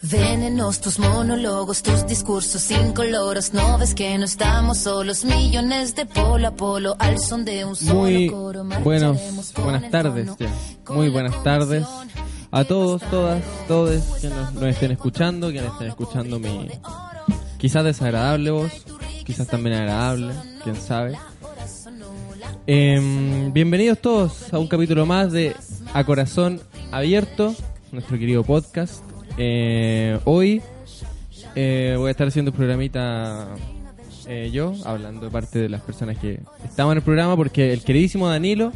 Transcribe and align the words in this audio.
Venenos 0.00 0.80
tus 0.80 1.00
monólogos, 1.00 1.82
tus 1.82 2.06
discursos 2.06 2.70
incoloros. 2.70 3.52
No 3.52 3.78
ves 3.78 3.94
que 3.94 4.16
no 4.16 4.26
estamos 4.26 4.78
solos, 4.78 5.24
millones 5.24 5.96
de 5.96 6.06
polo 6.06 6.46
a 6.48 6.50
polo 6.52 6.94
al 7.00 7.18
son 7.18 7.44
de 7.44 7.64
un 7.64 7.74
solo 7.74 7.94
Muy 8.02 8.28
coro. 8.30 8.64
buenos, 8.84 9.18
buenas 9.60 9.90
tardes, 9.90 10.30
ya. 10.38 10.54
muy 10.94 11.08
buenas 11.08 11.42
tardes 11.42 11.84
a 12.52 12.62
todos, 12.64 13.02
todas, 13.10 13.42
todos 13.66 14.00
que 14.20 14.28
nos, 14.28 14.54
nos 14.54 14.62
estén 14.64 14.92
escuchando, 14.92 15.50
que 15.50 15.60
nos 15.60 15.72
estén 15.72 15.88
escuchando 15.88 16.38
mi 16.38 16.68
quizás 17.58 17.82
desagradable 17.82 18.52
voz, 18.52 18.70
quizás 19.26 19.48
también 19.48 19.74
agradable, 19.78 20.32
quién 20.62 20.76
sabe. 20.76 21.18
Em, 22.68 23.52
bienvenidos 23.52 23.98
todos 24.00 24.52
a 24.54 24.60
un 24.60 24.68
capítulo 24.68 25.06
más 25.06 25.32
de 25.32 25.56
A 25.92 26.04
Corazón 26.04 26.60
Abierto, 26.92 27.52
nuestro 27.90 28.16
querido 28.16 28.44
podcast. 28.44 29.07
Eh, 29.38 30.18
hoy 30.24 30.60
eh, 31.54 31.94
voy 31.96 32.08
a 32.08 32.10
estar 32.10 32.26
haciendo 32.26 32.50
un 32.50 32.56
programita 32.56 33.48
eh, 34.30 34.50
yo, 34.52 34.74
hablando 34.84 35.24
de 35.24 35.30
parte 35.30 35.58
de 35.58 35.68
las 35.70 35.80
personas 35.80 36.18
que 36.18 36.40
estaban 36.62 36.92
en 36.92 36.98
el 36.98 37.02
programa, 37.02 37.34
porque 37.34 37.72
el 37.72 37.82
queridísimo 37.82 38.28
Danilo 38.28 38.72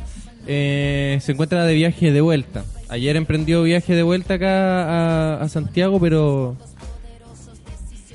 eh, 0.46 1.18
se 1.20 1.32
encuentra 1.32 1.66
de 1.66 1.74
viaje 1.74 2.10
de 2.10 2.20
vuelta. 2.22 2.64
Ayer 2.88 3.16
emprendió 3.16 3.62
viaje 3.62 3.94
de 3.94 4.02
vuelta 4.02 4.34
acá 4.34 5.42
a, 5.42 5.48
Santiago, 5.50 6.00
pero 6.00 6.56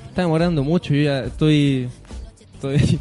está 0.10 0.24
demorando 0.24 0.64
mucho. 0.64 0.96
Yo 0.96 1.04
ya 1.04 1.26
estoy, 1.26 1.90
estoy, 2.56 3.00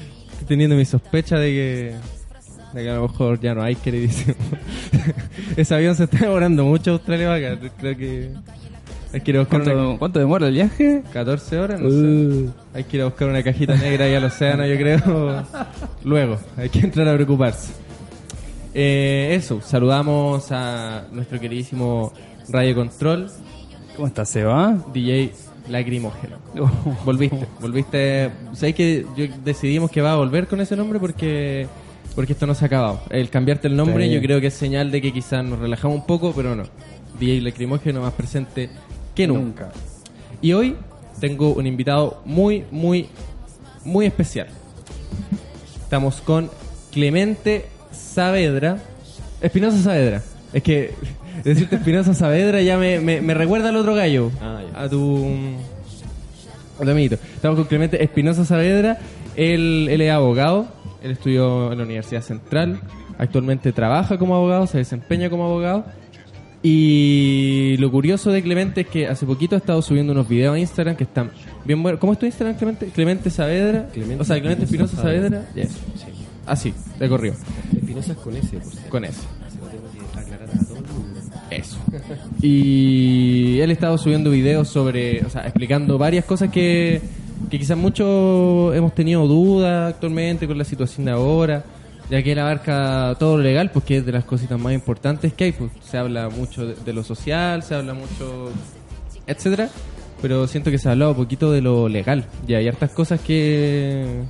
teniendo 0.48 0.76
mi 0.76 0.84
sospecha 0.84 1.38
de 1.38 1.48
que, 1.48 1.94
de 2.74 2.82
que 2.82 2.90
a 2.90 2.96
lo 2.96 3.08
mejor 3.08 3.40
ya 3.40 3.54
no 3.54 3.62
hay 3.62 3.74
queridísimo. 3.74 4.34
Ese 5.56 5.74
avión 5.74 5.96
se 5.96 6.04
está 6.04 6.18
demorando 6.18 6.62
mucho 6.64 6.92
Australia 6.92 7.32
acá. 7.32 7.58
Creo 7.78 7.96
que 7.96 8.32
hay 9.12 9.20
que 9.20 9.30
ir 9.30 9.36
a 9.36 9.40
buscar 9.40 9.62
una, 9.62 9.98
¿Cuánto, 9.98 10.18
demora 10.18 10.48
el 10.48 10.54
viaje? 10.54 11.02
14 11.12 11.58
horas, 11.58 11.80
no 11.80 11.90
sé. 11.90 11.96
Uh, 11.96 12.50
Hay 12.74 12.84
que 12.84 12.96
ir 12.98 13.02
a 13.02 13.06
buscar 13.06 13.28
una 13.28 13.42
cajita 13.42 13.74
negra 13.76 14.04
ahí 14.04 14.14
al 14.14 14.24
océano, 14.24 14.66
yo 14.66 14.76
creo. 14.76 15.44
Luego, 16.04 16.38
hay 16.56 16.68
que 16.68 16.80
entrar 16.80 17.08
a 17.08 17.14
preocuparse. 17.14 17.72
Eh, 18.74 19.34
eso, 19.34 19.60
saludamos 19.62 20.52
a 20.52 21.06
nuestro 21.12 21.40
queridísimo 21.40 22.12
Radio 22.48 22.74
Control, 22.74 23.30
¿Cómo 23.96 24.06
estás, 24.06 24.28
Seba? 24.28 24.76
DJ 24.94 25.32
Lacrimógeno. 25.68 26.36
Volviste, 27.04 27.46
volviste. 27.60 28.30
¿Sabes 28.52 28.74
que 28.76 29.04
yo 29.16 29.26
decidimos 29.44 29.90
que 29.90 30.00
va 30.00 30.12
a 30.12 30.16
volver 30.16 30.46
con 30.46 30.60
ese 30.60 30.76
nombre 30.76 31.00
porque 31.00 31.66
porque 32.14 32.34
esto 32.34 32.46
no 32.46 32.54
se 32.54 32.64
ha 32.64 32.66
acabado? 32.68 33.00
El 33.10 33.28
cambiarte 33.28 33.66
el 33.66 33.76
nombre 33.76 34.06
Sí. 34.06 34.14
yo 34.14 34.20
creo 34.20 34.40
que 34.40 34.46
es 34.46 34.54
señal 34.54 34.90
de 34.92 35.02
que 35.02 35.12
quizás 35.12 35.44
nos 35.44 35.58
relajamos 35.58 35.96
un 35.98 36.06
poco, 36.06 36.32
pero 36.34 36.54
no. 36.54 36.62
DJ 37.18 37.40
Lacrimógeno 37.40 38.00
más 38.00 38.12
presente 38.12 38.70
que 39.18 39.26
nunca. 39.26 39.70
Y 40.40 40.52
hoy 40.52 40.76
tengo 41.18 41.52
un 41.52 41.66
invitado 41.66 42.22
muy, 42.24 42.64
muy, 42.70 43.08
muy 43.84 44.06
especial. 44.06 44.46
Estamos 45.82 46.20
con 46.20 46.48
Clemente 46.92 47.64
Saavedra. 47.90 48.78
Espinosa 49.40 49.78
Saavedra. 49.78 50.22
Es 50.52 50.62
que 50.62 50.94
decirte 51.44 51.74
Espinosa 51.74 52.14
Saavedra 52.14 52.62
ya 52.62 52.78
me, 52.78 53.00
me, 53.00 53.20
me 53.20 53.34
recuerda 53.34 53.70
al 53.70 53.76
otro 53.76 53.96
gallo. 53.96 54.30
Ah. 54.40 54.60
A 54.84 54.88
tu. 54.88 55.26
A 56.80 56.84
tu 56.84 56.88
amiguito. 56.88 57.16
Estamos 57.34 57.58
con 57.58 57.66
Clemente 57.66 58.00
Espinosa 58.00 58.44
Saavedra. 58.44 58.98
Él, 59.34 59.88
él 59.90 60.00
es 60.00 60.12
abogado. 60.12 60.68
Él 61.02 61.10
estudió 61.10 61.72
en 61.72 61.78
la 61.78 61.84
Universidad 61.84 62.22
Central. 62.22 62.78
Actualmente 63.18 63.72
trabaja 63.72 64.16
como 64.16 64.36
abogado, 64.36 64.68
se 64.68 64.78
desempeña 64.78 65.28
como 65.28 65.44
abogado. 65.44 65.86
Y 66.62 67.76
lo 67.78 67.90
curioso 67.90 68.32
de 68.32 68.42
Clemente 68.42 68.80
es 68.80 68.88
que 68.88 69.06
hace 69.06 69.26
poquito 69.26 69.54
ha 69.54 69.58
estado 69.58 69.80
subiendo 69.80 70.12
unos 70.12 70.28
videos 70.28 70.56
a 70.56 70.58
Instagram 70.58 70.96
que 70.96 71.04
están 71.04 71.30
bien 71.64 71.82
buenos. 71.82 72.00
¿Cómo 72.00 72.12
es 72.12 72.18
tu 72.18 72.26
Instagram, 72.26 72.56
Clemente? 72.56 72.86
Clemente 72.86 73.30
Saavedra. 73.30 73.88
Clemente 73.92 74.22
o 74.22 74.24
sea, 74.24 74.40
Clemente 74.40 74.64
Espinosa 74.64 74.96
Saavedra. 74.96 75.42
Saavedra. 75.42 75.54
Yes. 75.54 75.76
Así, 76.46 76.74
de 76.98 77.08
corrido. 77.08 77.34
Espinosa 77.76 78.12
es 78.12 78.18
con 78.18 78.36
ese, 78.36 78.58
por 78.58 78.72
cierto. 78.72 78.90
Con 78.90 79.02
mundo. 79.02 79.16
Eso. 81.50 81.78
Y 82.42 83.58
él 83.60 83.70
ha 83.70 83.72
estado 83.72 83.98
subiendo 83.98 84.30
videos 84.30 84.68
sobre, 84.68 85.24
o 85.24 85.30
sea, 85.30 85.42
explicando 85.42 85.98
varias 85.98 86.24
cosas 86.24 86.50
que, 86.50 87.00
que 87.50 87.58
quizás 87.58 87.76
muchos 87.76 88.74
hemos 88.74 88.94
tenido 88.94 89.26
dudas 89.26 89.94
actualmente 89.94 90.46
con 90.46 90.58
la 90.58 90.64
situación 90.64 91.06
de 91.06 91.12
ahora, 91.12 91.64
ya 92.10 92.22
que 92.22 92.32
él 92.32 92.38
abarca 92.38 93.16
todo 93.18 93.36
lo 93.36 93.42
legal, 93.42 93.70
pues 93.70 93.84
que 93.84 93.98
es 93.98 94.06
de 94.06 94.12
las 94.12 94.24
cositas 94.24 94.58
más 94.58 94.72
importantes 94.72 95.32
que 95.34 95.44
hay, 95.44 95.52
pues 95.52 95.70
se 95.82 95.98
habla 95.98 96.28
mucho 96.28 96.66
de, 96.66 96.92
lo 96.92 97.02
social, 97.04 97.62
se 97.62 97.74
habla 97.74 97.94
mucho, 97.94 98.50
etcétera, 99.26 99.68
pero 100.22 100.46
siento 100.46 100.70
que 100.70 100.78
se 100.78 100.88
ha 100.88 100.92
hablado 100.92 101.10
un 101.12 101.16
poquito 101.18 101.52
de 101.52 101.60
lo 101.60 101.88
legal, 101.88 102.24
y 102.46 102.54
hay 102.54 102.66
hartas 102.68 102.90
cosas 102.90 103.20
que 103.20 104.22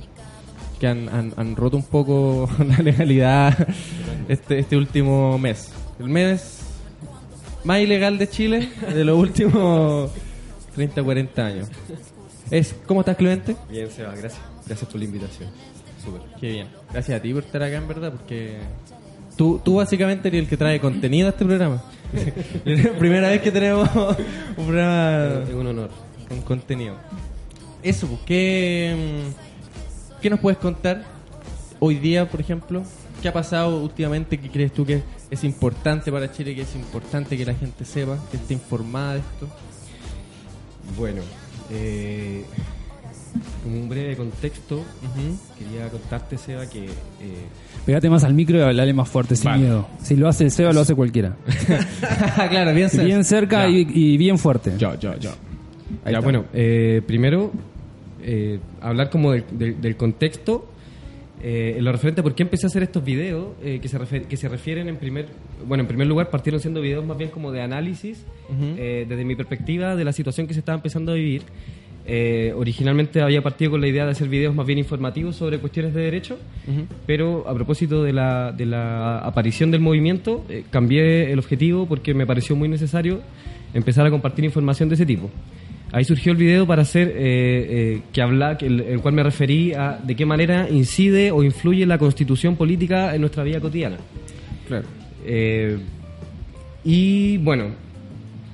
que 0.79 0.87
han, 0.87 1.09
han- 1.09 1.33
han 1.35 1.55
roto 1.57 1.75
un 1.75 1.83
poco 1.83 2.49
la 2.67 2.77
legalidad 2.77 3.67
este, 4.29 4.59
este 4.59 4.77
último 4.77 5.37
mes. 5.37 5.71
El 5.99 6.07
mes 6.07 6.59
más 7.65 7.81
ilegal 7.81 8.17
de 8.17 8.29
Chile 8.29 8.69
de 8.93 9.03
los 9.03 9.17
últimos 9.19 10.09
30, 10.75 11.03
40 11.03 11.45
años. 11.45 11.67
Es, 12.49 12.73
¿Cómo 12.87 13.01
estás, 13.01 13.17
Clemente? 13.17 13.57
Bien, 13.69 13.91
Seba, 13.91 14.11
gracias. 14.11 14.41
Gracias 14.65 14.89
por 14.89 14.99
la 14.99 15.05
invitación. 15.05 15.49
Súper. 16.09 16.21
Qué 16.39 16.51
bien. 16.51 16.67
Gracias 16.91 17.19
a 17.19 17.21
ti 17.21 17.33
por 17.33 17.43
estar 17.43 17.61
acá, 17.63 17.77
en 17.77 17.87
verdad, 17.87 18.11
porque 18.11 18.57
tú, 19.37 19.61
tú 19.63 19.75
básicamente 19.75 20.27
eres 20.27 20.41
el 20.41 20.47
que 20.47 20.57
trae 20.57 20.79
contenido 20.79 21.27
a 21.27 21.31
este 21.31 21.45
programa. 21.45 21.83
Primera 22.99 23.29
vez 23.29 23.41
que 23.41 23.51
tenemos 23.51 23.87
un 24.57 24.65
programa 24.65 25.43
Es 25.47 25.53
un 25.53 25.67
honor. 25.67 25.89
con 26.27 26.41
contenido. 26.41 26.95
Eso, 27.83 28.07
pues, 28.07 28.19
¿qué, 28.25 28.95
mm, 30.17 30.21
¿qué 30.21 30.29
nos 30.29 30.39
puedes 30.39 30.57
contar 30.59 31.03
hoy 31.79 31.95
día, 31.95 32.27
por 32.29 32.41
ejemplo? 32.41 32.83
¿Qué 33.21 33.27
ha 33.27 33.33
pasado 33.33 33.81
últimamente? 33.81 34.37
¿Qué 34.39 34.49
crees 34.49 34.73
tú 34.73 34.85
que 34.85 35.03
es 35.29 35.43
importante 35.43 36.11
para 36.11 36.31
Chile? 36.31 36.55
¿Que 36.55 36.61
es 36.61 36.75
importante 36.75 37.37
que 37.37 37.45
la 37.45 37.53
gente 37.53 37.85
sepa, 37.85 38.17
que 38.31 38.37
esté 38.37 38.53
informada 38.53 39.13
de 39.13 39.19
esto? 39.19 39.47
Bueno, 40.97 41.21
eh, 41.69 42.43
como 43.63 43.79
un 43.79 43.89
breve 43.89 44.15
contexto, 44.15 44.83
quería 45.57 45.87
contarte, 45.89 46.37
Seba, 46.37 46.67
que 46.69 46.85
eh, 46.85 46.89
Pégate 47.85 48.09
más 48.09 48.23
al 48.23 48.33
micro 48.33 48.57
y 48.57 48.61
hablale 48.61 48.93
más 48.93 49.07
fuerte, 49.09 49.35
sin 49.35 49.45
Vale. 49.45 49.63
miedo. 49.63 49.87
Si 50.01 50.15
lo 50.15 50.27
hace 50.27 50.45
el 50.45 50.51
Seba, 50.51 50.71
lo 50.73 50.81
hace 50.81 50.95
cualquiera. 50.95 51.35
claro, 52.49 52.73
bien, 52.73 52.89
cer- 52.89 53.05
Bien 53.05 53.23
cerca 53.23 53.67
y, 53.69 53.87
y 53.93 54.17
bien 54.17 54.37
fuerte. 54.37 54.73
yo, 54.77 54.95
yo, 54.99 55.17
yo. 55.17 55.29
Ahí 55.31 55.35
Ya, 56.05 56.09
está. 56.11 56.19
bueno, 56.21 56.45
eh, 56.53 57.01
primero, 57.05 57.51
eh, 58.21 58.59
hablar 58.81 59.09
como 59.09 59.31
del, 59.31 59.43
del- 59.51 59.81
del 59.81 59.95
contexto, 59.95 60.69
eh, 61.41 61.75
en 61.77 61.85
lo 61.85 61.91
referente 61.93 62.19
a 62.19 62.23
por 62.23 62.35
qué 62.35 62.43
empecé 62.43 62.65
a 62.65 62.67
hacer 62.67 62.83
estos 62.83 63.03
videos, 63.03 63.47
eh, 63.63 63.79
que, 63.81 63.87
se 63.87 63.97
que 64.23 64.37
se 64.37 64.49
refieren 64.49 64.89
en 64.89 64.97
primer, 64.97 65.27
bueno, 65.65 65.81
en 65.83 65.87
primer 65.87 66.05
lugar 66.05 66.29
partieron 66.29 66.59
siendo 66.59 66.81
videos 66.81 67.05
más 67.05 67.17
bien 67.17 67.29
como 67.29 67.51
de 67.51 67.61
análisis, 67.61 68.25
Ujú. 68.49 68.75
eh, 68.77 69.05
desde 69.07 69.23
mi 69.23 69.35
perspectiva 69.35 69.95
de 69.95 70.03
la 70.03 70.11
situación 70.11 70.47
que 70.47 70.53
se 70.53 70.59
estaba 70.59 70.75
empezando 70.75 71.13
a 71.13 71.15
vivir. 71.15 71.43
Eh, 72.11 72.53
originalmente 72.55 73.21
había 73.21 73.43
partido 73.43 73.69
con 73.69 73.81
la 73.81 73.87
idea 73.87 74.03
de 74.05 74.11
hacer 74.11 74.27
videos 74.27 74.55
más 74.55 74.65
bien 74.65 74.79
informativos 74.79 75.35
sobre 75.35 75.59
cuestiones 75.59 75.93
de 75.93 76.01
derecho, 76.01 76.39
Ujú. 76.67 76.87
pero 77.05 77.47
a 77.47 77.53
propósito 77.53 78.01
de 78.03 78.13
la, 78.13 78.51
de 78.51 78.65
la 78.65 79.19
aparición 79.19 79.69
del 79.69 79.81
movimiento, 79.81 80.43
eh, 80.49 80.63
cambié 80.71 81.31
el 81.31 81.37
objetivo 81.37 81.85
porque 81.85 82.15
me 82.15 82.25
pareció 82.25 82.55
muy 82.55 82.67
necesario 82.67 83.21
empezar 83.75 84.07
a 84.07 84.09
compartir 84.09 84.43
información 84.43 84.89
de 84.89 84.95
ese 84.95 85.05
tipo. 85.05 85.29
Ahí 85.91 86.03
surgió 86.03 86.31
el 86.31 86.37
video 86.37 86.65
para 86.65 86.81
hacer 86.81 87.09
eh, 87.09 87.13
eh, 87.17 88.01
que 88.11 88.21
habla, 88.23 88.57
el, 88.59 88.79
el 88.81 88.99
cual 89.01 89.13
me 89.13 89.23
referí 89.23 89.73
a 89.73 89.99
de 90.03 90.15
qué 90.15 90.25
manera 90.25 90.67
incide 90.69 91.31
o 91.31 91.43
influye 91.43 91.85
la 91.85 91.99
constitución 91.99 92.55
política 92.55 93.13
en 93.13 93.21
nuestra 93.21 93.43
vida 93.43 93.59
cotidiana. 93.59 93.97
Claro. 94.67 94.85
Eh, 95.25 95.77
y 96.83 97.37
bueno, 97.37 97.71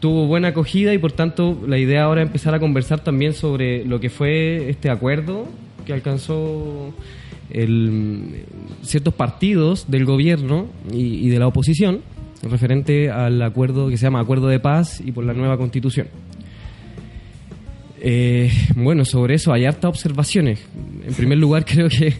tuvo 0.06 0.28
buena 0.28 0.50
acogida 0.50 0.94
y 0.94 1.00
por 1.00 1.14
tanto 1.14 1.60
la 1.68 1.80
idea 1.80 2.04
ahora 2.04 2.22
es 2.22 2.28
empezar 2.28 2.54
a 2.54 2.60
conversar 2.60 3.00
también 3.00 3.34
sobre 3.34 3.84
lo 3.86 4.00
que 4.00 4.12
fue 4.12 4.70
este 4.70 4.92
acuerdo 4.92 5.48
que 5.84 5.94
alcanzó 5.94 6.94
el- 7.50 8.44
ciertos 8.84 9.16
partidos 9.16 9.90
del 9.90 10.06
gobierno 10.06 10.68
y, 10.94 11.26
y 11.26 11.30
de 11.30 11.40
la 11.40 11.48
oposición 11.48 12.02
referente 12.44 13.10
al 13.10 13.42
acuerdo 13.42 13.88
que 13.90 13.98
se 13.98 14.04
llama 14.06 14.20
Acuerdo 14.20 14.46
de 14.48 14.60
Paz 14.60 15.02
y 15.04 15.12
por 15.12 15.24
la 15.26 15.34
nueva 15.34 15.58
constitución. 15.58 16.06
Eh, 18.00 18.52
bueno, 18.76 19.06
sobre 19.06 19.34
eso 19.34 19.52
hay 19.54 19.66
hartas 19.66 19.90
observaciones. 19.90 20.64
En 21.08 21.16
primer 21.16 21.40
lugar, 21.40 21.66
creo 21.70 21.90
que 21.90 22.14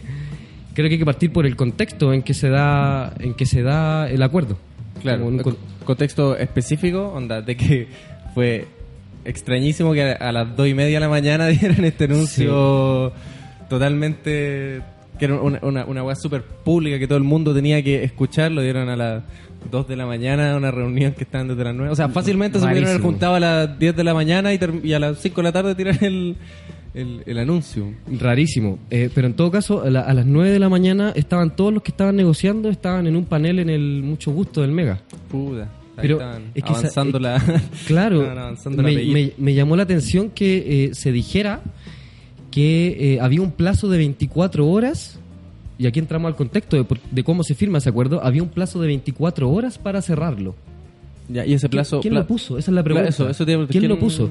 creo 0.74 0.88
que 0.88 0.94
hay 0.94 0.98
que 0.98 1.04
partir 1.04 1.30
por 1.30 1.46
el 1.46 1.54
contexto 1.54 2.12
en 2.12 2.22
que 2.22 2.34
se 2.34 2.48
da 2.48 3.14
en 3.20 3.34
que 3.34 3.46
se 3.46 3.62
da 3.62 4.10
el 4.10 4.22
acuerdo. 4.24 4.58
Claro, 5.02 5.18
Como 5.24 5.36
un 5.36 5.36
contexto 5.86 6.36
específico, 6.36 7.12
onda, 7.14 7.40
de 7.40 7.56
que 7.56 7.88
fue 8.34 8.66
extrañísimo 9.24 9.94
que 9.94 10.02
a, 10.02 10.32
las 10.32 10.54
dos 10.54 10.68
y 10.68 10.74
media 10.74 10.96
de 10.96 11.00
la 11.00 11.08
mañana 11.08 11.46
dieran 11.46 11.84
este 11.84 12.04
anuncio 12.04 13.12
totalmente 13.68 14.82
que 15.18 15.24
era 15.24 15.40
una, 15.40 15.58
una, 15.62 15.84
una 15.86 16.04
weá 16.04 16.14
súper 16.14 16.42
pública 16.42 16.98
que 16.98 17.08
todo 17.08 17.16
el 17.16 17.24
mundo 17.24 17.54
tenía 17.54 17.82
que 17.82 18.04
escuchar, 18.04 18.52
lo 18.52 18.60
dieron 18.60 18.90
a 18.90 18.96
las 18.96 19.22
2 19.70 19.88
de 19.88 19.96
la 19.96 20.06
mañana 20.06 20.56
una 20.56 20.70
reunión 20.70 21.12
que 21.12 21.24
estaban 21.24 21.48
desde 21.48 21.64
las 21.64 21.74
9. 21.74 21.92
O 21.92 21.96
sea, 21.96 22.08
fácilmente 22.08 22.58
se 22.58 22.66
pudieron 22.66 22.90
haber 22.90 23.00
juntado 23.00 23.34
a 23.34 23.40
las 23.40 23.78
10 23.78 23.96
de 23.96 24.04
la 24.04 24.14
mañana 24.14 24.52
y, 24.52 24.60
y 24.84 24.92
a 24.92 24.98
las 24.98 25.18
5 25.18 25.36
de 25.36 25.42
la 25.42 25.52
tarde 25.52 25.74
tirar 25.74 26.02
el, 26.04 26.36
el, 26.96 27.22
el 27.26 27.38
anuncio. 27.38 27.92
Rarísimo. 28.10 28.78
Eh, 28.90 29.10
pero 29.14 29.26
en 29.28 29.34
todo 29.34 29.50
caso, 29.50 29.82
a, 29.82 29.90
la- 29.90 30.00
a 30.00 30.12
las 30.14 30.26
9 30.26 30.50
de 30.50 30.58
la 30.58 30.68
mañana 30.68 31.12
estaban 31.14 31.54
todos 31.54 31.72
los 31.72 31.82
que 31.82 31.90
estaban 31.92 32.16
negociando, 32.16 32.68
estaban 32.70 33.06
en 33.06 33.14
un 33.16 33.24
panel 33.26 33.58
en 33.60 33.70
el 33.70 34.02
Mucho 34.02 34.32
Gusto 34.32 34.62
del 34.62 34.72
Mega. 34.72 35.00
Ahí 35.98 36.02
Pero 36.08 36.20
es 36.54 36.62
que 36.64 36.70
avanzando 36.72 37.18
la... 37.18 37.40
Claro, 37.86 38.22
avanzando 38.30 38.82
la 38.82 38.88
me, 38.88 38.94
apellido. 38.94 39.14
me- 39.14 39.32
me 39.44 39.54
llamó 39.54 39.76
la 39.76 39.84
atención 39.84 40.30
que 40.30 40.84
eh, 40.86 40.94
se 40.94 41.10
dijera 41.12 41.62
que 42.50 43.14
eh, 43.14 43.20
había 43.20 43.40
un 43.42 43.50
plazo 43.52 43.88
de 43.88 43.98
24 43.98 44.66
horas, 44.66 45.18
y 45.78 45.86
aquí 45.86 45.98
entramos 45.98 46.28
al 46.28 46.36
contexto 46.36 46.76
de, 46.76 46.86
de 47.10 47.24
cómo 47.24 47.42
se 47.44 47.54
firma 47.54 47.78
ese 47.78 47.88
acuerdo, 47.90 48.22
había 48.24 48.42
un 48.42 48.48
plazo 48.48 48.80
de 48.80 48.86
24 48.88 49.50
horas 49.50 49.78
para 49.78 50.00
cerrarlo. 50.02 50.54
Ya, 51.28 51.44
y 51.44 51.54
ese 51.54 51.68
plazo... 51.68 52.00
¿Quién 52.00 52.12
pla- 52.12 52.20
lo 52.20 52.26
puso? 52.26 52.56
Esa 52.58 52.70
es 52.70 52.74
la 52.74 52.82
pregunta. 52.82 53.08
Eso- 53.08 53.28
eso 53.28 53.44
¿Quién, 53.44 53.66
¿quién- 53.66 53.88
lo 53.88 53.98
puso? 53.98 54.30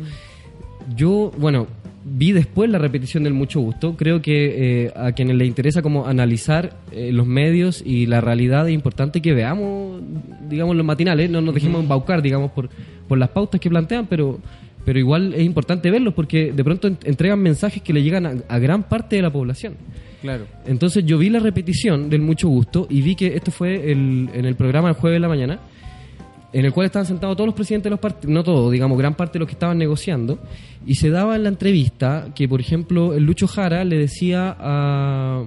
Yo, 0.96 1.32
bueno, 1.38 1.68
vi 2.08 2.32
después 2.34 2.70
la 2.70 2.78
repetición 2.78 3.24
del 3.24 3.34
mucho 3.34 3.60
gusto. 3.60 3.96
Creo 3.98 4.22
que 4.22 4.86
eh, 4.86 4.94
a 4.96 5.12
quienes 5.14 5.36
les 5.38 5.48
interesa 5.48 5.82
como 5.82 6.06
analizar 6.06 6.74
eh, 6.92 7.12
los 7.12 7.26
medios 7.26 7.82
y 7.86 8.06
la 8.06 8.22
realidad 8.22 8.68
es 8.68 8.74
importante 8.76 9.22
que 9.22 9.34
veamos, 9.34 10.02
digamos, 10.48 10.76
los 10.76 10.86
matinales, 10.86 11.30
no 11.32 11.42
nos 11.42 11.56
dejemos 11.56 11.82
embaucar, 11.82 12.22
digamos, 12.22 12.52
por, 12.52 12.70
por 13.08 13.18
las 13.18 13.30
pautas 13.30 13.60
que 13.60 13.70
plantean, 13.70 14.06
pero 14.08 14.40
pero 14.86 15.00
igual 15.00 15.34
es 15.34 15.42
importante 15.44 15.90
verlos 15.90 16.14
porque 16.14 16.52
de 16.54 16.64
pronto 16.64 16.88
en- 16.88 17.00
entregan 17.06 17.40
mensajes 17.40 17.82
que 17.82 17.92
le 17.92 18.04
llegan 18.04 18.28
a, 18.28 18.34
a 18.48 18.60
gran 18.60 18.84
parte 18.84 19.16
de 19.16 19.24
la 19.24 19.32
población. 19.34 19.74
Claro. 20.22 20.46
Entonces 20.68 21.04
yo 21.08 21.18
vi 21.18 21.32
la 21.32 21.40
repetición 21.40 22.08
del 22.08 22.22
mucho 22.22 22.48
gusto 22.50 22.86
y 22.88 23.02
vi 23.02 23.16
que 23.16 23.36
esto 23.36 23.50
fue 23.50 23.92
el- 23.92 24.30
en 24.32 24.46
el 24.46 24.54
programa 24.54 24.90
el 24.90 24.94
jueves 24.96 25.16
de 25.16 25.22
la 25.22 25.28
mañana, 25.28 25.60
en 26.60 26.66
el 26.66 26.72
cual 26.74 26.86
estaban 26.86 27.06
sentados 27.06 27.36
todos 27.36 27.48
los 27.48 27.56
presidentes 27.56 27.86
de 27.86 27.90
los 27.92 28.00
partidos, 28.00 28.34
no 28.34 28.44
todos, 28.44 28.72
digamos, 28.72 28.98
gran 28.98 29.14
parte 29.14 29.34
de 29.34 29.40
los 29.40 29.48
que 29.48 29.54
estaban 29.54 29.78
negociando, 29.78 30.40
y 30.86 30.96
se 30.96 31.10
daba 31.10 31.36
en 31.36 31.44
la 31.44 31.50
entrevista 31.50 32.28
que, 32.34 32.48
por 32.48 32.62
ejemplo, 32.62 33.14
el 33.14 33.24
Lucho 33.24 33.48
Jara 33.48 33.84
le 33.84 33.98
decía 33.98 34.56
a, 34.58 35.44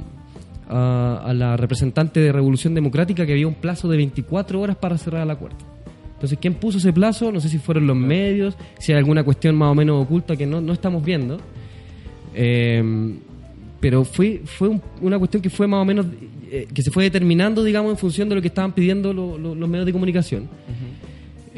a, 0.68 1.22
a 1.24 1.32
la 1.34 1.56
representante 1.56 2.20
de 2.20 2.30
Revolución 2.30 2.74
Democrática 2.74 3.24
que 3.24 3.32
había 3.32 3.46
un 3.48 3.54
plazo 3.54 3.88
de 3.88 3.96
24 3.96 4.60
horas 4.60 4.76
para 4.76 4.98
cerrar 4.98 5.22
el 5.22 5.30
acuerdo. 5.30 5.56
Entonces, 6.14 6.36
¿quién 6.40 6.54
puso 6.54 6.78
ese 6.78 6.92
plazo? 6.92 7.30
No 7.32 7.40
sé 7.40 7.48
si 7.48 7.58
fueron 7.58 7.86
los 7.86 7.96
medios, 7.96 8.56
si 8.78 8.92
hay 8.92 8.98
alguna 8.98 9.22
cuestión 9.24 9.54
más 9.56 9.70
o 9.70 9.74
menos 9.74 10.02
oculta 10.04 10.36
que 10.36 10.46
no, 10.46 10.60
no 10.60 10.72
estamos 10.72 11.04
viendo. 11.04 11.38
Eh, 12.34 13.14
pero 13.80 14.04
fue, 14.04 14.42
fue 14.44 14.68
un- 14.68 14.82
una 15.00 15.18
cuestión 15.18 15.40
que 15.42 15.50
fue 15.50 15.66
más 15.68 15.80
o 15.80 15.84
menos, 15.84 16.06
eh, 16.50 16.66
que 16.74 16.82
se 16.82 16.90
fue 16.90 17.04
determinando, 17.04 17.62
digamos, 17.62 17.92
en 17.92 17.96
función 17.96 18.28
de 18.28 18.34
lo 18.34 18.42
que 18.42 18.48
estaban 18.48 18.72
pidiendo 18.72 19.12
lo- 19.12 19.38
lo- 19.38 19.54
los 19.54 19.68
medios 19.68 19.86
de 19.86 19.92
comunicación. 19.92 20.48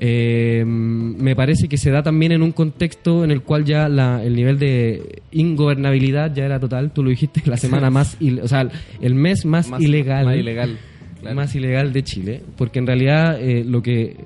Eh, 0.03 0.65
me 0.67 1.37
parece 1.37 1.69
que 1.69 1.77
se 1.77 1.91
da 1.91 2.03
también 2.03 2.33
en 2.33 2.41
un 2.43 2.53
contexto 2.53 3.23
en 3.23 3.31
el 3.31 3.43
cual 3.43 3.67
ya 3.67 3.87
la- 3.89 4.25
el 4.25 4.35
nivel 4.35 4.59
de 4.59 5.21
ingobernabilidad 5.31 6.35
ya 6.35 6.47
era 6.47 6.59
total. 6.59 6.91
Tú 6.93 7.03
lo 7.03 7.11
dijiste, 7.11 7.43
la 7.45 7.59
semana 7.59 7.91
más, 7.91 8.17
il- 8.19 8.41
o 8.41 8.49
sea, 8.49 8.67
el 9.03 9.15
mes 9.15 9.45
más, 9.45 9.69
Más- 9.69 9.83
ilegal, 9.83 10.25
Más 10.25 10.37
ilegal. 10.37 10.79
claro. 11.21 11.37
más 11.37 11.55
ilegal 11.55 11.93
de 11.93 12.03
Chile, 12.03 12.41
porque 12.57 12.79
en 12.79 12.87
realidad 12.87 13.39
eh, 13.43 13.63
lo 13.63 13.83
que 13.83 14.17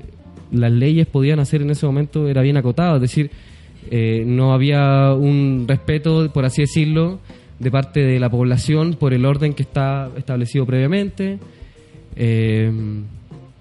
las 0.52 0.70
leyes 0.70 1.08
podían 1.08 1.40
hacer 1.40 1.60
en 1.62 1.70
ese 1.70 1.86
momento 1.86 2.28
era 2.28 2.40
bien 2.42 2.56
acotado, 2.56 2.94
es 2.96 3.02
decir, 3.02 3.30
eh, 3.90 4.22
no 4.24 4.52
había 4.54 5.12
un 5.12 5.64
respeto, 5.66 6.30
por 6.32 6.44
así 6.44 6.62
decirlo, 6.62 7.18
de 7.58 7.70
parte 7.72 7.98
de 8.00 8.20
la 8.20 8.30
población 8.30 8.94
por 8.94 9.12
el 9.12 9.24
orden 9.24 9.54
que 9.54 9.64
está 9.64 10.08
establecido 10.16 10.66
previamente. 10.66 11.38
Eh, 12.14 12.70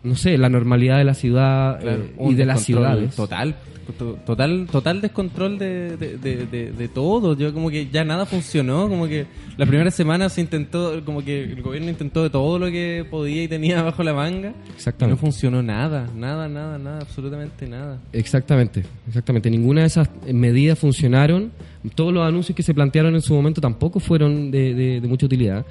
no 0.03 0.15
sé, 0.15 0.37
la 0.37 0.49
normalidad 0.49 0.97
de 0.97 1.03
la 1.05 1.13
ciudad 1.13 1.79
eh, 1.87 2.13
y 2.29 2.33
de 2.33 2.45
las 2.45 2.63
ciudades. 2.63 3.15
Total, 3.15 3.55
to- 3.97 4.17
total, 4.25 4.67
total 4.71 5.01
descontrol 5.01 5.57
de, 5.57 5.95
de, 5.97 6.17
de, 6.17 6.71
de- 6.71 6.87
todo. 6.89 7.35
Yo 7.37 7.53
como 7.53 7.69
que 7.69 7.87
ya 7.89 8.03
nada 8.03 8.25
funcionó, 8.25 8.89
como 8.89 9.07
que 9.07 9.25
la 9.57 9.65
primera 9.65 9.91
semana 9.91 10.29
se 10.29 10.41
intentó, 10.41 11.03
como 11.05 11.23
que 11.23 11.43
el 11.43 11.61
gobierno 11.61 11.89
intentó 11.89 12.21
de 12.23 12.29
todo 12.29 12.59
lo 12.59 12.67
que 12.67 13.05
podía 13.09 13.43
y 13.43 13.47
tenía 13.47 13.81
bajo 13.83 14.03
la 14.03 14.13
manga. 14.13 14.53
Exactamente. 14.75 15.13
Y 15.13 15.15
no 15.15 15.17
funcionó 15.21 15.63
nada, 15.63 16.07
nada, 16.15 16.47
nada, 16.49 16.77
nada, 16.77 16.99
absolutamente 17.01 17.67
nada. 17.67 17.97
Exactamente, 18.11 18.83
exactamente. 19.07 19.49
Ninguna 19.49 19.81
de 19.81 19.87
esas 19.87 20.09
medidas 20.31 20.77
funcionaron. 20.79 21.51
Todos 21.95 22.13
los 22.13 22.25
anuncios 22.27 22.55
que 22.55 22.63
se 22.63 22.73
plantearon 22.73 23.15
en 23.15 23.21
su 23.21 23.33
momento 23.33 23.59
tampoco 23.61 23.99
fueron 23.99 24.51
de- 24.51 24.73
de 25.01 25.07
mucha 25.07 25.25
utilidad. 25.25 25.65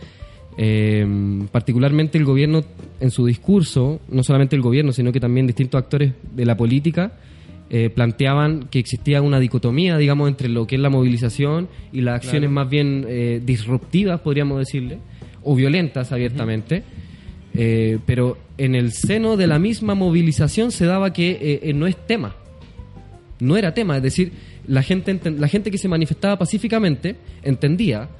Eh, 0.58 1.46
particularmente 1.50 2.18
el 2.18 2.24
gobierno, 2.24 2.62
en 3.00 3.10
su 3.10 3.26
discurso, 3.26 4.00
no 4.08 4.22
solamente 4.22 4.56
el 4.56 4.62
gobierno, 4.62 4.92
sino 4.92 5.12
que 5.12 5.20
también 5.20 5.46
distintos 5.46 5.78
actores 5.78 6.12
de 6.34 6.44
la 6.44 6.56
política, 6.56 7.12
eh, 7.74 7.88
planteaban 7.88 8.68
que 8.70 8.78
existía 8.78 9.22
una 9.22 9.40
dicotomía, 9.40 9.96
digamos, 9.96 10.28
entre 10.28 10.50
lo 10.50 10.66
que 10.66 10.74
es 10.74 10.80
la 10.82 10.90
movilización 10.90 11.68
y 11.90 12.02
las 12.02 12.16
acciones 12.16 12.50
más 12.50 12.68
bien 12.68 13.06
eh, 13.08 13.40
disruptivas, 13.42 14.20
podríamos 14.20 14.58
decirle, 14.58 14.98
o 15.42 15.54
violentas 15.54 16.12
abiertamente. 16.12 16.82
Eh, 17.54 17.98
pero 18.04 18.36
en 18.58 18.74
el 18.74 18.92
seno 18.92 19.38
de 19.38 19.46
la 19.46 19.58
misma 19.58 19.94
movilización 19.94 20.70
se 20.70 20.84
daba 20.84 21.14
que 21.14 21.72
no 21.74 21.86
es 21.86 21.96
tema. 21.96 22.36
No 23.40 23.56
era 23.56 23.72
tema, 23.72 23.96
es 23.96 24.02
decir, 24.02 24.32
la 24.66 24.82
gente, 24.82 25.18
la 25.30 25.48
gente 25.48 25.70
que 25.70 25.78
se 25.78 25.88
manifestaba 25.88 26.36
pacíficamente 26.36 27.16
entendía 27.42 28.10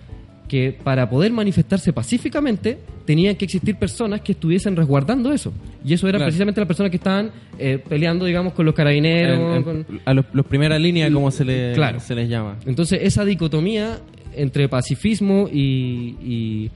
que 0.53 0.71
para 0.85 1.09
poder 1.09 1.33
manifestarse 1.33 1.95
pacíficamente 1.95 2.77
tenían 3.07 3.37
que 3.37 3.47
existir 3.47 3.75
personas 3.77 4.21
que 4.21 4.33
estuviesen 4.33 4.77
resguardando 4.77 5.33
eso. 5.33 5.51
Y 5.83 5.95
eso 5.95 6.07
eran 6.07 6.19
Claro. 6.19 6.29
precisamente 6.29 6.61
las 6.61 6.67
personas 6.69 6.91
que 6.91 6.99
estaban 6.99 7.31
eh, 7.59 7.83
peleando, 7.89 8.27
digamos, 8.27 8.53
con 8.53 8.67
los 8.67 8.75
carabineros. 8.75 9.39
En- 9.39 9.57
en- 9.57 9.63
con- 9.63 10.01
a 10.05 10.13
los, 10.13 10.27
los 10.35 10.45
primeras 10.45 10.79
líneas, 10.79 11.11
como 11.11 11.31
se, 11.31 11.47
le, 11.47 11.73
Claro. 11.73 12.01
se 12.01 12.15
les 12.15 12.29
llama. 12.29 12.59
Entonces, 12.67 12.99
esa 13.03 13.25
dicotomía 13.25 13.99
entre 14.37 14.69
pacifismo 14.69 15.49
y, 15.51 16.17
y- 16.23 16.71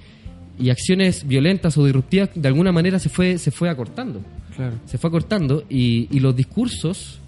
y 0.58 0.70
acciones 0.70 1.26
violentas 1.28 1.76
o 1.76 1.84
disruptivas, 1.84 2.30
de 2.34 2.48
alguna 2.48 2.72
manera 2.72 2.98
se 2.98 3.10
fue, 3.10 3.36
se 3.36 3.50
fue 3.50 3.68
acortando. 3.68 4.22
Claro. 4.56 4.72
se 4.86 4.96
fue 4.96 5.08
acortando 5.08 5.64
y, 5.68 6.08
y 6.10 6.18
los 6.20 6.34
discursos 6.34 7.18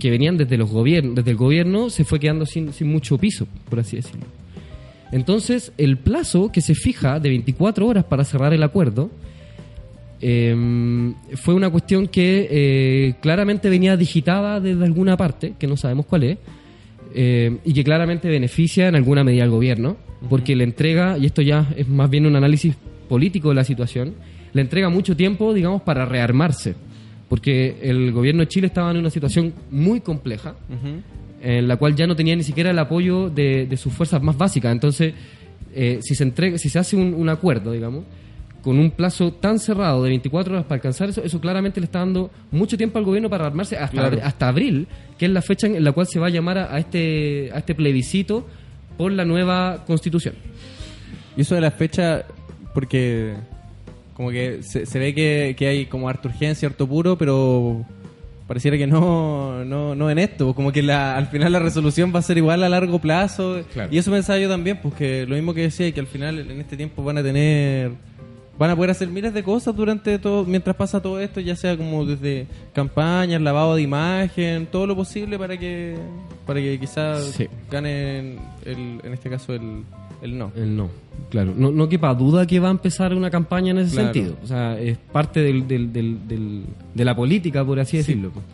que 0.00 0.10
venían 0.10 0.36
desde 0.36 0.56
los 0.56 0.68
gobiernos, 0.70 1.14
desde 1.14 1.30
el 1.30 1.36
gobierno 1.36 1.88
se 1.88 2.04
fue 2.04 2.18
quedando 2.18 2.46
sin, 2.46 2.72
sin 2.72 2.88
mucho 2.88 3.16
piso, 3.16 3.46
por 3.70 3.78
así 3.78 3.94
decirlo. 3.94 4.26
Entonces, 5.12 5.72
el 5.76 5.98
plazo 5.98 6.50
que 6.50 6.62
se 6.62 6.74
fija 6.74 7.20
de 7.20 7.28
24 7.28 7.86
horas 7.86 8.04
para 8.04 8.24
cerrar 8.24 8.52
el 8.54 8.62
acuerdo 8.62 9.10
eh, 10.24 11.14
fue 11.34 11.54
una 11.54 11.68
cuestión 11.68 12.06
que 12.06 12.48
eh, 12.50 13.14
claramente 13.20 13.68
venía 13.68 13.96
digitada 13.96 14.58
desde 14.60 14.84
alguna 14.84 15.16
parte, 15.16 15.54
que 15.58 15.66
no 15.66 15.76
sabemos 15.76 16.06
cuál 16.06 16.24
es, 16.24 16.38
eh, 17.14 17.58
y 17.64 17.74
que 17.74 17.84
claramente 17.84 18.28
beneficia 18.28 18.88
en 18.88 18.94
alguna 18.94 19.22
medida 19.22 19.42
al 19.42 19.50
gobierno, 19.50 19.96
porque 20.30 20.56
le 20.56 20.64
entrega, 20.64 21.18
y 21.18 21.26
esto 21.26 21.42
ya 21.42 21.68
es 21.76 21.88
más 21.88 22.08
bien 22.08 22.24
un 22.24 22.36
análisis 22.36 22.74
político 23.08 23.50
de 23.50 23.56
la 23.56 23.64
situación, 23.64 24.14
le 24.52 24.62
entrega 24.62 24.88
mucho 24.88 25.16
tiempo, 25.16 25.52
digamos, 25.52 25.82
para 25.82 26.06
rearmarse, 26.06 26.74
porque 27.28 27.78
el 27.82 28.12
gobierno 28.12 28.42
de 28.42 28.48
Chile 28.48 28.68
estaba 28.68 28.90
en 28.92 28.98
una 28.98 29.10
situación 29.10 29.52
muy 29.70 30.00
compleja. 30.00 30.54
En 31.42 31.66
la 31.68 31.76
cual 31.76 31.94
ya 31.96 32.06
no 32.06 32.14
tenía 32.16 32.36
ni 32.36 32.42
siquiera 32.44 32.70
el 32.70 32.78
apoyo 32.78 33.28
de, 33.28 33.66
de 33.66 33.76
sus 33.76 33.92
fuerzas 33.92 34.22
más 34.22 34.36
básicas. 34.38 34.72
Entonces, 34.72 35.12
eh, 35.74 35.98
si, 36.02 36.14
se 36.14 36.22
entrega, 36.24 36.56
si 36.58 36.68
se 36.68 36.78
hace 36.78 36.96
un, 36.96 37.14
un 37.14 37.28
acuerdo, 37.28 37.72
digamos, 37.72 38.04
con 38.62 38.78
un 38.78 38.92
plazo 38.92 39.32
tan 39.32 39.58
cerrado 39.58 40.04
de 40.04 40.10
24 40.10 40.52
horas 40.52 40.64
para 40.66 40.76
alcanzar 40.76 41.08
eso, 41.08 41.20
eso 41.24 41.40
claramente 41.40 41.80
le 41.80 41.86
está 41.86 41.98
dando 41.98 42.30
mucho 42.52 42.76
tiempo 42.76 42.98
al 42.98 43.04
gobierno 43.04 43.28
para 43.28 43.46
armarse 43.46 43.76
hasta, 43.76 43.96
Claro. 43.96 44.18
hasta 44.22 44.48
abril, 44.48 44.86
que 45.18 45.26
es 45.26 45.32
la 45.32 45.42
fecha 45.42 45.66
en 45.66 45.82
la 45.82 45.90
cual 45.92 46.06
se 46.06 46.20
va 46.20 46.28
a 46.28 46.30
llamar 46.30 46.58
a, 46.58 46.72
a 46.74 46.78
este, 46.78 47.50
a 47.52 47.58
este 47.58 47.74
plebiscito 47.74 48.46
por 48.96 49.10
la 49.10 49.24
nueva 49.24 49.82
constitución. 49.84 50.34
Y 51.36 51.40
eso 51.40 51.56
de 51.56 51.60
la 51.60 51.72
fecha, 51.72 52.24
porque 52.72 53.32
como 54.14 54.30
que 54.30 54.62
se, 54.62 54.86
se 54.86 54.98
ve 55.00 55.12
que, 55.14 55.56
que 55.58 55.66
hay 55.66 55.86
como 55.86 56.08
harta 56.08 56.28
urgencia, 56.28 56.68
harto 56.68 56.86
puro, 56.86 57.18
pero 57.18 57.84
pareciera 58.52 58.76
que 58.76 58.86
no, 58.86 59.64
no, 59.64 59.94
no 59.94 60.10
en 60.10 60.18
esto. 60.18 60.54
Como 60.54 60.72
que 60.72 60.82
la, 60.82 61.16
al 61.16 61.26
final 61.28 61.50
la 61.52 61.58
resolución 61.58 62.12
va 62.14 62.18
a 62.18 62.22
ser 62.22 62.36
igual 62.36 62.62
a 62.62 62.68
largo 62.68 62.98
plazo. 62.98 63.62
Claro. 63.72 63.88
Y 63.92 63.96
eso 63.98 64.10
pensaba 64.10 64.38
yo 64.38 64.48
también, 64.48 64.78
pues 64.82 64.94
que 64.94 65.24
lo 65.26 65.34
mismo 65.34 65.54
que 65.54 65.62
decía, 65.62 65.90
que 65.92 66.00
al 66.00 66.06
final 66.06 66.38
en 66.38 66.60
este 66.60 66.76
tiempo 66.76 67.02
van 67.02 67.16
a 67.18 67.22
tener 67.22 67.92
van 68.58 68.68
a 68.70 68.76
poder 68.76 68.90
hacer 68.90 69.08
miles 69.08 69.32
de 69.32 69.42
cosas 69.42 69.74
durante 69.74 70.18
todo 70.18 70.44
mientras 70.44 70.76
pasa 70.76 71.00
todo 71.00 71.18
esto 71.18 71.40
ya 71.40 71.56
sea 71.56 71.74
como 71.76 72.04
desde 72.04 72.46
campañas 72.74 73.40
lavado 73.40 73.74
de 73.74 73.82
imagen 73.82 74.66
todo 74.66 74.86
lo 74.86 74.94
posible 74.94 75.38
para 75.38 75.56
que 75.56 75.96
para 76.46 76.60
que 76.60 76.78
quizás 76.78 77.24
Sí. 77.34 77.48
ganen 77.70 78.38
el, 78.66 79.00
en 79.02 79.12
este 79.14 79.30
caso 79.30 79.54
el, 79.54 79.82
el 80.22 80.38
no 80.38 80.52
El 80.56 80.76
no, 80.76 80.88
claro. 81.30 81.52
No, 81.56 81.70
no 81.72 81.88
quepa 81.88 82.14
duda 82.14 82.46
que 82.46 82.58
va 82.60 82.68
a 82.68 82.70
empezar 82.70 83.12
una 83.14 83.30
campaña 83.30 83.72
en 83.72 83.78
ese 83.78 83.92
Claro. 83.96 84.12
sentido. 84.14 84.36
O 84.42 84.46
sea, 84.46 84.78
es 84.80 84.96
parte 84.96 85.40
del, 85.40 85.66
del- 85.68 85.92
del- 85.92 86.28
del- 86.28 86.64
de 86.94 87.04
la 87.04 87.14
política, 87.14 87.64
por 87.64 87.78
así 87.80 87.96
decirlo. 87.98 88.30
pues. 88.30 88.44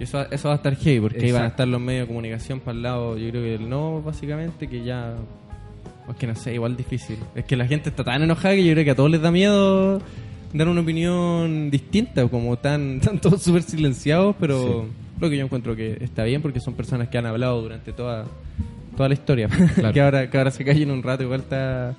Y 0.00 0.02
eso, 0.04 0.26
eso 0.30 0.48
va 0.48 0.54
a 0.54 0.56
estar 0.56 0.74
heavy, 0.76 1.00
porque 1.00 1.18
ahí 1.24 1.30
van 1.32 1.42
a 1.42 1.44
Exacto. 1.46 1.62
estar 1.62 1.68
los 1.68 1.80
medios 1.80 2.02
de 2.02 2.06
comunicación 2.08 2.60
para 2.60 2.76
el 2.76 2.82
lado, 2.82 3.16
yo 3.16 3.30
creo 3.30 3.42
que 3.42 3.54
el 3.54 3.68
no, 3.68 4.02
básicamente, 4.02 4.66
que 4.68 4.82
ya. 4.84 5.14
Es 6.10 6.16
que 6.16 6.26
no 6.26 6.34
sé, 6.34 6.54
igual 6.54 6.76
difícil. 6.76 7.16
Es 7.36 7.44
que 7.44 7.54
la 7.56 7.66
gente 7.66 7.90
está 7.90 8.02
tan 8.02 8.20
enojada 8.22 8.54
que 8.56 8.64
yo 8.64 8.72
creo 8.72 8.84
que 8.84 8.90
a 8.90 8.96
todos 8.96 9.10
les 9.10 9.22
da 9.22 9.30
miedo 9.30 10.00
dar 10.52 10.68
una 10.68 10.80
opinión 10.80 11.70
distinta, 11.70 12.26
como 12.26 12.56
tan, 12.58 13.00
tan 13.04 13.18
todos 13.20 13.40
súper 13.42 13.62
silenciados, 13.62 14.34
pero 14.40 14.86
lo 15.20 15.30
que 15.30 15.36
yo 15.36 15.44
encuentro 15.44 15.76
que 15.76 15.96
está 16.00 16.24
bien 16.24 16.42
porque 16.42 16.58
son 16.58 16.74
personas 16.74 17.06
que 17.08 17.16
han 17.18 17.26
hablado 17.26 17.62
durante 17.62 17.92
toda, 17.92 18.24
toda 18.96 19.08
la 19.08 19.14
historia. 19.14 19.48
Claro. 19.74 19.92
que, 19.92 20.00
ahora, 20.00 20.30
que 20.30 20.38
ahora 20.38 20.50
se 20.50 20.64
callen 20.64 20.90
un 20.90 21.02
rato, 21.02 21.22
igual 21.22 21.40
está, 21.40 21.94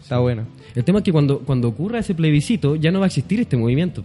está 0.00 0.18
bueno. 0.18 0.44
El 0.74 0.84
tema 0.84 0.98
es 0.98 1.04
que 1.04 1.12
cuando, 1.12 1.40
cuando 1.40 1.68
ocurra 1.68 1.98
ese 1.98 2.14
plebiscito 2.14 2.76
ya 2.76 2.90
no 2.90 2.98
va 3.00 3.06
a 3.06 3.08
existir 3.08 3.40
este 3.40 3.56
movimiento. 3.56 4.04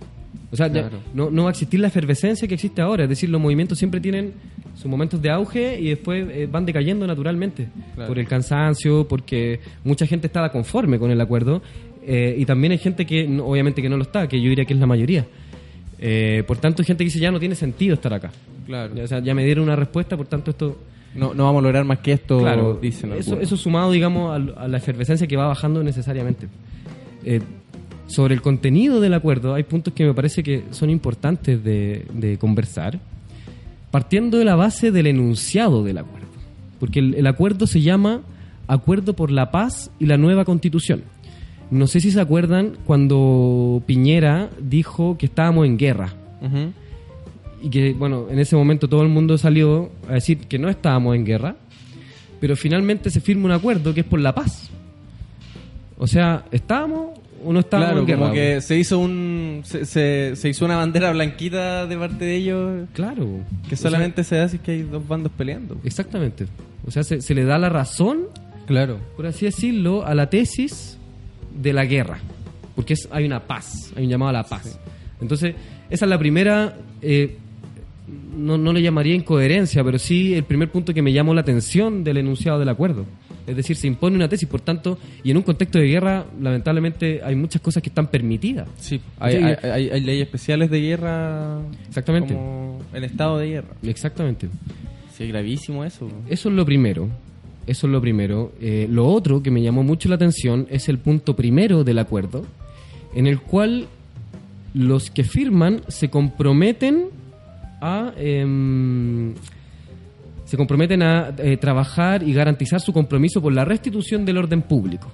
O 0.51 0.56
sea, 0.56 0.67
ya 0.67 0.89
no, 1.13 1.29
no 1.29 1.44
va 1.44 1.50
a 1.50 1.51
existir 1.51 1.79
la 1.79 1.88
efervescencia 1.88 2.48
que 2.48 2.53
existe 2.53 2.82
ahora. 2.82 3.03
Es 3.03 3.10
decir, 3.10 3.29
los 3.29 3.41
movimientos 3.41 3.77
siempre 3.77 4.00
tienen 4.00 4.34
sus 4.75 4.86
momentos 4.86 5.22
de 5.22 5.29
auge 5.29 5.77
y 5.79 5.89
después 5.89 6.25
eh, 6.29 6.48
van 6.50 6.65
decayendo 6.65 7.06
naturalmente. 7.06 7.67
Claro. 7.96 8.08
Por 8.08 8.20
el 8.20 8.27
cansancio, 8.27 9.08
porque 9.08 9.60
mucha 9.84 10.06
gente 10.06 10.27
estaba 10.27 10.50
conforme 10.51 11.00
con 11.00 11.12
el 11.12 11.20
acuerdo. 11.20 11.62
eh, 12.06 12.36
y 12.38 12.46
también 12.46 12.72
hay 12.72 12.77
gente 12.77 13.06
que, 13.06 13.25
obviamente, 13.41 13.82
que 13.82 13.89
no 13.89 13.98
lo 13.98 14.03
está, 14.03 14.27
que 14.29 14.41
yo 14.41 14.48
diría 14.50 14.63
que 14.63 14.74
es 14.74 14.79
la 14.79 14.86
mayoría. 14.88 15.25
Eh, 16.00 16.44
por 16.48 16.58
tanto, 16.58 16.82
hay 16.82 16.86
gente 16.86 17.03
que 17.03 17.06
dice 17.10 17.20
ya 17.20 17.32
no 17.32 17.39
tiene 17.39 17.56
sentido 17.56 17.96
estar 17.96 18.13
acá. 18.13 18.32
Claro. 18.65 18.94
O 19.03 19.08
sea, 19.08 19.20
ya 19.20 19.34
me 19.34 19.44
dieron 19.44 19.65
una 19.65 19.75
respuesta, 19.75 20.15
por 20.15 20.27
tanto, 20.27 20.51
esto 20.51 20.77
No, 21.17 21.33
no 21.33 21.43
vamos 21.45 21.59
a 21.59 21.63
lograr 21.63 21.83
más 21.83 22.00
que 22.00 22.13
esto, 22.13 22.39
claro, 22.39 22.77
dicen 22.81 23.12
eso, 23.13 23.39
eso 23.39 23.57
sumado, 23.57 23.91
digamos, 23.91 24.33
al- 24.36 24.53
a, 24.57 24.67
la 24.67 24.77
efervescencia 24.77 25.25
que 25.27 25.36
va 25.36 25.47
bajando 25.47 25.83
necesariamente. 25.83 26.47
Eh, 27.25 27.41
sobre 28.05 28.33
el 28.36 28.41
contenido 28.41 29.01
del 29.01 29.13
acuerdo, 29.15 29.53
hay 29.55 29.63
puntos 29.63 29.93
que 29.93 30.05
me 30.05 30.13
parece 30.13 30.43
que 30.43 30.63
son 30.71 30.89
importantes 30.89 31.62
de, 31.63 32.05
de 32.13 32.38
conversar, 32.38 33.00
partiendo 33.91 34.38
de 34.38 34.45
la 34.45 34.55
base 34.55 34.91
del 34.91 35.07
enunciado 35.07 35.83
del 35.83 35.97
acuerdo. 35.97 36.27
Porque 36.79 37.00
el, 37.00 37.15
el 37.15 37.27
acuerdo 37.27 37.67
se 37.67 37.81
llama 37.81 38.21
Acuerdo 38.67 39.13
por 39.13 39.31
la 39.31 39.50
Paz 39.51 39.89
y 40.00 40.05
la 40.05 40.17
Nueva 40.17 40.45
Constitución. 40.45 41.03
No 41.71 41.88
sé 41.88 42.00
si 42.00 42.12
se 42.12 42.21
acuerdan 42.21 42.77
cuando 42.86 43.81
Piñera 43.86 44.50
dijo 44.62 45.17
que 45.17 45.25
estábamos 45.25 45.65
en 45.65 45.77
guerra 45.77 46.13
Ujú. 46.41 46.71
Y 47.62 47.70
que, 47.70 47.94
bueno, 47.94 48.28
en 48.30 48.40
ese 48.40 48.56
momento 48.56 48.88
todo 48.88 49.02
el 49.02 49.10
mundo 49.10 49.38
salió 49.38 49.92
a 50.10 50.14
decir 50.14 50.40
que 50.40 50.60
no 50.60 50.70
estábamos 50.70 51.16
en 51.16 51.26
guerra, 51.26 51.56
pero 52.40 52.56
finalmente 52.56 53.10
se 53.10 53.20
firma 53.22 53.46
un 53.46 53.52
acuerdo 53.52 53.94
que 53.94 54.02
es 54.02 54.06
por 54.06 54.20
la 54.20 54.34
paz. 54.36 54.70
O 55.98 56.06
sea, 56.08 56.46
¿estábamos 56.52 57.18
o 57.44 57.54
no 57.54 57.60
estábamos 57.60 57.90
Claro, 57.90 58.00
en 58.02 58.06
guerra? 58.08 58.20
como 58.22 58.34
que 58.34 58.62
se 58.62 58.78
hizo 58.78 59.00
un 59.00 59.62
se, 59.64 59.86
se, 59.86 60.36
se 60.36 60.50
hizo 60.50 60.66
una 60.66 60.76
bandera 60.76 61.12
blanquita 61.12 61.88
de 61.88 61.98
parte 61.98 62.26
de 62.26 62.36
ellos 62.36 62.88
Claro. 62.94 63.26
que 63.68 63.76
O 63.76 63.78
sea, 63.78 63.90
solamente 63.90 64.24
se 64.24 64.36
da 64.36 64.48
si 64.48 64.58
es 64.58 64.62
que 64.62 64.72
hay 64.72 64.82
dos 64.84 65.08
bandos 65.08 65.32
peleando. 65.36 65.80
exactamente. 65.84 66.46
O 66.86 66.92
sea, 66.92 67.04
se, 67.04 67.22
se 67.22 67.34
le 67.36 67.44
da 67.46 67.58
la 67.58 67.70
razón, 67.70 68.26
Claro. 68.68 69.00
por 69.16 69.26
así 69.26 69.46
decirlo, 69.46 70.06
a 70.06 70.14
la 70.14 70.30
tesis 70.30 70.98
de 71.60 71.74
la 71.74 71.86
guerra. 71.86 72.20
Porque 72.76 72.94
es, 72.94 73.08
hay 73.12 73.26
una 73.26 73.40
paz, 73.42 73.92
hay 73.96 74.04
un 74.04 74.10
llamado 74.12 74.30
a 74.30 74.34
la 74.34 74.44
paz. 74.44 74.80
Entonces, 75.20 75.56
esa 75.90 76.06
es 76.06 76.10
la 76.10 76.20
primera... 76.20 76.76
eh, 77.02 77.38
no, 78.38 78.58
no 78.58 78.72
le 78.74 78.82
llamaría 78.82 79.14
incoherencia, 79.16 79.84
pero 79.84 80.00
sí 80.00 80.34
el 80.34 80.44
primer 80.44 80.70
punto 80.72 80.94
que 80.94 81.02
me 81.02 81.12
llamó 81.12 81.34
la 81.34 81.42
atención 81.42 82.04
del 82.04 82.18
enunciado 82.18 82.60
del 82.60 82.70
acuerdo. 82.70 83.06
Es 83.46 83.56
decir, 83.56 83.76
se 83.78 83.88
impone 83.88 84.16
una 84.16 84.28
tesis, 84.28 84.48
por 84.48 84.60
tanto, 84.62 84.98
y 85.24 85.32
en 85.32 85.38
un 85.38 85.44
contexto 85.44 85.80
de 85.80 85.88
guerra, 85.88 86.26
lamentablemente, 86.42 87.22
hay 87.24 87.36
muchas 87.36 87.62
cosas 87.62 87.82
que 87.82 87.90
están 87.90 88.08
permitidas. 88.08 88.68
Sí, 88.78 89.00
hay, 89.20 89.36
hay, 89.36 89.56
hay- 89.70 89.90
hay 89.90 90.02
leyes 90.02 90.26
especiales 90.26 90.70
de 90.70 90.82
guerra. 90.82 91.60
Exactamente. 91.88 92.34
Como 92.34 92.80
el 92.94 93.04
estado 93.06 93.38
de 93.40 93.48
guerra. 93.48 93.70
Exactamente. 93.84 94.50
Sí, 95.16 95.24
es 95.24 95.30
gravísimo 95.30 95.84
eso. 95.86 96.10
Eso 96.30 96.50
es 96.50 96.56
lo 96.56 96.66
primero. 96.66 97.08
Eso 97.66 97.88
es 97.88 97.92
lo 97.94 98.00
primero. 98.02 98.54
Eh, 98.62 98.88
lo 98.90 99.08
otro 99.08 99.42
que 99.44 99.50
me 99.52 99.62
llamó 99.62 99.84
mucho 99.84 100.08
la 100.10 100.16
atención 100.16 100.68
es 100.70 100.88
el 100.90 100.98
punto 101.00 101.36
primero 101.36 101.84
del 101.86 102.00
acuerdo, 102.00 102.46
en 103.16 103.28
el 103.28 103.40
cual 103.42 103.88
los 104.74 105.10
que 105.10 105.24
firman 105.24 105.82
se 105.88 106.10
comprometen 106.10 107.08
a 107.81 108.12
em, 108.17 109.34
se 110.46 110.55
comprometen 110.57 111.01
a 111.03 111.34
eh, 111.38 111.57
trabajar 111.57 112.24
y 112.24 112.34
garantizar 112.34 112.79
su 112.79 112.93
compromiso 112.93 113.41
por 113.41 113.53
la 113.53 113.65
restitución 113.65 114.25
del 114.25 114.38
orden 114.38 114.62
público. 114.62 115.12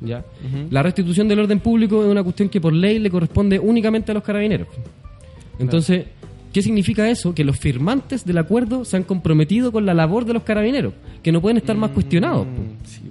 ¿ya? 0.00 0.24
La 0.70 0.82
restitución 0.82 1.26
del 1.26 1.40
orden 1.40 1.58
público 1.60 2.04
es 2.04 2.08
una 2.08 2.22
cuestión 2.22 2.48
que 2.48 2.60
por 2.60 2.72
ley 2.72 2.98
le 3.00 3.10
corresponde 3.10 3.58
únicamente 3.58 4.12
a 4.12 4.14
los 4.14 4.22
carabineros. 4.22 4.68
Entonces, 5.58 6.06
¿qué 6.52 6.62
significa 6.62 7.08
eso? 7.10 7.34
Que 7.34 7.42
los 7.42 7.58
firmantes 7.58 8.24
del 8.24 8.38
acuerdo 8.38 8.84
se 8.84 8.96
han 8.96 9.02
comprometido 9.02 9.72
con 9.72 9.84
la 9.84 9.94
labor 9.94 10.24
de 10.24 10.34
los 10.34 10.44
carabineros, 10.44 10.94
que 11.24 11.32
no 11.32 11.40
pueden 11.40 11.56
estar 11.56 11.76
más 11.76 11.90
cuestionados. 11.90 12.46
Mm, 12.46 12.86
sí. 12.86 13.02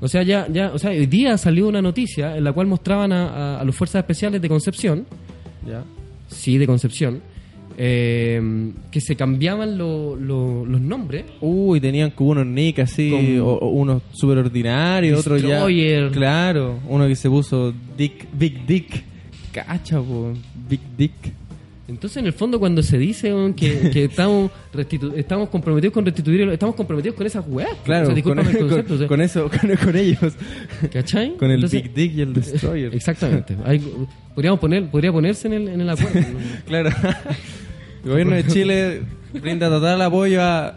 O 0.00 0.06
sea, 0.08 0.22
ya, 0.22 0.46
ya, 0.52 0.70
o 0.74 0.78
sea, 0.78 0.90
hoy 0.90 1.06
día 1.06 1.38
salió 1.38 1.66
una 1.66 1.80
noticia 1.80 2.36
en 2.36 2.44
la 2.44 2.52
cual 2.52 2.66
mostraban 2.66 3.10
a, 3.12 3.28
a, 3.56 3.60
a 3.60 3.64
las 3.64 3.74
fuerzas 3.74 4.00
especiales 4.00 4.40
de 4.42 4.48
Concepción, 4.48 5.06
Ya. 5.66 5.82
sí, 6.28 6.58
de 6.58 6.66
Concepción, 6.66 7.20
eh, 7.80 8.42
que 8.90 9.00
se 9.00 9.14
cambiaban 9.14 9.78
lo- 9.78 10.16
lo- 10.16 10.66
los 10.66 10.80
nombres. 10.80 11.24
Uy, 11.40 11.80
tenían 11.80 12.10
como 12.10 12.30
unos 12.30 12.46
nick 12.46 12.80
así, 12.80 13.38
o, 13.38 13.46
o 13.46 13.68
unos 13.70 14.02
súper 14.12 14.38
ordinarios, 14.38 15.20
otros 15.20 15.40
ya. 15.42 15.60
Claro, 16.12 16.80
uno 16.88 17.06
que 17.06 17.14
se 17.14 17.30
puso 17.30 17.72
Dick, 17.96 18.26
Big 18.36 18.66
Dick. 18.66 19.04
Cacha, 19.52 20.00
po, 20.00 20.32
Big 20.68 20.80
Dick. 20.96 21.12
Entonces, 21.86 22.18
en 22.18 22.26
el 22.26 22.34
fondo, 22.34 22.58
cuando 22.58 22.82
se 22.82 22.98
dice 22.98 23.32
que, 23.56 23.88
que 23.92 24.04
estamos, 24.04 24.50
comprometidos 25.50 25.94
con 25.94 26.04
restituir, 26.04 26.42
estamos 26.50 26.74
comprometidos 26.74 27.16
con 27.16 27.26
esas 27.26 27.44
weas. 27.48 27.70
Claro, 27.84 28.08
o 28.10 28.14
sea, 28.14 28.22
con, 28.22 28.36
discúlpame 28.36 28.50
el 28.50 28.58
concepto, 28.68 28.94
o 28.94 28.98
sea, 28.98 29.06
con 29.08 29.20
eso, 29.22 29.48
con, 29.48 29.76
con 29.76 29.96
ellos. 29.96 30.34
¿cachai? 30.92 31.36
Con 31.36 31.48
el 31.50 31.54
Entonces, 31.64 31.82
Big 31.84 31.94
Dick 31.94 32.12
y 32.16 32.20
el 32.20 32.32
Destroyer. 32.34 32.94
Exactamente. 32.94 33.56
Hay- 33.64 33.80
podríamos 34.34 34.60
poner, 34.60 34.90
podría 34.90 35.12
ponerse 35.12 35.46
en 35.48 35.54
el, 35.54 35.68
en 35.68 35.80
el 35.80 35.88
acuerdo. 35.90 36.20
¿no? 36.20 36.38
Claro. 36.66 36.90
El 38.04 38.10
gobierno 38.10 38.34
de 38.36 38.46
Chile 38.46 39.02
brinda 39.32 39.68
total 39.68 40.00
apoyo 40.02 40.42
a 40.42 40.74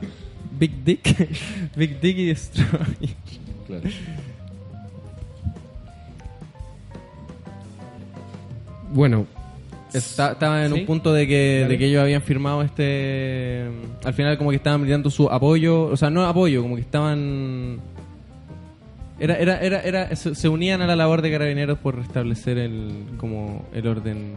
Big 0.60 0.84
Dick, 0.84 1.30
Big 1.76 2.00
Dick 2.00 2.18
y 2.18 2.26
Destroyer. 2.28 3.16
Bueno, 8.94 9.26
Está- 9.94 10.32
Estaban 10.34 10.64
en 10.64 10.74
¿Sí? 10.74 10.80
un 10.82 10.86
punto 10.86 11.12
de 11.14 11.28
que, 11.28 11.66
de 11.68 11.78
que 11.78 11.86
ellos 11.88 12.02
habían 12.02 12.22
firmado 12.22 12.62
este. 12.62 13.66
Al 14.06 14.14
final, 14.14 14.38
como 14.38 14.50
que 14.52 14.56
estaban 14.56 14.82
brindando 14.82 15.10
su 15.10 15.30
apoyo. 15.30 15.84
O 15.84 15.98
sea, 15.98 16.10
no 16.10 16.26
apoyo, 16.26 16.62
como 16.62 16.76
que 16.76 16.82
estaban. 16.82 17.80
Era, 19.22 19.36
era, 19.38 19.60
era, 19.60 19.82
era, 19.82 20.16
se, 20.16 20.50
unían 20.50 20.82
a 20.82 20.88
la 20.88 20.96
labor 20.96 21.22
de 21.22 21.30
carabineros 21.30 21.78
por 21.78 21.96
restablecer 21.96 22.58
el, 22.58 22.92
como 23.18 23.68
el 23.72 23.86
orden. 23.88 24.34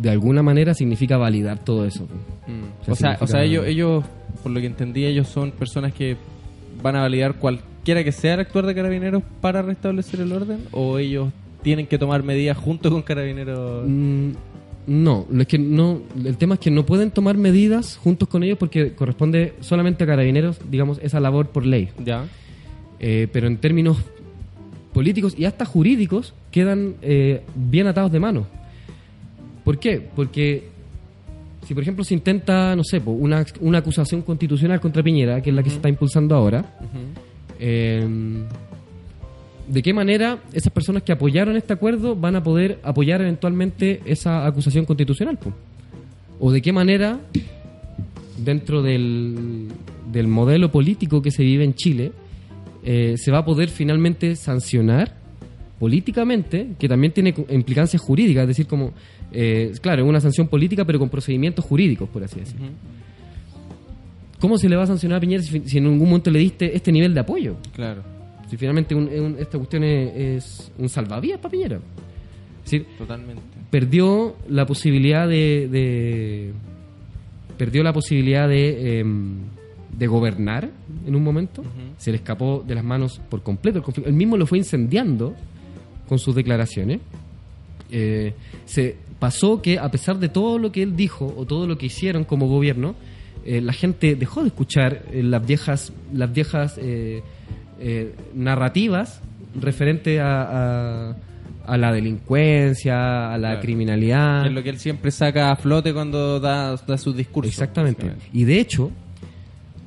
de 0.00 0.08
alguna 0.08 0.42
manera 0.42 0.72
significa 0.72 1.18
validar 1.18 1.58
todo 1.58 1.84
eso. 1.84 2.04
Mm. 2.46 2.88
O 2.88 2.92
O 2.92 2.94
sea, 2.94 3.18
o 3.20 3.26
sea, 3.26 3.44
ellos, 3.44 3.66
ellos, 3.66 4.02
por 4.42 4.50
lo 4.50 4.60
que 4.60 4.66
entendí, 4.66 5.04
ellos 5.04 5.28
son 5.28 5.50
personas 5.50 5.92
que 5.92 6.16
van 6.82 6.96
a 6.96 7.02
validar 7.02 7.34
cualquiera 7.34 8.02
que 8.02 8.12
sea 8.12 8.32
el 8.32 8.40
actuar 8.40 8.64
de 8.64 8.74
carabineros 8.74 9.22
para 9.42 9.60
restablecer 9.60 10.20
el 10.20 10.32
orden, 10.32 10.60
o 10.72 10.98
ellos 10.98 11.30
tienen 11.62 11.86
que 11.86 11.98
tomar 11.98 12.22
medidas 12.22 12.56
junto 12.56 12.90
con 12.90 13.02
carabineros. 13.02 13.84
Mm, 13.86 14.30
No, 14.86 15.26
es 15.38 15.46
que 15.46 15.58
no, 15.58 16.00
el 16.24 16.38
tema 16.38 16.54
es 16.54 16.60
que 16.60 16.70
no 16.70 16.86
pueden 16.86 17.10
tomar 17.10 17.36
medidas 17.36 17.96
juntos 17.98 18.26
con 18.26 18.42
ellos 18.42 18.56
porque 18.56 18.94
corresponde 18.94 19.52
solamente 19.60 20.04
a 20.04 20.06
carabineros, 20.06 20.58
digamos, 20.70 20.98
esa 21.02 21.20
labor 21.20 21.48
por 21.48 21.66
ley. 21.66 21.90
Ya. 22.02 22.24
Eh, 23.00 23.28
pero 23.32 23.48
en 23.48 23.58
términos 23.58 23.98
políticos 24.94 25.34
y 25.36 25.44
hasta 25.44 25.66
jurídicos 25.66 26.32
quedan 26.50 26.94
eh, 27.02 27.42
bien 27.54 27.86
atados 27.86 28.10
de 28.10 28.20
mano. 28.20 28.46
¿Por 29.64 29.78
qué? 29.78 30.08
Porque 30.14 30.68
si, 31.66 31.74
por 31.74 31.82
ejemplo, 31.82 32.04
se 32.04 32.14
intenta, 32.14 32.76
no 32.76 32.84
sé, 32.84 33.02
una, 33.04 33.44
una 33.60 33.78
acusación 33.78 34.22
constitucional 34.22 34.80
contra 34.80 35.02
Piñera, 35.02 35.42
que 35.42 35.50
es 35.50 35.56
la 35.56 35.62
que 35.62 35.70
se 35.70 35.76
está 35.76 35.88
impulsando 35.88 36.34
ahora, 36.34 36.78
eh, 37.58 38.06
¿de 39.66 39.82
qué 39.82 39.92
manera 39.92 40.38
esas 40.52 40.72
personas 40.72 41.02
que 41.02 41.12
apoyaron 41.12 41.56
este 41.56 41.72
acuerdo 41.72 42.14
van 42.14 42.36
a 42.36 42.42
poder 42.42 42.78
apoyar 42.82 43.20
eventualmente 43.22 44.00
esa 44.04 44.46
acusación 44.46 44.84
constitucional? 44.84 45.38
po? 45.38 45.52
¿O 46.38 46.52
de 46.52 46.60
qué 46.60 46.72
manera, 46.72 47.18
dentro 48.36 48.82
del, 48.82 49.68
del 50.12 50.28
modelo 50.28 50.70
político 50.70 51.22
que 51.22 51.30
se 51.30 51.42
vive 51.42 51.64
en 51.64 51.74
Chile, 51.74 52.12
eh, 52.84 53.14
se 53.16 53.30
va 53.30 53.38
a 53.38 53.44
poder 53.44 53.68
finalmente 53.68 54.36
sancionar 54.36 55.16
políticamente, 55.78 56.68
que 56.78 56.88
también 56.88 57.12
tiene 57.12 57.34
implicancias 57.50 58.00
jurídicas, 58.00 58.42
es 58.42 58.48
decir, 58.48 58.66
como, 58.66 58.92
eh, 59.32 59.72
claro, 59.82 60.02
es 60.04 60.08
una 60.08 60.20
sanción 60.20 60.48
política, 60.48 60.84
pero 60.84 60.98
con 60.98 61.08
procedimientos 61.08 61.64
jurídicos, 61.64 62.08
por 62.08 62.22
así 62.24 62.40
decirlo. 62.40 62.68
¿Cómo 64.40 64.58
se 64.58 64.68
le 64.68 64.76
va 64.76 64.82
a 64.82 64.86
sancionar 64.86 65.18
a 65.18 65.20
Piñera 65.20 65.42
si, 65.42 65.60
si 65.60 65.78
en 65.78 65.84
algún 65.86 66.06
momento 66.08 66.30
le 66.30 66.38
diste 66.38 66.74
este 66.76 66.92
nivel 66.92 67.14
de 67.14 67.20
apoyo? 67.20 67.56
Claro. 67.74 68.02
Si 68.50 68.56
finalmente 68.56 68.94
un- 68.94 69.08
es 69.08 69.20
un- 69.20 69.36
esta 69.38 69.56
cuestión 69.58 69.84
es, 69.84 70.12
es 70.16 70.72
un 70.78 70.88
salvavidas 70.88 71.38
para 71.40 71.50
Piñera. 71.52 71.76
Es 72.64 72.70
decir, 72.70 72.86
Totalmente. 72.98 73.42
perdió 73.70 74.36
la 74.48 74.66
posibilidad 74.66 75.28
de, 75.28 75.68
de- 75.70 76.52
perdió 77.56 77.82
la 77.82 77.92
posibilidad 77.92 78.48
de, 78.48 79.00
em, 79.00 79.36
de 79.98 80.06
gobernar 80.06 80.70
en 81.06 81.14
un 81.14 81.22
momento 81.22 81.62
se 81.98 82.10
le 82.10 82.16
escapó 82.16 82.64
de 82.66 82.74
las 82.74 82.84
manos 82.84 83.20
por 83.28 83.42
completo 83.42 83.78
el 83.78 83.84
conflicto 83.84 84.08
él 84.10 84.16
mismo 84.16 84.36
lo 84.36 84.46
fue 84.46 84.58
incendiando 84.58 85.34
con 86.08 86.18
sus 86.18 86.34
declaraciones 86.34 87.00
eh, 87.90 88.34
se 88.64 88.96
pasó 89.18 89.62
que 89.62 89.78
a 89.78 89.90
pesar 89.90 90.18
de 90.18 90.28
todo 90.28 90.58
lo 90.58 90.72
que 90.72 90.82
él 90.82 90.96
dijo 90.96 91.32
o 91.36 91.44
todo 91.46 91.66
lo 91.66 91.78
que 91.78 91.86
hicieron 91.86 92.24
como 92.24 92.48
gobierno, 92.48 92.94
eh, 93.44 93.60
la 93.60 93.72
gente 93.72 94.16
dejó 94.16 94.40
de 94.42 94.48
escuchar 94.48 95.02
eh, 95.12 95.22
las 95.22 95.46
viejas, 95.46 95.92
las 96.12 96.32
viejas 96.32 96.78
narrativas 98.34 99.20
referente 99.60 100.20
a, 100.20 101.10
a- 101.10 101.16
a 101.66 101.78
la 101.78 101.92
delincuencia, 101.92 103.32
a 103.32 103.38
la 103.38 103.48
Claro. 103.52 103.60
criminalidad. 103.62 104.46
Es 104.46 104.52
lo 104.52 104.62
que 104.62 104.68
él 104.68 104.78
siempre 104.78 105.10
saca 105.10 105.50
a 105.50 105.56
flote 105.56 105.94
cuando 105.94 106.38
da, 106.38 106.76
da 106.76 106.98
sus 106.98 107.16
discursos. 107.16 107.50
Exactamente. 107.52 108.12
Y 108.34 108.44
de 108.44 108.60
hecho, 108.60 108.90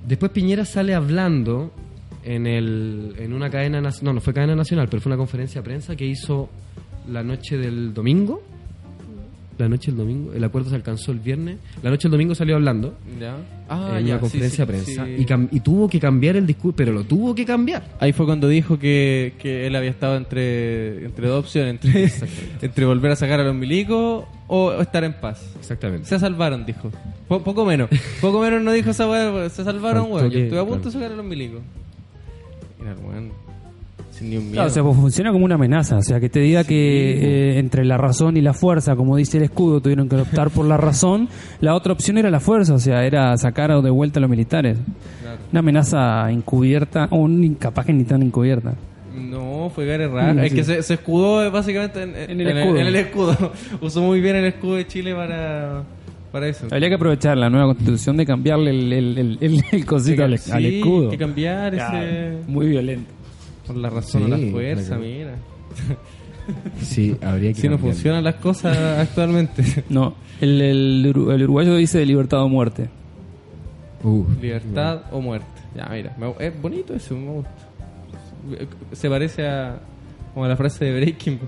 después 0.08 0.32
Piñera 0.32 0.66
sale 0.66 0.96
hablando 0.96 1.72
en, 2.24 2.48
el, 2.48 3.16
en 3.20 3.34
una 3.34 3.50
cadena 3.50 3.82
no, 3.82 4.14
no 4.14 4.22
fue 4.22 4.34
cadena 4.34 4.56
nacional, 4.56 4.88
pero 4.90 5.02
fue 5.02 5.12
una 5.12 5.18
conferencia 5.18 5.62
de 5.62 5.66
prensa 5.66 5.96
que 5.96 6.06
hizo 6.06 6.50
la 7.10 7.24
noche 7.24 7.58
del 7.58 7.94
domingo. 7.94 8.42
La 9.58 9.68
noche 9.68 9.90
del 9.92 9.98
domingo, 9.98 10.34
el 10.34 10.44
acuerdo 10.44 10.70
se 10.70 10.76
alcanzó 10.76 11.12
el 11.12 11.20
viernes. 11.20 11.58
La 11.82 11.90
noche 11.90 12.04
del 12.08 12.12
domingo 12.12 12.36
salió 12.36 12.56
hablando 12.56 12.96
¿Ya? 13.20 13.38
Ah, 13.68 13.96
en 14.00 14.06
ya, 14.06 14.14
una 14.14 14.22
conferencia 14.22 14.56
sí, 14.66 14.72
de 14.72 14.78
prensa 14.84 15.06
sí. 15.06 15.16
Y, 15.18 15.26
cam- 15.26 15.50
y 15.52 15.60
tuvo 15.62 15.90
que 15.90 16.00
cambiar 16.00 16.36
el 16.36 16.46
discurso, 16.46 16.76
pero 16.76 16.92
lo 16.92 17.04
tuvo 17.06 17.34
que 17.34 17.44
cambiar. 17.44 17.84
Ahí 18.00 18.14
fue 18.14 18.26
cuando 18.28 18.48
dijo 18.48 18.78
que, 18.78 19.34
que 19.40 19.66
él 19.66 19.76
había 19.76 19.90
estado 19.90 20.16
entre, 20.16 21.06
entre 21.06 21.28
dos 21.28 21.40
opciones, 21.46 21.84
entre, 21.84 22.12
entre 22.62 22.86
volver 22.86 23.12
a 23.12 23.16
sacar 23.16 23.40
a 23.40 23.44
los 23.44 23.56
milicos 23.56 24.26
o 24.48 24.74
estar 24.80 25.04
en 25.04 25.14
paz. 25.14 25.44
Exactamente. 25.60 26.08
Se 26.08 26.20
salvaron, 26.20 26.66
dijo. 26.66 26.92
Po- 27.28 27.42
poco 27.44 27.66
menos. 27.66 27.90
Poco 28.22 28.40
menos 28.42 28.62
no 28.62 28.72
dijo 28.72 28.92
esa 28.92 29.10
weá. 29.10 29.50
Se 29.50 29.64
salvaron, 29.64 30.12
weón. 30.12 30.30
Yo 30.30 30.40
estuve 30.40 30.60
a 30.60 30.64
punto 30.66 30.84
claro. 30.84 30.92
de 30.92 30.92
sacar 30.94 31.12
a 31.14 31.16
los 31.16 31.26
milicos. 31.26 31.62
Mira, 32.80 32.96
weón. 33.04 33.32
Sin 34.18 34.30
ni 34.30 34.38
un 34.38 34.44
miedo. 34.44 34.54
Claro, 34.54 34.68
o 34.70 34.72
sea, 34.72 34.84
pues 34.84 34.96
funciona 34.96 35.32
como 35.32 35.46
una 35.46 35.56
amenaza. 35.56 35.98
O 35.98 36.02
sea, 36.02 36.20
que 36.20 36.30
te 36.30 36.40
diga 36.40 36.64
que 36.64 36.76
eh, 37.56 37.60
entre 37.60 37.86
la 37.86 37.98
razón 37.98 38.36
y 38.38 38.42
la 38.42 38.54
fuerza, 38.54 38.96
como 38.96 39.16
dice 39.18 39.38
el 39.38 39.44
escudo, 39.44 39.80
tuvieron 39.82 40.10
que 40.10 40.16
optar 40.16 40.50
por 40.50 40.66
la 40.66 40.78
razón. 40.78 41.30
La 41.62 41.76
otra 41.76 41.94
opción 41.94 42.18
era 42.18 42.30
la 42.32 42.40
fuerza, 42.40 42.74
o 42.74 42.80
sea, 42.80 43.06
era 43.06 43.36
sacar 43.38 43.82
de 43.82 43.90
vuelta 43.90 44.20
a 44.20 44.22
los 44.22 44.30
militares. 44.30 44.78
Claro. 45.22 45.38
Una 45.52 45.60
amenaza 45.60 46.32
encubierta, 46.32 47.08
o 47.12 47.18
un 47.18 47.44
incapaz 47.44 47.86
que 47.86 47.94
ni 47.94 48.04
tan 48.06 48.24
encubierta. 48.24 48.74
No, 49.16 49.70
fue 49.74 49.86
Gary 49.86 50.06
Raja. 50.06 50.34
Mm, 50.34 50.40
Es 50.40 50.50
sí. 50.52 50.56
que 50.58 50.64
se, 50.64 50.84
se 50.84 50.94
escudó 50.96 51.44
eh, 51.44 51.50
básicamente 51.50 52.04
en, 52.04 52.16
En 52.16 52.42
el 52.42 52.58
escudo. 52.58 52.78
en 52.80 52.88
el 52.88 52.96
escudo. 52.96 53.52
Usó 53.82 54.02
muy 54.02 54.22
bien 54.22 54.36
el 54.36 54.46
escudo 54.46 54.76
de 54.76 54.86
Chile 54.88 55.16
para, 55.16 55.84
para 56.32 56.48
eso. 56.48 56.68
Habría 56.72 56.90
que 56.90 56.96
aprovechar 56.96 57.36
la 57.38 57.50
nueva 57.50 57.68
constitución 57.68 58.16
de 58.18 58.26
cambiarle 58.26 58.70
el, 58.72 58.94
el, 58.94 59.18
el, 59.18 59.38
el- 59.42 59.64
el 59.72 59.86
cosito 59.86 60.24
al, 60.24 60.38
Sí, 60.38 60.52
al 60.52 60.66
escudo. 60.66 61.10
que 61.10 61.18
cambiar 61.18 61.74
ese... 61.76 62.38
Muy 62.48 62.68
violento. 62.70 63.12
Por 63.68 63.76
la 63.78 63.90
razón 63.90 64.24
o 64.32 64.36
Sí, 64.38 64.46
la 64.46 64.52
fuerza, 64.52 64.98
mira. 64.98 65.36
Sí, 66.82 67.14
habría 67.22 67.52
que 67.52 67.60
Si 67.62 67.68
no 67.68 67.78
funcionan 67.78 68.24
las 68.24 68.36
cosas 68.36 68.78
actualmente. 69.00 69.84
No, 69.90 70.16
el, 70.40 70.62
el, 70.62 71.14
uru- 71.14 71.34
el 71.34 71.44
uruguayo 71.44 71.76
dice 71.76 72.06
libertad 72.06 72.42
o 72.42 72.48
muerte. 72.50 72.88
Uh, 74.04 74.24
Libertad 74.42 75.02
o 75.12 75.20
muerte. 75.20 75.48
Ya, 75.76 75.88
mira. 75.92 76.16
me- 76.18 76.34
es 76.46 76.62
bonito 76.62 76.94
eso, 76.94 77.16
me 77.16 77.32
gusta. 77.32 77.52
Se 78.94 79.10
parece 79.10 79.46
a... 79.46 79.78
Como 80.34 80.46
a 80.46 80.48
la 80.50 80.56
frase 80.56 80.86
de 80.86 80.94
Breaking 81.00 81.40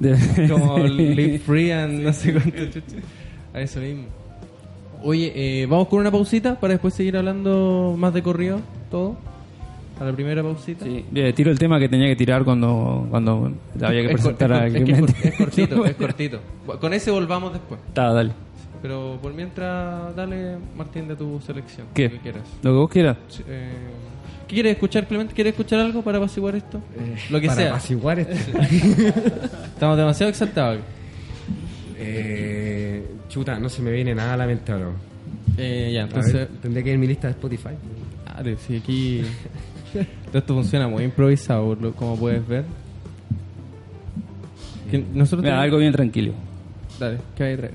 Como 0.48 0.78
live 0.78 1.40
free 1.40 1.72
and 1.72 2.00
no 2.04 2.12
sé 2.12 2.32
cuánto. 2.32 2.78
A 3.52 3.60
eso 3.60 3.80
mismo. 3.80 4.04
Oye, 5.02 5.32
eh, 5.62 5.66
vamos 5.66 5.88
con 5.88 5.98
una 6.00 6.10
pausita 6.10 6.58
para 6.58 6.72
después 6.74 6.94
seguir 6.94 7.16
hablando 7.18 7.96
más 7.98 8.14
de 8.14 8.22
corrido, 8.22 8.60
todo. 8.90 9.16
A 10.00 10.04
la 10.04 10.12
primera 10.12 10.42
pausita. 10.42 10.84
Sí, 10.84 11.04
eh, 11.14 11.32
tiro 11.32 11.50
el 11.50 11.58
tema 11.58 11.78
que 11.80 11.88
tenía 11.88 12.06
que 12.06 12.16
tirar 12.16 12.44
cuando, 12.44 13.06
cuando 13.10 13.52
había 13.82 14.02
que 14.02 14.08
presentar 14.10 14.52
a 14.52 14.66
es, 14.66 14.74
es 14.74 14.84
que 14.84 14.90
es 14.92 14.98
Clemente. 14.98 15.12
cor- 15.14 15.26
es 15.28 15.34
cortito, 15.38 15.84
es 15.86 15.94
cortito. 15.96 16.40
Con 16.80 16.94
ese 16.94 17.10
volvamos 17.10 17.52
después. 17.52 17.80
Está, 17.88 18.12
dale. 18.12 18.32
Pero 18.80 19.18
por 19.20 19.34
mientras, 19.34 20.14
dale, 20.14 20.56
Martín, 20.76 21.08
de 21.08 21.16
tu 21.16 21.40
selección. 21.40 21.88
¿Qué? 21.94 22.04
Lo 22.04 22.10
que 22.12 22.18
quieras. 22.18 22.42
Lo 22.62 22.70
que 22.70 22.76
vos 22.76 22.90
quieras. 22.90 23.16
Sí, 23.28 23.42
eh, 23.48 23.70
¿Qué 24.46 24.54
quieres 24.54 24.72
escuchar, 24.74 25.06
Clemente? 25.08 25.34
¿Quieres 25.34 25.52
escuchar 25.52 25.80
algo 25.80 26.00
para 26.02 26.18
apaciguar 26.18 26.54
esto? 26.54 26.80
Lo 27.28 27.40
que 27.40 27.48
para 27.48 27.60
sea. 27.60 27.70
apaciguar 27.70 28.20
esto. 28.20 28.58
Estamos 29.74 29.96
demasiado 29.98 30.30
exaltados. 30.30 30.78
Eh, 31.98 33.04
chuta, 33.28 33.58
no 33.58 33.68
se 33.68 33.82
me 33.82 33.90
viene 33.90 34.14
nada 34.14 34.34
a 34.34 34.36
la 34.36 34.46
mente 34.46 34.72
ahora. 34.72 34.90
Eh, 35.56 35.90
ya, 35.92 36.02
entonces... 36.02 36.32
ver, 36.34 36.48
tendría 36.62 36.82
que 36.84 36.90
ir 36.90 36.94
en 36.94 37.00
mi 37.00 37.06
lista 37.08 37.26
de 37.26 37.32
Spotify. 37.32 37.70
Dale, 38.36 38.56
sí, 38.58 38.76
aquí... 38.76 39.22
Todo 39.92 40.38
esto 40.38 40.54
funciona 40.54 40.88
muy 40.88 41.04
improvisado, 41.04 41.76
como 41.96 42.16
puedes 42.16 42.46
ver. 42.46 42.64
Que 44.90 44.98
nosotros 44.98 45.42
Mira, 45.42 45.54
tenemos- 45.54 45.64
algo 45.64 45.78
bien 45.78 45.92
tranquilo. 45.92 46.32
Dale, 46.98 47.18
¿qué 47.36 47.44
hay 47.44 47.54
a 47.54 47.56
traer? 47.56 47.74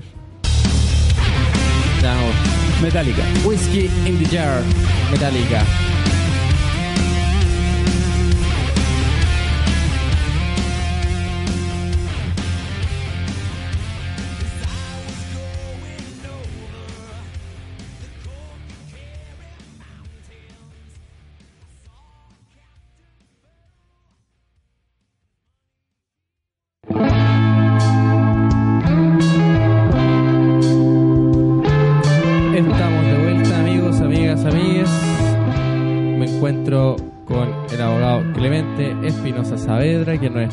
Metallica. 2.82 3.22
Whiskey 3.46 3.88
in 4.06 4.18
the 4.18 4.36
Jar, 4.36 4.60
Metallica. 5.10 5.64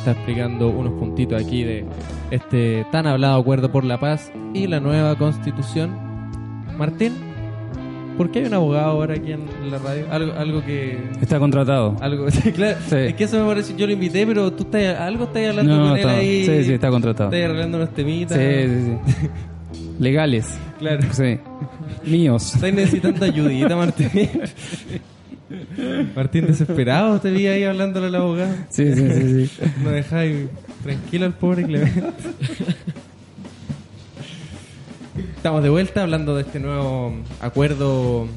Está 0.01 0.11
explicando 0.11 0.69
unos 0.69 0.93
puntitos 0.93 1.41
aquí 1.41 1.63
de 1.63 1.85
este 2.31 2.85
tan 2.91 3.07
hablado 3.07 3.39
acuerdo 3.39 3.71
por 3.71 3.83
la 3.83 3.99
paz 3.99 4.31
y 4.53 4.67
la 4.67 4.79
nueva 4.79 5.15
constitución. 5.17 5.91
Martín, 6.77 7.13
¿por 8.17 8.31
qué 8.31 8.39
hay 8.39 8.45
un 8.45 8.53
abogado 8.55 8.85
ahora 8.91 9.13
aquí 9.15 9.31
en 9.31 9.45
la 9.69 9.77
radio? 9.77 10.05
Algo, 10.11 10.33
algo 10.33 10.65
que... 10.65 10.97
Está 11.21 11.37
contratado. 11.39 11.95
Algo, 12.01 12.25
claro, 12.55 12.77
Sí. 12.89 12.95
es 12.95 13.13
que 13.13 13.23
eso 13.25 13.39
me 13.41 13.47
parece, 13.47 13.75
yo 13.77 13.85
lo 13.85 13.93
invité, 13.93 14.25
pero 14.25 14.51
tú 14.51 14.63
estás, 14.63 14.99
algo 14.99 15.25
estás 15.25 15.49
hablando 15.49 15.77
No, 15.77 15.83
con 15.89 15.91
él 15.93 15.97
está- 15.99 16.11
ahí. 16.17 16.45
sí, 16.45 16.63
sí, 16.63 16.73
está 16.73 16.89
contratado. 16.89 17.29
Estás 17.31 17.45
arreglando 17.45 17.77
unos 17.77 17.93
temitas. 17.93 18.37
Sí, 18.37 18.43
sí, 18.67 18.97
sí. 19.21 19.27
Legales. 19.99 20.57
Claro. 20.79 21.01
Sí. 21.11 21.37
Míos. 22.05 22.55
Estás 22.55 22.73
necesitando 22.73 23.23
ayudita, 23.25 23.75
Martín. 23.75 24.09
Martín, 26.15 26.47
desesperado, 26.47 27.19
te 27.19 27.31
vi 27.31 27.47
ahí 27.47 27.63
hablándole 27.63 28.07
al 28.07 28.15
abogado. 28.15 28.53
Sí, 28.69 28.93
sí, 28.93 29.09
sí, 29.09 29.47
sí. 29.47 29.61
No 29.83 29.91
dejáis 29.91 30.47
tranquilo 30.83 31.25
al 31.25 31.33
pobre 31.33 31.65
Clemente. 31.65 32.03
Estamos 35.35 35.63
de 35.63 35.69
vuelta 35.69 36.03
hablando 36.03 36.35
de 36.35 36.43
este 36.43 36.59
nuevo 36.59 37.13
acuerdo 37.39 38.27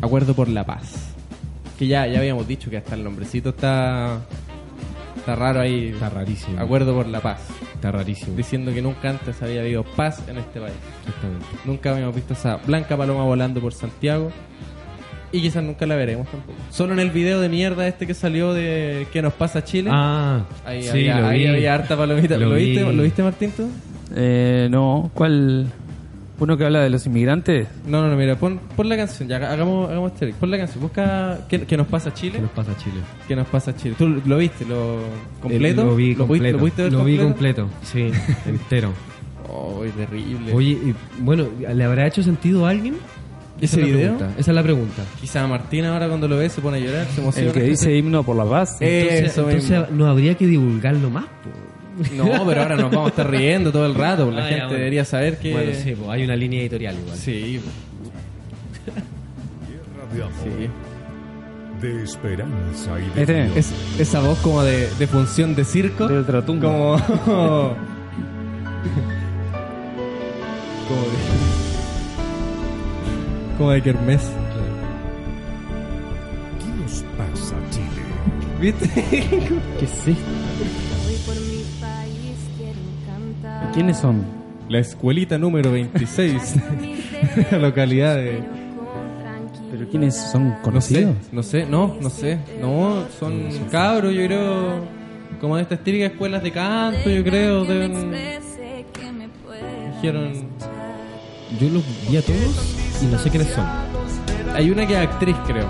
acuerdo 0.00 0.34
por 0.34 0.48
la 0.48 0.64
paz. 0.64 1.12
Que 1.78 1.86
ya, 1.86 2.06
ya 2.06 2.18
habíamos 2.18 2.46
dicho 2.48 2.70
que 2.70 2.76
hasta 2.76 2.94
el 2.94 3.04
nombrecito 3.04 3.50
está 3.50 4.20
está 5.28 5.36
raro 5.36 5.60
ahí. 5.60 5.88
Está 5.88 6.08
rarísimo. 6.08 6.60
Acuerdo 6.60 6.94
por 6.94 7.06
la 7.06 7.20
paz. 7.20 7.40
Está 7.74 7.92
rarísimo. 7.92 8.36
Diciendo 8.36 8.72
que 8.72 8.80
nunca 8.80 9.10
antes 9.10 9.42
había 9.42 9.60
habido 9.60 9.84
paz 9.84 10.22
en 10.26 10.38
este 10.38 10.60
país. 10.60 10.74
Exactamente. 11.00 11.46
Nunca 11.64 11.90
habíamos 11.90 12.14
visto 12.14 12.32
esa 12.32 12.56
blanca 12.56 12.96
paloma 12.96 13.24
volando 13.24 13.60
por 13.60 13.74
Santiago. 13.74 14.32
Y 15.32 15.40
quizás 15.42 15.62
nunca 15.62 15.84
la 15.86 15.94
veremos 15.96 16.26
tampoco. 16.28 16.54
Solo 16.70 16.94
en 16.94 17.00
el 17.00 17.10
video 17.10 17.40
de 17.40 17.48
mierda 17.48 17.86
este 17.86 18.06
que 18.06 18.14
salió 18.14 18.54
de 18.54 19.06
¿Qué 19.12 19.20
nos 19.22 19.32
pasa 19.34 19.62
Chile? 19.62 19.90
Ah, 19.92 20.44
ahí, 20.64 20.82
sí, 20.82 20.88
había, 20.88 21.20
lo 21.20 21.26
ahí 21.26 21.38
vi. 21.40 21.46
había 21.46 21.74
harta 21.74 21.96
palomita. 21.96 22.36
¿Lo, 22.38 22.48
Lo 22.48 22.54
viste, 22.54 22.82
vi. 22.84 22.96
¿Lo 22.96 23.02
viste, 23.02 23.22
Martín, 23.22 23.52
tú? 23.56 23.68
Eh, 24.16 24.68
no, 24.70 25.10
¿cuál? 25.12 25.66
¿Uno 26.40 26.56
que 26.56 26.64
habla 26.64 26.80
de 26.80 26.88
los 26.88 27.04
inmigrantes? 27.04 27.66
No, 27.86 28.00
no, 28.00 28.08
no, 28.08 28.16
mira, 28.16 28.36
pon, 28.36 28.60
pon 28.76 28.88
la 28.88 28.96
canción. 28.96 29.28
Ya, 29.28 29.36
hagamos, 29.36 29.90
hagamos 29.90 30.12
este. 30.12 30.28
Pon 30.34 30.50
la 30.50 30.56
canción. 30.58 30.80
Busca 30.80 31.40
¿Qué, 31.48 31.62
qué 31.62 31.76
nos 31.76 31.88
pasa 31.88 32.14
Chile? 32.14 32.34
¿Qué 32.36 32.40
nos 32.42 32.50
pasa 32.52 32.76
Chile? 32.78 32.96
¿Qué 33.26 33.36
nos 33.36 33.46
pasa 33.48 33.76
Chile? 33.76 33.94
¿Tú 33.98 34.22
lo 34.24 34.38
viste? 34.38 34.64
¿Lo 34.64 35.00
completo? 35.42 35.82
Eh, 35.82 35.84
lo 35.84 35.96
vi 35.96 36.14
¿Lo 36.14 36.26
pudiste- 36.28 36.52
completo. 36.52 36.52
¿Lo, 36.52 36.58
pudiste 36.60 36.82
ver 36.84 36.92
Lo 36.92 37.04
vi 37.04 37.18
completo? 37.18 37.62
completo, 37.64 37.68
sí, 37.82 38.10
entero. 38.48 38.92
Oh, 39.50 39.82
terrible. 39.96 40.52
Oye, 40.52 40.70
y, 40.70 40.94
bueno, 41.20 41.46
¿le 41.74 41.84
habrá 41.84 42.06
hecho 42.06 42.22
sentido 42.22 42.66
a 42.66 42.70
alguien? 42.70 42.96
¿Ese 43.60 43.64
Esa 43.66 43.76
es 43.76 43.80
la 43.80 43.86
video? 43.86 44.16
pregunta, 44.16 44.40
Esa 44.40 44.50
es 44.50 44.54
la 44.54 44.62
pregunta. 44.62 45.02
Quizá 45.20 45.46
Martín 45.46 45.84
ahora 45.84 46.08
cuando 46.08 46.28
lo 46.28 46.36
ve 46.36 46.48
se 46.48 46.60
pone 46.60 46.76
a 46.78 46.80
llorar, 46.80 47.06
se 47.14 47.20
emociona. 47.20 47.48
El 47.48 47.52
que 47.54 47.62
dice 47.62 47.96
himno 47.96 48.22
por 48.22 48.36
la 48.36 48.44
paz. 48.44 48.76
Eh, 48.80 49.00
Entonces, 49.02 49.30
Eso 49.32 49.48
entonces 49.50 49.70
mismo. 49.80 49.96
no 49.96 50.06
habría 50.06 50.34
que 50.36 50.46
divulgarlo 50.46 51.10
más. 51.10 51.24
po. 51.24 51.50
No, 52.14 52.46
pero 52.46 52.62
ahora 52.62 52.76
nos 52.76 52.90
vamos 52.92 53.06
a 53.06 53.08
estar 53.10 53.28
riendo 53.28 53.72
todo 53.72 53.84
el 53.86 53.94
rato. 53.96 54.24
porque 54.26 54.40
La 54.40 54.46
Ah, 54.46 54.50
ya, 54.50 54.56
gente 54.56 54.64
bueno. 54.66 54.78
debería 54.78 55.04
saber 55.04 55.38
que. 55.38 55.50
Bueno, 55.52 55.72
sí, 55.74 55.94
pues 55.98 56.08
hay 56.10 56.22
una 56.24 56.36
línea 56.36 56.60
editorial 56.60 56.94
igual. 56.96 57.16
Sí, 57.18 57.60
de 60.14 60.22
amor, 60.22 60.32
sí. 60.44 60.68
de 61.86 62.02
esperanza 62.04 62.98
y 63.00 63.10
de 63.14 63.20
Este. 63.22 63.58
Es, 63.58 63.72
esa 63.98 64.20
voz 64.20 64.38
como 64.38 64.62
de, 64.62 64.88
de 64.98 65.06
función 65.08 65.54
de 65.56 65.64
circo. 65.64 66.06
Del 66.06 66.24
tratungo. 66.24 66.96
Como. 67.24 67.76
Como 70.88 71.02
de, 71.02 71.47
como 73.58 73.72
de 73.72 73.82
Kermés. 73.82 74.22
¿Qué 76.58 76.80
nos 76.80 77.04
pasa, 77.18 77.56
Chile? 77.70 77.86
¿Viste? 78.60 78.88
¿Qué 79.78 79.84
es 79.84 80.08
esto? 80.08 80.22
¿Quiénes 83.72 83.74
¿Quiénes 83.74 83.98
son? 83.98 84.24
La 84.68 84.78
escuelita 84.78 85.38
número 85.38 85.72
26. 85.72 86.54
la 87.52 87.58
localidad 87.58 88.16
de. 88.16 88.42
¿Pero 89.70 89.88
quiénes 89.88 90.16
son 90.16 90.48
No 90.48 90.54
sé, 90.56 90.62
conocidos? 90.62 91.16
no 91.32 91.42
sé, 91.42 91.66
no, 91.66 91.96
no 92.00 92.10
sé. 92.10 92.38
No, 92.60 93.04
son 93.18 93.48
cabros, 93.70 94.14
yo 94.14 94.24
creo. 94.26 94.98
Como 95.40 95.56
de 95.56 95.62
estas 95.62 95.82
típicas 95.84 96.12
escuelas 96.12 96.42
de 96.42 96.52
canto, 96.52 97.10
yo 97.10 97.22
creo. 97.24 97.64
Deben. 97.64 98.10
Dijeron. 99.94 100.32
Yo 101.58 101.68
los 101.70 101.82
vi 102.08 102.16
a 102.18 102.22
todos 102.22 102.87
y 103.02 103.06
no 103.06 103.18
sé 103.18 103.30
quiénes 103.30 103.48
son. 103.50 103.64
Hay 104.54 104.70
una 104.70 104.86
que 104.86 104.94
es 104.94 105.00
actriz, 105.00 105.36
creo. 105.46 105.66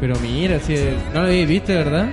Pero 0.00 0.14
mira, 0.20 0.58
si 0.60 0.74
no 1.12 1.20
la 1.20 1.26
habéis 1.26 1.48
visto, 1.48 1.72
¿verdad? 1.72 2.08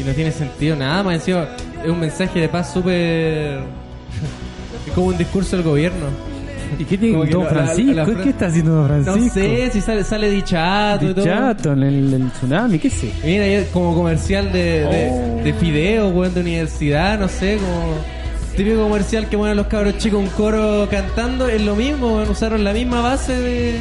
Y 0.00 0.04
no 0.04 0.12
tiene 0.14 0.32
sentido 0.32 0.76
nada, 0.76 1.02
más 1.02 1.14
encima 1.14 1.46
es 1.84 1.90
un 1.90 2.00
mensaje 2.00 2.40
de 2.40 2.48
paz 2.48 2.72
súper... 2.72 3.60
Es 4.86 4.92
como 4.94 5.08
un 5.08 5.18
discurso 5.18 5.56
del 5.56 5.64
gobierno. 5.64 6.06
¿Y 6.78 6.84
qué 6.84 6.96
tiene 6.98 7.14
Como 7.14 7.24
que 7.26 7.30
Don 7.32 7.44
la- 7.44 7.50
la- 7.52 7.56
Francisco? 7.66 7.92
la 7.94 8.04
fra- 8.06 8.22
¿Qué 8.24 8.30
está 8.30 8.46
haciendo 8.46 8.72
Don 8.74 8.98
No 8.98 9.04
Francisco? 9.12 9.34
sé 9.34 9.70
si 9.70 9.80
sale, 9.80 10.02
sale 10.04 10.30
dichato 10.30 11.04
y 11.04 11.14
todo. 11.14 11.24
Dichato 11.24 11.72
en 11.74 11.82
el, 11.84 12.14
el 12.14 12.30
tsunami, 12.32 12.78
¿qué 12.78 12.90
sé? 12.90 13.12
Mira, 13.24 13.46
y 13.46 13.52
es 13.52 13.68
como 13.68 13.94
comercial 13.94 14.50
de, 14.52 14.80
de, 14.80 15.08
Oh. 15.12 15.44
de 15.44 15.52
fideo, 15.54 16.08
weón, 16.08 16.34
de 16.34 16.40
universidad, 16.40 17.18
no 17.20 17.28
sé, 17.28 17.58
como 17.58 17.94
típico 18.56 18.82
comercial 18.82 19.28
que 19.28 19.36
ponen 19.38 19.56
los 19.56 19.66
cabros 19.66 19.98
chicos 19.98 20.20
un 20.20 20.28
coro 20.28 20.86
cantando, 20.90 21.48
es 21.48 21.62
lo 21.62 21.74
mismo, 21.74 22.22
usaron 22.30 22.64
la 22.64 22.72
misma 22.72 23.00
base 23.00 23.34
de... 23.38 23.76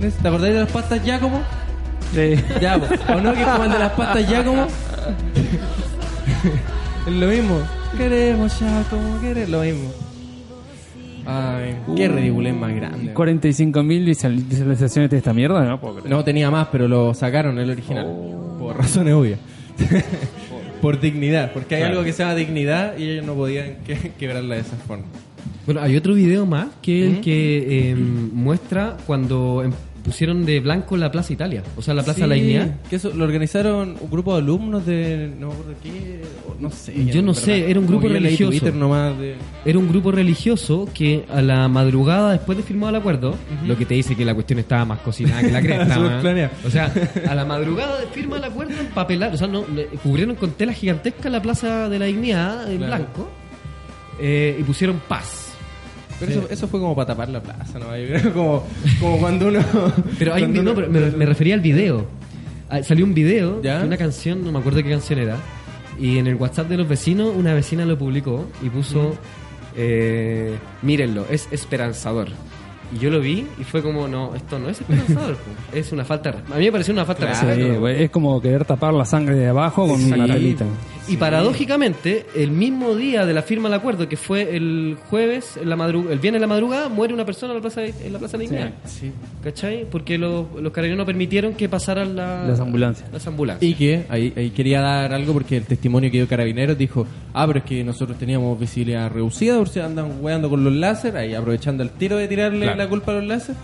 ¿Te 0.00 0.28
acordáis 0.28 0.54
de 0.54 0.60
las 0.60 0.70
pastas 0.72 1.02
Giacomo? 1.04 1.40
Ya, 2.60 2.78
po. 2.78 2.86
¿o 3.14 3.20
no? 3.20 3.32
Que 3.32 3.40
es 3.42 3.46
como 3.46 3.64
el 3.64 3.72
de 3.72 3.78
las 3.78 3.92
pastas 3.92 4.26
Giacomo. 4.28 4.66
es 7.06 7.12
lo 7.12 7.26
mismo. 7.28 7.58
Queremos 7.96 8.52
Giacomo, 8.58 9.20
queremos 9.20 9.50
lo 9.50 9.60
mismo. 9.62 9.90
Ay, 11.24 11.76
qué 11.96 12.08
ridiculez 12.08 12.54
más 12.54 12.74
grande. 12.74 13.14
45.000 13.14 14.04
visual- 14.04 14.42
visualizaciones 14.44 15.08
de 15.10 15.18
esta 15.18 15.32
mierda, 15.32 15.64
no. 15.64 15.80
No 16.04 16.24
tenía 16.24 16.50
más, 16.50 16.66
pero 16.72 16.88
lo 16.88 17.14
sacaron 17.14 17.58
el 17.60 17.70
original. 17.70 18.06
Por 18.58 18.76
razones 18.76 19.14
obvias. 19.14 19.38
Por 20.82 21.00
dignidad. 21.00 21.52
Porque 21.52 21.76
hay 21.76 21.80
Claro. 21.82 21.94
algo 21.94 22.04
que 22.04 22.12
se 22.12 22.22
llama 22.24 22.34
dignidad 22.34 22.98
y 22.98 23.08
ellos 23.08 23.24
no 23.24 23.34
podían 23.34 23.76
que- 23.86 24.12
quebrarla 24.18 24.56
de 24.56 24.60
esa 24.60 24.76
forma. 24.76 25.04
Bueno, 25.64 25.80
hay 25.80 25.96
otro 25.96 26.12
video 26.14 26.44
más 26.44 26.66
que 26.82 27.06
el 27.06 27.12
¿Mm? 27.12 27.20
que 27.22 27.90
eh, 27.90 27.94
muestra 27.94 28.96
cuando 29.06 29.62
em- 29.64 29.72
pusieron 30.04 30.44
de 30.44 30.60
blanco 30.60 30.96
la 30.96 31.10
Plaza 31.10 31.32
Italia, 31.32 31.62
o 31.76 31.82
sea, 31.82 31.94
la 31.94 32.02
Plaza 32.02 32.22
de 32.22 32.26
la 32.28 32.34
Sí, 32.34 32.40
Dignidad. 32.40 32.80
Que 32.90 32.96
eso 32.96 33.10
lo 33.14 33.24
organizaron 33.24 33.96
un 34.00 34.10
grupo 34.10 34.32
de 34.34 34.38
alumnos 34.42 34.84
de. 34.86 35.32
No 35.38 35.48
me 35.48 35.52
acuerdo 35.54 35.74
qué. 35.82 36.22
No 36.60 36.70
sé. 36.70 37.06
Yo 37.06 37.22
no 37.22 37.34
sé, 37.34 37.70
era 37.70 37.80
un 37.80 37.86
grupo 37.86 38.08
religioso. 38.08 38.50
Twitter 38.50 38.74
nomás 38.74 39.18
de. 39.18 39.36
Era 39.64 39.78
un 39.78 39.88
grupo 39.88 40.12
religioso 40.12 40.88
que 40.92 41.24
a 41.32 41.40
la 41.42 41.68
madrugada 41.68 42.32
después 42.32 42.56
de 42.58 42.64
firmado 42.64 42.90
el 42.90 42.96
acuerdo, 43.00 43.34
lo 43.66 43.76
que 43.76 43.86
te 43.86 43.94
dice 43.94 44.14
que 44.14 44.24
la 44.24 44.34
cuestión 44.34 44.58
estaba 44.58 44.84
más 44.84 44.98
cocinada 45.00 45.40
que 45.40 45.50
la 45.50 45.60
cresta. 45.62 45.98
O 46.66 46.70
sea, 46.70 46.92
a 47.28 47.34
la 47.34 47.44
madrugada 47.44 48.00
de 48.00 48.06
firma 48.08 48.36
el 48.36 48.44
acuerdo 48.44 48.72
empapelar, 48.78 49.32
o 49.34 49.36
sea, 49.36 49.46
no, 49.48 49.64
cubrieron 50.02 50.34
con 50.36 50.50
tela 50.52 50.72
gigantesca 50.72 51.28
la 51.30 51.40
Plaza 51.42 51.88
de 51.88 51.98
la 51.98 52.04
Dignidad 52.06 52.70
en 52.70 52.78
Claro. 52.78 52.96
blanco 53.04 53.28
eh, 54.20 54.56
y 54.58 54.62
pusieron 54.62 55.00
paz. 55.08 55.41
Pero 56.20 56.32
eso, 56.32 56.46
eso 56.50 56.68
fue 56.68 56.78
como 56.80 56.94
para 56.94 57.06
tapar 57.06 57.28
la 57.28 57.40
plaza, 57.42 57.78
¿no? 57.78 57.96
Yo 57.96 58.06
creo 58.08 58.32
como, 58.32 58.64
como 59.00 59.18
cuando 59.18 59.48
uno. 59.48 59.60
Pero 60.18 60.34
hay 60.34 60.42
cuando 60.42 60.62
no, 60.62 60.70
uno- 60.72 60.80
pero 60.80 60.90
me, 60.92 61.10
me 61.10 61.26
refería 61.26 61.54
al 61.54 61.60
video. 61.60 62.06
Ah, 62.70 62.82
Salió 62.82 63.04
un 63.04 63.12
video 63.14 63.60
¿Ya? 63.62 63.80
de 63.80 63.86
una 63.86 63.96
canción, 63.96 64.44
no 64.44 64.52
me 64.52 64.58
acuerdo 64.60 64.82
qué 64.82 64.90
canción 64.90 65.18
era. 65.18 65.36
Y 65.98 66.18
en 66.18 66.26
el 66.26 66.36
WhatsApp 66.36 66.68
de 66.68 66.76
los 66.78 66.88
vecinos, 66.88 67.32
una 67.36 67.52
vecina 67.54 67.84
lo 67.84 67.98
publicó 67.98 68.46
y 68.62 68.68
puso: 68.70 69.14
eh, 69.76 70.54
Mírenlo, 70.82 71.26
es 71.30 71.48
esperanzador. 71.50 72.28
Y 72.94 72.98
yo 72.98 73.10
lo 73.10 73.20
vi 73.20 73.46
y 73.58 73.64
fue 73.64 73.82
como: 73.82 74.06
No, 74.08 74.34
esto 74.34 74.58
no 74.58 74.68
es 74.68 74.80
esperanzador. 74.80 75.36
es 75.74 75.92
una 75.92 76.04
falta. 76.04 76.30
A 76.52 76.58
mí 76.58 76.64
me 76.66 76.72
pareció 76.72 76.92
una 76.94 77.04
falta 77.04 77.26
de 77.26 77.34
Sí, 77.34 77.46
respeto. 77.46 77.80
güey, 77.80 78.04
es 78.04 78.10
como 78.10 78.40
querer 78.40 78.64
tapar 78.64 78.92
la 78.94 79.04
sangre 79.04 79.34
de 79.34 79.48
abajo 79.48 79.86
con 79.86 80.02
una 80.02 80.26
Sí. 81.06 81.14
Y 81.14 81.16
paradójicamente, 81.16 82.26
el 82.36 82.50
mismo 82.50 82.94
día 82.94 83.26
de 83.26 83.32
la 83.34 83.42
firma 83.42 83.68
del 83.68 83.78
acuerdo, 83.78 84.08
que 84.08 84.16
fue 84.16 84.56
el 84.56 84.96
jueves, 85.10 85.56
en 85.60 85.68
la 85.68 85.76
madru- 85.76 86.10
el 86.10 86.18
viernes 86.18 86.36
en 86.38 86.40
la 86.42 86.46
madrugada, 86.46 86.88
muere 86.88 87.12
una 87.12 87.24
persona 87.24 87.52
en 87.52 87.58
la 87.58 87.60
Plaza 87.62 87.80
de, 87.80 87.94
en 88.04 88.12
la 88.12 88.18
plaza 88.18 88.38
de 88.38 88.46
la. 88.48 88.72
Sí. 88.86 89.10
¿Cachai? 89.42 89.84
Porque 89.90 90.16
los, 90.18 90.46
los 90.60 90.72
carabineros 90.72 90.98
no 91.02 91.06
permitieron 91.06 91.54
que 91.54 91.68
pasaran 91.68 92.14
la- 92.16 92.46
Las 92.46 92.60
ambulancias. 92.60 93.10
Las 93.12 93.26
ambulancias. 93.26 93.68
Y 93.70 93.74
que 93.74 94.04
ahí, 94.08 94.32
ahí 94.36 94.50
quería 94.50 94.80
dar 94.80 95.12
algo 95.12 95.32
porque 95.32 95.56
el 95.56 95.64
testimonio 95.64 96.10
que 96.10 96.18
dio 96.18 96.28
Carabineros 96.28 96.78
dijo, 96.78 97.06
ah, 97.34 97.46
pero 97.46 97.58
es 97.60 97.64
que 97.64 97.82
nosotros 97.84 98.16
teníamos 98.18 98.58
visibilidad 98.58 99.10
reducida, 99.10 99.58
por 99.58 99.68
si 99.68 99.80
andan 99.80 100.12
weando 100.20 100.48
con 100.48 100.62
los 100.62 100.72
láser, 100.72 101.16
ahí 101.16 101.34
aprovechando 101.34 101.82
el 101.82 101.90
tiro 101.90 102.16
de 102.16 102.28
tirarle 102.28 102.60
Claro. 102.66 102.78
la 102.78 102.88
culpa 102.88 103.12
a 103.12 103.16
los 103.16 103.24
láser. 103.24 103.56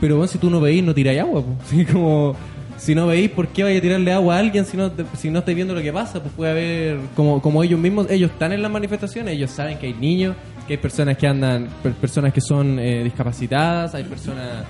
Pero 0.00 0.16
bueno, 0.16 0.28
si 0.28 0.38
tú 0.38 0.48
no 0.48 0.60
veís, 0.60 0.82
no 0.82 0.94
tiráis 0.94 1.20
agua, 1.20 1.42
pues. 1.42 1.56
Así 1.66 1.84
como, 1.84 2.34
si 2.78 2.94
no 2.94 3.06
veís, 3.06 3.28
¿por 3.30 3.48
qué 3.48 3.64
vaya 3.64 3.78
a 3.78 3.82
tirarle 3.82 4.12
agua 4.12 4.36
a 4.36 4.38
alguien 4.38 4.64
si 4.64 4.76
no, 4.76 4.90
te- 4.90 5.04
si 5.16 5.28
no 5.30 5.40
estáis 5.40 5.56
viendo 5.56 5.74
lo 5.74 5.82
que 5.82 5.92
pasa? 5.92 6.22
Pues 6.22 6.32
puede 6.34 6.50
haber, 6.52 6.98
como, 7.14 7.42
como 7.42 7.62
ellos 7.62 7.78
mismos, 7.78 8.10
ellos 8.10 8.30
están 8.30 8.52
en 8.52 8.62
las 8.62 8.70
manifestaciones, 8.70 9.34
ellos 9.34 9.50
saben 9.50 9.78
que 9.78 9.86
hay 9.88 9.94
niños, 9.94 10.34
que 10.66 10.74
hay 10.74 10.78
personas 10.78 11.16
que 11.18 11.26
andan, 11.26 11.68
per- 11.82 11.92
personas 11.94 12.32
que 12.32 12.40
son 12.40 12.78
eh, 12.78 13.02
discapacitadas, 13.04 13.94
hay 13.94 14.04
personas, 14.04 14.64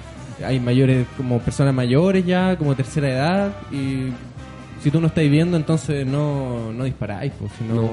hay 0.44 0.58
mayores, 0.58 1.06
como 1.16 1.38
personas 1.38 1.74
mayores 1.74 2.24
ya, 2.26 2.56
como 2.56 2.74
tercera 2.74 3.08
edad, 3.08 3.52
y 3.70 4.10
si 4.82 4.90
tú 4.90 5.00
no 5.00 5.08
estáis 5.08 5.30
viendo, 5.30 5.56
entonces 5.56 6.06
no, 6.06 6.72
no 6.72 6.84
disparáis, 6.84 7.32
pues, 7.38 7.52
si 7.58 7.64
no... 7.64 7.88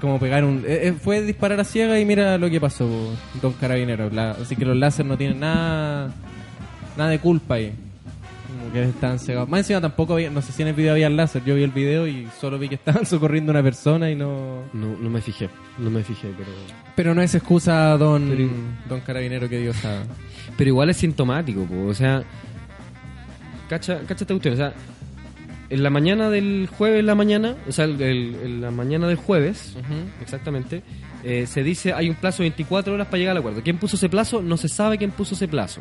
Como 0.00 0.18
pegar 0.20 0.44
un... 0.44 0.58
eh, 0.66 0.88
eh, 0.88 0.92
fue 0.92 1.22
disparar 1.22 1.58
a 1.58 1.64
ciega 1.64 1.98
y 1.98 2.04
mira 2.04 2.36
lo 2.36 2.50
que 2.50 2.60
pasó, 2.60 2.86
po, 2.86 3.10
dos 3.40 3.54
carabineros. 3.58 4.12
La- 4.12 4.32
así 4.32 4.54
que 4.54 4.66
los 4.66 4.76
láser 4.76 5.06
no 5.06 5.16
tienen 5.16 5.40
nada 5.40 6.10
nada 6.98 7.08
de 7.10 7.18
culpa 7.18 7.54
ahí. 7.54 7.72
Como 8.70 8.72
que 8.72 8.82
estaban 8.90 9.18
cegados. 9.18 9.48
Más 9.48 9.60
encima 9.60 9.80
tampoco 9.80 10.14
había... 10.14 10.30
No 10.30 10.42
sé 10.42 10.52
si 10.52 10.62
en 10.62 10.68
el 10.68 10.74
video 10.74 10.92
había 10.92 11.08
láser. 11.10 11.44
Yo 11.44 11.54
vi 11.54 11.62
el 11.62 11.70
video 11.70 12.06
y 12.06 12.28
solo 12.40 12.58
vi 12.58 12.68
que 12.68 12.74
estaban 12.76 13.06
socorriendo 13.06 13.52
a 13.52 13.54
una 13.54 13.62
persona 13.62 14.10
y 14.10 14.14
no... 14.14 14.62
No, 14.72 14.96
no 15.00 15.10
me 15.10 15.20
fijé, 15.20 15.48
no 15.78 15.90
me 15.90 16.02
fijé, 16.02 16.28
pero... 16.36 16.50
Pero 16.94 17.14
no 17.14 17.22
es 17.22 17.34
excusa, 17.34 17.96
don, 17.98 18.28
Pero- 18.28 18.48
don 18.88 19.00
carabinero 19.00 19.48
que 19.48 19.58
Dios 19.60 19.76
sabe. 19.76 20.00
Pero 20.56 20.68
igual 20.68 20.90
es 20.90 20.96
sintomático, 20.96 21.64
po, 21.64 21.86
o 21.86 21.94
sea... 21.94 22.22
Cacha, 23.68 23.98
cacha 24.00 24.14
esta 24.24 24.34
cuestión, 24.34 24.54
o 24.54 24.56
sea... 24.56 24.72
En 25.68 25.82
la 25.82 25.90
mañana 25.90 26.30
del 26.30 26.68
jueves, 26.78 27.00
en 27.00 27.06
la 27.06 27.16
mañana, 27.16 27.56
o 27.68 27.72
sea, 27.72 27.86
el- 27.86 28.00
el- 28.00 28.34
en 28.44 28.60
la 28.60 28.70
mañana 28.70 29.08
del 29.08 29.16
jueves, 29.16 29.74
exactamente, 30.22 30.84
eh, 31.24 31.44
se 31.48 31.64
dice 31.64 31.92
hay 31.92 32.08
un 32.08 32.14
plazo 32.14 32.44
de 32.44 32.50
24 32.50 32.94
horas 32.94 33.08
para 33.08 33.18
llegar 33.18 33.32
al 33.32 33.38
acuerdo. 33.38 33.62
¿Quién 33.64 33.76
puso 33.76 33.96
ese 33.96 34.08
plazo? 34.08 34.40
No 34.42 34.56
se 34.58 34.68
sabe 34.68 34.96
quién 34.96 35.10
puso 35.10 35.34
ese 35.34 35.48
plazo. 35.48 35.80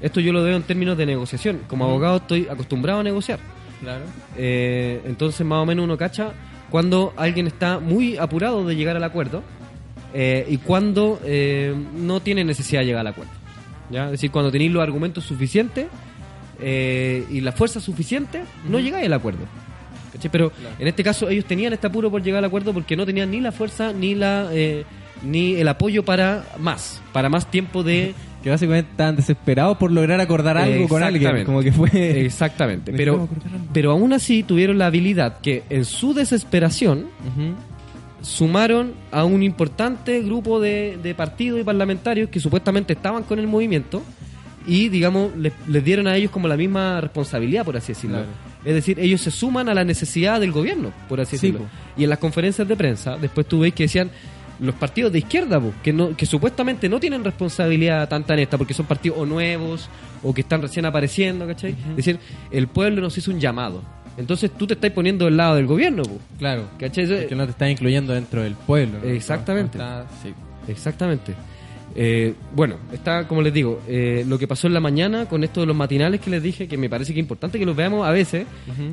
Esto 0.00 0.20
yo 0.20 0.32
lo 0.32 0.42
veo 0.42 0.56
en 0.56 0.62
términos 0.62 0.96
de 0.96 1.06
negociación. 1.06 1.60
Como 1.66 1.84
abogado 1.84 2.18
estoy 2.18 2.48
acostumbrado 2.50 3.00
a 3.00 3.02
negociar. 3.02 3.38
Claro. 3.80 4.04
Eh, 4.36 5.00
entonces, 5.04 5.46
más 5.46 5.58
o 5.58 5.66
menos 5.66 5.84
uno 5.84 5.96
cacha 5.96 6.32
cuando 6.70 7.12
alguien 7.16 7.46
está 7.46 7.80
muy 7.80 8.16
apurado 8.16 8.64
de 8.64 8.76
llegar 8.76 8.96
al 8.96 9.04
acuerdo 9.04 9.42
eh, 10.14 10.46
y 10.48 10.58
cuando 10.58 11.20
eh, 11.24 11.74
no 11.96 12.20
tiene 12.20 12.44
necesidad 12.44 12.80
de 12.80 12.86
llegar 12.86 13.00
al 13.00 13.08
acuerdo. 13.08 13.32
¿ya? 13.90 14.06
Es 14.06 14.12
decir, 14.12 14.30
cuando 14.30 14.50
tenéis 14.50 14.72
los 14.72 14.82
argumentos 14.82 15.24
suficientes 15.24 15.86
eh, 16.60 17.26
y 17.30 17.40
la 17.40 17.52
fuerza 17.52 17.80
suficiente, 17.80 18.42
no 18.68 18.78
llegáis 18.78 19.06
al 19.06 19.12
acuerdo. 19.12 19.44
¿Cachai? 20.12 20.30
Pero 20.30 20.52
en 20.78 20.88
este 20.88 21.04
caso, 21.04 21.28
ellos 21.28 21.44
tenían 21.44 21.72
este 21.72 21.86
apuro 21.86 22.10
por 22.10 22.22
llegar 22.22 22.38
al 22.38 22.44
acuerdo 22.44 22.72
porque 22.72 22.96
no 22.96 23.06
tenían 23.06 23.30
ni 23.30 23.40
la 23.40 23.52
fuerza 23.52 23.92
ni 23.92 24.14
la 24.14 24.48
ni 25.22 25.56
el 25.56 25.68
apoyo 25.68 26.04
para 26.04 26.44
más, 26.58 27.00
para 27.12 27.28
más 27.28 27.50
tiempo 27.50 27.82
de. 27.82 28.14
Que 28.42 28.48
básicamente 28.50 28.90
estaban 28.92 29.16
desesperados 29.16 29.76
por 29.76 29.90
lograr 29.92 30.20
acordar 30.20 30.56
algo 30.56 30.88
con 30.88 31.02
alguien. 31.02 31.22
Exactamente. 31.36 31.44
Como 31.46 31.60
que 31.62 31.72
fue... 31.72 32.20
Exactamente. 32.24 32.92
Me 32.92 32.98
Pero, 32.98 33.28
pero 33.72 33.90
aún 33.92 34.12
así 34.14 34.42
tuvieron 34.42 34.78
la 34.78 34.86
habilidad 34.86 35.40
que 35.40 35.62
en 35.68 35.84
su 35.84 36.14
desesperación 36.14 37.06
sumaron 38.22 38.92
a 39.10 39.24
un 39.24 39.42
importante 39.42 40.20
grupo 40.22 40.60
de, 40.60 40.98
de 41.02 41.14
partidos 41.14 41.60
y 41.60 41.64
parlamentarios 41.64 42.28
que 42.28 42.38
supuestamente 42.40 42.92
estaban 42.92 43.22
con 43.22 43.38
el 43.38 43.46
movimiento 43.46 44.02
y, 44.66 44.88
digamos, 44.90 45.34
les, 45.36 45.52
les 45.68 45.82
dieron 45.82 46.06
a 46.06 46.16
ellos 46.16 46.30
como 46.30 46.46
la 46.46 46.56
misma 46.56 47.00
responsabilidad, 47.00 47.64
por 47.64 47.76
así 47.78 47.92
decirlo. 47.92 48.18
Claro. 48.18 48.30
Es 48.62 48.74
decir, 48.74 49.00
ellos 49.00 49.22
se 49.22 49.30
suman 49.30 49.70
a 49.70 49.74
la 49.74 49.84
necesidad 49.84 50.38
del 50.38 50.52
gobierno, 50.52 50.92
por 51.08 51.18
así 51.20 51.38
Sí, 51.38 51.46
decirlo. 51.46 51.66
po. 51.66 52.00
Y 52.00 52.04
en 52.04 52.10
las 52.10 52.18
conferencias 52.18 52.68
de 52.68 52.76
prensa, 52.76 53.16
después 53.16 53.46
tú 53.46 53.60
ves 53.60 53.72
que 53.72 53.84
decían 53.84 54.10
los 54.60 54.74
partidos 54.74 55.12
de 55.12 55.18
izquierda, 55.20 55.58
po, 55.60 55.72
que, 55.82 55.92
no, 55.92 56.16
que 56.16 56.26
supuestamente 56.26 56.88
no 56.88 57.00
tienen 57.00 57.24
responsabilidad 57.24 58.08
tanta 58.08 58.34
en 58.34 58.40
esta, 58.40 58.58
porque 58.58 58.74
son 58.74 58.86
partidos 58.86 59.18
o 59.18 59.26
nuevos 59.26 59.88
o 60.22 60.34
que 60.34 60.42
están 60.42 60.60
recién 60.62 60.84
apareciendo, 60.86 61.46
¿cachai? 61.46 61.74
Es 61.90 61.96
decir, 61.96 62.18
el 62.50 62.68
pueblo 62.68 63.00
nos 63.00 63.16
hizo 63.16 63.30
un 63.30 63.40
llamado. 63.40 63.82
Es 64.12 64.18
Entonces 64.18 64.50
tú 64.50 64.66
te 64.66 64.74
estás 64.74 64.90
poniendo 64.90 65.24
del 65.24 65.36
lado 65.36 65.54
del 65.56 65.66
gobierno, 65.66 66.02
po. 66.02 66.18
Claro. 66.38 66.64
¿cachai? 66.78 67.26
Que 67.26 67.34
no 67.34 67.44
te 67.44 67.52
estás 67.52 67.70
incluyendo 67.70 68.12
dentro 68.12 68.42
del 68.42 68.54
pueblo. 68.54 68.98
¿no? 69.02 69.08
Exactamente. 69.08 69.78
No 69.78 69.84
está- 70.02 70.06
sí. 70.22 70.34
Exactamente. 70.68 71.34
Eh, 71.96 72.34
bueno, 72.54 72.76
está, 72.92 73.26
como 73.26 73.42
les 73.42 73.52
digo, 73.52 73.80
eh, 73.88 74.24
lo 74.28 74.38
que 74.38 74.46
pasó 74.46 74.68
en 74.68 74.74
la 74.74 74.80
mañana 74.80 75.26
con 75.26 75.42
esto 75.42 75.60
de 75.60 75.66
los 75.66 75.74
matinales 75.74 76.20
que 76.20 76.30
les 76.30 76.42
dije, 76.42 76.68
que 76.68 76.76
me 76.76 76.88
parece 76.88 77.12
que 77.12 77.18
es 77.18 77.24
importante 77.24 77.58
que 77.58 77.66
los 77.66 77.74
veamos 77.74 78.06
a 78.06 78.12
veces, 78.12 78.46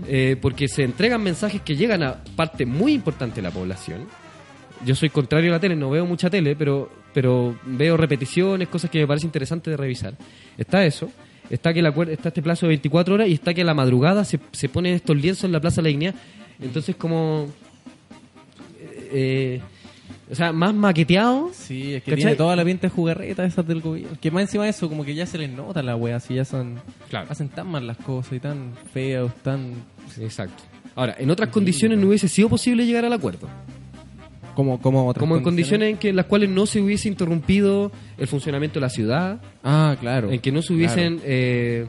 eh, 0.07 0.35
porque 0.41 0.67
se 0.67 0.83
entregan 0.83 1.21
mensajes 1.21 1.61
que 1.61 1.75
llegan 1.75 2.01
a 2.01 2.23
parte 2.35 2.65
muy 2.65 2.93
importante 2.93 3.35
de 3.35 3.41
la 3.43 3.51
población. 3.51 4.05
Yo 4.85 4.95
soy 4.95 5.09
contrario 5.09 5.51
a 5.51 5.55
la 5.55 5.59
tele, 5.59 5.75
no 5.75 5.89
veo 5.89 6.05
mucha 6.05 6.29
tele, 6.29 6.55
pero, 6.55 6.89
pero 7.13 7.57
veo 7.65 7.97
repeticiones, 7.97 8.67
cosas 8.67 8.89
que 8.91 8.99
me 8.99 9.07
parece 9.07 9.25
interesante 9.25 9.69
de 9.71 9.77
revisar. 9.77 10.13
Está 10.57 10.85
eso, 10.85 11.09
está 11.49 11.73
que 11.73 11.79
el 11.79 11.85
acuer- 11.87 12.09
está 12.09 12.29
este 12.29 12.41
plazo 12.41 12.65
de 12.65 12.69
24 12.69 13.15
horas 13.15 13.27
y 13.27 13.33
está 13.33 13.53
que 13.53 13.61
a 13.61 13.65
la 13.65 13.73
madrugada 13.73 14.23
se, 14.23 14.39
se 14.51 14.69
ponen 14.69 14.93
estos 14.93 15.15
lienzos 15.17 15.43
en 15.45 15.51
la 15.51 15.59
Plaza 15.59 15.77
de 15.77 15.83
la 15.83 15.87
Dignidad. 15.89 16.15
Entonces, 16.61 16.95
como. 16.95 17.47
eh, 19.11 19.61
o 20.29 20.35
sea, 20.35 20.51
más 20.51 20.73
maqueteado. 20.73 21.51
Sí, 21.53 21.93
es 21.93 22.03
que 22.03 22.11
¿Cachai? 22.11 22.17
tiene 22.23 22.35
toda 22.35 22.55
la 22.55 22.65
pinta 22.65 22.87
de 22.87 22.89
jugarreta 22.89 23.45
esas 23.45 23.65
del 23.65 23.81
gobierno. 23.81 24.17
Que 24.19 24.29
más 24.29 24.41
encima 24.43 24.65
de 24.65 24.71
eso, 24.71 24.89
como 24.89 25.05
que 25.05 25.15
ya 25.15 25.25
se 25.25 25.37
les 25.37 25.49
nota 25.49 25.81
la 25.81 25.95
wea, 25.95 26.17
así 26.17 26.35
ya 26.35 26.43
son. 26.45 26.79
Claro. 27.09 27.27
Hacen 27.29 27.47
tan 27.49 27.67
mal 27.67 27.87
las 27.87 27.97
cosas 27.97 28.33
y 28.33 28.39
tan 28.39 28.73
feos, 28.93 29.33
tan. 29.41 29.73
Exacto. 30.19 30.63
Ahora, 30.95 31.15
en 31.17 31.29
otras 31.31 31.49
condiciones 31.49 31.97
no 31.97 32.07
hubiese 32.07 32.27
sido 32.27 32.49
posible 32.49 32.85
llegar 32.85 33.05
al 33.05 33.13
acuerdo. 33.13 33.47
Como, 34.57 34.81
como 34.81 35.05
otras 35.07 35.19
Como 35.21 35.37
en 35.37 35.43
condiciones 35.43 35.91
en 35.91 35.97
que 35.97 36.09
en 36.09 36.15
las 36.15 36.25
cuales 36.25 36.49
no 36.49 36.65
se 36.65 36.81
hubiese 36.81 37.07
interrumpido 37.07 37.91
el 38.17 38.25
funcionamiento 38.25 38.79
de 38.79 38.81
la 38.81 38.89
ciudad, 38.89 39.39
Ah, 39.63 39.95
claro. 39.99 40.31
en 40.31 40.39
que 40.39 40.51
no 40.51 40.63
se 40.63 40.73
hubiesen 40.73 41.21
eh, 41.23 41.85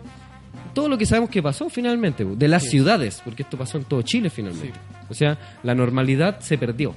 todo 0.74 0.90
lo 0.90 0.98
que 0.98 1.06
sabemos 1.06 1.30
que 1.30 1.42
pasó 1.42 1.70
finalmente, 1.70 2.26
de 2.26 2.46
las 2.46 2.64
ciudades, 2.64 3.22
porque 3.24 3.42
esto 3.42 3.56
pasó 3.56 3.78
en 3.78 3.84
todo 3.84 4.02
Chile 4.02 4.28
finalmente. 4.28 4.78
O 5.08 5.14
sea, 5.14 5.38
la 5.62 5.74
normalidad 5.74 6.40
se 6.40 6.58
perdió. 6.58 6.94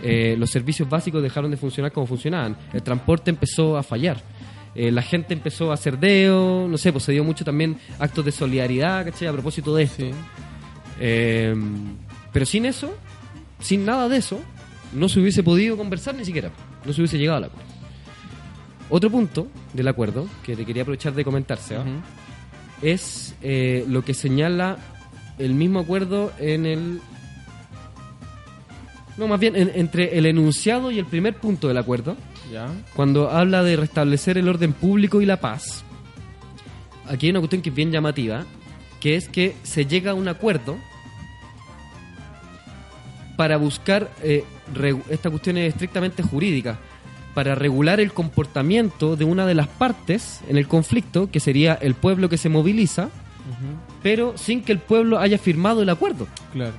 Eh, 0.00 0.36
los 0.38 0.48
servicios 0.48 0.88
básicos 0.88 1.20
dejaron 1.24 1.50
de 1.50 1.56
funcionar 1.56 1.90
como 1.90 2.06
funcionaban. 2.06 2.56
El 2.72 2.82
transporte 2.84 3.30
empezó 3.30 3.76
a 3.76 3.82
fallar. 3.82 4.18
Eh, 4.76 4.92
la 4.92 5.02
gente 5.02 5.34
empezó 5.34 5.72
a 5.72 5.74
hacer 5.74 5.98
deo, 5.98 6.68
no 6.68 6.78
sé, 6.78 6.92
pues 6.92 7.02
se 7.02 7.10
dio 7.10 7.24
mucho 7.24 7.44
también 7.44 7.76
actos 7.98 8.24
de 8.24 8.30
solidaridad, 8.30 9.06
¿cachai? 9.06 9.26
A 9.26 9.32
propósito 9.32 9.74
de 9.74 9.82
esto. 9.82 10.04
Sí. 10.04 10.10
Eh, 11.00 11.52
pero 12.32 12.46
sin 12.46 12.64
eso, 12.64 12.94
sin 13.58 13.84
nada 13.84 14.08
de 14.08 14.18
eso, 14.18 14.40
no 14.92 15.08
se 15.08 15.20
hubiese 15.20 15.42
podido 15.42 15.76
conversar 15.76 16.14
ni 16.14 16.24
siquiera. 16.24 16.50
No 16.84 16.92
se 16.92 17.00
hubiese 17.00 17.18
llegado 17.18 17.38
al 17.38 17.44
acuerdo. 17.44 17.68
Otro 18.88 19.10
punto 19.10 19.46
del 19.72 19.86
acuerdo 19.88 20.26
que 20.42 20.56
te 20.56 20.64
quería 20.66 20.82
aprovechar 20.82 21.12
de 21.14 21.24
comentarse 21.24 21.78
Ujú. 21.78 21.88
es 22.82 23.34
eh, 23.42 23.84
lo 23.88 24.04
que 24.04 24.14
señala 24.14 24.78
el 25.38 25.54
mismo 25.54 25.80
acuerdo 25.80 26.32
en 26.38 26.66
el. 26.66 27.00
No, 29.16 29.28
más 29.28 29.38
bien 29.40 29.54
en- 29.56 29.70
entre 29.74 30.16
el 30.18 30.26
enunciado 30.26 30.90
y 30.90 30.98
el 30.98 31.06
primer 31.06 31.34
punto 31.36 31.68
del 31.68 31.76
acuerdo, 31.78 32.16
Ya. 32.50 32.68
cuando 32.94 33.30
habla 33.30 33.62
de 33.62 33.76
restablecer 33.76 34.38
el 34.38 34.48
orden 34.48 34.72
público 34.72 35.20
y 35.20 35.26
la 35.26 35.38
paz. 35.40 35.84
Aquí 37.08 37.26
hay 37.26 37.30
una 37.30 37.40
cuestión 37.40 37.60
que 37.62 37.68
es 37.70 37.74
bien 37.74 37.90
llamativa, 37.92 38.44
que 39.00 39.16
es 39.16 39.28
que 39.28 39.54
se 39.62 39.84
llega 39.86 40.12
a 40.12 40.14
un 40.14 40.28
acuerdo 40.28 40.78
para 43.40 43.56
buscar, 43.56 44.10
eh, 44.22 44.44
esta 45.08 45.30
cuestión 45.30 45.56
es 45.56 45.72
estrictamente 45.72 46.22
jurídica, 46.22 46.78
para 47.32 47.54
regular 47.54 47.98
el 47.98 48.12
comportamiento 48.12 49.16
de 49.16 49.24
una 49.24 49.46
de 49.46 49.54
las 49.54 49.66
partes 49.66 50.42
en 50.46 50.58
el 50.58 50.68
conflicto, 50.68 51.30
que 51.30 51.40
sería 51.40 51.72
el 51.72 51.94
pueblo 51.94 52.28
que 52.28 52.36
se 52.36 52.50
moviliza, 52.50 53.08
pero 54.02 54.36
sin 54.36 54.60
que 54.62 54.72
el 54.72 54.78
pueblo 54.78 55.18
haya 55.18 55.38
firmado 55.38 55.80
el 55.80 55.88
acuerdo. 55.88 56.26
Claro. 56.52 56.74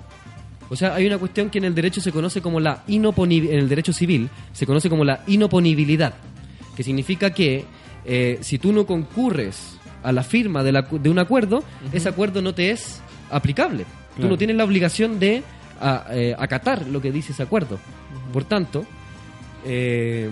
O 0.69 0.75
sea, 0.75 0.93
hay 0.93 1.07
una 1.07 1.17
cuestión 1.17 1.49
que 1.49 1.57
en 1.57 1.63
el 1.65 1.73
derecho 1.73 1.99
se 1.99 2.11
conoce 2.11 2.43
como 2.43 2.59
la 2.59 2.83
inoponibilidad, 2.87 3.55
en 3.55 3.61
el 3.61 3.67
derecho 3.69 3.91
civil 3.91 4.29
se 4.53 4.67
conoce 4.67 4.87
como 4.87 5.03
la 5.03 5.21
inoponibilidad, 5.25 6.13
que 6.75 6.83
significa 6.83 7.31
que 7.31 7.65
eh, 8.05 8.37
si 8.41 8.59
tú 8.59 8.71
no 8.71 8.85
concurres 8.85 9.79
a 10.03 10.11
la 10.11 10.21
firma 10.21 10.61
de, 10.63 10.73
la- 10.73 10.83
de 10.83 11.09
un 11.09 11.17
acuerdo, 11.17 11.63
ese 11.91 12.07
acuerdo 12.07 12.39
no 12.43 12.53
te 12.53 12.69
es 12.69 13.01
aplicable. 13.31 13.85
Tú 14.19 14.27
no 14.27 14.37
tienes 14.37 14.57
la 14.57 14.63
obligación 14.65 15.17
de 15.19 15.41
a- 15.81 16.05
eh, 16.11 16.35
acatar 16.37 16.85
lo 16.87 17.01
que 17.01 17.11
dice 17.11 17.31
ese 17.33 17.43
acuerdo. 17.43 17.79
Por 18.31 18.43
tanto, 18.45 18.85
eh, 19.65 20.29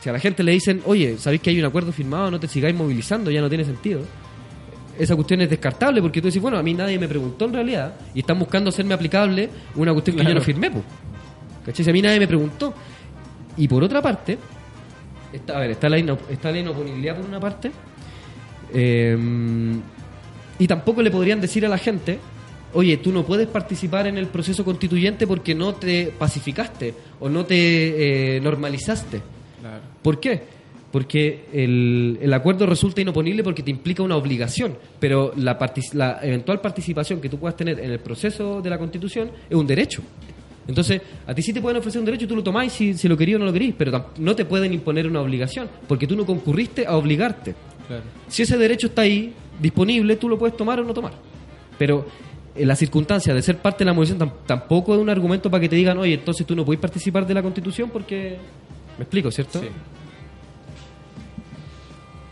si 0.00 0.08
a 0.08 0.12
la 0.12 0.18
gente 0.18 0.42
le 0.42 0.52
dicen, 0.52 0.82
oye, 0.84 1.16
¿sabéis 1.18 1.40
que 1.42 1.50
hay 1.50 1.58
un 1.58 1.64
acuerdo 1.64 1.92
firmado? 1.92 2.30
No 2.30 2.40
te 2.40 2.48
sigáis 2.48 2.74
movilizando, 2.74 3.30
ya 3.30 3.40
no 3.40 3.48
tiene 3.48 3.64
sentido 3.64 4.02
esa 4.98 5.16
cuestión 5.16 5.40
es 5.40 5.48
descartable 5.48 6.02
porque 6.02 6.20
tú 6.20 6.28
dices, 6.28 6.40
bueno, 6.40 6.58
a 6.58 6.62
mí 6.62 6.74
nadie 6.74 6.98
me 6.98 7.08
preguntó 7.08 7.46
en 7.46 7.54
realidad 7.54 7.94
y 8.14 8.20
están 8.20 8.38
buscando 8.38 8.68
hacerme 8.68 8.92
aplicable 8.92 9.48
una 9.74 9.90
cuestión 9.92 10.18
que 10.18 10.22
yo 10.24 10.34
no 10.34 10.40
firmé, 10.42 10.70
pues. 10.70 10.84
¿Cachai? 11.64 11.82
Si 11.82 11.90
a 11.90 11.94
mí 11.94 12.02
nadie 12.02 12.20
me 12.20 12.28
preguntó. 12.28 12.74
Y 13.56 13.66
por 13.66 13.82
otra 13.82 14.02
parte, 14.02 14.36
está, 15.32 15.56
a 15.56 15.60
ver, 15.60 15.70
está 15.72 15.88
la, 15.88 15.96
está 16.28 16.52
la 16.52 16.58
inoponibilidad 16.58 17.16
por 17.16 17.24
una 17.24 17.40
parte, 17.40 17.72
eh, 18.74 19.16
y 20.58 20.66
tampoco 20.66 21.02
le 21.02 21.10
podrían 21.10 21.40
decir 21.40 21.64
a 21.64 21.70
la 21.70 21.78
gente, 21.78 22.18
oye, 22.74 22.96
tú 22.98 23.12
no 23.12 23.24
puedes 23.24 23.48
participar 23.48 24.06
en 24.06 24.18
el 24.18 24.26
proceso 24.26 24.64
constituyente 24.64 25.26
porque 25.26 25.54
no 25.54 25.74
te 25.74 26.12
pacificaste 26.18 26.94
o 27.20 27.28
no 27.28 27.44
te 27.44 28.36
eh, 28.36 28.40
normalizaste. 28.40 29.20
Claro. 29.60 29.82
¿Por 30.02 30.20
qué? 30.20 30.42
Porque 30.90 31.46
el, 31.52 32.18
el 32.20 32.34
acuerdo 32.34 32.66
resulta 32.66 33.00
inoponible 33.00 33.42
porque 33.42 33.62
te 33.62 33.70
implica 33.70 34.02
una 34.02 34.16
obligación, 34.16 34.76
pero 35.00 35.32
la, 35.36 35.58
partic- 35.58 35.94
la 35.94 36.18
eventual 36.22 36.60
participación 36.60 37.20
que 37.20 37.28
tú 37.28 37.38
puedas 37.38 37.56
tener 37.56 37.80
en 37.80 37.90
el 37.92 37.98
proceso 37.98 38.60
de 38.60 38.68
la 38.68 38.78
constitución 38.78 39.30
es 39.48 39.56
un 39.56 39.66
derecho. 39.66 40.02
Entonces, 40.68 41.00
a 41.26 41.34
ti 41.34 41.42
sí 41.42 41.52
te 41.52 41.60
pueden 41.60 41.78
ofrecer 41.78 41.98
un 41.98 42.04
derecho 42.04 42.26
y 42.26 42.28
tú 42.28 42.36
lo 42.36 42.42
tomáis 42.42 42.72
si, 42.72 42.94
si 42.94 43.08
lo 43.08 43.16
querías 43.16 43.36
o 43.36 43.38
no 43.40 43.46
lo 43.46 43.52
querís, 43.52 43.74
pero 43.76 44.10
no 44.18 44.36
te 44.36 44.44
pueden 44.44 44.72
imponer 44.72 45.06
una 45.06 45.20
obligación, 45.20 45.68
porque 45.88 46.06
tú 46.06 46.14
no 46.14 46.24
concurriste 46.26 46.86
a 46.86 46.96
obligarte. 46.96 47.54
Claro. 47.88 48.02
Si 48.28 48.42
ese 48.42 48.56
derecho 48.58 48.86
está 48.88 49.02
ahí, 49.02 49.32
disponible, 49.60 50.16
tú 50.16 50.28
lo 50.28 50.38
puedes 50.38 50.56
tomar 50.56 50.78
o 50.78 50.84
no 50.84 50.94
tomar. 50.94 51.14
Pero 51.78 52.06
la 52.56 52.76
circunstancia 52.76 53.32
de 53.34 53.42
ser 53.42 53.58
parte 53.58 53.78
de 53.78 53.86
la 53.86 53.92
movilización 53.94 54.28
tam- 54.28 54.34
tampoco 54.46 54.94
es 54.94 55.00
un 55.00 55.08
argumento 55.08 55.50
para 55.50 55.60
que 55.60 55.68
te 55.68 55.76
digan, 55.76 55.96
oye, 55.98 56.14
entonces 56.14 56.46
tú 56.46 56.54
no 56.54 56.64
puedes 56.64 56.80
participar 56.80 57.26
de 57.26 57.34
la 57.34 57.42
constitución 57.42 57.88
porque... 57.90 58.36
Me 58.98 59.04
explico, 59.04 59.30
¿cierto? 59.30 59.60
Sí. 59.60 59.68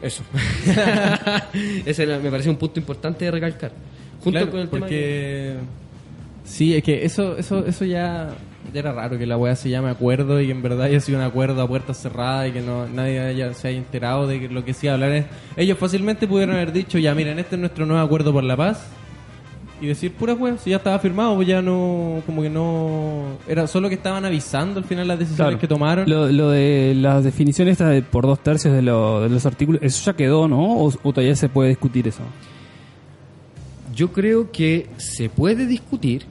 Eso. 0.03 0.23
Ese 1.85 2.07
me 2.07 2.31
parece 2.31 2.49
un 2.51 2.57
punto 2.57 2.79
importante 2.81 3.25
de 3.25 3.31
recalcar. 3.31 3.73
Junto 4.23 4.31
Claro, 4.39 4.51
con 4.51 4.61
el 4.61 4.69
tema 4.69 4.87
sí 6.45 6.75
es 6.75 6.83
que 6.83 7.05
eso 7.05 7.37
eso 7.37 7.65
eso 7.67 7.85
ya, 7.85 8.31
ya 8.73 8.81
era 8.81 8.93
raro 8.93 9.19
que 9.19 9.27
la 9.27 9.37
weá 9.37 9.55
se 9.57 9.71
llame 9.71 9.89
acuerdo 9.91 10.41
y 10.41 10.47
que 10.47 10.53
en 10.53 10.63
verdad 10.63 10.83
haya 10.87 11.01
sido 11.01 11.19
un 11.19 11.25
acuerdo 11.25 11.63
a 11.63 11.69
puertas 11.69 11.99
cerradas 11.99 12.49
y 12.49 12.53
que 12.53 12.61
no 12.61 12.87
nadie 12.89 13.21
haya- 13.21 13.55
se 13.55 13.69
haya 13.69 13.79
enterado 13.79 14.27
de 14.27 14.41
que 14.41 14.49
lo 14.49 14.65
que 14.65 14.75
a 14.89 14.95
hablar 14.95 15.13
es 15.13 15.27
ellos 15.57 15.79
fácilmente 15.79 16.27
pudieron 16.27 16.57
haber 16.57 16.73
dicho 16.73 16.99
ya 16.99 17.15
miren 17.15 17.39
este 17.39 17.55
es 17.57 17.61
nuestro 17.61 17.87
nuevo 17.87 18.03
acuerdo 18.03 18.33
por 18.33 18.43
la 18.45 18.57
paz 18.57 18.87
y 19.81 19.87
decir 19.87 20.13
pura 20.13 20.35
weá 20.35 20.57
si 20.59 20.71
ya 20.71 20.77
estaba 20.77 20.99
firmado 20.99 21.35
pues 21.37 21.49
ya 21.49 21.63
no 21.63 22.23
como 22.27 22.43
que 22.43 22.51
no 22.51 23.25
era 23.49 23.67
solo 23.67 23.89
que 23.89 23.95
estaban 23.95 24.25
avisando 24.25 24.79
al 24.79 24.85
final 24.85 25.09
las 25.09 25.19
decisiones 25.19 25.47
Claro. 25.53 25.59
que 25.59 25.67
tomaron 25.69 26.09
Lo, 26.11 26.31
lo 26.31 26.51
de 26.51 26.95
las 26.97 27.25
definiciones 27.25 27.73
estas 27.73 27.91
de 27.93 28.03
por 28.03 28.27
dos 28.27 28.41
tercios 28.41 28.75
de, 28.75 28.83
lo- 28.83 29.21
de 29.23 29.29
los 29.31 29.47
artículos, 29.47 29.81
¿eso 29.83 30.05
ya 30.11 30.17
quedó, 30.17 30.49
no? 30.49 30.61
¿O, 30.77 30.87
o 30.89 31.13
todavía 31.13 31.35
se 31.35 31.49
puede 31.49 31.71
discutir 31.71 32.07
eso? 32.09 32.23
Yo 33.95 34.13
creo 34.13 34.51
que 34.53 34.87
se 34.99 35.29
puede 35.29 35.67
discutir, 35.67 36.23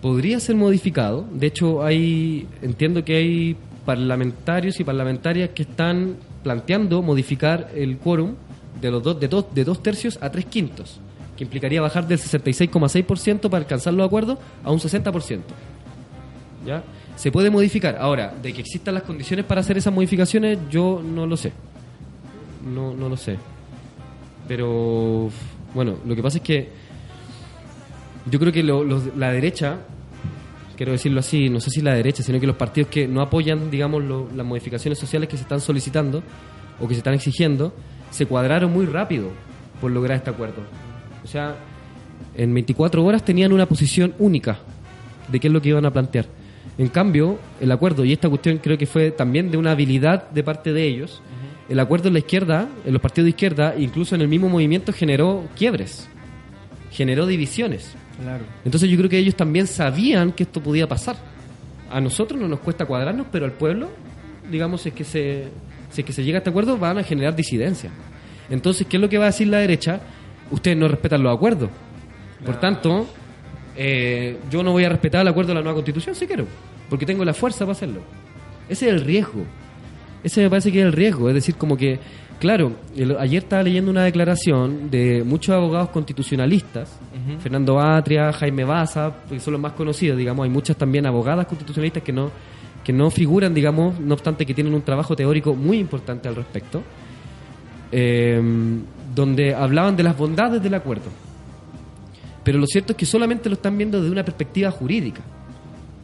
podría 0.00 0.38
ser 0.40 0.54
modificado. 0.56 1.26
De 1.32 1.48
hecho, 1.48 1.82
hay 1.82 2.46
entiendo 2.62 3.04
que 3.04 3.16
hay 3.16 3.56
parlamentarios 3.84 4.78
y 4.80 4.84
parlamentarias 4.84 5.50
que 5.50 5.62
están 5.62 6.16
planteando 6.42 7.02
modificar 7.02 7.70
el 7.74 7.96
quórum 7.98 8.34
de 8.80 8.90
los 8.90 9.02
dos, 9.02 9.18
de 9.18 9.28
dos, 9.28 9.46
de 9.54 9.64
dos 9.64 9.82
tercios 9.82 10.18
a 10.20 10.30
tres 10.30 10.44
quintos, 10.44 11.00
que 11.36 11.44
implicaría 11.44 11.80
bajar 11.80 12.06
del 12.08 12.18
66,6% 12.18 13.48
para 13.50 13.58
alcanzar 13.62 13.92
los 13.94 14.06
acuerdos 14.06 14.38
a 14.64 14.70
un 14.70 14.78
60%. 14.78 15.40
¿Ya? 16.66 16.82
Se 17.16 17.30
puede 17.30 17.50
modificar. 17.50 17.96
Ahora, 18.00 18.34
de 18.42 18.52
que 18.52 18.60
existan 18.60 18.94
las 18.94 19.02
condiciones 19.02 19.44
para 19.44 19.60
hacer 19.60 19.78
esas 19.78 19.92
modificaciones, 19.92 20.58
yo 20.70 21.02
no 21.04 21.26
lo 21.26 21.36
sé. 21.36 21.52
No, 22.74 22.94
no 22.94 23.08
lo 23.08 23.16
sé. 23.16 23.36
Pero, 24.48 25.30
bueno, 25.74 25.96
lo 26.04 26.14
que 26.16 26.22
pasa 26.22 26.38
es 26.38 26.42
que 26.44 26.68
yo 28.30 28.38
creo 28.38 28.52
que 28.52 28.62
lo- 28.62 28.84
la 29.16 29.30
derecha, 29.32 29.78
quiero 30.76 30.92
decirlo 30.92 31.20
así, 31.20 31.48
no 31.48 31.60
sé 31.60 31.70
si 31.70 31.80
la 31.82 31.94
derecha, 31.94 32.22
sino 32.22 32.40
que 32.40 32.46
los 32.46 32.56
partidos 32.56 32.90
que 32.90 33.06
no 33.06 33.20
apoyan, 33.20 33.70
digamos, 33.70 34.02
lo- 34.02 34.28
las 34.34 34.44
modificaciones 34.46 34.98
sociales 34.98 35.28
que 35.28 35.36
se 35.36 35.42
están 35.42 35.60
solicitando 35.60 36.22
o 36.80 36.88
que 36.88 36.94
se 36.94 36.98
están 36.98 37.14
exigiendo, 37.14 37.72
se 38.10 38.26
cuadraron 38.26 38.72
muy 38.72 38.86
rápido 38.86 39.28
por 39.80 39.90
lograr 39.90 40.18
este 40.18 40.30
acuerdo. 40.30 40.62
O 41.26 41.28
sea, 41.28 41.56
en 42.36 42.54
24 42.54 43.04
horas 43.04 43.24
tenían 43.24 43.52
una 43.52 43.66
posición 43.66 44.14
única 44.20 44.58
de 45.26 45.40
qué 45.40 45.48
es 45.48 45.52
lo 45.52 45.60
que 45.60 45.70
iban 45.70 45.84
a 45.84 45.90
plantear. 45.90 46.26
En 46.78 46.86
cambio, 46.86 47.40
el 47.60 47.72
acuerdo, 47.72 48.04
y 48.04 48.12
esta 48.12 48.28
cuestión 48.28 48.58
creo 48.58 48.78
que 48.78 48.86
fue 48.86 49.10
también 49.10 49.50
de 49.50 49.56
una 49.56 49.72
habilidad 49.72 50.30
de 50.30 50.44
parte 50.44 50.72
de 50.72 50.86
ellos, 50.86 51.20
el 51.68 51.80
acuerdo 51.80 52.06
en 52.06 52.14
la 52.14 52.20
izquierda, 52.20 52.68
en 52.84 52.92
los 52.92 53.02
partidos 53.02 53.24
de 53.24 53.30
izquierda, 53.30 53.74
incluso 53.76 54.14
en 54.14 54.20
el 54.20 54.28
mismo 54.28 54.48
movimiento, 54.48 54.92
generó 54.92 55.48
quiebres, 55.56 56.08
generó 56.92 57.26
divisiones. 57.26 57.96
Claro. 58.22 58.44
Entonces 58.64 58.88
yo 58.88 58.96
creo 58.96 59.10
que 59.10 59.18
ellos 59.18 59.34
también 59.34 59.66
sabían 59.66 60.30
que 60.30 60.44
esto 60.44 60.62
podía 60.62 60.86
pasar. 60.86 61.16
A 61.90 62.00
nosotros 62.00 62.40
no 62.40 62.46
nos 62.46 62.60
cuesta 62.60 62.86
cuadrarnos, 62.86 63.26
pero 63.32 63.46
al 63.46 63.52
pueblo, 63.52 63.90
digamos, 64.48 64.86
es 64.86 64.94
que 64.94 65.02
se, 65.02 65.48
si 65.90 66.02
es 66.02 66.06
que 66.06 66.12
se 66.12 66.22
llega 66.22 66.36
a 66.36 66.38
este 66.38 66.50
acuerdo, 66.50 66.78
van 66.78 66.98
a 66.98 67.02
generar 67.02 67.34
disidencia. 67.34 67.90
Entonces, 68.48 68.86
¿qué 68.86 68.96
es 68.96 69.00
lo 69.00 69.08
que 69.08 69.18
va 69.18 69.24
a 69.24 69.28
decir 69.28 69.48
la 69.48 69.58
derecha? 69.58 70.00
Ustedes 70.50 70.76
no 70.76 70.88
respetan 70.88 71.22
los 71.22 71.34
acuerdos. 71.34 71.70
Por 72.44 72.60
tanto, 72.60 73.06
eh, 73.76 74.38
yo 74.50 74.62
no 74.62 74.72
voy 74.72 74.84
a 74.84 74.88
respetar 74.88 75.22
el 75.22 75.28
acuerdo 75.28 75.48
de 75.48 75.54
la 75.56 75.60
nueva 75.62 75.74
constitución 75.74 76.14
si 76.14 76.26
quiero, 76.26 76.46
porque 76.88 77.04
tengo 77.06 77.24
la 77.24 77.34
fuerza 77.34 77.60
para 77.60 77.72
hacerlo. 77.72 78.00
Ese 78.68 78.86
es 78.86 78.92
el 78.92 79.00
riesgo. 79.02 79.44
Ese 80.22 80.42
me 80.42 80.50
parece 80.50 80.70
que 80.72 80.80
es 80.80 80.86
el 80.86 80.92
riesgo. 80.92 81.28
Es 81.28 81.34
decir, 81.34 81.54
como 81.56 81.76
que, 81.76 81.98
claro, 82.40 82.72
el- 82.96 83.16
ayer 83.18 83.42
estaba 83.44 83.62
leyendo 83.62 83.90
una 83.90 84.04
declaración 84.04 84.90
de 84.90 85.22
muchos 85.24 85.54
abogados 85.54 85.90
constitucionalistas, 85.90 86.98
Fernando 87.40 87.80
Atria, 87.80 88.32
Jaime 88.32 88.64
Baza, 88.64 89.12
que 89.28 89.40
son 89.40 89.52
los 89.54 89.60
más 89.60 89.72
conocidos, 89.72 90.16
digamos, 90.16 90.44
hay 90.44 90.50
muchas 90.50 90.76
también 90.76 91.06
abogadas 91.06 91.46
constitucionalistas 91.46 92.02
que 92.02 92.12
no, 92.12 92.30
que 92.84 92.92
no 92.92 93.10
figuran, 93.10 93.52
digamos, 93.52 93.98
no 93.98 94.14
obstante 94.14 94.46
que 94.46 94.54
tienen 94.54 94.74
un 94.74 94.82
trabajo 94.82 95.16
teórico 95.16 95.54
muy 95.54 95.78
importante 95.78 96.28
al 96.28 96.36
respecto, 96.36 96.82
eh, 97.92 98.40
donde 99.16 99.54
hablaban 99.54 99.96
de 99.96 100.04
las 100.04 100.16
bondades 100.16 100.62
del 100.62 100.74
acuerdo. 100.74 101.10
Pero 102.44 102.58
lo 102.58 102.66
cierto 102.66 102.92
es 102.92 102.96
que 102.96 103.06
solamente 103.06 103.48
lo 103.48 103.54
están 103.56 103.76
viendo 103.76 103.98
desde 103.98 104.12
una 104.12 104.24
perspectiva 104.24 104.70
jurídica. 104.70 105.22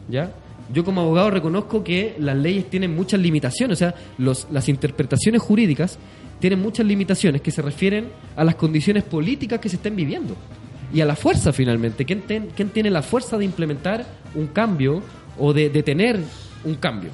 ¿Ya? 0.09 0.31
Yo 0.73 0.83
como 0.83 1.01
abogado 1.01 1.29
reconozco 1.29 1.83
que 1.83 2.15
las 2.19 2.35
leyes 2.35 2.69
tienen 2.69 2.93
muchas 2.95 3.19
limitaciones, 3.21 3.77
o 3.77 3.79
sea, 3.79 3.95
los, 4.17 4.47
las 4.51 4.67
interpretaciones 4.67 5.41
jurídicas 5.41 5.97
tienen 6.39 6.59
muchas 6.61 6.85
limitaciones 6.85 7.41
que 7.41 7.51
se 7.51 7.61
refieren 7.61 8.07
a 8.35 8.43
las 8.43 8.55
condiciones 8.55 9.03
políticas 9.03 9.59
que 9.59 9.69
se 9.69 9.75
estén 9.77 9.95
viviendo 9.95 10.35
y 10.93 10.99
a 11.01 11.05
la 11.05 11.15
fuerza 11.15 11.53
finalmente. 11.53 12.03
¿Quién, 12.05 12.21
ten- 12.21 12.49
quién 12.55 12.69
tiene 12.69 12.89
la 12.89 13.01
fuerza 13.01 13.37
de 13.37 13.45
implementar 13.45 14.05
un 14.35 14.47
cambio 14.47 15.01
o 15.39 15.53
de 15.53 15.69
detener 15.69 16.19
un 16.65 16.75
cambio? 16.75 17.11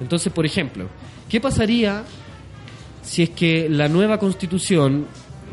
Entonces, 0.00 0.32
por 0.32 0.44
ejemplo, 0.44 0.86
¿qué 1.28 1.40
pasaría 1.40 2.02
si 3.04 3.22
es 3.22 3.30
que 3.30 3.68
la 3.68 3.88
nueva 3.88 4.18
constitución 4.18 5.06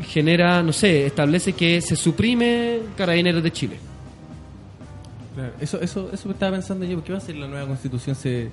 genera, 0.08 0.62
no 0.62 0.72
sé, 0.72 1.06
establece 1.06 1.52
que 1.52 1.80
se 1.80 1.94
suprime 1.94 2.80
Carabineros 2.96 3.42
de 3.42 3.52
Chile? 3.52 3.76
Claro, 5.34 5.52
Eso, 5.60 5.80
eso, 5.80 6.10
eso 6.12 6.28
me 6.28 6.34
estaba 6.34 6.52
pensando 6.52 6.84
yo, 6.84 7.02
¿qué 7.02 7.12
va 7.12 7.18
a 7.18 7.22
hacer 7.22 7.36
la 7.36 7.46
nueva 7.48 7.66
constitución? 7.66 8.14
Se, 8.16 8.50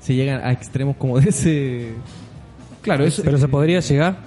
se 0.00 0.14
llegan 0.14 0.40
a 0.44 0.52
extremos 0.52 0.96
como 0.96 1.18
de 1.20 1.30
ese... 1.30 1.92
Claro, 2.82 3.04
eso, 3.04 3.22
Pero 3.22 3.38
se 3.38 3.48
podría 3.48 3.80
llegar. 3.80 4.18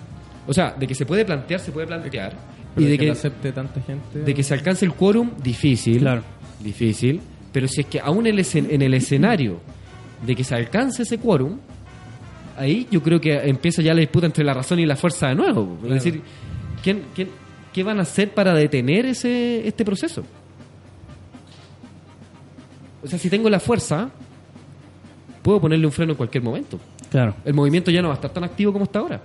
o 0.47 0.53
sea, 0.53 0.71
de 0.77 0.87
que 0.87 0.95
se 0.95 1.05
puede 1.05 1.25
plantear, 1.25 1.59
se 1.59 1.71
puede 1.71 1.87
plantear. 1.87 2.33
Pero 2.75 2.87
Y 2.87 2.89
de 2.91 2.97
que, 2.97 3.07
lo 3.07 3.13
que, 3.13 3.19
acepte 3.19 3.51
tanta 3.51 3.81
gente. 3.81 4.19
de 4.19 4.33
que 4.33 4.43
se 4.43 4.53
alcance 4.53 4.85
el 4.85 4.93
quórum, 4.93 5.31
difícil. 5.43 5.99
Claro. 5.99 6.21
Difícil. 6.59 7.19
Pero 7.51 7.67
si 7.67 7.81
es 7.81 7.87
que 7.87 7.99
aún 7.99 8.27
en 8.27 8.33
el, 8.35 8.39
escen- 8.45 8.67
en 8.69 8.81
el 8.81 8.93
escenario 8.93 9.59
de 10.25 10.35
que 10.35 10.43
se 10.43 10.55
alcance 10.55 11.03
ese 11.03 11.17
quórum, 11.17 11.57
ahí 12.61 12.87
yo 12.91 13.01
creo 13.01 13.19
que 13.19 13.33
empieza 13.33 13.81
ya 13.81 13.93
la 13.93 14.01
disputa 14.01 14.27
entre 14.27 14.43
la 14.43 14.53
razón 14.53 14.79
y 14.79 14.85
la 14.85 14.95
fuerza 14.95 15.29
de 15.29 15.35
nuevo. 15.35 15.79
Es 15.83 15.89
decir, 15.89 16.21
¿quién, 16.83 17.03
quién, 17.15 17.29
¿qué 17.73 17.83
van 17.83 17.99
a 17.99 18.03
hacer 18.03 18.33
para 18.33 18.53
detener 18.53 19.07
ese 19.07 19.67
este 19.67 19.83
proceso? 19.83 20.23
O 23.03 23.07
sea, 23.07 23.17
si 23.17 23.29
tengo 23.29 23.49
la 23.49 23.59
fuerza, 23.59 24.11
puedo 25.41 25.59
ponerle 25.59 25.87
un 25.87 25.91
freno 25.91 26.11
en 26.11 26.17
cualquier 26.17 26.43
momento. 26.43 26.79
Claro. 27.09 27.35
El 27.43 27.55
movimiento 27.55 27.89
ya 27.89 28.01
no 28.01 28.09
va 28.09 28.13
a 28.13 28.15
estar 28.15 28.31
tan 28.31 28.43
activo 28.43 28.71
como 28.71 28.85
está 28.85 28.99
ahora. 28.99 29.21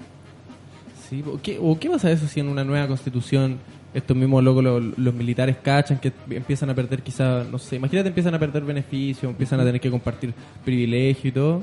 Sí, 1.08 1.22
¿o 1.26 1.38
qué, 1.40 1.58
¿O 1.60 1.78
qué 1.78 1.90
pasa 1.90 2.10
eso 2.10 2.26
si 2.26 2.40
en 2.40 2.48
una 2.48 2.64
nueva 2.64 2.88
constitución 2.88 3.58
estos 3.92 4.16
mismos 4.16 4.42
locos, 4.42 4.64
los, 4.64 4.98
los 4.98 5.14
militares 5.14 5.56
cachan 5.62 5.98
que 5.98 6.12
empiezan 6.30 6.70
a 6.70 6.74
perder 6.74 7.02
quizá, 7.02 7.44
no 7.44 7.58
sé, 7.58 7.76
imagínate 7.76 8.08
empiezan 8.08 8.34
a 8.34 8.38
perder 8.38 8.64
beneficios, 8.64 9.30
empiezan 9.30 9.60
a 9.60 9.64
tener 9.64 9.80
que 9.80 9.90
compartir 9.90 10.34
privilegio 10.64 11.28
y 11.28 11.32
todo. 11.32 11.62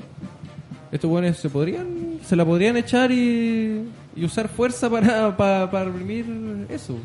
Estos 0.94 1.10
buenos 1.10 1.36
se 1.38 1.50
podrían, 1.50 2.20
se 2.24 2.36
la 2.36 2.46
podrían 2.46 2.78
echar 2.78 3.12
y, 3.12 3.82
y 4.16 4.24
usar 4.26 4.48
fuerza 4.48 4.90
para, 4.90 5.36
para, 5.36 5.70
para 5.70 5.86
reprimir 5.86 6.26
eso. 6.70 6.96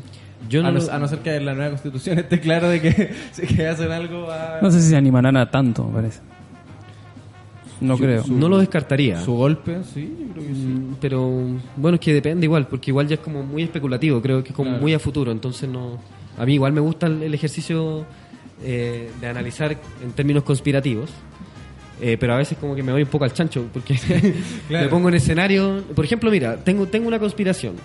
Yo 0.47 0.61
no 0.61 0.69
a, 0.69 0.71
no, 0.71 0.79
lo- 0.79 0.91
a 0.91 0.99
no 0.99 1.07
ser 1.07 1.19
que 1.19 1.37
la 1.41 1.53
nueva 1.55 1.71
constitución 1.71 2.19
esté 2.19 2.39
claro 2.39 2.69
de 2.69 2.81
que, 2.81 3.13
si 3.33 3.47
que 3.47 3.67
hacen 3.67 3.91
algo 3.91 4.31
a 4.31 4.59
No 4.61 4.69
sé 4.71 4.79
si 4.81 4.89
se 4.89 4.95
animarán 4.95 5.35
a 5.37 5.49
tanto, 5.51 5.83
me 5.85 5.93
parece. 5.95 6.19
No 7.81 7.97
creo. 7.97 8.23
su- 8.23 8.33
No 8.37 8.47
lo 8.49 8.57
descartaría. 8.59 9.21
su 9.21 9.33
golpe, 9.33 9.77
sí, 9.93 10.13
yo 10.19 10.33
creo 10.33 10.47
que 10.47 10.53
sí. 10.53 10.59
Mm, 10.65 10.95
Pero 11.01 11.31
bueno, 11.77 11.95
es 11.95 11.99
que 12.01 12.13
depende 12.13 12.45
igual, 12.45 12.67
porque 12.67 12.91
igual 12.91 13.07
ya 13.07 13.15
es 13.15 13.21
como 13.21 13.41
muy 13.43 13.63
especulativo, 13.63 14.21
creo 14.21 14.43
que 14.43 14.49
es 14.49 14.55
como 14.55 14.69
Claro. 14.69 14.81
muy 14.83 14.93
a 14.93 14.99
futuro, 14.99 15.31
entonces 15.31 15.67
no... 15.69 15.97
A 16.37 16.45
mí 16.45 16.53
igual 16.53 16.73
me 16.73 16.79
gusta 16.81 17.07
el, 17.07 17.23
el 17.23 17.33
ejercicio 17.33 18.05
eh, 18.63 19.09
de 19.19 19.27
analizar 19.27 19.75
en 20.03 20.11
términos 20.11 20.43
conspirativos, 20.43 21.09
eh, 22.01 22.17
pero 22.19 22.33
a 22.33 22.37
veces 22.37 22.57
como 22.57 22.75
que 22.75 22.83
me 22.83 22.91
voy 22.91 23.01
un 23.03 23.07
poco 23.09 23.25
al 23.25 23.33
chancho, 23.33 23.65
porque 23.73 23.95
Claro. 24.67 24.85
me 24.85 24.89
pongo 24.89 25.09
en 25.09 25.15
escenario... 25.15 25.83
Por 25.95 26.05
ejemplo, 26.05 26.31
mira, 26.31 26.57
tengo, 26.57 26.87
tengo 26.87 27.07
una 27.07 27.19
conspiración, 27.19 27.75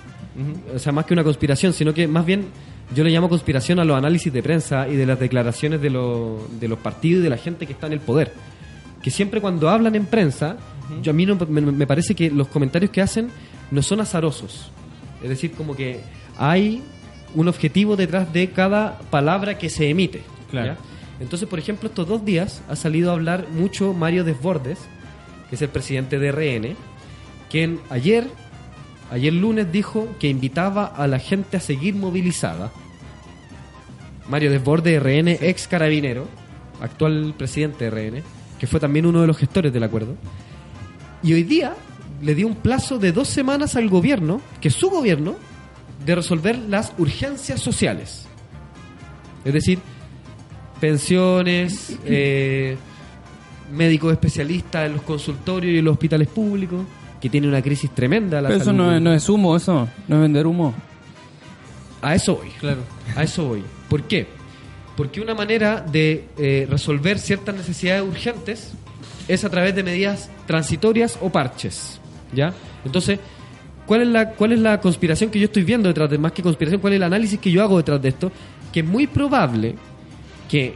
o 0.74 0.78
sea, 0.78 0.92
más 0.92 1.04
que 1.06 1.14
una 1.14 1.24
conspiración, 1.24 1.72
sino 1.72 1.92
que 1.94 2.06
más 2.08 2.24
bien 2.26 2.46
yo 2.94 3.02
le 3.04 3.10
llamo 3.10 3.28
conspiración 3.28 3.78
a 3.80 3.84
los 3.84 3.96
análisis 3.96 4.32
de 4.32 4.42
prensa 4.42 4.86
y 4.88 4.96
de 4.96 5.06
las 5.06 5.18
declaraciones 5.18 5.80
de, 5.80 5.90
los- 5.90 6.60
de 6.60 6.68
los 6.68 6.78
partidos 6.78 7.20
y 7.20 7.22
de 7.24 7.30
la 7.30 7.36
gente 7.38 7.66
que 7.66 7.72
está 7.72 7.86
en 7.86 7.94
el 7.94 8.00
poder. 8.00 8.32
Que 9.02 9.10
siempre 9.10 9.40
cuando 9.40 9.68
hablan 9.68 9.94
en 9.94 10.06
prensa, 10.06 10.56
yo 11.02 11.10
a 11.10 11.14
mí 11.14 11.24
no, 11.26 11.36
me, 11.48 11.60
me 11.60 11.86
parece 11.86 12.14
que 12.14 12.30
los 12.30 12.48
comentarios 12.48 12.90
que 12.90 13.00
hacen 13.00 13.28
no 13.70 13.82
son 13.82 14.00
azarosos. 14.00 14.70
Es 15.22 15.28
decir, 15.28 15.52
como 15.52 15.74
que 15.74 16.00
hay 16.38 16.82
un 17.34 17.48
objetivo 17.48 17.96
detrás 17.96 18.32
de 18.32 18.50
cada 18.50 18.98
palabra 19.10 19.56
que 19.58 19.68
se 19.70 19.88
emite. 19.90 20.22
Claro. 20.50 20.74
¿ya? 20.74 20.78
Entonces, 21.20 21.48
por 21.48 21.58
ejemplo, 21.58 21.88
estos 21.88 22.08
dos 22.08 22.24
días 22.24 22.62
ha 22.68 22.76
salido 22.76 23.10
a 23.10 23.14
hablar 23.14 23.48
mucho 23.50 23.92
Mario 23.92 24.24
Desbordes, 24.24 24.78
que 25.48 25.56
es 25.56 25.62
el 25.62 25.68
presidente 25.68 26.18
de 26.18 26.32
RN, 26.32 26.76
quien 27.50 27.80
ayer, 27.90 28.26
ayer 29.10 29.32
lunes 29.32 29.70
dijo 29.70 30.08
que 30.18 30.28
invitaba 30.28 30.86
a 30.86 31.06
la 31.06 31.18
gente 31.18 31.56
a 31.56 31.60
seguir 31.60 31.94
movilizada. 31.94 32.72
Mario 34.28 34.50
Desbordes, 34.50 35.00
RN, 35.00 35.28
ex 35.28 35.68
carabinero, 35.68 36.26
actual 36.80 37.34
presidente 37.36 37.90
de 37.90 38.10
RN, 38.10 38.22
que 38.58 38.66
fue 38.66 38.80
también 38.80 39.06
uno 39.06 39.20
de 39.20 39.26
los 39.26 39.36
gestores 39.36 39.72
del 39.72 39.84
acuerdo. 39.84 40.16
Y 41.22 41.32
hoy 41.32 41.44
día 41.44 41.74
le 42.22 42.34
dio 42.34 42.46
un 42.46 42.56
plazo 42.56 42.98
de 42.98 43.12
dos 43.12 43.28
semanas 43.28 43.76
al 43.76 43.88
gobierno, 43.88 44.40
que 44.60 44.68
es 44.68 44.74
su 44.74 44.90
gobierno, 44.90 45.36
de 46.04 46.14
resolver 46.14 46.58
las 46.58 46.92
urgencias 46.98 47.60
sociales. 47.60 48.26
Es 49.44 49.52
decir, 49.52 49.78
pensiones, 50.80 51.98
eh, 52.04 52.76
médicos 53.72 54.12
especialistas 54.12 54.86
en 54.86 54.94
los 54.94 55.02
consultorios 55.02 55.74
y 55.74 55.78
en 55.78 55.84
los 55.84 55.92
hospitales 55.92 56.28
públicos, 56.28 56.84
que 57.20 57.28
tiene 57.28 57.48
una 57.48 57.62
crisis 57.62 57.90
tremenda. 57.90 58.42
La 58.42 58.48
Pero 58.48 58.60
eso 58.60 58.70
es, 58.70 59.00
no 59.00 59.12
es 59.12 59.28
humo, 59.28 59.56
eso. 59.56 59.88
No 60.08 60.16
es 60.16 60.22
vender 60.22 60.46
humo. 60.46 60.74
A 62.04 62.14
eso 62.14 62.36
voy. 62.36 62.50
Claro. 62.60 62.80
A 63.16 63.22
eso 63.22 63.46
voy. 63.46 63.62
¿Por 63.88 64.02
qué? 64.02 64.26
Porque 64.94 65.20
una 65.22 65.34
manera 65.34 65.80
de 65.80 66.26
eh, 66.36 66.66
resolver 66.70 67.18
ciertas 67.18 67.54
necesidades 67.54 68.02
urgentes 68.02 68.72
es 69.26 69.42
a 69.44 69.48
través 69.48 69.74
de 69.74 69.82
medidas 69.82 70.30
transitorias 70.46 71.18
o 71.22 71.30
parches. 71.30 71.98
¿Ya? 72.34 72.52
Entonces, 72.84 73.18
¿cuál 73.86 74.02
es 74.02 74.08
la, 74.08 74.30
cuál 74.32 74.52
es 74.52 74.58
la 74.58 74.80
conspiración 74.80 75.30
que 75.30 75.38
yo 75.38 75.46
estoy 75.46 75.64
viendo 75.64 75.88
detrás 75.88 76.10
de 76.10 76.18
más 76.18 76.32
que 76.32 76.42
conspiración? 76.42 76.80
¿Cuál 76.80 76.92
es 76.92 76.96
el 76.98 77.04
análisis 77.04 77.38
que 77.40 77.50
yo 77.50 77.62
hago 77.62 77.78
detrás 77.78 78.02
de 78.02 78.10
esto? 78.10 78.30
Que 78.70 78.80
es 78.80 78.86
muy 78.86 79.06
probable 79.06 79.76
que 80.48 80.74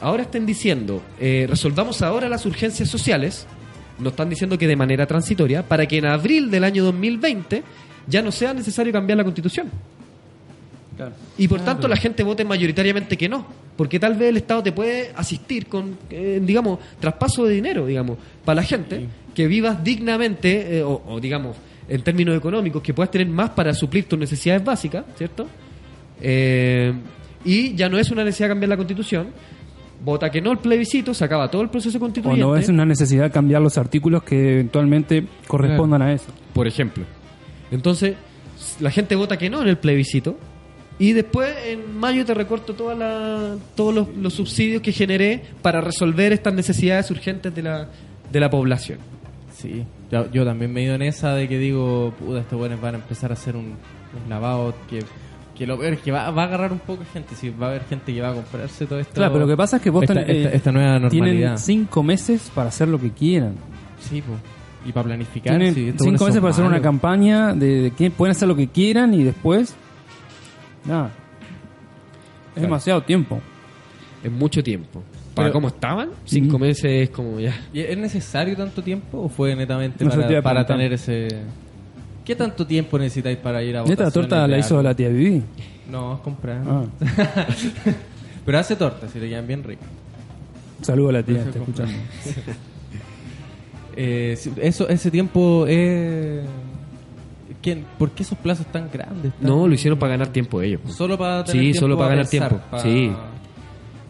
ahora 0.00 0.22
estén 0.22 0.46
diciendo, 0.46 1.02
eh, 1.20 1.46
resolvamos 1.48 2.02
ahora 2.02 2.28
las 2.28 2.46
urgencias 2.46 2.88
sociales, 2.88 3.46
nos 3.98 4.12
están 4.12 4.28
diciendo 4.28 4.58
que 4.58 4.66
de 4.66 4.76
manera 4.76 5.06
transitoria, 5.06 5.62
para 5.62 5.86
que 5.86 5.98
en 5.98 6.06
abril 6.06 6.50
del 6.50 6.64
año 6.64 6.84
2020 6.84 7.62
ya 8.06 8.22
no 8.22 8.30
sea 8.30 8.52
necesario 8.54 8.92
cambiar 8.92 9.18
la 9.18 9.24
constitución. 9.24 9.70
Y 11.36 11.46
por 11.46 11.60
tanto 11.60 11.88
la 11.88 11.96
gente 11.96 12.22
vote 12.22 12.44
mayoritariamente 12.44 13.16
que 13.16 13.28
no, 13.28 13.46
porque 13.76 14.00
tal 14.00 14.14
vez 14.14 14.30
el 14.30 14.38
Estado 14.38 14.62
te 14.62 14.72
puede 14.72 15.12
asistir 15.14 15.66
con, 15.66 15.98
eh, 16.08 16.40
digamos, 16.42 16.78
traspaso 16.98 17.44
de 17.44 17.54
dinero, 17.54 17.86
digamos, 17.86 18.16
para 18.44 18.56
la 18.56 18.62
gente, 18.62 19.06
que 19.34 19.46
vivas 19.46 19.84
dignamente, 19.84 20.78
eh, 20.78 20.82
o, 20.82 21.02
o, 21.06 21.20
digamos, 21.20 21.56
en 21.88 22.02
términos 22.02 22.36
económicos, 22.36 22.82
que 22.82 22.94
puedas 22.94 23.10
tener 23.10 23.28
más 23.28 23.50
para 23.50 23.74
suplir 23.74 24.08
tus 24.08 24.18
necesidades 24.18 24.64
básicas, 24.64 25.04
¿cierto? 25.16 25.46
Eh, 26.20 26.92
y 27.46 27.74
ya 27.74 27.88
no 27.88 27.98
es 27.98 28.10
una 28.10 28.24
necesidad 28.24 28.48
cambiar 28.48 28.68
la 28.68 28.76
constitución, 28.76 29.28
vota 30.04 30.30
que 30.30 30.42
no 30.42 30.52
el 30.52 30.58
plebiscito, 30.58 31.14
se 31.14 31.24
acaba 31.24 31.50
todo 31.50 31.62
el 31.62 31.70
proceso 31.70 31.96
O 31.96 32.00
constituyente. 32.00 32.42
no 32.42 32.54
es 32.56 32.68
una 32.68 32.84
necesidad 32.84 33.32
cambiar 33.32 33.62
los 33.62 33.78
artículos 33.78 34.22
que 34.24 34.52
eventualmente 34.54 35.26
correspondan 35.46 36.02
a 36.02 36.12
eso. 36.12 36.26
por 36.52 36.66
ejemplo. 36.66 37.04
Entonces, 37.70 38.14
la 38.80 38.90
gente 38.90 39.16
vota 39.16 39.36
que 39.36 39.48
no 39.50 39.62
en 39.62 39.68
el 39.68 39.78
plebiscito 39.78 40.36
y 40.98 41.12
después 41.12 41.54
en 41.66 41.98
mayo 41.98 42.24
te 42.24 42.32
recorto 42.34 42.74
toda 42.74 42.94
la- 42.94 43.56
todos 43.74 43.94
los, 43.94 44.08
los 44.16 44.32
subsidios 44.34 44.82
que 44.82 44.92
generé 44.92 45.42
para 45.62 45.80
resolver 45.80 46.32
estas 46.32 46.54
necesidades 46.54 47.10
urgentes 47.10 47.54
de 47.54 47.62
la, 47.62 47.88
de 48.32 48.40
la 48.40 48.48
población. 48.50 48.98
Sí, 49.52 49.84
yo, 50.10 50.30
yo 50.30 50.44
también 50.44 50.72
me 50.72 50.80
he 50.80 50.84
ido 50.84 50.94
en 50.94 51.02
esa 51.02 51.34
de 51.34 51.48
que 51.48 51.58
digo, 51.58 52.12
puta, 52.18 52.40
estos 52.40 52.58
buenos 52.58 52.80
van 52.80 52.94
a 52.94 52.98
empezar 52.98 53.30
a 53.30 53.34
hacer 53.34 53.56
un, 53.56 53.64
un 54.22 54.28
lavado 54.30 54.74
que 54.88 55.00
Que 55.56 55.66
lo 55.66 55.78
peor 55.78 55.94
es 55.94 56.00
que 56.00 56.12
va, 56.12 56.30
va 56.30 56.42
a 56.42 56.46
agarrar 56.46 56.72
un 56.72 56.78
poco 56.80 57.00
de 57.00 57.06
gente. 57.06 57.34
Sí, 57.34 57.48
va 57.50 57.66
a 57.66 57.70
haber 57.70 57.84
gente 57.84 58.12
que 58.12 58.20
va 58.20 58.30
a 58.30 58.34
comprarse 58.34 58.84
todo 58.86 58.98
esto. 58.98 59.14
Claro, 59.14 59.32
pero 59.32 59.44
lo 59.46 59.50
que 59.50 59.56
pasa 59.56 59.76
es 59.76 59.82
que 59.82 59.90
vos 59.90 60.02
esta, 60.02 60.14
tenés- 60.14 60.28
esta- 60.36 60.50
esta 60.56 60.72
nueva 60.72 60.98
normalidad. 60.98 61.22
Tienen 61.36 61.58
cinco 61.58 62.02
meses 62.02 62.50
para 62.54 62.68
hacer 62.68 62.88
lo 62.88 63.00
que 63.00 63.10
quieran. 63.10 63.54
Sí, 64.00 64.20
po. 64.20 64.34
Y 64.88 64.92
para 64.92 65.04
planificar. 65.06 65.56
Tienen 65.56 65.74
sí, 65.74 65.88
estos 65.88 66.06
cinco 66.06 66.26
meses 66.26 66.40
para 66.40 66.50
hacer 66.52 66.64
una 66.64 66.80
campaña 66.82 67.54
de, 67.54 67.82
de 67.82 67.90
que 67.92 68.10
pueden 68.10 68.32
hacer 68.32 68.46
lo 68.48 68.54
que 68.54 68.68
quieran 68.68 69.14
y 69.14 69.24
después. 69.24 69.74
Nada. 70.84 71.10
Es 72.54 72.62
demasiado 72.62 73.02
tiempo. 73.02 73.40
Es 74.22 74.30
mucho 74.30 74.62
tiempo. 74.62 75.02
Para 75.34 75.48
Pero- 75.48 75.52
cómo 75.54 75.68
estaban, 75.68 76.10
cinco 76.24 76.58
Mm. 76.58 76.62
meses 76.62 76.84
es 76.84 77.10
como 77.10 77.38
ya. 77.40 77.54
¿Y 77.72 77.80
¿Es 77.80 77.98
necesario 77.98 78.56
tanto 78.56 78.82
tiempo 78.82 79.20
o 79.22 79.28
fue 79.28 79.54
netamente 79.54 80.04
No 80.04 80.10
para, 80.42 80.64
tener 80.64 80.92
ese... 80.94 81.28
¿Qué 82.26 82.34
tanto 82.36 82.66
tiempo 82.66 82.98
necesitáis 82.98 83.38
para 83.38 83.62
ir 83.62 83.76
a 83.76 83.80
Esta 83.80 83.90
votaciones 84.04 84.12
torta 84.12 84.46
la 84.48 84.58
hizo 84.58 84.82
la 84.82 84.94
tía 84.94 85.08
Vivi. 85.08 85.42
No, 85.90 86.14
es 86.14 86.20
comprar. 86.20 86.60
Ah. 86.66 86.84
Pero 88.44 88.58
hace 88.58 88.74
tortas 88.76 89.14
y 89.14 89.20
le 89.20 89.28
quedan 89.28 89.46
bien 89.46 89.62
ricas. 89.62 89.86
Saludo 90.82 91.08
a 91.10 91.12
la 91.12 91.22
tía, 91.22 91.38
Eso 91.40 91.48
está 91.48 91.58
es 91.60 91.68
escuchando. 91.68 91.94
Eh, 93.96 94.36
eso, 94.60 94.88
ese 94.88 95.10
tiempo 95.10 95.66
es... 95.66 96.44
¿Quién- 97.62 97.84
¿Por 97.98 98.10
qué 98.10 98.22
esos 98.22 98.36
plazos 98.38 98.66
tan 98.66 98.90
grandes? 98.92 99.32
tan- 99.34 99.46
No, 99.48 99.66
lo 99.66 99.74
hicieron 99.74 99.98
para 99.98 100.10
ganar 100.12 100.28
tiempo 100.28 100.60
ellos. 100.60 100.80
pues. 100.82 100.94
Solo 100.94 101.16
para 101.16 101.44
tener 101.44 101.52
Sí, 101.60 101.64
tiempo 101.72 101.80
solo 101.80 101.96
para 101.96 102.10
ganar 102.10 102.28
pensar, 102.28 102.48
tiempo. 102.50 102.66
para- 102.70 102.82
Sí. 102.82 103.12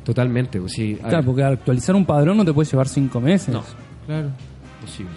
Totalmente, 0.05 0.61
pues 0.61 0.73
sí. 0.73 0.99
Claro, 1.01 1.25
porque 1.25 1.43
actualizar 1.43 1.95
un 1.95 2.05
padrón 2.05 2.37
no 2.37 2.45
te 2.45 2.53
puede 2.53 2.69
llevar 2.69 2.89
cinco 2.89 3.21
meses. 3.21 3.49
No. 3.55 3.62
Claro. 4.07 4.29
posible. 4.81 5.11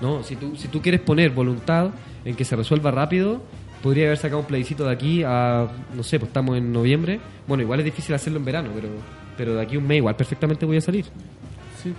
No, 0.00 0.22
si 0.22 0.36
tú, 0.36 0.54
si 0.56 0.68
tú 0.68 0.80
quieres 0.80 1.00
poner 1.00 1.30
voluntad 1.30 1.90
en 2.24 2.34
que 2.36 2.44
se 2.44 2.54
resuelva 2.56 2.90
rápido, 2.90 3.40
podría 3.82 4.06
haber 4.06 4.18
sacado 4.18 4.40
un 4.40 4.46
plebiscito 4.46 4.84
de 4.84 4.92
aquí 4.92 5.22
a, 5.24 5.66
no 5.94 6.02
sé, 6.02 6.18
pues 6.18 6.28
estamos 6.28 6.56
en 6.56 6.72
noviembre. 6.72 7.20
Bueno, 7.46 7.62
igual 7.62 7.80
es 7.80 7.84
difícil 7.84 8.14
hacerlo 8.14 8.38
en 8.38 8.44
verano, 8.44 8.70
pero, 8.74 8.88
pero 9.36 9.54
de 9.54 9.62
aquí 9.62 9.76
a 9.76 9.78
un 9.78 9.86
mes 9.86 9.98
igual 9.98 10.14
perfectamente 10.16 10.64
voy 10.66 10.76
a 10.76 10.80
salir. 10.80 11.04
Sí, 11.82 11.92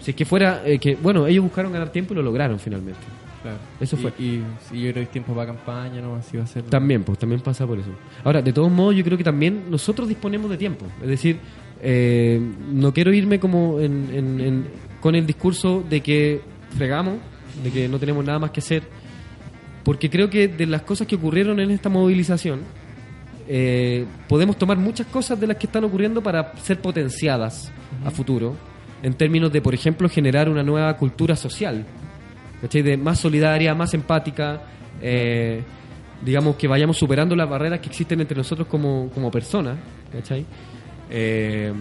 Si 0.00 0.10
es 0.10 0.16
que 0.16 0.24
fuera, 0.24 0.62
eh, 0.64 0.78
que 0.78 0.94
bueno, 0.96 1.26
ellos 1.26 1.44
buscaron 1.44 1.72
ganar 1.72 1.90
tiempo 1.90 2.12
y 2.12 2.16
lo 2.16 2.22
lograron 2.22 2.58
finalmente. 2.58 3.00
claro. 3.42 3.58
Eso 3.80 3.96
Y- 3.96 3.98
fue. 4.00 4.10
Y, 4.18 4.42
sí, 4.68 4.74
yo 4.80 4.82
creo 4.90 4.94
que 4.94 5.02
es 5.02 5.10
tiempo 5.10 5.34
para 5.34 5.46
campaña, 5.46 6.00
¿no? 6.00 6.16
Así 6.16 6.36
va 6.36 6.44
a 6.44 6.46
ser. 6.46 6.62
También, 6.64 7.02
pues 7.04 7.18
también 7.18 7.40
pasa 7.40 7.66
por 7.66 7.78
eso. 7.78 7.90
Ahora, 8.24 8.40
de 8.42 8.52
todos 8.52 8.70
modos, 8.70 8.94
yo 8.94 9.04
creo 9.04 9.16
que 9.18 9.24
también 9.24 9.64
nosotros 9.70 10.08
disponemos 10.08 10.50
de 10.50 10.56
tiempo. 10.58 10.86
Es 11.02 11.08
decir, 11.08 11.38
eh, 11.80 12.40
no 12.72 12.92
quiero 12.92 13.12
irme 13.12 13.38
como 13.40 13.80
en- 13.80 14.08
en- 14.12 14.40
en- 14.40 14.64
con 15.00 15.14
el 15.16 15.26
discurso 15.26 15.82
de 15.88 16.00
que 16.00 16.40
fregamos, 16.76 17.16
de 17.62 17.70
que 17.70 17.88
no 17.88 17.98
tenemos 17.98 18.24
nada 18.24 18.38
más 18.38 18.50
que 18.50 18.60
hacer, 18.60 18.82
porque 19.84 20.10
creo 20.10 20.30
que 20.30 20.48
de 20.48 20.66
las 20.66 20.82
cosas 20.82 21.06
que 21.06 21.16
ocurrieron 21.16 21.60
en 21.60 21.70
esta 21.70 21.88
movilización, 21.88 22.60
eh, 23.48 24.06
podemos 24.28 24.56
tomar 24.56 24.78
muchas 24.78 25.06
cosas 25.08 25.38
de 25.38 25.46
las 25.46 25.56
que 25.56 25.66
están 25.66 25.84
ocurriendo 25.84 26.22
para 26.22 26.56
ser 26.56 26.80
potenciadas 26.80 27.72
a 28.04 28.10
futuro, 28.10 28.56
en 29.02 29.14
términos 29.14 29.52
de, 29.52 29.60
por 29.60 29.74
ejemplo, 29.74 30.08
generar 30.08 30.48
una 30.48 30.62
nueva 30.62 30.96
cultura 30.96 31.34
social, 31.34 31.84
¿cachai? 32.60 32.82
De 32.82 32.96
más 32.96 33.18
solidaria, 33.18 33.74
más 33.74 33.92
empática, 33.94 34.62
eh, 35.00 35.62
digamos 36.24 36.54
que 36.56 36.68
vayamos 36.68 36.96
superando 36.96 37.34
las 37.34 37.48
barreras 37.48 37.80
que 37.80 37.88
existen 37.88 38.20
entre 38.20 38.36
nosotros 38.36 38.68
como, 38.68 39.10
como 39.12 39.30
personas, 39.30 39.76
¿cachai? 40.12 40.46
Eh, 41.10 41.72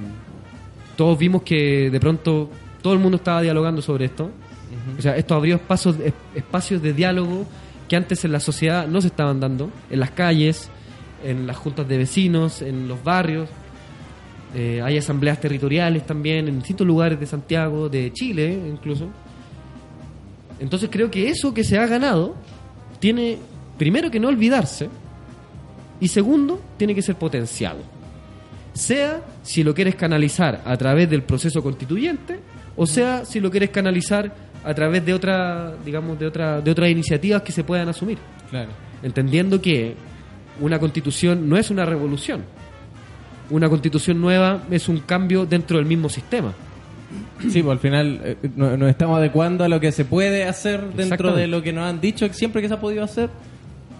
todos 0.97 1.17
vimos 1.17 1.43
que 1.43 1.89
de 1.89 1.99
pronto 1.99 2.49
todo 2.81 2.93
el 2.93 2.99
mundo 2.99 3.17
estaba 3.17 3.41
dialogando 3.41 3.81
sobre 3.81 4.05
esto. 4.05 4.31
O 4.97 5.01
sea, 5.01 5.15
esto 5.17 5.35
abrió 5.35 5.55
espacios, 5.55 5.97
es- 6.03 6.13
espacios 6.35 6.81
de 6.81 6.93
diálogo 6.93 7.45
que 7.87 7.95
antes 7.95 8.23
en 8.25 8.31
la 8.31 8.39
sociedad 8.39 8.87
no 8.87 9.01
se 9.01 9.07
estaban 9.07 9.39
dando, 9.39 9.69
en 9.89 9.99
las 9.99 10.11
calles, 10.11 10.69
en 11.23 11.45
las 11.47 11.57
juntas 11.57 11.87
de 11.87 11.97
vecinos, 11.97 12.61
en 12.61 12.87
los 12.87 13.03
barrios. 13.03 13.49
Eh, 14.55 14.81
hay 14.83 14.97
asambleas 14.97 15.39
territoriales 15.39 16.05
también 16.05 16.47
en 16.47 16.57
distintos 16.59 16.85
lugares 16.87 17.19
de 17.19 17.25
Santiago, 17.25 17.89
de 17.89 18.11
Chile 18.13 18.51
incluso. 18.69 19.07
Entonces 20.59 20.89
creo 20.91 21.09
que 21.09 21.29
eso 21.29 21.53
que 21.53 21.63
se 21.63 21.77
ha 21.77 21.85
ganado 21.87 22.35
tiene, 22.99 23.37
primero 23.77 24.11
que 24.11 24.19
no 24.19 24.27
olvidarse, 24.27 24.89
y 25.99 26.07
segundo, 26.07 26.61
tiene 26.77 26.95
que 26.95 27.01
ser 27.01 27.15
potenciado. 27.15 27.79
Sea 28.73 29.21
si 29.43 29.63
lo 29.63 29.73
quieres 29.73 29.95
canalizar 29.95 30.61
a 30.65 30.77
través 30.77 31.09
del 31.09 31.23
proceso 31.23 31.61
constituyente, 31.61 32.39
o 32.75 32.85
sea 32.87 33.25
si 33.25 33.39
lo 33.39 33.51
quieres 33.51 33.69
canalizar 33.69 34.33
a 34.63 34.73
través 34.73 35.05
de 35.05 35.13
otra, 35.13 35.73
digamos, 35.85 36.17
de 36.19 36.27
otra, 36.27 36.61
de 36.61 36.71
otras 36.71 36.89
iniciativas 36.89 37.41
que 37.41 37.51
se 37.51 37.63
puedan 37.63 37.89
asumir. 37.89 38.17
Claro. 38.49 38.69
Entendiendo 39.03 39.61
que 39.61 39.95
una 40.59 40.77
constitución 40.79 41.49
no 41.49 41.57
es 41.57 41.69
una 41.71 41.85
revolución. 41.85 42.43
Una 43.49 43.67
constitución 43.69 44.21
nueva 44.21 44.63
es 44.71 44.87
un 44.87 44.99
cambio 44.99 45.45
dentro 45.45 45.77
del 45.77 45.85
mismo 45.85 46.07
sistema. 46.09 46.53
Sí, 47.49 47.61
pues 47.61 47.73
al 47.73 47.79
final 47.79 48.21
eh, 48.23 48.37
no- 48.55 48.77
nos 48.77 48.89
estamos 48.89 49.17
adecuando 49.17 49.63
a 49.65 49.67
lo 49.67 49.79
que 49.81 49.91
se 49.91 50.05
puede 50.05 50.45
hacer 50.45 50.93
dentro 50.93 51.35
de 51.35 51.47
lo 51.47 51.61
que 51.61 51.73
nos 51.73 51.83
han 51.85 51.99
dicho 51.99 52.25
siempre 52.31 52.61
que 52.61 52.69
se 52.69 52.73
ha 52.75 52.79
podido 52.79 53.03
hacer 53.03 53.29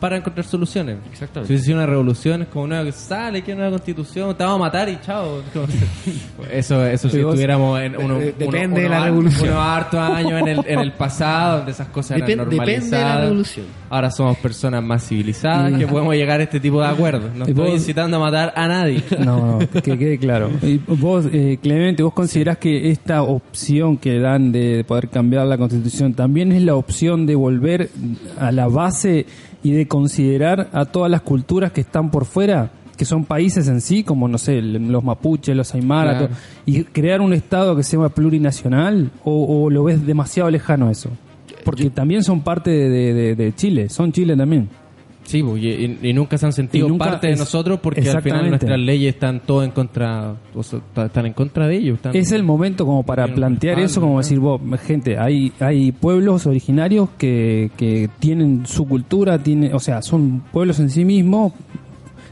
para 0.01 0.17
encontrar 0.17 0.45
soluciones. 0.45 0.97
Exactamente. 1.11 1.47
Si 1.47 1.53
hubiese 1.53 1.73
una 1.73 1.85
revolución, 1.85 2.41
es 2.41 2.47
como 2.49 2.65
una 2.65 2.83
que 2.83 2.91
sale, 2.91 3.41
que 3.43 3.53
una 3.53 3.69
constitución, 3.69 4.35
te 4.35 4.43
vamos 4.43 4.57
a 4.57 4.59
matar 4.63 4.89
y 4.89 4.99
chao. 4.99 5.41
Eso, 6.51 6.85
eso 6.85 7.09
si 7.09 7.19
estuviéramos 7.19 7.79
en 7.81 7.95
uno, 7.97 8.19
Eh, 8.19 8.33
depende 8.37 8.67
uno- 8.67 8.75
de 8.81 8.89
la 8.89 9.05
revolución. 9.05 9.49
Unos 9.49 9.63
hartos 9.63 9.99
años 9.99 10.41
en 10.41 10.47
el, 10.47 10.59
en 10.67 10.79
el 10.79 10.91
pasado, 10.93 11.57
donde 11.57 11.71
esas 11.71 11.87
cosas 11.89 12.17
Depen- 12.17 12.23
eran 12.31 12.37
normalizadas. 12.39 12.83
depende 12.83 12.97
de 12.97 13.03
la 13.03 13.21
revolución. 13.21 13.65
Ahora 13.89 14.11
somos 14.11 14.37
personas 14.37 14.83
más 14.83 15.07
civilizadas 15.07 15.73
que 15.77 15.85
podemos 15.87 16.15
llegar 16.15 16.39
a 16.39 16.43
este 16.43 16.59
tipo 16.59 16.81
de 16.81 16.87
acuerdos. 16.87 17.33
No 17.35 17.45
estoy 17.47 17.71
incitando 17.71 18.17
a 18.17 18.19
matar 18.19 18.53
a 18.55 18.67
nadie. 18.67 19.03
No, 19.21 19.59
no, 19.59 19.81
que 19.81 19.97
quede 19.99 20.17
claro. 20.17 20.49
Y 20.63 20.77
vos, 20.87 21.25
eh, 21.31 21.59
Clemente, 21.61 22.01
¿vos 22.01 22.13
considerás 22.13 22.57
que 22.57 22.89
esta 22.89 23.21
opción 23.21 23.97
que 23.97 24.19
dan 24.19 24.51
de 24.51 24.83
poder 24.87 25.09
cambiar 25.09 25.45
la 25.45 25.57
constitución 25.57 26.13
también 26.15 26.51
es 26.51 26.63
la 26.63 26.75
opción 26.75 27.25
de 27.27 27.35
volver 27.35 27.89
a 28.39 28.51
la 28.51 28.67
base 28.67 29.25
y 29.63 29.71
de 29.71 29.87
considerar 29.87 30.69
a 30.73 30.85
todas 30.85 31.09
las 31.11 31.21
culturas 31.21 31.71
que 31.71 31.81
están 31.81 32.09
por 32.11 32.25
fuera? 32.25 32.71
que 32.97 33.05
son 33.05 33.25
países 33.25 33.67
en 33.67 33.81
sí, 33.81 34.03
como 34.03 34.27
no 34.27 34.37
sé, 34.37 34.61
los 34.61 35.03
mapuches, 35.03 35.55
los 35.57 35.73
aymara, 35.73 36.11
Claro. 36.19 36.27
to- 36.27 36.33
y 36.67 36.83
crear 36.83 37.19
un 37.19 37.33
estado 37.33 37.75
que 37.75 37.81
sea 37.81 38.09
plurinacional, 38.09 39.09
o, 39.23 39.63
o 39.63 39.69
lo 39.71 39.83
ves 39.85 40.05
demasiado 40.05 40.51
lejano 40.51 40.91
eso? 40.91 41.09
Porque 41.65 41.89
también 41.89 42.23
son 42.23 42.41
parte 42.41 42.69
de, 42.69 43.13
de- 43.13 43.35
de 43.35 43.55
Chile, 43.55 43.89
son 43.89 44.11
Chile 44.11 44.35
también. 44.37 44.69
Sí, 45.31 45.41
pues, 45.41 45.63
y, 45.63 46.11
nunca 46.13 46.37
se 46.37 46.45
han 46.45 46.51
sentido 46.51 46.89
nunca 46.89 47.05
parte 47.05 47.27
de 47.27 47.37
nosotros 47.37 47.79
porque 47.81 48.01
al 48.09 48.21
final 48.21 48.49
nuestras 48.49 48.77
leyes 48.77 49.13
están 49.13 49.39
todo 49.39 49.63
en 49.63 49.71
contra, 49.71 50.35
o 50.53 50.61
sea, 50.61 50.79
ta- 50.93 51.05
están 51.05 51.25
en 51.25 51.31
contra 51.31 51.67
de 51.67 51.77
ellos. 51.77 51.95
están- 51.95 52.13
Es 52.17 52.33
el 52.33 52.43
momento 52.43 52.85
como 52.85 53.03
para 53.03 53.27
plantear 53.33 53.79
eso, 53.79 54.01
como 54.01 54.17
decir, 54.17 54.39
vos, 54.39 54.59
gente, 54.81 55.17
hay, 55.17 55.53
hay 55.61 55.93
pueblos 55.93 56.45
originarios 56.47 57.07
que, 57.17 57.71
que 57.77 58.09
tienen 58.19 58.65
su 58.65 58.85
cultura, 58.85 59.39
tiene, 59.39 59.73
o 59.73 59.79
sea, 59.79 60.01
son 60.01 60.41
pueblos 60.51 60.81
en 60.81 60.89
sí 60.89 61.05
mismos, 61.05 61.53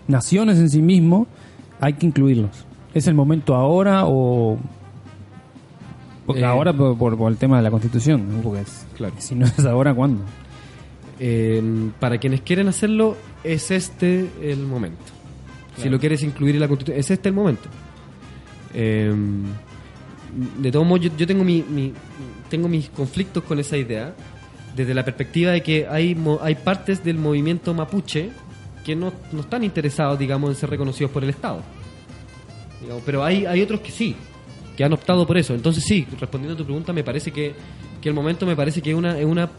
naciones 0.10 0.58
en 0.60 0.70
sí 0.70 0.82
mismos, 0.82 1.28
hay 1.80 1.94
que 1.94 2.06
incluirlos. 2.06 2.52
¿Es 2.94 3.08
el 3.08 3.14
momento 3.14 3.56
ahora 3.56 4.04
o...? 4.08 4.58
Porque 6.26 6.42
Eh, 6.42 6.46
ahora 6.46 6.74
por, 6.74 6.98
por- 6.98 7.18
por 7.18 7.32
el 7.32 7.38
tema 7.38 7.58
de 7.58 7.64
la 7.64 7.72
constitución, 7.72 8.26
¿no? 8.30 8.42
porque 8.42 8.62
es- 8.62 8.86
Claro. 8.98 9.14
si 9.20 9.36
no 9.36 9.46
es 9.46 9.66
ahora, 9.66 9.94
¿cuándo? 9.94 10.22
Eh, 11.20 11.62
para 12.00 12.18
quienes 12.18 12.42
quieren 12.42 12.68
hacerlo, 12.68 13.18
es 13.44 13.72
este 13.72 14.30
el 14.42 14.60
momento. 14.60 15.04
Si 15.78 15.90
lo 15.90 16.00
quieres 16.00 16.24
incluir 16.24 16.56
en 16.56 16.62
la 16.62 16.68
constitución, 16.68 17.00
es 17.00 17.10
este 17.12 17.30
el 17.30 17.36
momento. 17.36 17.70
Eh, 18.74 19.14
de 20.60 20.72
todos 20.72 20.86
modos, 20.86 21.06
yo, 21.06 21.12
yo 21.18 21.26
tengo, 21.26 21.44
mi, 21.44 21.64
mi- 21.64 21.94
tengo 22.50 22.68
mis 22.68 22.90
conflictos 22.90 23.44
con 23.44 23.60
esa 23.60 23.78
idea, 23.78 24.14
desde 24.76 24.94
la 24.94 25.04
perspectiva 25.04 25.52
de 25.52 25.64
que 25.64 25.88
hay, 25.90 26.16
hay 26.42 26.56
partes 26.56 27.04
del 27.04 27.18
movimiento 27.18 27.74
mapuche 27.74 28.30
que 28.86 28.96
no, 28.96 29.12
no 29.32 29.42
están 29.42 29.64
interesados, 29.64 30.20
digamos, 30.20 30.50
en 30.52 30.56
ser 30.56 30.70
reconocidos 30.70 31.12
por 31.12 31.24
el 31.24 31.30
Estado. 31.32 31.62
Digamos, 32.82 33.04
pero 33.06 33.24
hay, 33.24 33.46
hay 33.46 33.62
otros 33.62 33.80
que 33.82 33.92
sí, 33.92 34.16
que 34.78 34.84
han 34.84 34.94
optado 34.94 35.26
por 35.26 35.38
eso. 35.38 35.54
Entonces 35.56 35.84
sí, 35.86 36.06
respondiendo 36.20 36.54
a 36.54 36.58
tu 36.58 36.64
pregunta, 36.66 36.94
me 36.94 37.04
parece 37.04 37.32
que, 37.32 37.54
que 38.02 38.10
el 38.10 38.16
momento 38.16 38.46
me 38.46 38.56
parece 38.56 38.82
que 38.82 38.92
es 38.92 38.96
una, 38.96 39.18
es 39.18 39.26
una 39.26 39.50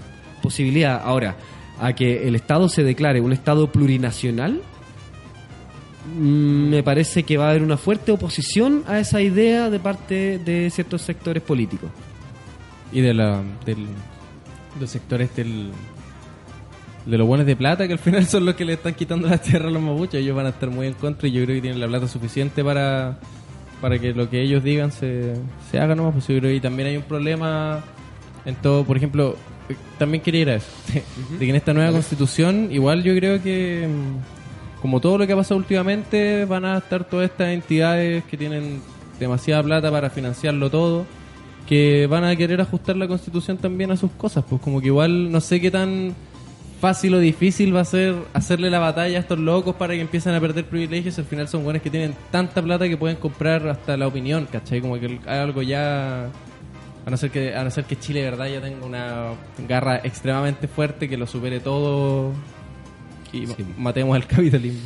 posibilidad. 0.40 1.00
Ahora, 1.04 1.36
a 1.80 1.94
que 1.94 2.28
el 2.28 2.34
Estado 2.34 2.68
se 2.68 2.84
declare 2.84 3.20
un 3.20 3.32
Estado 3.32 3.70
plurinacional, 3.72 4.60
mm, 6.16 6.68
me 6.68 6.82
parece 6.82 7.22
que 7.22 7.36
va 7.36 7.46
a 7.46 7.50
haber 7.50 7.62
una 7.62 7.76
fuerte 7.76 8.12
oposición 8.12 8.84
a 8.86 8.98
esa 8.98 9.20
idea 9.22 9.70
de 9.70 9.80
parte 9.80 10.38
de 10.38 10.70
ciertos 10.70 11.02
sectores 11.02 11.42
políticos. 11.42 11.90
Y 12.92 13.00
de 13.00 13.14
la, 13.14 13.42
del, 13.64 13.86
los 14.78 14.90
sectores 14.90 15.34
del, 15.36 15.70
de 17.06 17.18
los 17.18 17.26
buenos 17.26 17.46
de 17.46 17.56
plata, 17.56 17.86
que 17.86 17.94
al 17.94 17.98
final 17.98 18.26
son 18.26 18.44
los 18.44 18.54
que 18.54 18.64
le 18.64 18.74
están 18.74 18.94
quitando 18.94 19.28
la 19.28 19.38
tierra 19.38 19.68
a 19.68 19.70
los 19.70 19.82
mapuches. 19.82 20.20
Ellos 20.20 20.36
van 20.36 20.46
a 20.46 20.50
estar 20.50 20.70
muy 20.70 20.86
en 20.86 20.94
contra 20.94 21.28
y 21.28 21.32
yo 21.32 21.44
creo 21.44 21.56
que 21.56 21.62
tienen 21.62 21.80
la 21.80 21.88
plata 21.88 22.08
suficiente 22.08 22.62
para, 22.62 23.18
para 23.80 23.98
que 23.98 24.12
lo 24.12 24.28
que 24.28 24.42
ellos 24.42 24.62
digan 24.62 24.92
se, 24.92 25.34
se 25.70 25.78
haga 25.78 25.94
nomás. 25.94 26.12
Pues 26.12 26.28
yo 26.28 26.38
creo 26.38 26.60
también 26.60 26.88
hay 26.88 26.96
un 26.96 27.04
problema 27.04 27.82
en 28.44 28.54
todo. 28.56 28.84
Por 28.84 28.96
ejemplo, 28.96 29.36
también 29.98 30.22
quería 30.22 30.40
ir 30.42 30.50
a 30.50 30.54
eso. 30.56 30.70
De 31.38 31.38
que 31.38 31.50
en 31.50 31.56
esta 31.56 31.72
nueva 31.72 31.92
constitución, 31.92 32.68
igual 32.70 33.02
yo 33.02 33.14
creo 33.14 33.42
que, 33.42 33.88
mm, 33.88 34.80
como 34.80 35.00
todo 35.00 35.18
lo 35.18 35.26
que 35.26 35.32
ha 35.32 35.36
pasado 35.36 35.58
últimamente, 35.58 36.44
van 36.44 36.64
a 36.64 36.78
estar 36.78 37.04
todas 37.04 37.30
estas 37.30 37.48
entidades 37.48 38.24
que 38.24 38.36
tienen 38.36 38.80
demasiada 39.18 39.62
plata 39.62 39.90
para 39.90 40.10
financiarlo 40.10 40.70
todo, 40.70 41.06
que 41.66 42.06
van 42.08 42.24
a 42.24 42.34
querer 42.34 42.60
ajustar 42.60 42.96
la 42.96 43.06
constitución 43.06 43.56
también 43.58 43.90
a 43.90 43.96
sus 43.96 44.10
cosas, 44.12 44.44
pues 44.48 44.60
como 44.60 44.80
que 44.80 44.86
igual 44.86 45.30
no 45.30 45.40
sé 45.40 45.60
qué 45.60 45.70
tan 45.70 46.14
fácil 46.80 47.14
o 47.14 47.18
difícil 47.18 47.76
va 47.76 47.80
a 47.80 47.84
ser 47.84 48.14
hacerle 48.32 48.70
la 48.70 48.78
batalla 48.78 49.18
a 49.18 49.20
estos 49.20 49.38
locos 49.38 49.76
para 49.76 49.92
que 49.92 50.00
empiecen 50.00 50.34
a 50.34 50.40
perder 50.40 50.64
privilegios. 50.64 51.18
Al 51.18 51.26
final 51.26 51.46
son 51.46 51.62
buenos 51.62 51.82
que 51.82 51.90
tienen 51.90 52.14
tanta 52.30 52.62
plata 52.62 52.88
que 52.88 52.96
pueden 52.96 53.18
comprar 53.18 53.68
hasta 53.68 53.96
la 53.96 54.06
opinión, 54.06 54.48
¿cachai? 54.50 54.80
Como 54.80 54.98
que 54.98 55.20
hay 55.26 55.38
algo 55.38 55.62
ya... 55.62 56.28
A 57.06 57.10
no 57.10 57.16
ser 57.16 57.30
que, 57.30 57.54
a 57.54 57.64
no 57.64 57.70
ser 57.70 57.84
que 57.84 57.98
Chile, 57.98 58.20
de 58.22 58.30
verdad, 58.30 58.46
ya 58.48 58.60
tenga 58.60 58.84
una 58.84 59.32
garra 59.66 60.00
extremadamente 60.04 60.68
fuerte 60.68 61.08
que 61.08 61.16
lo 61.16 61.26
supere 61.26 61.60
todo 61.60 62.32
y 63.32 63.46
Sí. 63.46 63.64
matemos 63.78 64.16
al 64.16 64.26
capitalismo. 64.28 64.80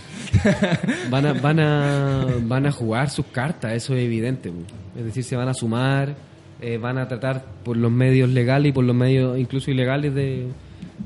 Van 1.11 1.27
a, 1.27 1.33
van 1.33 1.61
a, 1.61 2.27
van 2.43 2.67
a 2.67 2.73
jugar 2.73 3.11
sus 3.11 3.27
cartas, 3.27 3.73
eso 3.73 3.95
es 3.95 4.05
evidente. 4.05 4.53
Es 4.97 5.05
decir, 5.05 5.25
se 5.25 5.35
van 5.37 5.49
a 5.49 5.55
sumar, 5.55 6.15
eh, 6.61 6.79
van 6.79 6.99
a 6.99 7.09
tratar 7.09 7.45
por 7.65 7.77
los 7.77 7.91
medios 7.91 8.29
legales 8.29 8.71
y 8.71 8.73
por 8.73 8.85
los 8.85 8.95
medios 8.95 9.39
incluso 9.39 9.71
ilegales 9.71 10.15
de, 10.15 10.47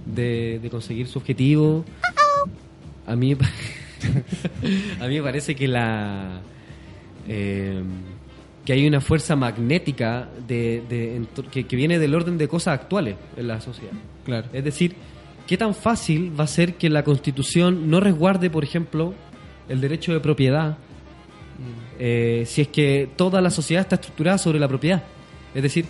de, 0.04 0.58
de 0.62 0.70
conseguir 0.70 1.06
su 1.08 1.18
objetivo. 1.20 1.84
A 3.06 3.16
mí, 3.16 3.34
a 5.00 5.06
mí 5.06 5.16
me 5.16 5.22
parece 5.22 5.54
que 5.56 5.68
la 5.68 6.40
eh, 7.26 7.82
que 8.68 8.74
hay 8.74 8.86
una 8.86 9.00
fuerza 9.00 9.34
magnética 9.34 10.28
de, 10.46 10.82
de- 10.90 11.22
que, 11.50 11.66
que 11.66 11.74
viene 11.74 11.98
del 11.98 12.14
orden 12.14 12.36
de 12.36 12.48
cosas 12.48 12.74
actuales 12.74 13.16
en 13.34 13.48
la 13.48 13.62
sociedad. 13.62 13.94
Claro. 14.26 14.46
Es 14.52 14.62
decir, 14.62 14.94
¿qué 15.46 15.56
tan 15.56 15.74
fácil 15.74 16.38
va 16.38 16.44
a 16.44 16.46
ser 16.46 16.74
que 16.74 16.90
la 16.90 17.02
Constitución 17.02 17.88
no 17.88 17.98
resguarde, 17.98 18.50
por 18.50 18.64
ejemplo, 18.64 19.14
el 19.70 19.80
derecho 19.80 20.12
de 20.12 20.20
propiedad 20.20 20.76
eh, 21.98 22.44
si 22.46 22.60
es 22.60 22.68
que 22.68 23.08
toda 23.16 23.40
la 23.40 23.48
sociedad 23.48 23.80
está 23.80 23.94
estructurada 23.94 24.36
sobre 24.36 24.58
la 24.58 24.68
propiedad? 24.68 25.02
Es 25.54 25.62
decir, 25.62 25.86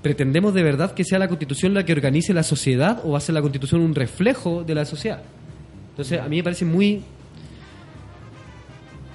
¿pretendemos 0.00 0.54
de 0.54 0.62
verdad 0.62 0.94
que 0.94 1.02
sea 1.02 1.18
la 1.18 1.26
Constitución 1.26 1.74
la 1.74 1.84
que 1.84 1.94
organice 1.94 2.32
la 2.32 2.44
sociedad 2.44 3.00
o 3.04 3.10
va 3.10 3.18
a 3.18 3.20
ser 3.20 3.34
la 3.34 3.42
Constitución 3.42 3.80
un 3.80 3.96
reflejo 3.96 4.62
de 4.62 4.76
la 4.76 4.84
sociedad? 4.84 5.20
Entonces, 5.90 6.20
a 6.20 6.28
mí 6.28 6.36
me 6.36 6.44
parece 6.44 6.64
muy... 6.64 7.02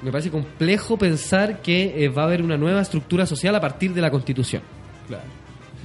Me 0.04 0.12
parece 0.12 0.30
complejo 0.30 0.98
pensar 0.98 1.62
que 1.62 2.04
eh, 2.04 2.10
va 2.10 2.24
a 2.24 2.26
haber 2.26 2.42
una 2.42 2.58
nueva 2.58 2.82
estructura 2.82 3.26
social 3.26 3.56
a 3.56 3.62
partir 3.62 3.94
de 3.94 4.02
la 4.02 4.12
Constitución. 4.12 4.62
Claro. 5.08 5.24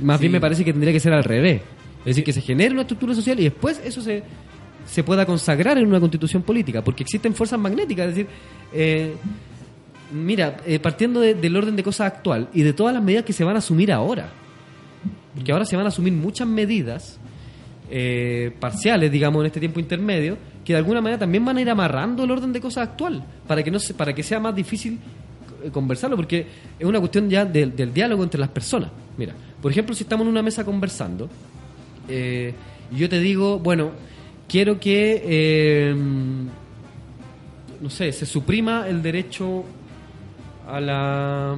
Más 0.02 0.18
Sí. 0.18 0.22
bien 0.22 0.32
me 0.32 0.40
parece 0.40 0.64
que 0.64 0.72
tendría 0.72 0.92
que 0.92 1.00
ser 1.00 1.12
al 1.12 1.24
revés. 1.24 1.62
Es 2.00 2.04
decir, 2.06 2.24
que 2.24 2.32
se 2.32 2.40
genere 2.40 2.72
una 2.72 2.82
estructura 2.82 3.14
social 3.14 3.38
y 3.40 3.44
después 3.44 3.80
eso 3.84 4.00
se, 4.00 4.22
se 4.86 5.02
pueda 5.04 5.26
consagrar 5.26 5.78
en 5.78 5.86
una 5.86 6.00
constitución 6.00 6.42
política, 6.42 6.82
porque 6.82 7.02
existen 7.02 7.34
fuerzas 7.34 7.58
magnéticas. 7.60 8.08
Es 8.08 8.14
decir, 8.14 8.26
eh, 8.72 9.14
mira, 10.12 10.56
eh, 10.66 10.78
partiendo 10.78 11.20
de- 11.20 11.34
del 11.34 11.56
orden 11.56 11.76
de 11.76 11.82
cosas 11.82 12.06
actual 12.12 12.48
y 12.54 12.62
de 12.62 12.72
todas 12.72 12.94
las 12.94 13.02
medidas 13.02 13.24
que 13.24 13.32
se 13.32 13.44
van 13.44 13.56
a 13.56 13.58
asumir 13.58 13.92
ahora, 13.92 14.30
porque 15.34 15.52
ahora 15.52 15.64
se 15.64 15.76
van 15.76 15.84
a 15.84 15.88
asumir 15.88 16.12
muchas 16.12 16.46
medidas 16.48 17.18
eh, 17.90 18.52
parciales, 18.60 19.10
digamos, 19.10 19.40
en 19.40 19.46
este 19.46 19.60
tiempo 19.60 19.80
intermedio, 19.80 20.36
que 20.68 20.74
de 20.74 20.80
alguna 20.80 21.00
manera 21.00 21.18
también 21.18 21.42
van 21.46 21.56
a 21.56 21.62
ir 21.62 21.70
amarrando 21.70 22.24
el 22.24 22.30
orden 22.30 22.52
de 22.52 22.60
cosas 22.60 22.88
actual, 22.88 23.24
para 23.46 23.62
que, 23.62 23.70
no 23.70 23.78
se, 23.78 23.94
para 23.94 24.14
que 24.14 24.22
sea 24.22 24.38
más 24.38 24.54
difícil 24.54 24.98
eh, 25.64 25.70
conversarlo, 25.70 26.14
porque 26.14 26.46
es 26.78 26.86
una 26.86 27.00
cuestión 27.00 27.30
ya 27.30 27.46
del, 27.46 27.72
diálogo 27.94 28.22
entre 28.22 28.38
las 28.38 28.50
personas. 28.50 28.90
Mira, 29.16 29.32
por 29.62 29.72
ejemplo, 29.72 29.94
si 29.94 30.02
estamos 30.02 30.26
en 30.26 30.30
una 30.30 30.42
mesa 30.42 30.66
conversando, 30.66 31.30
eh, 32.06 32.52
yo 32.94 33.08
te 33.08 33.18
digo, 33.18 33.58
bueno, 33.58 33.92
quiero 34.46 34.78
que, 34.78 35.22
eh, 35.24 35.94
no 37.80 37.88
sé, 37.88 38.12
se 38.12 38.26
suprima 38.26 38.86
el 38.86 39.00
derecho 39.00 39.64
a 40.68 40.80
la... 40.82 41.56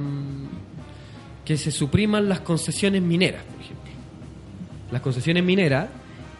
que 1.43 1.57
se 1.57 1.69
supriman 1.69 2.29
las 2.29 2.39
concesiones 2.39 3.01
mineras, 3.01 3.43
por 3.43 3.59
ejemplo. 3.59 3.91
Las 4.89 5.01
concesiones 5.01 5.43
mineras, 5.43 5.89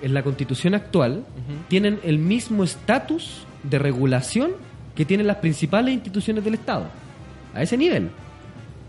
en 0.02 0.14
la 0.14 0.24
constitución 0.24 0.74
actual, 0.74 1.24
tienen 1.68 1.99
el 2.04 2.18
mismo 2.18 2.64
estatus 2.64 3.45
de 3.64 3.80
regulación 3.80 4.52
que 4.95 5.06
tienen 5.06 5.28
las 5.28 5.38
principales 5.38 5.93
instituciones 5.93 6.43
del 6.43 6.56
Estado. 6.56 6.86
A 7.54 7.62
ese 7.62 7.78
nivel. 7.78 8.10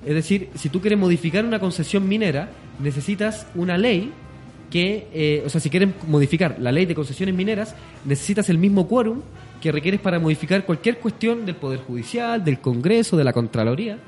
Es 0.06 0.14
decir, 0.14 0.50
si 0.54 0.68
tú 0.68 0.80
quieres 0.80 0.98
modificar 0.98 1.44
una 1.44 1.58
concesión 1.58 2.08
minera, 2.08 2.48
necesitas 2.80 3.46
una 3.54 3.78
ley 3.78 4.12
que, 4.70 5.06
eh, 5.12 5.42
o 5.44 5.50
sea, 5.50 5.60
si 5.60 5.68
quieres 5.68 5.90
modificar 6.08 6.56
la 6.58 6.72
ley 6.72 6.86
de 6.86 6.94
concesiones 6.94 7.34
mineras, 7.34 7.74
necesitas 8.04 8.48
el 8.48 8.58
mismo 8.58 8.88
quórum 8.88 9.20
que 9.60 9.70
requieres 9.70 10.00
para 10.00 10.18
modificar 10.18 10.64
cualquier 10.64 10.98
cuestión 10.98 11.46
del 11.46 11.54
Poder 11.56 11.80
Judicial, 11.80 12.42
del 12.44 12.58
Congreso, 12.58 13.16
de 13.16 13.24
la 13.24 13.32
Contraloría. 13.32 13.98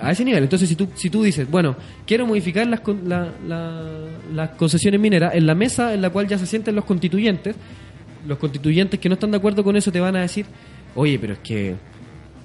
A 0.00 0.12
ese 0.12 0.24
nivel. 0.24 0.44
Entonces, 0.44 0.68
si 0.68 0.76
tú, 0.76 0.88
si 0.94 1.10
tú 1.10 1.22
dices, 1.22 1.50
bueno, 1.50 1.74
quiero 2.06 2.26
modificar 2.26 2.66
las, 2.66 2.80
la- 3.04 3.32
la- 3.46 4.06
las 4.32 4.50
concesiones 4.50 5.00
mineras, 5.00 5.34
en 5.34 5.46
la 5.46 5.54
mesa 5.54 5.92
en 5.94 6.02
la 6.02 6.10
cual 6.10 6.28
ya 6.28 6.38
se 6.38 6.46
sienten 6.46 6.74
los 6.76 6.84
constituyentes, 6.84 7.56
los 8.26 8.38
constituyentes 8.38 9.00
que 9.00 9.08
no 9.08 9.14
están 9.14 9.30
de 9.32 9.38
acuerdo 9.38 9.64
con 9.64 9.76
eso 9.76 9.90
te 9.90 9.98
van 10.00 10.14
a 10.16 10.20
decir, 10.20 10.46
oye, 10.94 11.18
pero 11.18 11.32
es 11.34 11.38
que 11.40 11.74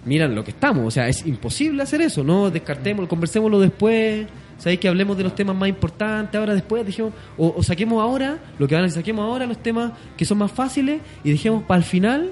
miran 0.06 0.34
lo 0.36 0.43
que 0.43 0.51
estamos, 0.51 0.86
o 0.86 0.91
sea, 0.91 1.08
es 1.08 1.26
imposible 1.26 1.82
hacer 1.84 2.01
eso, 2.01 2.24
no 2.24 2.49
descartemos, 2.49 3.08
conversémoslo 3.08 3.60
después, 3.60 4.26
sabéis 4.58 4.80
que 4.80 4.88
hablemos 4.89 5.16
de 5.18 5.24
los 5.24 5.34
temas 5.36 5.56
más 5.56 5.70
importantes, 5.70 6.38
ahora 6.38 6.54
después 6.54 6.86
dejemos, 6.86 7.14
o, 7.38 7.54
o 7.56 7.64
saquemos 7.64 8.01
ahora, 8.01 8.38
lo 8.60 8.68
que 8.68 8.76
van 8.76 8.84
a 8.84 8.88
decir, 8.88 9.01
saquemos 9.01 9.24
ahora 9.24 9.45
los 9.45 9.60
temas 9.64 9.91
que 10.18 10.26
son 10.26 10.39
más 10.39 10.51
fáciles 10.51 10.99
y 11.24 11.32
dejemos 11.32 11.64
para 11.64 11.78
el 11.78 11.84
final 11.86 12.32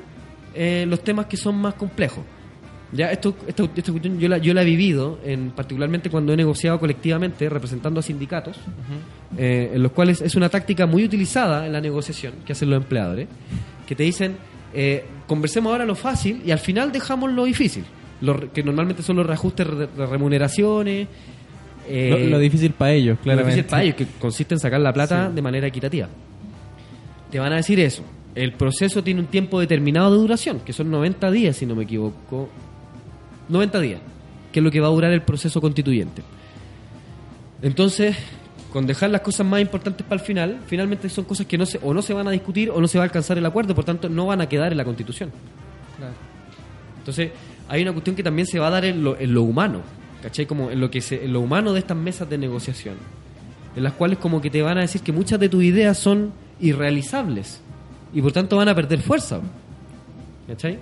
eh, 0.53 0.85
los 0.87 1.01
temas 1.03 1.27
que 1.27 1.37
son 1.37 1.55
más 1.61 1.75
complejos. 1.75 2.23
Ya, 2.93 3.09
esto, 3.11 3.35
esto- 3.47 3.69
esta 3.75 3.91
cuestión 3.91 4.19
yo 4.19 4.27
la, 4.27 4.37
yo 4.37 4.53
la 4.53 4.63
he 4.63 4.65
vivido, 4.65 5.17
en, 5.23 5.51
particularmente 5.51 6.09
cuando 6.09 6.33
he 6.33 6.35
negociado 6.37 6.77
colectivamente 6.79 7.47
representando 7.49 7.99
a 8.01 8.03
sindicatos, 8.03 8.57
eh, 9.37 9.71
en 9.73 9.81
los 9.83 9.93
cuales 9.93 10.19
es 10.21 10.35
una 10.35 10.49
táctica 10.49 10.85
muy 10.85 11.05
utilizada 11.05 11.65
en 11.65 11.71
la 11.73 11.79
negociación 11.79 12.33
que 12.45 12.51
hacen 12.51 12.69
los 12.69 12.81
empleadores, 12.81 13.27
que 13.87 13.95
te 13.95 14.03
dicen, 14.03 14.35
eh, 14.73 15.05
conversemos 15.25 15.71
ahora 15.71 15.85
lo 15.85 15.95
fácil 15.95 16.41
y 16.45 16.51
al 16.51 16.59
final 16.59 16.91
dejamos 16.91 17.31
lo 17.31 17.45
difícil, 17.45 17.85
lo 18.19 18.51
que 18.51 18.61
normalmente 18.61 19.03
son 19.03 19.15
los 19.15 19.25
reajustes 19.25 19.67
de 19.69 20.05
remuneraciones. 20.05 21.07
eh, 21.87 22.09
lo, 22.25 22.29
lo 22.31 22.39
difícil 22.39 22.71
para 22.73 22.91
ellos, 22.91 23.17
lo 23.17 23.23
claramente. 23.23 23.55
difícil 23.55 23.69
para 23.69 23.83
ellos, 23.83 23.95
que 23.95 24.07
consiste 24.19 24.53
en 24.53 24.59
sacar 24.59 24.81
la 24.81 24.91
plata 24.91 25.29
de 25.29 25.41
manera 25.41 25.65
equitativa. 25.67 26.09
Te 27.31 27.39
van 27.39 27.53
a 27.53 27.55
decir 27.55 27.79
eso. 27.79 28.03
El 28.35 28.53
proceso 28.53 29.01
tiene 29.03 29.21
un 29.21 29.27
tiempo 29.27 29.59
determinado 29.61 30.11
de 30.11 30.17
duración, 30.17 30.59
que 30.59 30.73
son 30.73 30.91
90 30.91 31.31
días, 31.31 31.55
si 31.55 31.65
no 31.65 31.75
me 31.75 31.83
equivoco. 31.83 32.49
90 33.51 33.79
días, 33.79 34.01
que 34.51 34.59
es 34.59 34.63
lo 34.63 34.71
que 34.71 34.79
va 34.79 34.87
a 34.87 34.91
durar 34.91 35.11
el 35.11 35.21
proceso 35.21 35.61
constituyente. 35.61 36.23
Entonces, 37.61 38.15
con 38.71 38.87
dejar 38.87 39.09
las 39.09 39.21
cosas 39.21 39.45
más 39.45 39.61
importantes 39.61 40.05
para 40.05 40.21
el 40.21 40.25
final, 40.25 40.59
finalmente 40.65 41.09
son 41.09 41.25
cosas 41.25 41.45
que 41.45 41.57
no 41.57 41.65
se, 41.65 41.79
o 41.83 41.93
no 41.93 42.01
se 42.01 42.13
van 42.13 42.27
a 42.27 42.31
discutir 42.31 42.69
o 42.69 42.79
no 42.79 42.87
se 42.87 42.97
va 42.97 43.03
a 43.03 43.07
alcanzar 43.07 43.37
el 43.37 43.45
acuerdo, 43.45 43.75
por 43.75 43.83
tanto 43.83 44.09
no 44.09 44.25
van 44.27 44.41
a 44.41 44.47
quedar 44.47 44.71
en 44.71 44.77
la 44.77 44.85
constitución. 44.85 45.31
Entonces, 46.97 47.31
hay 47.67 47.81
una 47.81 47.91
cuestión 47.91 48.15
que 48.15 48.23
también 48.23 48.47
se 48.47 48.59
va 48.59 48.67
a 48.67 48.69
dar 48.69 48.85
en 48.85 49.03
lo, 49.03 49.19
en 49.19 49.33
lo 49.33 49.43
humano, 49.43 49.81
¿cachai? 50.21 50.45
Como 50.45 50.71
en 50.71 50.79
lo, 50.79 50.89
que 50.89 51.01
se, 51.01 51.25
en 51.25 51.33
lo 51.33 51.41
humano 51.41 51.73
de 51.73 51.79
estas 51.79 51.97
mesas 51.97 52.29
de 52.29 52.37
negociación, 52.37 52.95
en 53.75 53.83
las 53.83 53.93
cuales 53.93 54.17
como 54.17 54.41
que 54.41 54.49
te 54.49 54.61
van 54.61 54.77
a 54.77 54.81
decir 54.81 55.01
que 55.01 55.11
muchas 55.11 55.39
de 55.39 55.49
tus 55.49 55.63
ideas 55.63 55.97
son 55.97 56.31
irrealizables 56.59 57.61
y 58.13 58.21
por 58.21 58.31
tanto 58.31 58.57
van 58.57 58.69
a 58.69 58.75
perder 58.75 59.01
fuerza, 59.01 59.41
¿cachai? 60.47 60.79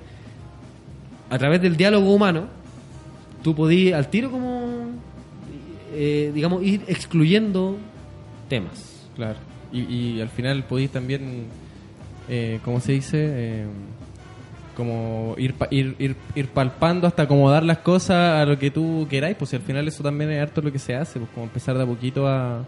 A 1.29 1.37
través 1.37 1.61
del 1.61 1.77
diálogo 1.77 2.13
humano, 2.13 2.47
tú 3.43 3.55
podías 3.55 3.97
al 3.97 4.09
tiro 4.09 4.31
como, 4.31 4.89
eh, 5.93 6.31
digamos, 6.33 6.63
ir 6.63 6.81
excluyendo 6.87 7.77
temas. 8.47 9.07
Claro. 9.15 9.37
Y, 9.71 9.81
y 10.17 10.21
al 10.21 10.29
final 10.29 10.63
podéis 10.63 10.89
también, 10.91 11.45
eh, 12.27 12.59
¿cómo 12.65 12.79
se 12.79 12.93
dice? 12.93 13.17
Eh, 13.21 13.65
como 14.75 15.35
ir, 15.37 15.53
pa- 15.55 15.67
ir, 15.71 15.95
ir, 15.99 16.15
ir 16.35 16.47
palpando 16.47 17.05
hasta 17.05 17.23
acomodar 17.23 17.63
las 17.63 17.79
cosas 17.79 18.41
a 18.41 18.45
lo 18.45 18.57
que 18.57 18.71
tú 18.71 19.05
queráis, 19.09 19.35
pues 19.35 19.53
al 19.53 19.59
final 19.61 19.87
eso 19.87 20.01
también 20.03 20.31
es 20.31 20.41
harto 20.41 20.61
lo 20.61 20.71
que 20.71 20.79
se 20.79 20.95
hace, 20.95 21.19
pues 21.19 21.29
como 21.31 21.45
empezar 21.45 21.77
de 21.77 21.83
a 21.83 21.85
poquito 21.85 22.27
a... 22.27 22.65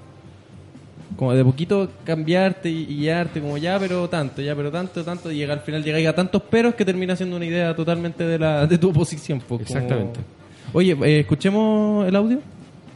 Como 1.17 1.33
de 1.33 1.43
poquito 1.43 1.89
cambiarte 2.05 2.69
y, 2.69 2.85
guiarte, 2.85 3.41
como 3.41 3.57
ya, 3.57 3.77
pero 3.79 4.07
tanto, 4.09 4.41
ya, 4.41 4.55
pero 4.55 4.71
tanto, 4.71 5.03
tanto, 5.03 5.29
y 5.31 5.35
llega 5.35 5.53
al 5.53 5.59
final 5.59 5.83
llegáis 5.83 6.07
a 6.07 6.13
tantos 6.13 6.41
peros 6.43 6.73
que 6.75 6.85
termina 6.85 7.15
siendo 7.17 7.35
una 7.35 7.45
idea 7.45 7.75
totalmente 7.75 8.23
de, 8.25 8.39
la, 8.39 8.65
de 8.65 8.77
tu 8.77 8.89
oposición. 8.89 9.39
Pues, 9.39 9.47
como- 9.47 9.61
Exactamente. 9.61 10.19
Oye, 10.73 10.97
eh, 11.03 11.19
escuchemos 11.19 12.07
el 12.07 12.15
audio. 12.15 12.39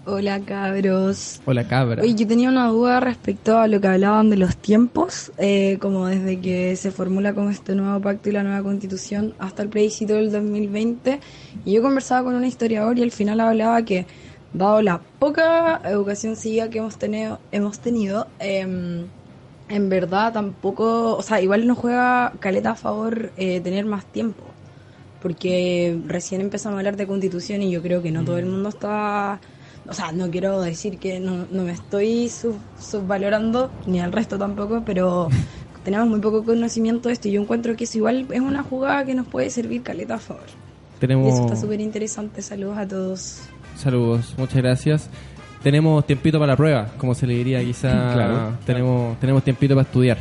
Hola 0.06 0.40
cabros. 0.40 1.42
Hola, 1.46 1.68
cabra. 1.68 2.04
Oye, 2.04 2.16
yo 2.16 2.26
tenía 2.26 2.48
una 2.48 2.68
duda 2.68 3.02
respecto 3.02 3.58
a 3.58 3.68
lo 3.68 3.82
que 3.82 3.88
hablaban 3.88 4.30
de 4.30 4.38
los 4.38 4.56
tiempos, 4.56 5.34
eh, 5.38 5.78
como 5.82 6.06
desde 6.06 6.40
que 6.40 6.76
se 6.78 6.92
formula 6.92 7.34
como 7.34 7.50
este 7.50 7.76
nuevo 7.76 8.00
pacto 8.00 8.30
y 8.30 8.32
la 8.32 8.44
nueva 8.44 8.64
constitución 8.64 9.34
hasta 9.40 9.64
el 9.64 9.70
plebiscito 9.70 10.14
del 10.14 10.32
2020. 10.32 11.20
Y 11.66 11.74
yo 11.74 11.82
conversaba 11.82 12.24
con 12.24 12.36
un 12.36 12.46
historiador 12.46 12.98
y 12.98 13.04
al 13.04 13.12
final 13.12 13.42
hablaba 13.42 13.84
que, 13.84 14.06
dado 14.54 14.82
la 14.82 15.02
poca 15.20 15.82
educación 15.84 16.38
cívica 16.38 16.70
que 16.70 16.78
hemos 16.78 16.98
tenido, 16.98 17.40
hemos 17.52 17.80
tenido 17.80 18.28
em, 18.40 19.08
en 19.68 19.90
verdad 19.90 20.32
tampoco, 20.32 21.18
o 21.18 21.22
sea, 21.22 21.42
igual 21.42 21.68
nos 21.68 21.78
juega 21.78 22.32
caleta 22.40 22.72
a 22.72 22.76
favor 22.76 23.32
eh, 23.38 23.60
tener 23.60 23.86
más 23.86 24.06
tiempo, 24.06 24.44
porque 25.26 25.98
recién 26.06 26.40
empezamos 26.40 26.76
a 26.76 26.80
hablar 26.82 26.98
de 26.98 27.08
constitución 27.08 27.64
y 27.64 27.72
yo 27.72 27.82
creo 27.82 28.04
que 28.04 28.12
no 28.12 28.24
todo 28.24 28.38
el 28.38 28.46
mundo 28.46 28.70
está, 28.70 29.40
o 29.90 29.94
sea, 29.94 30.12
no 30.12 30.30
quiero 30.30 30.62
decir 30.62 31.00
que 31.00 31.20
no, 31.20 31.48
no 31.50 31.64
me 31.64 31.72
estoy 31.72 32.30
sub- 32.30 32.60
subvalorando, 32.80 33.72
ni 33.88 34.00
al 34.00 34.12
resto 34.12 34.38
tampoco, 34.38 34.84
pero 34.86 35.30
tenemos 35.84 36.08
muy 36.08 36.20
poco 36.20 36.44
conocimiento 36.44 37.10
de 37.10 37.14
esto 37.14 37.28
y 37.28 37.32
yo 37.32 37.42
encuentro 37.42 37.76
que 37.76 37.86
eso 37.86 37.98
igual 37.98 38.28
es 38.30 38.40
una 38.40 38.62
jugada 38.62 39.04
que 39.04 39.16
nos 39.16 39.26
puede 39.26 39.50
servir 39.50 39.82
caleta 39.82 40.14
a 40.14 40.20
favor. 40.20 40.44
Y 40.96 41.00
Tenemos 41.00 41.34
eso 41.34 41.42
está 41.46 41.56
súper 41.56 41.82
interesante, 41.82 42.44
saludos 42.44 42.78
a 42.78 42.88
todos. 42.88 43.40
saludos, 43.76 44.36
muchas 44.38 44.58
gracias. 44.58 45.10
Tenemos 45.64 46.06
tiempito 46.06 46.38
para 46.38 46.52
la 46.54 46.56
prueba, 46.58 46.90
como 47.00 47.16
se 47.16 47.26
le 47.26 47.34
diría 47.34 47.64
quizá. 47.64 48.14
Claro. 48.14 48.58
tenemos 48.64 49.20
tenemos 49.20 49.44
tiempito 49.44 49.74
para 49.74 49.88
estudiar. 49.88 50.20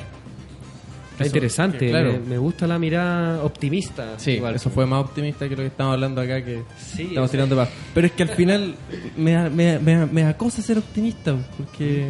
Está 1.15 1.25
Eso, 1.27 1.37
interesante, 1.37 1.89
claro. 1.91 2.12
me, 2.15 2.19
me 2.31 2.39
gusta 2.39 2.67
la 2.67 2.77
mirada 2.77 3.41
optimista. 3.45 4.15
Sí, 4.19 4.33
igual. 4.33 4.57
eso 4.57 4.69
fue 4.69 4.85
más 4.85 5.01
optimista 5.05 5.49
que 5.49 5.55
lo 5.55 5.62
que 5.62 5.69
estamos 5.69 5.95
hablando 5.95 6.21
acá, 6.21 6.45
que 6.45 6.62
Sí, 6.77 7.03
estamos 7.05 7.31
tirando 7.31 7.55
para. 7.55 7.71
Pero 7.95 8.07
es 8.09 8.12
que 8.15 8.25
al 8.25 8.31
final 8.31 8.75
me, 9.17 9.33
da- 9.33 9.49
me, 9.49 9.65
da- 9.75 9.79
me, 9.79 9.95
da- 9.95 10.07
me 10.07 10.23
da 10.23 10.37
cosa 10.37 10.61
ser 10.61 10.77
optimista, 10.77 11.37
porque 11.57 12.07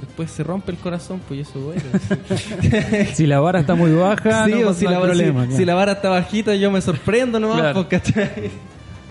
después 0.00 0.32
se 0.32 0.42
rompe 0.42 0.72
el 0.72 0.78
corazón, 0.78 1.20
pues 1.28 1.38
y 1.38 1.40
eso 1.42 1.58
duele. 1.60 1.82
Si 3.14 3.28
la 3.28 3.38
vara 3.38 3.60
está 3.60 3.76
muy 3.76 3.92
baja, 3.92 4.46
Sí, 4.46 4.50
no 4.50 4.58
o 4.58 4.62
pasa 4.66 4.78
si, 4.80 4.84
la, 4.86 5.46
si- 5.56 5.64
la 5.64 5.74
vara 5.74 5.92
está 5.92 6.08
bajita, 6.08 6.54
yo 6.56 6.72
me 6.72 6.80
sorprendo 6.80 7.38
nomás, 7.38 7.60
Claro. 7.60 7.86
pues, 7.88 8.02
¿cachai? 8.02 8.50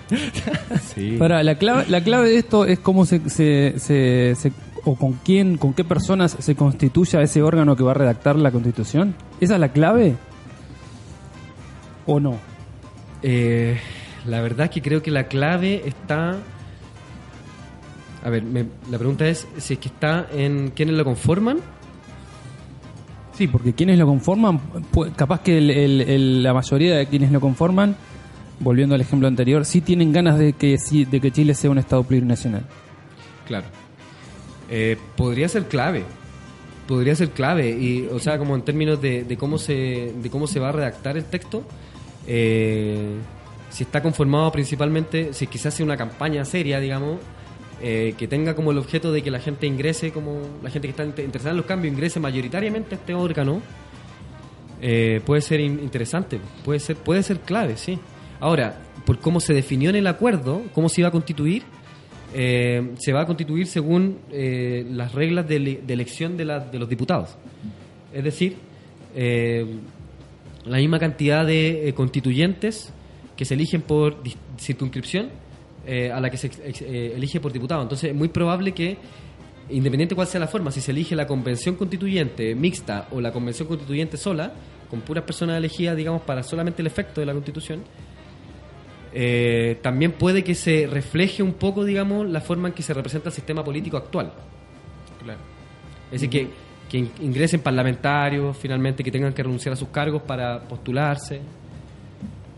sí. 0.96 1.18
Ahora, 1.20 1.44
la 1.44 1.56
clave, 1.58 1.86
la 1.90 2.02
clave 2.04 2.30
de 2.30 2.38
esto 2.38 2.66
es 2.66 2.80
cómo 2.80 3.06
se, 3.06 3.30
se, 3.30 3.76
se- 3.78 4.36
se- 4.36 4.52
o 4.90 4.96
con 4.96 5.14
quién, 5.24 5.58
con 5.58 5.74
qué 5.74 5.84
personas 5.84 6.38
se 6.40 6.56
constituya 6.56 7.22
ese 7.22 7.42
órgano 7.44 7.76
que 7.76 7.84
va 7.84 7.92
a 7.92 7.96
redactar 7.96 8.38
la 8.38 8.52
constitución. 8.52 9.16
¿Esa 9.42 9.56
es 9.56 9.60
la 9.60 9.70
clave? 9.70 10.16
¿O 12.06 12.20
no? 12.20 12.38
Eh, 13.22 13.78
la 14.26 14.42
verdad 14.42 14.66
es 14.66 14.72
que 14.72 14.82
creo 14.82 15.02
que 15.02 15.12
la 15.12 15.28
clave 15.28 15.84
está... 15.86 16.38
A 18.24 18.30
ver, 18.30 18.44
me- 18.44 18.66
la 18.90 18.98
pregunta 18.98 19.28
es 19.28 19.46
si 19.58 19.74
es 19.74 19.80
que 19.80 19.90
está 19.90 20.28
en 20.34 20.72
quiénes 20.76 20.96
lo 20.96 21.04
conforman. 21.04 21.58
Sí, 23.34 23.48
porque 23.48 23.74
quienes 23.74 24.00
lo 24.00 24.06
conforman, 24.08 24.60
pu- 24.92 25.14
capaz 25.16 25.42
que 25.42 25.58
el- 25.58 25.70
el- 25.70 26.02
el- 26.02 26.44
la 26.44 26.54
mayoría 26.54 26.96
de 26.96 27.06
quienes 27.08 27.32
lo 27.32 27.40
conforman, 27.42 27.96
volviendo 28.60 28.96
al 28.96 29.02
ejemplo 29.02 29.28
anterior, 29.28 29.66
sí 29.66 29.82
tienen 29.82 30.12
ganas 30.14 30.40
de 30.40 30.54
que, 30.54 30.78
sí, 30.78 31.06
de 31.06 31.20
que 31.22 31.32
Chile 31.32 31.54
sea 31.54 31.70
un 31.70 31.78
Estado 31.78 32.04
plurinacional. 32.04 32.64
Claro. 33.46 33.66
Eh, 34.70 34.98
podría 35.16 35.48
ser 35.50 35.68
clave. 35.68 36.04
Podría 36.88 37.16
ser 37.16 37.30
clave. 37.32 37.70
Y, 37.70 38.08
o 38.12 38.20
sea, 38.20 38.38
como 38.38 38.56
en 38.56 38.62
términos 38.64 39.02
de, 39.02 39.24
de 39.24 39.38
cómo 39.38 39.58
se 39.58 40.14
de 40.16 40.30
cómo 40.30 40.48
se 40.48 40.60
va 40.60 40.70
a 40.70 40.72
redactar 40.72 41.18
el 41.18 41.26
texto. 41.26 41.64
eh, 42.26 43.16
si 43.70 43.84
está 43.84 44.02
conformado 44.02 44.50
principalmente, 44.52 45.34
si 45.34 45.46
quizás 45.48 45.74
sea 45.74 45.86
una 45.86 45.98
campaña 45.98 46.44
seria, 46.46 46.80
digamos, 46.80 47.18
eh, 47.82 48.16
que 48.18 48.26
tenga 48.28 48.56
como 48.56 48.72
el 48.72 48.78
objeto 48.78 49.12
de 49.12 49.22
que 49.22 49.30
la 49.30 49.40
gente 49.40 49.68
ingrese, 49.68 50.12
como 50.12 50.40
la 50.64 50.70
gente 50.70 50.88
que 50.88 50.92
está 50.92 51.04
inte- 51.06 51.24
interesada 51.24 51.52
en 51.52 51.58
los 51.58 51.66
cambios, 51.66 51.94
ingrese 51.94 52.20
mayoritariamente 52.22 52.96
a 52.96 52.98
este 52.98 53.14
órgano, 53.14 53.62
eh, 54.82 55.22
puede 55.26 55.42
ser 55.42 55.60
in- 55.60 55.80
interesante, 55.82 56.40
puede 56.64 56.80
ser, 56.80 56.96
puede 56.96 57.24
ser 57.24 57.40
clave, 57.42 57.78
sí. 57.78 58.00
Ahora, 58.40 58.78
por 59.06 59.20
cómo 59.20 59.40
se 59.42 59.54
definió 59.54 59.90
en 59.90 59.98
el 59.98 60.08
acuerdo, 60.08 60.62
cómo 60.74 60.88
se 60.90 61.02
iba 61.02 61.10
a 61.10 61.12
constituir, 61.12 61.64
eh, 62.34 62.94
se 63.00 63.14
va 63.14 63.22
a 63.22 63.26
constituir 63.26 63.68
según 63.68 64.20
eh, 64.32 64.86
las 64.92 65.14
reglas 65.14 65.48
de, 65.48 65.56
ele- 65.56 65.82
de 65.86 65.94
elección 65.94 66.38
de, 66.38 66.46
de 66.46 66.80
los 66.80 66.90
diputados. 66.90 67.36
Es 68.14 68.24
decir, 68.24 68.56
eh, 69.16 69.66
la 70.66 70.78
misma 70.78 71.00
cantidad 71.00 71.46
de 71.46 71.94
constituyentes 71.96 72.92
que 73.36 73.46
se 73.46 73.54
eligen 73.54 73.82
por 73.82 74.18
circunscripción 74.58 75.30
a 76.14 76.20
la 76.20 76.30
que 76.30 76.36
se 76.38 76.52
elige 77.16 77.40
por 77.40 77.54
diputado. 77.54 77.82
Entonces 77.82 78.10
es 78.10 78.16
muy 78.16 78.28
probable 78.28 78.74
que, 78.74 78.98
independiente 79.70 80.16
cuál 80.16 80.28
sea 80.28 80.42
la 80.42 80.48
forma, 80.48 80.70
si 80.70 80.82
se 80.82 80.92
elige 80.92 81.16
la 81.16 81.26
convención 81.26 81.76
constituyente 81.76 82.54
mixta 82.56 83.08
o 83.12 83.22
la 83.22 83.32
convención 83.32 83.70
constituyente 83.70 84.18
sola, 84.18 84.52
con 84.90 85.00
puras 85.02 85.24
personas 85.24 85.58
elegidas, 85.58 85.96
digamos, 85.96 86.24
para 86.24 86.44
solamente 86.44 86.82
el 86.82 86.88
efecto 86.88 87.22
de 87.22 87.28
la 87.28 87.34
constitución, 87.34 87.84
eh, 89.20 89.80
también 89.82 90.12
puede 90.12 90.44
que 90.44 90.54
se 90.54 90.86
refleje 90.86 91.42
un 91.42 91.54
poco, 91.54 91.84
digamos, 91.84 92.30
la 92.30 92.40
forma 92.40 92.68
en 92.68 92.76
que 92.76 92.84
se 92.84 92.94
representa 92.94 93.30
el 93.30 93.34
sistema 93.36 93.64
político 93.64 93.98
actual. 93.98 94.32
Claro. 95.24 95.40
Es 96.12 96.22
decir, 96.22 96.30
que, 96.30 96.48
que 96.88 96.98
in- 97.00 97.12
ingresen 97.22 97.62
parlamentarios, 97.62 98.56
finalmente, 98.56 99.04
que 99.04 99.10
tengan 99.12 99.34
que 99.34 99.42
renunciar 99.42 99.74
a 99.74 99.76
sus 99.76 99.88
cargos 99.88 100.22
para 100.22 100.60
postularse. 100.62 101.42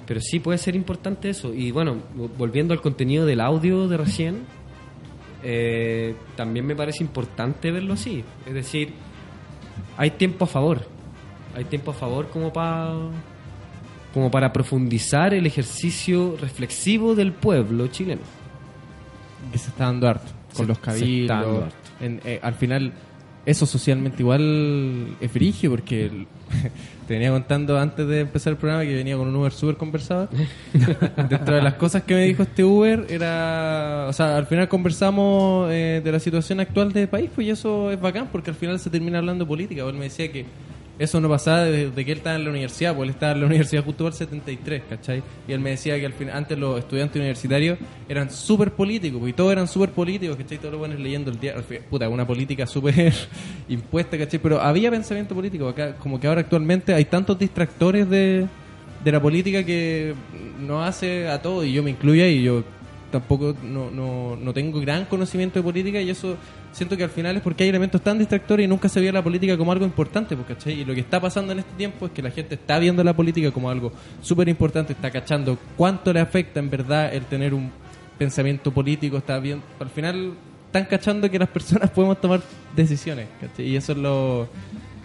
Pero 0.05 0.19
sí 0.19 0.41
puede 0.41 0.57
ser 0.57 0.75
importante 0.75 1.29
eso. 1.29 1.53
Y 1.53 1.71
bueno, 1.71 1.95
vo- 2.17 2.29
volviendo 2.37 2.73
al 2.73 2.81
contenido 2.81 3.25
del 3.25 3.39
audio 3.39 3.87
de 3.87 3.95
recién, 3.95 4.39
eh, 5.41 6.13
también 6.35 6.65
me 6.65 6.75
parece 6.75 7.03
importante 7.05 7.71
verlo 7.71 7.93
así. 7.93 8.21
Es 8.45 8.53
decir, 8.53 8.89
hay 9.95 10.11
tiempo 10.11 10.43
a 10.43 10.47
favor. 10.47 10.81
Hay 11.55 11.63
tiempo 11.63 11.91
a 11.91 11.93
favor 11.93 12.27
como 12.27 12.51
para 12.51 12.93
como 14.13 14.31
para 14.31 14.51
profundizar 14.53 15.33
el 15.33 15.45
ejercicio 15.45 16.35
reflexivo 16.41 17.15
del 17.15 17.31
pueblo 17.31 17.87
chileno. 17.87 18.21
que 19.51 19.57
se 19.57 19.69
está 19.69 19.85
dando 19.85 20.07
harto 20.07 20.31
con 20.53 20.65
Se- 20.65 20.67
los 20.67 20.77
se 20.77 21.21
está 21.21 21.33
dando 21.35 21.47
cabildos. 21.47 21.63
harto. 21.63 22.05
En- 22.05 22.21
eh, 22.25 22.39
al 22.43 22.53
final, 22.55 22.91
eso 23.45 23.65
socialmente 23.65 24.21
igual 24.21 25.15
es 25.21 25.31
frigio 25.31 25.71
porque 25.71 26.05
el- 26.07 26.27
te 27.07 27.13
venía 27.13 27.31
contando 27.31 27.79
antes 27.79 28.05
de 28.07 28.19
empezar 28.21 28.51
el 28.51 28.57
programa 28.57 28.83
que 28.83 28.93
venía 28.95 29.15
con 29.15 29.27
un 29.27 29.35
Uber 29.35 29.51
súper 29.51 29.77
conversado. 29.77 30.27
Dentro 31.29 31.55
de 31.55 31.61
las 31.61 31.75
cosas 31.75 32.03
que 32.03 32.13
me 32.15 32.25
dijo 32.25 32.43
este 32.43 32.63
Uber 32.63 33.05
era, 33.09 34.05
o 34.09 34.13
sea, 34.13 34.37
al 34.37 34.45
final 34.45 34.67
conversamos 34.67 35.69
eh, 35.71 36.01
de 36.03 36.11
la 36.11 36.19
situación 36.19 36.59
actual 36.59 36.91
del 36.91 37.07
país, 37.07 37.29
pues 37.33 37.47
y 37.47 37.51
eso 37.51 37.91
es 37.91 37.99
bacán 38.01 38.27
porque 38.31 38.49
al 38.51 38.55
final 38.57 38.77
se 38.79 38.89
termina 38.89 39.19
hablando 39.19 39.45
de 39.45 39.47
política. 39.47 39.83
Él 39.87 39.93
me 39.95 40.05
decía 40.05 40.31
que 40.31 40.45
eso 40.99 41.21
no 41.21 41.29
pasaba 41.29 41.63
desde 41.63 42.05
que 42.05 42.11
él 42.11 42.17
estaba 42.17 42.35
en 42.35 42.43
la 42.43 42.49
universidad, 42.49 42.93
porque 42.93 43.05
él 43.05 43.15
estaba 43.15 43.31
en 43.31 43.39
la 43.39 43.45
universidad 43.47 43.83
justo 43.85 44.05
el 44.05 44.13
73, 44.13 44.83
¿cachai? 44.89 45.23
Y 45.47 45.53
él 45.53 45.61
me 45.61 45.71
decía 45.71 45.97
que 45.97 46.05
al 46.05 46.13
final, 46.13 46.35
antes 46.35 46.59
los 46.59 46.77
estudiantes 46.77 47.15
universitarios 47.15 47.79
eran 48.09 48.29
súper 48.29 48.71
políticos, 48.71 49.19
pues, 49.21 49.31
y 49.31 49.33
todos 49.33 49.51
eran 49.53 49.67
súper 49.67 49.91
políticos, 49.91 50.35
¿cachai? 50.35 50.57
Todos 50.57 50.73
los 50.73 50.79
buenos 50.79 50.99
leyendo 50.99 51.31
el 51.31 51.39
diario, 51.39 51.63
puta, 51.89 52.09
una 52.09 52.27
política 52.27 52.67
súper 52.67 53.13
impuesta, 53.69 54.17
¿cachai? 54.17 54.39
Pero 54.39 54.61
había 54.61 54.91
pensamiento 54.91 55.33
político, 55.33 55.69
acá 55.69 55.95
como 55.95 56.19
que 56.19 56.27
ahora 56.27 56.41
actualmente 56.41 56.93
hay 56.93 57.05
tantos 57.05 57.39
distractores 57.39 58.09
de, 58.09 58.45
de 59.03 59.11
la 59.11 59.21
política 59.21 59.63
que 59.63 60.13
no 60.59 60.83
hace 60.83 61.29
a 61.29 61.41
todo, 61.41 61.63
y 61.63 61.71
yo 61.71 61.81
me 61.81 61.91
incluyo 61.91 62.23
ahí, 62.23 62.43
yo 62.43 62.63
tampoco 63.11 63.55
no, 63.63 63.91
no, 63.91 64.35
no 64.35 64.53
tengo 64.53 64.79
gran 64.79 65.05
conocimiento 65.05 65.59
de 65.59 65.63
política 65.63 66.01
y 66.01 66.09
eso 66.09 66.37
siento 66.71 66.95
que 66.95 67.03
al 67.03 67.09
final 67.09 67.37
es 67.37 67.41
porque 67.41 67.63
hay 67.63 67.69
elementos 67.69 68.01
tan 68.01 68.17
distractores 68.17 68.65
y 68.65 68.67
nunca 68.67 68.89
se 68.89 68.99
veía 68.99 69.11
la 69.11 69.23
política 69.23 69.57
como 69.57 69.71
algo 69.71 69.85
importante, 69.85 70.35
pues, 70.35 70.47
¿cachai? 70.47 70.81
Y 70.81 70.85
lo 70.85 70.93
que 70.93 71.01
está 71.01 71.19
pasando 71.19 71.51
en 71.53 71.59
este 71.59 71.73
tiempo 71.75 72.05
es 72.05 72.11
que 72.11 72.21
la 72.21 72.31
gente 72.31 72.55
está 72.55 72.79
viendo 72.79 73.03
la 73.03 73.15
política 73.15 73.51
como 73.51 73.69
algo 73.69 73.91
súper 74.21 74.49
importante, 74.49 74.93
está 74.93 75.11
cachando 75.11 75.57
cuánto 75.75 76.13
le 76.13 76.19
afecta 76.19 76.59
en 76.59 76.69
verdad 76.69 77.13
el 77.13 77.25
tener 77.25 77.53
un 77.53 77.71
pensamiento 78.17 78.71
político, 78.71 79.17
está 79.17 79.39
bien, 79.39 79.61
al 79.79 79.89
final 79.89 80.33
están 80.65 80.85
cachando 80.85 81.29
que 81.29 81.39
las 81.39 81.49
personas 81.49 81.89
podemos 81.95 82.19
tomar 82.21 82.41
decisiones, 82.75 83.27
¿cachai? 83.41 83.67
Y 83.67 83.75
eso 83.75 83.93
es 83.93 83.97
lo... 83.97 84.49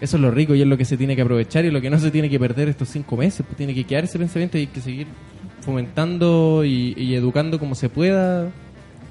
Eso 0.01 0.17
es 0.17 0.21
lo 0.21 0.29
rico 0.29 0.53
y 0.53 0.61
es 0.61 0.67
lo 0.67 0.77
que 0.77 0.83
se 0.83 0.97
tiene 0.97 1.15
que 1.15 1.21
aprovechar 1.21 1.63
y 1.63 1.71
lo 1.71 1.79
que 1.79 1.89
no 1.89 1.97
se 1.97 2.11
tiene 2.11 2.29
que 2.29 2.37
perder 2.37 2.67
estos 2.67 2.89
cinco 2.89 3.15
meses. 3.15 3.45
Pues 3.45 3.55
tiene 3.55 3.73
que 3.73 3.85
quedar 3.85 4.03
ese 4.03 4.19
pensamiento 4.19 4.57
y 4.57 4.61
hay 4.61 4.67
que 4.67 4.81
seguir 4.81 5.07
fomentando 5.65 6.63
y, 6.63 6.93
y 6.95 7.15
educando 7.15 7.59
como 7.59 7.75
se 7.75 7.89
pueda, 7.89 8.51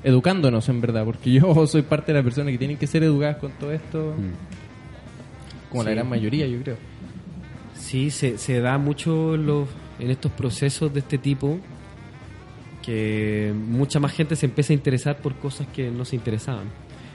educándonos 0.04 0.68
en 0.68 0.80
verdad, 0.80 1.04
porque 1.04 1.32
yo 1.32 1.66
soy 1.66 1.82
parte 1.82 2.12
de 2.12 2.18
la 2.18 2.22
persona 2.22 2.50
que 2.50 2.58
tienen 2.58 2.76
que 2.76 2.86
ser 2.86 3.02
educadas 3.02 3.38
con 3.38 3.50
todo 3.52 3.72
esto, 3.72 4.14
como 5.70 5.82
la 5.82 5.90
gran 5.90 6.08
mayoría, 6.08 6.46
yo 6.46 6.62
creo. 6.62 6.76
Sí, 7.76 8.10
se, 8.10 8.38
se 8.38 8.60
da 8.60 8.78
mucho 8.78 9.34
en, 9.34 9.46
los, 9.46 9.68
en 9.98 10.10
estos 10.10 10.30
procesos 10.32 10.92
de 10.94 11.00
este 11.00 11.18
tipo 11.18 11.58
que 12.82 13.52
mucha 13.54 13.98
más 13.98 14.12
gente 14.12 14.36
se 14.36 14.46
empieza 14.46 14.72
a 14.72 14.74
interesar 14.74 15.16
por 15.16 15.34
cosas 15.34 15.66
que 15.74 15.90
no 15.90 16.04
se 16.04 16.16
interesaban. 16.16 16.66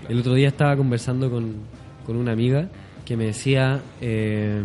El 0.10 0.20
otro 0.20 0.34
día 0.34 0.48
estaba 0.48 0.76
conversando 0.76 1.30
con, 1.30 1.56
con 2.06 2.18
una 2.18 2.32
amiga 2.32 2.70
que 3.06 3.16
me 3.16 3.26
decía 3.26 3.82
eh, 4.02 4.62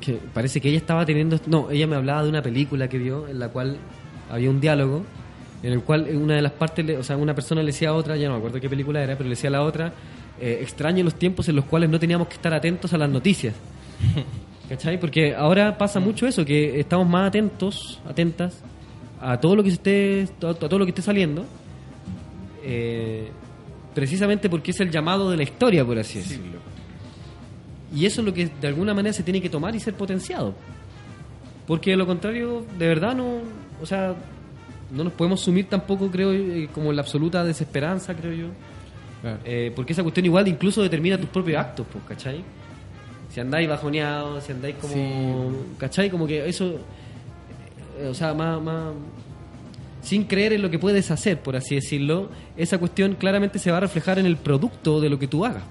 que 0.00 0.14
parece 0.32 0.60
que 0.60 0.68
ella 0.68 0.78
estaba 0.78 1.04
teniendo... 1.04 1.38
No, 1.46 1.70
ella 1.70 1.86
me 1.86 1.96
hablaba 1.96 2.22
de 2.22 2.28
una 2.28 2.42
película 2.42 2.88
que 2.88 2.98
vio 2.98 3.28
en 3.28 3.38
la 3.38 3.48
cual 3.48 3.76
había 4.30 4.50
un 4.50 4.60
diálogo 4.60 5.04
en 5.62 5.72
el 5.72 5.82
cual 5.82 6.08
una 6.14 6.36
de 6.36 6.42
las 6.42 6.52
partes, 6.52 6.98
o 6.98 7.02
sea, 7.02 7.16
una 7.16 7.34
persona 7.34 7.62
le 7.62 7.66
decía 7.66 7.90
a 7.90 7.92
otra, 7.92 8.16
ya 8.16 8.28
no 8.28 8.34
me 8.34 8.38
acuerdo 8.38 8.60
qué 8.60 8.68
película 8.68 9.02
era, 9.02 9.14
pero 9.16 9.24
le 9.24 9.34
decía 9.34 9.48
a 9.48 9.52
la 9.52 9.62
otra, 9.62 9.92
eh, 10.40 10.58
extraño 10.62 11.04
los 11.04 11.14
tiempos 11.14 11.48
en 11.48 11.56
los 11.56 11.66
cuales 11.66 11.90
no 11.90 11.98
teníamos 11.98 12.28
que 12.28 12.34
estar 12.34 12.52
atentos 12.54 12.92
a 12.94 12.98
las 12.98 13.10
noticias. 13.10 13.54
¿Cachai? 14.68 14.98
Porque 14.98 15.34
ahora 15.34 15.76
pasa 15.76 16.00
mucho 16.00 16.26
eso, 16.26 16.44
que 16.44 16.78
estamos 16.80 17.08
más 17.08 17.28
atentos, 17.28 18.00
atentas 18.08 18.62
a 19.20 19.38
todo 19.38 19.56
lo 19.56 19.62
que 19.62 19.70
esté, 19.70 20.28
a 20.42 20.54
todo 20.54 20.78
lo 20.78 20.86
que 20.86 20.90
esté 20.90 21.02
saliendo, 21.02 21.44
eh, 22.62 23.30
precisamente 23.94 24.48
porque 24.48 24.70
es 24.70 24.80
el 24.80 24.90
llamado 24.90 25.30
de 25.30 25.36
la 25.36 25.42
historia, 25.42 25.84
por 25.84 25.98
así 25.98 26.20
decirlo. 26.20 26.69
Y 27.94 28.06
eso 28.06 28.20
es 28.20 28.26
lo 28.26 28.32
que 28.32 28.46
de 28.46 28.68
alguna 28.68 28.94
manera 28.94 29.12
se 29.12 29.22
tiene 29.22 29.40
que 29.40 29.50
tomar 29.50 29.74
y 29.74 29.80
ser 29.80 29.94
potenciado. 29.94 30.54
Porque 31.66 31.90
de 31.92 31.96
lo 31.96 32.06
contrario, 32.06 32.64
de 32.78 32.86
verdad 32.88 33.14
no, 33.14 33.38
o 33.80 33.86
sea, 33.86 34.14
no 34.90 35.04
nos 35.04 35.12
podemos 35.12 35.40
sumir 35.40 35.68
tampoco, 35.68 36.10
creo, 36.10 36.32
eh, 36.32 36.68
como 36.72 36.90
en 36.90 36.96
la 36.96 37.02
absoluta 37.02 37.44
desesperanza, 37.44 38.14
creo 38.14 38.32
yo. 38.32 38.46
Eh, 39.44 39.72
porque 39.76 39.92
esa 39.92 40.02
cuestión 40.02 40.26
igual 40.26 40.48
incluso 40.48 40.82
determina 40.82 41.18
tus 41.18 41.28
propios 41.28 41.60
actos, 41.60 41.86
pues, 41.92 42.04
¿cachai? 42.08 42.42
Si 43.28 43.38
andáis 43.38 43.68
bajoneados, 43.68 44.42
si 44.44 44.52
andáis 44.52 44.76
como... 44.76 45.52
¿Cachai? 45.78 46.10
Como 46.10 46.26
que 46.26 46.48
eso... 46.48 46.76
eh, 47.98 48.08
o 48.08 48.14
sea, 48.14 48.34
más, 48.34 48.60
más... 48.60 48.92
Sin 50.02 50.24
creer 50.24 50.54
en 50.54 50.62
lo 50.62 50.70
que 50.70 50.78
puedes 50.78 51.10
hacer, 51.10 51.40
por 51.40 51.54
así 51.56 51.74
decirlo, 51.74 52.30
esa 52.56 52.78
cuestión 52.78 53.14
claramente 53.14 53.58
se 53.58 53.70
va 53.70 53.76
a 53.76 53.80
reflejar 53.80 54.18
en 54.18 54.26
el 54.26 54.38
producto 54.38 55.00
de 55.00 55.10
lo 55.10 55.18
que 55.18 55.28
tú 55.28 55.44
hagas. 55.44 55.62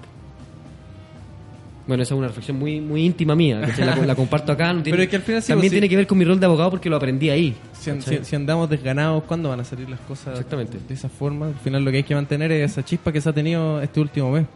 Bueno, 1.90 2.04
esa 2.04 2.14
es 2.14 2.18
una 2.18 2.28
reflexión 2.28 2.56
muy 2.56 2.80
muy 2.80 3.04
íntima 3.04 3.34
mía, 3.34 3.60
¿cachai? 3.60 3.84
la, 3.84 3.96
la 3.96 4.14
comparto 4.14 4.52
acá. 4.52 4.72
no 4.72 4.80
tiene- 4.80 4.92
Pero 4.96 5.02
es 5.02 5.08
que 5.08 5.16
al 5.16 5.22
final 5.22 5.42
sí, 5.42 5.48
también 5.48 5.62
pues, 5.62 5.70
sí. 5.70 5.74
tiene 5.74 5.88
que 5.88 5.96
ver 5.96 6.06
con 6.06 6.18
mi 6.18 6.24
rol 6.24 6.38
de 6.38 6.46
abogado 6.46 6.70
porque 6.70 6.88
lo 6.88 6.94
aprendí 6.96 7.30
ahí. 7.30 7.56
Si, 7.72 7.90
¿cachai? 7.90 8.18
si- 8.18 8.24
si 8.26 8.36
andamos 8.36 8.70
desganados, 8.70 9.24
¿cuándo 9.24 9.48
van 9.48 9.58
a 9.58 9.64
salir 9.64 9.90
las 9.90 9.98
cosas 10.00 10.34
Exactamente. 10.34 10.78
de 10.86 10.94
esa 10.94 11.08
forma? 11.08 11.48
Al 11.48 11.54
final 11.56 11.82
lo 11.84 11.90
que 11.90 11.96
hay 11.96 12.02
que 12.04 12.14
mantener 12.14 12.52
es 12.52 12.70
esa 12.70 12.84
chispa 12.84 13.10
que 13.10 13.20
se 13.20 13.28
ha 13.28 13.32
tenido 13.32 13.80
este 13.82 13.98
último 14.00 14.30
mes. 14.30 14.46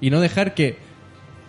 Y 0.00 0.08
no 0.08 0.18
dejar 0.20 0.54
que 0.54 0.76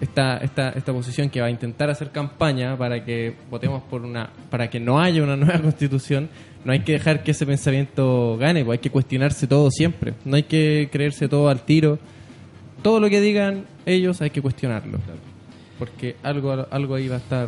esta, 0.02 0.38
esta, 0.40 0.72
esta 0.72 0.92
posición 0.92 1.30
que 1.30 1.40
va 1.40 1.48
a 1.48 1.52
intentar 1.52 1.90
hacer 1.90 2.10
campaña 2.12 2.78
para 2.78 3.06
que 3.06 3.34
votemos 3.50 3.82
por 3.84 4.02
una, 4.04 4.30
para 4.50 4.70
que 4.70 4.80
no 4.82 5.00
haya 5.00 5.24
una 5.24 5.38
nueva 5.38 5.60
constitución, 5.62 6.28
no 6.66 6.74
hay 6.74 6.82
que 6.82 6.92
dejar 6.94 7.24
que 7.24 7.32
ese 7.32 7.46
pensamiento 7.46 8.36
gane, 8.38 8.66
pues 8.66 8.78
hay 8.78 8.82
que 8.82 8.90
cuestionarse 8.90 9.48
todo 9.48 9.72
siempre. 9.72 10.16
No 10.26 10.36
hay 10.36 10.44
que 10.44 10.90
creerse 10.92 11.30
todo 11.30 11.48
al 11.48 11.62
tiro. 11.62 11.98
Todo 12.82 13.00
lo 13.02 13.10
que 13.10 13.20
digan 13.20 13.66
ellos 13.86 14.22
hay 14.22 14.30
que 14.30 14.42
cuestionarlo. 14.42 15.00
Porque 15.80 16.16
algo, 16.22 16.68
algo 16.70 16.96
ahí 16.96 17.08
va 17.08 17.16
a 17.16 17.20
estar 17.20 17.48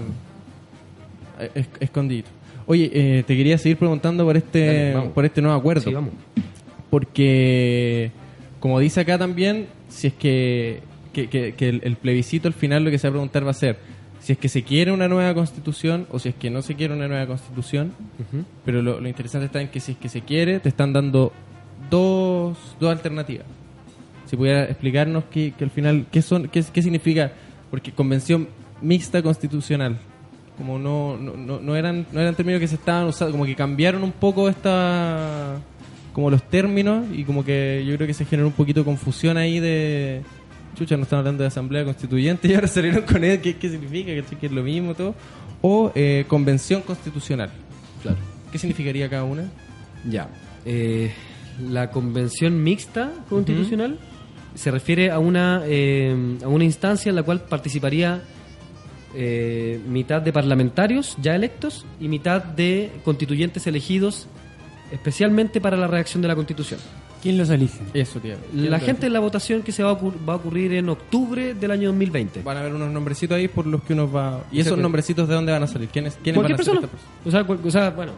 eh, 1.39 1.51
es- 1.53 1.69
escondido. 1.79 2.27
Oye, 2.65 2.89
eh, 2.93 3.23
te 3.27 3.35
quería 3.35 3.57
seguir 3.57 3.77
preguntando 3.77 4.23
por 4.23 4.37
este, 4.37 4.91
Dale, 4.93 5.09
por 5.09 5.25
este 5.25 5.41
nuevo 5.41 5.57
acuerdo. 5.57 5.81
Sí, 5.81 5.93
vamos. 5.93 6.11
Porque, 6.89 8.11
como 8.59 8.79
dice 8.79 9.01
acá 9.01 9.17
también, 9.17 9.67
si 9.89 10.07
es 10.07 10.13
que, 10.13 10.81
que, 11.13 11.27
que- 11.27 11.53
que 11.53 11.69
el, 11.69 11.81
el 11.83 11.95
plebiscito 11.95 12.47
al 12.47 12.53
final 12.53 12.83
lo 12.83 12.91
que 12.91 12.97
se 12.99 13.07
va 13.07 13.09
a 13.09 13.13
preguntar 13.13 13.45
va 13.45 13.51
a 13.51 13.55
ser 13.55 13.77
si 14.19 14.33
es 14.33 14.37
que 14.37 14.49
se 14.49 14.61
quiere 14.61 14.91
una 14.91 15.07
nueva 15.07 15.33
constitución 15.33 16.05
o 16.11 16.19
si 16.19 16.29
es 16.29 16.35
que 16.35 16.51
no 16.51 16.61
se 16.61 16.75
quiere 16.75 16.93
una 16.93 17.07
nueva 17.07 17.25
constitución. 17.25 17.91
Pero 18.63 18.83
lo, 18.83 19.01
lo 19.01 19.07
interesante 19.07 19.47
está 19.47 19.61
en 19.61 19.69
que 19.69 19.79
si 19.79 19.93
es 19.93 19.97
que 19.97 20.09
se 20.09 20.21
quiere, 20.21 20.59
te 20.59 20.69
están 20.69 20.93
dando 20.93 21.33
dos, 21.89 22.55
dos 22.79 22.91
alternativas. 22.91 23.47
Si 24.27 24.37
pudiera 24.37 24.65
explicarnos 24.65 25.23
qué, 25.31 25.53
que 25.57 25.63
al 25.63 25.71
final, 25.71 26.05
qué 26.11 26.21
son, 26.21 26.49
qué, 26.49 26.63
qué 26.71 26.81
significa, 26.83 27.31
porque 27.71 27.91
convención 27.91 28.49
mixta 28.81 29.23
constitucional, 29.23 29.97
como 30.57 30.77
no, 30.77 31.17
no, 31.17 31.35
no, 31.35 31.59
no 31.59 31.75
eran, 31.75 32.05
no 32.11 32.19
eran 32.19 32.35
términos 32.35 32.59
que 32.59 32.67
se 32.67 32.75
estaban 32.75 33.07
usando, 33.07 33.31
como 33.31 33.45
que 33.45 33.55
cambiaron 33.55 34.03
un 34.03 34.11
poco 34.11 34.49
esta, 34.49 35.57
como 36.13 36.29
los 36.29 36.43
términos 36.43 37.05
y 37.11 37.23
como 37.23 37.43
que 37.43 37.83
yo 37.87 37.95
creo 37.95 38.05
que 38.05 38.13
se 38.13 38.25
generó 38.25 38.47
un 38.47 38.53
poquito 38.53 38.81
de 38.81 38.85
confusión 38.85 39.37
ahí 39.37 39.59
de, 39.59 40.21
chucha, 40.75 40.97
no 40.97 41.03
están 41.03 41.19
hablando 41.19 41.43
de 41.43 41.47
asamblea 41.47 41.85
constituyente 41.85 42.47
y 42.49 42.53
ahora 42.53 42.67
salieron 42.67 43.03
con 43.03 43.23
él, 43.23 43.39
¿qué, 43.41 43.55
qué 43.55 43.69
significa? 43.69 44.11
Que 44.39 44.45
es 44.45 44.51
lo 44.51 44.63
mismo 44.63 44.93
todo. 44.93 45.15
O 45.61 45.91
eh, 45.95 46.25
convención 46.27 46.81
constitucional. 46.81 47.51
Claro. 48.01 48.17
¿Qué 48.51 48.57
significaría 48.57 49.09
cada 49.09 49.23
una? 49.23 49.43
Ya. 50.09 50.27
Eh, 50.65 51.11
la 51.69 51.91
convención 51.91 52.63
mixta 52.63 53.11
constitucional 53.29 53.99
se 54.55 54.71
refiere 54.71 55.11
a 55.11 55.19
una, 55.19 55.61
eh, 55.65 56.37
a 56.43 56.47
una 56.47 56.63
instancia 56.63 57.09
en 57.09 57.15
la 57.15 57.23
cual 57.23 57.41
participaría 57.41 58.21
eh, 59.13 59.79
mitad 59.87 60.21
de 60.21 60.31
parlamentarios 60.31 61.17
ya 61.21 61.35
electos 61.35 61.85
y 61.99 62.07
mitad 62.07 62.41
de 62.43 62.91
constituyentes 63.03 63.67
elegidos 63.67 64.27
especialmente 64.91 65.59
para 65.61 65.77
la 65.77 65.87
redacción 65.87 66.21
de 66.21 66.27
la 66.27 66.35
constitución. 66.35 66.79
¿Quién 67.21 67.37
los 67.37 67.49
elige? 67.49 67.79
Eso, 67.93 68.19
tío. 68.19 68.35
La 68.53 68.79
gente 68.79 69.05
en 69.07 69.13
la 69.13 69.19
votación 69.19 69.61
que 69.61 69.71
se 69.71 69.83
va 69.83 69.91
a, 69.91 69.99
ocur- 69.99 70.15
va 70.27 70.33
a 70.33 70.35
ocurrir 70.37 70.73
en 70.73 70.89
octubre 70.89 71.53
del 71.53 71.71
año 71.71 71.89
2020. 71.89 72.41
Van 72.41 72.57
a 72.57 72.61
haber 72.61 72.73
unos 72.73 72.89
nombrecitos 72.91 73.37
ahí 73.37 73.47
por 73.47 73.67
los 73.67 73.83
que 73.83 73.93
uno 73.93 74.11
va... 74.11 74.43
¿Y 74.51 74.59
esos 74.59 74.77
nombrecitos 74.77 75.27
de 75.29 75.35
dónde 75.35 75.51
van 75.51 75.61
a 75.63 75.67
salir? 75.67 75.87
¿Quiénes, 75.89 76.17
quiénes 76.23 76.41
van 76.41 76.51
Cualquier 76.51 76.55
a 76.55 76.57
persona. 76.57 76.79
esta 76.79 76.91
persona? 76.91 77.13
O 77.25 77.31
sea, 77.31 77.43
cual- 77.43 77.59
o 77.63 77.71
sea, 77.71 77.89
bueno, 77.91 78.11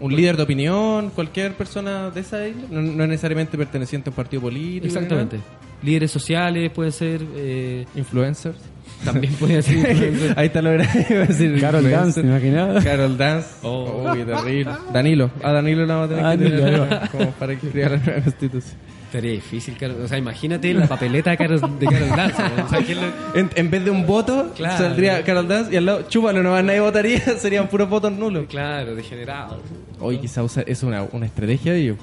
¿Un 0.00 0.16
líder 0.16 0.36
de 0.36 0.42
opinión? 0.42 1.10
¿Cualquier 1.10 1.52
persona 1.54 2.10
de 2.10 2.20
esa 2.20 2.48
isla? 2.48 2.62
No, 2.70 2.80
no 2.82 3.06
necesariamente 3.06 3.56
perteneciente 3.58 4.08
a 4.08 4.10
un 4.10 4.16
partido 4.16 4.42
político. 4.42 4.86
exactamente. 4.86 5.38
Líderes 5.82 6.10
sociales 6.10 6.70
pueden 6.70 6.92
ser, 6.92 7.20
eh. 7.36 7.86
Influencers. 7.96 8.56
también 9.04 9.32
pueden 9.34 9.62
ser 9.62 9.76
influencers. 9.90 10.36
ahí 10.38 10.46
está 10.46 10.60
lo 10.62 10.72
grande. 10.72 11.58
Carol. 11.60 11.90
Dance, 11.90 12.22
me 12.22 12.28
imaginaba. 12.30 12.82
Carol 12.82 13.16
Dance. 13.16 13.48
Oh. 13.62 14.04
Oh, 14.06 14.12
qué 14.14 14.24
terrible. 14.24 14.72
Danilo. 14.92 15.30
A 15.42 15.52
Danilo 15.52 15.86
la 15.86 15.94
vamos 15.94 16.06
a 16.10 16.14
tener 16.16 16.24
Danilo, 16.24 16.56
que 16.56 16.62
tener 16.88 17.08
como 17.10 17.30
para 17.32 17.56
que 17.56 17.66
escriba 17.66 17.88
la 17.90 17.96
nueva 17.96 18.20
constitución. 18.22 18.74
Sería 19.10 19.32
difícil, 19.32 19.76
Carol- 19.76 20.04
o 20.04 20.06
sea, 20.06 20.18
imagínate 20.18 20.72
la 20.72 20.86
papeleta 20.86 21.30
de 21.30 21.36
Carol, 21.36 21.60
de 21.80 21.86
Carol 21.86 22.08
Dance. 22.10 22.42
¿no? 22.56 22.64
O 22.64 22.68
sea, 22.68 22.78
¿quién 22.80 22.98
lo- 23.00 23.34
En, 23.40 23.50
en 23.56 23.68
vez 23.70 23.84
de 23.84 23.90
un 23.90 24.06
voto, 24.06 24.52
Claro. 24.54 24.78
saldría 24.78 25.24
Carol 25.24 25.48
Dance 25.48 25.72
y 25.72 25.76
al 25.76 25.86
lado, 25.86 26.02
chúpalo, 26.08 26.42
nomás 26.44 26.62
nadie 26.62 26.78
votaría, 26.80 27.18
serían 27.38 27.66
puros 27.68 27.88
votos 27.90 28.12
nulos. 28.12 28.46
Claro, 28.48 28.94
degenerado. 28.94 29.60
Hoy 29.98 30.18
quizá 30.18 30.44
usar, 30.44 30.64
es 30.68 30.84
una, 30.84 31.02
una 31.10 31.26
estrategia 31.26 31.72
de 31.72 31.80
ellos. 31.80 31.96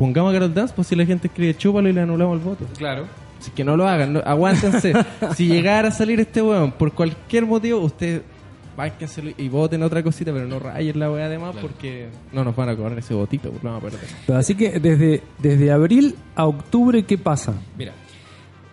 Pongamos 0.00 0.30
a 0.30 0.32
Carol 0.32 0.54
Dance, 0.54 0.72
pues 0.74 0.88
si 0.88 0.96
la 0.96 1.04
gente 1.04 1.26
escribe 1.28 1.54
chúpalo 1.54 1.86
y 1.86 1.92
le 1.92 2.00
anulamos 2.00 2.38
el 2.38 2.42
voto. 2.42 2.64
Claro. 2.78 3.04
Así 3.38 3.50
que 3.50 3.62
no 3.64 3.76
lo 3.76 3.86
hagan, 3.86 4.14
no- 4.14 4.22
aguántense. 4.24 4.94
si 5.36 5.46
llegara 5.46 5.88
a 5.88 5.90
salir 5.90 6.18
este 6.20 6.40
weón 6.40 6.72
por 6.72 6.92
cualquier 6.94 7.44
motivo, 7.44 7.80
ustedes 7.80 8.22
bájenselo 8.74 9.32
y 9.36 9.48
voten 9.50 9.82
otra 9.82 10.02
cosita, 10.02 10.32
pero 10.32 10.48
no 10.48 10.58
rayen 10.58 10.98
la 10.98 11.10
weá 11.10 11.26
además 11.26 11.54
porque 11.60 12.08
no 12.32 12.42
nos 12.44 12.56
van 12.56 12.70
a 12.70 12.76
cobrar 12.76 12.98
ese 12.98 13.12
votito, 13.12 13.50
porque 13.50 13.66
lo 13.66 13.74
vamos 13.74 13.88
a 13.88 13.90
perder. 13.90 14.08
Pero 14.26 14.38
así 14.38 14.54
que 14.54 14.80
desde, 14.80 15.22
desde 15.38 15.70
abril 15.70 16.14
a 16.34 16.46
octubre, 16.46 17.02
¿qué 17.02 17.18
pasa? 17.18 17.52
Mira, 17.76 17.92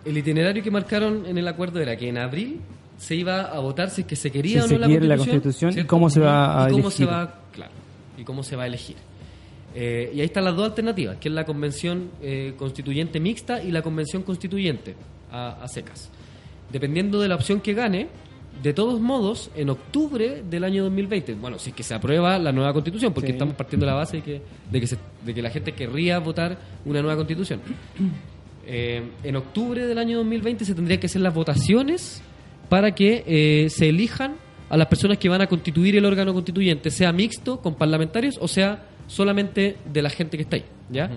el 0.06 0.16
itinerario 0.16 0.62
que 0.62 0.70
marcaron 0.70 1.26
en 1.26 1.36
el 1.36 1.46
acuerdo 1.46 1.78
era 1.78 1.94
que 1.98 2.08
en 2.08 2.16
abril 2.16 2.60
se 2.96 3.16
iba 3.16 3.42
a 3.42 3.58
votar 3.60 3.90
si 3.90 4.00
es 4.00 4.06
que 4.06 4.16
se 4.16 4.30
quería 4.30 4.62
Si 4.62 4.64
o 4.64 4.68
se 4.68 4.74
no 4.74 4.80
la 4.80 4.86
quiere 4.86 5.06
la 5.06 5.16
constitución, 5.18 5.72
Constitución 5.72 5.84
y 5.84 5.86
cómo 5.86 6.08
se 6.08 6.20
va 6.20 6.64
a 6.64 6.70
y 6.70 6.72
cómo 6.72 6.90
se 6.90 7.02
elegir. 7.02 7.18
va, 7.18 7.34
claro, 7.52 7.72
y 8.16 8.24
cómo 8.24 8.42
se 8.42 8.56
va 8.56 8.62
a 8.62 8.66
elegir. 8.66 8.96
Eh, 9.80 10.10
y 10.12 10.18
ahí 10.20 10.26
están 10.26 10.44
las 10.44 10.56
dos 10.56 10.64
alternativas, 10.70 11.18
que 11.18 11.28
es 11.28 11.34
la 11.34 11.44
convención 11.44 12.10
eh, 12.20 12.54
constituyente 12.56 13.20
mixta 13.20 13.62
y 13.62 13.70
la 13.70 13.80
convención 13.80 14.24
constituyente 14.24 14.96
a, 15.30 15.62
a 15.62 15.68
secas. 15.68 16.10
Dependiendo 16.72 17.20
de 17.20 17.28
la 17.28 17.36
opción 17.36 17.60
que 17.60 17.74
gane, 17.74 18.08
de 18.60 18.72
todos 18.74 19.00
modos, 19.00 19.52
en 19.54 19.70
octubre 19.70 20.42
del 20.50 20.64
año 20.64 20.82
2020, 20.82 21.34
bueno, 21.34 21.60
si 21.60 21.70
es 21.70 21.76
que 21.76 21.84
se 21.84 21.94
aprueba 21.94 22.40
la 22.40 22.50
nueva 22.50 22.72
constitución, 22.72 23.12
porque 23.14 23.28
Sí. 23.28 23.32
estamos 23.34 23.54
partiendo 23.54 23.86
de 23.86 23.92
la 23.92 23.98
base 23.98 24.16
de 24.16 24.22
que, 24.24 24.42
de 24.68 24.80
que, 24.80 24.86
se- 24.88 24.98
de 25.24 25.32
que 25.32 25.42
la 25.42 25.50
gente 25.50 25.70
querría 25.72 26.18
votar 26.18 26.58
una 26.84 27.00
nueva 27.00 27.16
constitución. 27.16 27.60
Eh, 28.70 29.02
en 29.24 29.34
octubre 29.36 29.86
del 29.86 29.96
año 29.96 30.18
2020 30.18 30.62
se 30.66 30.74
tendrían 30.74 31.00
que 31.00 31.06
hacer 31.06 31.22
las 31.22 31.32
votaciones 31.32 32.20
para 32.68 32.94
que 32.94 33.66
se 33.70 33.88
elijan 33.88 34.34
a 34.68 34.76
las 34.76 34.88
personas 34.88 35.16
que 35.16 35.26
van 35.30 35.40
a 35.40 35.46
constituir 35.46 35.96
el 35.96 36.04
órgano 36.04 36.34
constituyente, 36.34 36.90
sea 36.90 37.10
mixto 37.10 37.62
con 37.62 37.76
parlamentarios 37.76 38.36
o 38.38 38.46
sea 38.46 38.84
solamente 39.08 39.76
de 39.92 40.02
la 40.02 40.10
gente 40.10 40.36
que 40.36 40.44
está 40.44 40.56
ahí, 40.56 40.64
¿ya? 40.90 41.10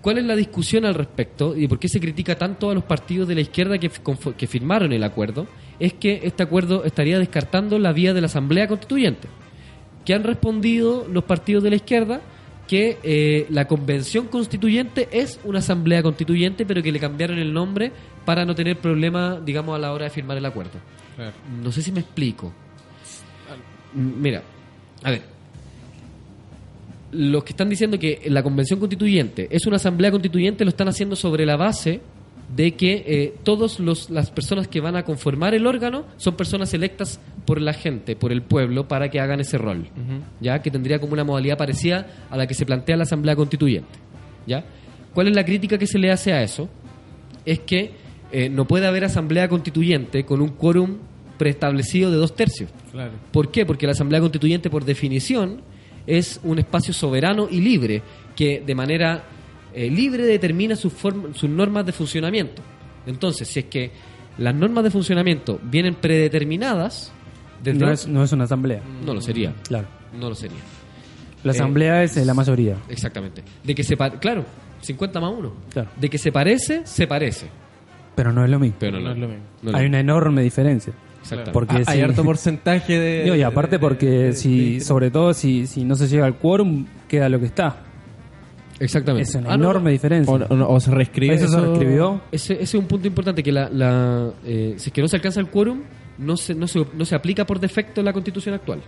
¿Cuál 0.00 0.18
es 0.18 0.24
la 0.24 0.36
discusión 0.36 0.86
al 0.86 0.94
respecto 0.94 1.54
y 1.56 1.68
por 1.68 1.78
qué 1.78 1.88
se 1.88 2.00
critica 2.00 2.36
tanto 2.36 2.70
a 2.70 2.74
los 2.74 2.84
partidos 2.84 3.28
de 3.28 3.34
la 3.34 3.40
izquierda 3.42 3.78
que, 3.78 3.90
que 4.36 4.46
firmaron 4.46 4.92
el 4.92 5.04
acuerdo? 5.04 5.46
Es 5.78 5.92
que 5.92 6.20
este 6.22 6.42
acuerdo 6.42 6.84
estaría 6.84 7.18
descartando 7.18 7.78
la 7.78 7.92
vía 7.92 8.14
de 8.14 8.20
la 8.20 8.28
Asamblea 8.28 8.68
Constituyente. 8.68 9.28
Que 10.06 10.14
han 10.14 10.22
respondido 10.22 11.06
los 11.12 11.24
partidos 11.24 11.62
de 11.64 11.70
la 11.70 11.76
izquierda 11.76 12.22
que 12.68 12.98
eh, 13.02 13.46
la 13.50 13.66
convención 13.66 14.26
constituyente 14.28 15.08
es 15.10 15.40
una 15.42 15.58
asamblea 15.58 16.02
constituyente, 16.02 16.66
pero 16.66 16.82
que 16.82 16.92
le 16.92 17.00
cambiaron 17.00 17.38
el 17.38 17.52
nombre 17.52 17.90
para 18.24 18.44
no 18.44 18.54
tener 18.54 18.76
problema, 18.76 19.40
digamos, 19.44 19.74
a 19.74 19.78
la 19.78 19.92
hora 19.92 20.04
de 20.04 20.10
firmar 20.10 20.36
el 20.36 20.44
acuerdo. 20.44 20.78
No 21.62 21.72
sé 21.72 21.82
si 21.82 21.90
me 21.90 22.00
explico. 22.00 22.52
Mira, 23.94 24.42
a 25.02 25.10
ver. 25.10 25.37
Los 27.12 27.44
que 27.44 27.50
están 27.50 27.68
diciendo 27.68 27.98
que 27.98 28.20
la 28.26 28.42
convención 28.42 28.78
constituyente 28.78 29.48
es 29.50 29.66
una 29.66 29.76
asamblea 29.76 30.10
constituyente 30.10 30.64
lo 30.64 30.70
están 30.70 30.88
haciendo 30.88 31.16
sobre 31.16 31.46
la 31.46 31.56
base 31.56 32.00
de 32.54 32.72
que 32.72 33.04
eh, 33.06 33.34
todas 33.42 33.78
las 34.10 34.30
personas 34.30 34.68
que 34.68 34.80
van 34.80 34.96
a 34.96 35.04
conformar 35.04 35.54
el 35.54 35.66
órgano 35.66 36.04
son 36.16 36.34
personas 36.34 36.72
electas 36.72 37.20
por 37.44 37.60
la 37.60 37.72
gente, 37.72 38.16
por 38.16 38.32
el 38.32 38.42
pueblo, 38.42 38.88
para 38.88 39.10
que 39.10 39.20
hagan 39.20 39.40
ese 39.40 39.58
rol. 39.58 39.88
¿Ya? 40.40 40.60
Que 40.60 40.70
tendría 40.70 40.98
como 40.98 41.12
una 41.12 41.24
modalidad 41.24 41.58
parecida 41.58 42.06
a 42.30 42.36
la 42.36 42.46
que 42.46 42.54
se 42.54 42.64
plantea 42.64 42.96
la 42.96 43.02
asamblea 43.04 43.36
constituyente. 43.36 43.98
¿Ya? 44.46 44.64
¿Cuál 45.14 45.28
es 45.28 45.36
la 45.36 45.44
crítica 45.44 45.78
que 45.78 45.86
se 45.86 45.98
le 45.98 46.10
hace 46.10 46.32
a 46.32 46.42
eso? 46.42 46.68
es 47.48 47.60
que 47.60 47.92
eh, 48.30 48.50
no 48.50 48.66
puede 48.66 48.86
haber 48.86 49.04
asamblea 49.04 49.48
constituyente 49.48 50.24
con 50.24 50.42
un 50.42 50.50
quórum 50.50 50.98
preestablecido 51.38 52.10
de 52.10 52.18
dos 52.18 52.36
tercios. 52.36 52.70
Claro. 52.92 53.12
¿Por 53.32 53.50
qué? 53.50 53.64
Porque 53.64 53.86
la 53.86 53.92
asamblea 53.92 54.20
constituyente, 54.20 54.68
por 54.68 54.84
definición, 54.84 55.62
es 56.08 56.40
un 56.42 56.58
espacio 56.58 56.92
soberano 56.94 57.46
y 57.50 57.60
libre 57.60 58.02
que 58.34 58.62
de 58.64 58.74
manera 58.74 59.24
eh, 59.74 59.90
libre 59.90 60.24
determina 60.24 60.74
sus, 60.74 60.92
sus 61.34 61.50
normas 61.50 61.84
de 61.86 61.92
funcionamiento. 61.92 62.62
Entonces, 63.06 63.46
si 63.48 63.60
es 63.60 63.66
que 63.66 63.90
las 64.38 64.54
normas 64.54 64.84
de 64.84 64.90
funcionamiento 64.90 65.60
vienen 65.62 65.94
predeterminadas, 65.94 67.12
desde 67.62 67.78
No 67.78 67.90
es, 67.92 68.06
no 68.08 68.22
es 68.24 68.32
una 68.32 68.44
asamblea. 68.44 68.80
no 69.04 69.14
lo 69.14 69.20
sería. 69.20 69.52
Claro. 69.66 69.86
No 70.18 70.28
lo 70.28 70.34
sería. 70.34 70.58
La 71.44 71.52
Eh, 71.52 71.54
asamblea 71.56 72.02
es 72.02 72.16
eh, 72.16 72.24
la 72.24 72.34
mayoría. 72.34 72.76
Exactamente. 72.88 73.42
De 73.64 73.74
que 73.74 73.84
se 73.84 73.96
claro, 73.96 74.44
50 74.80 75.20
más 75.20 75.32
1. 75.36 75.52
Claro. 75.72 75.90
De 75.96 76.08
que 76.08 76.18
se 76.18 76.32
parece, 76.32 76.82
se 76.86 77.06
parece. 77.06 77.46
Pero 78.14 78.32
no 78.32 78.44
es 78.44 78.50
lo 78.50 78.58
mismo. 78.58 78.76
Pero 78.80 78.98
no, 78.98 79.06
No 79.06 79.12
es 79.12 79.18
lo 79.18 79.28
mismo. 79.28 79.44
no 79.62 79.76
Hay 79.76 79.82
lo 79.84 79.88
una 79.88 80.00
enorme 80.00 80.42
diferencia. 80.42 80.92
Exactamente. 81.32 81.52
Porque 81.52 81.76
Ah, 81.86 81.92
hay 81.92 82.00
harto 82.00 82.24
porcentaje 82.24 82.98
de. 82.98 83.36
Y 83.36 83.42
aparte 83.42 83.78
porque 83.78 84.06
de- 84.08 84.32
si, 84.32 84.74
de- 84.74 84.80
sobre 84.80 85.10
todo 85.10 85.34
si, 85.34 85.66
si 85.66 85.84
no 85.84 85.94
se 85.94 86.08
llega 86.08 86.24
al 86.26 86.36
quórum, 86.36 86.86
queda 87.08 87.28
lo 87.28 87.38
que 87.38 87.46
está. 87.46 87.76
Exactamente. 88.80 89.28
Es 89.28 89.34
una 89.34 89.52
Ah, 89.52 89.56
no, 89.56 89.64
enorme 89.64 89.84
no. 89.84 89.90
diferencia. 89.90 90.32
O, 90.32 90.36
o- 90.54 90.74
o 90.74 90.80
se 90.80 90.90
reescribe. 90.92 91.34
¿Eso 91.34 91.48
se 91.48 91.60
reescribió? 91.60 92.20
Ese, 92.30 92.54
ese 92.54 92.62
es 92.62 92.74
un 92.74 92.86
punto 92.86 93.06
importante, 93.08 93.42
que 93.42 93.50
la, 93.52 93.68
la, 93.70 94.30
eh, 94.44 94.74
si 94.76 94.90
es 94.90 94.92
que 94.92 95.02
no 95.02 95.08
se 95.08 95.16
alcanza 95.16 95.40
el 95.40 95.48
quórum, 95.48 95.80
no 96.18 96.36
se, 96.36 96.54
no, 96.54 96.66
se, 96.68 96.86
no 96.94 97.04
se 97.04 97.14
aplica 97.14 97.44
por 97.44 97.58
defecto 97.58 98.00
en 98.00 98.04
la 98.04 98.12
constitución 98.12 98.54
actual. 98.54 98.80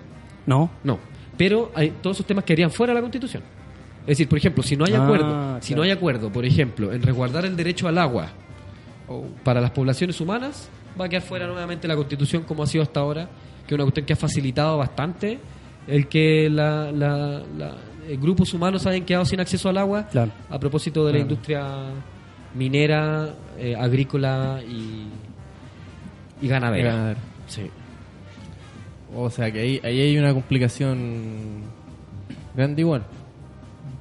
¿No? 0.47 0.70
No. 0.84 0.99
Pero 1.36 1.72
hay 1.74 1.91
todos 2.03 2.16
esos 2.18 2.26
temas 2.26 2.45
quedarían 2.45 2.70
fuera 2.70 2.93
de 2.93 2.97
la 2.97 3.01
constitución. 3.03 3.43
Es 4.03 4.07
decir, 4.18 4.28
por 4.28 4.38
ejemplo, 4.38 4.62
si 4.62 4.76
no 4.76 4.84
hay 4.84 4.95
Ah, 4.95 5.05
acuerdo, 5.05 5.59
si 5.61 5.68
claro. 5.68 5.76
no 5.76 5.82
hay 5.84 5.91
acuerdo, 5.91 6.30
por 6.32 6.45
ejemplo, 6.45 6.93
en 6.93 7.03
resguardar 7.03 7.45
el 7.45 7.57
derecho 7.57 7.86
al 7.88 7.99
agua 7.99 8.28
para 9.45 9.61
las 9.61 9.70
poblaciones 9.72 10.20
humanas, 10.20 10.68
va 10.99 11.05
a 11.07 11.09
quedar 11.09 11.22
fuera 11.22 11.47
nuevamente 11.47 11.86
la 11.88 11.97
constitución 11.97 12.43
como 12.45 12.62
ha 12.62 12.66
sido 12.66 12.82
hasta 12.82 13.01
ahora, 13.01 13.28
que 13.66 13.68
es 13.68 13.72
una 13.74 13.84
cuestión 13.84 14.07
que 14.07 14.12
ha 14.12 14.16
facilitado 14.16 14.78
bastante 14.78 15.38
el 15.86 16.07
que 16.09 16.49
la, 16.51 16.91
la- 16.93 17.43
la- 17.59 17.76
eh, 18.09 18.16
grupos 18.20 18.53
humanos 18.55 18.86
hayan 18.86 19.05
quedado 19.05 19.24
sin 19.24 19.41
acceso 19.41 19.68
al 19.68 19.78
agua 19.78 20.07
Claro. 20.09 20.30
a 20.49 20.59
propósito 20.59 21.05
de 21.07 21.12
la 21.12 21.18
industria 21.20 21.66
minera, 22.55 23.34
eh, 23.59 23.76
agrícola 23.76 24.61
y, 24.68 25.07
y 26.45 26.49
ganadera. 26.49 27.14
Sí. 27.47 27.70
O 29.14 29.28
sea 29.30 29.51
que 29.53 29.61
ahí, 29.61 29.80
ahí 29.82 30.01
hay 30.01 30.18
una 30.18 30.32
complicación 30.32 31.62
grande 32.55 32.82
igual. 32.82 33.05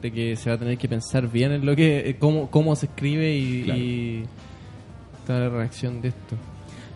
De 0.01 0.11
que 0.11 0.35
se 0.35 0.49
va 0.49 0.55
a 0.55 0.59
tener 0.59 0.77
que 0.77 0.87
pensar 0.87 1.27
bien 1.29 1.51
en 1.51 1.65
lo 1.65 1.75
que, 1.75 2.09
eh, 2.09 2.15
cómo, 2.17 2.49
cómo 2.49 2.75
se 2.75 2.85
escribe 2.85 3.35
y, 3.35 3.63
Claro. 3.63 3.79
y 3.79 4.23
toda 5.27 5.39
la 5.41 5.49
reacción 5.49 6.01
de 6.01 6.07
esto. 6.09 6.35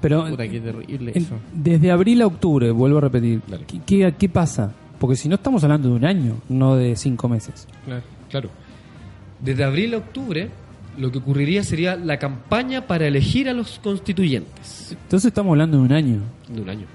Pero 0.04 0.26
Puta, 0.28 0.48
qué 0.48 0.60
terrible 0.60 1.12
en- 1.16 1.24
eso. 1.24 1.36
desde 1.54 1.90
abril 1.90 2.22
a 2.22 2.28
octubre, 2.28 2.70
vuelvo 2.72 2.98
a 2.98 3.02
repetir. 3.02 3.42
¿qué, 3.66 3.80
qué, 3.86 4.14
qué 4.20 4.30
pasa? 4.30 4.74
Porque 5.00 5.16
si 5.16 5.30
no 5.30 5.36
estamos 5.36 5.64
hablando 5.64 5.88
de 5.90 5.96
un 5.96 6.04
año, 6.06 6.36
no 6.50 6.76
de 6.76 6.96
cinco 6.98 7.28
meses. 7.30 7.68
Claro. 7.86 8.04
Claro. 8.30 8.50
Desde 9.40 9.64
abril 9.64 9.94
a 9.94 9.98
octubre, 10.00 10.50
lo 10.98 11.10
que 11.12 11.20
ocurriría 11.20 11.64
sería 11.64 11.96
la 11.96 12.20
campaña 12.20 12.86
para 12.86 13.08
elegir 13.08 13.48
a 13.50 13.54
los 13.54 13.80
constituyentes 13.80 14.90
Entonces 14.92 15.28
estamos 15.30 15.52
hablando 15.52 15.78
de 15.78 15.84
un 15.84 15.92
año. 15.94 16.20
de 16.50 16.62
un 16.62 16.70
año. 16.70 16.86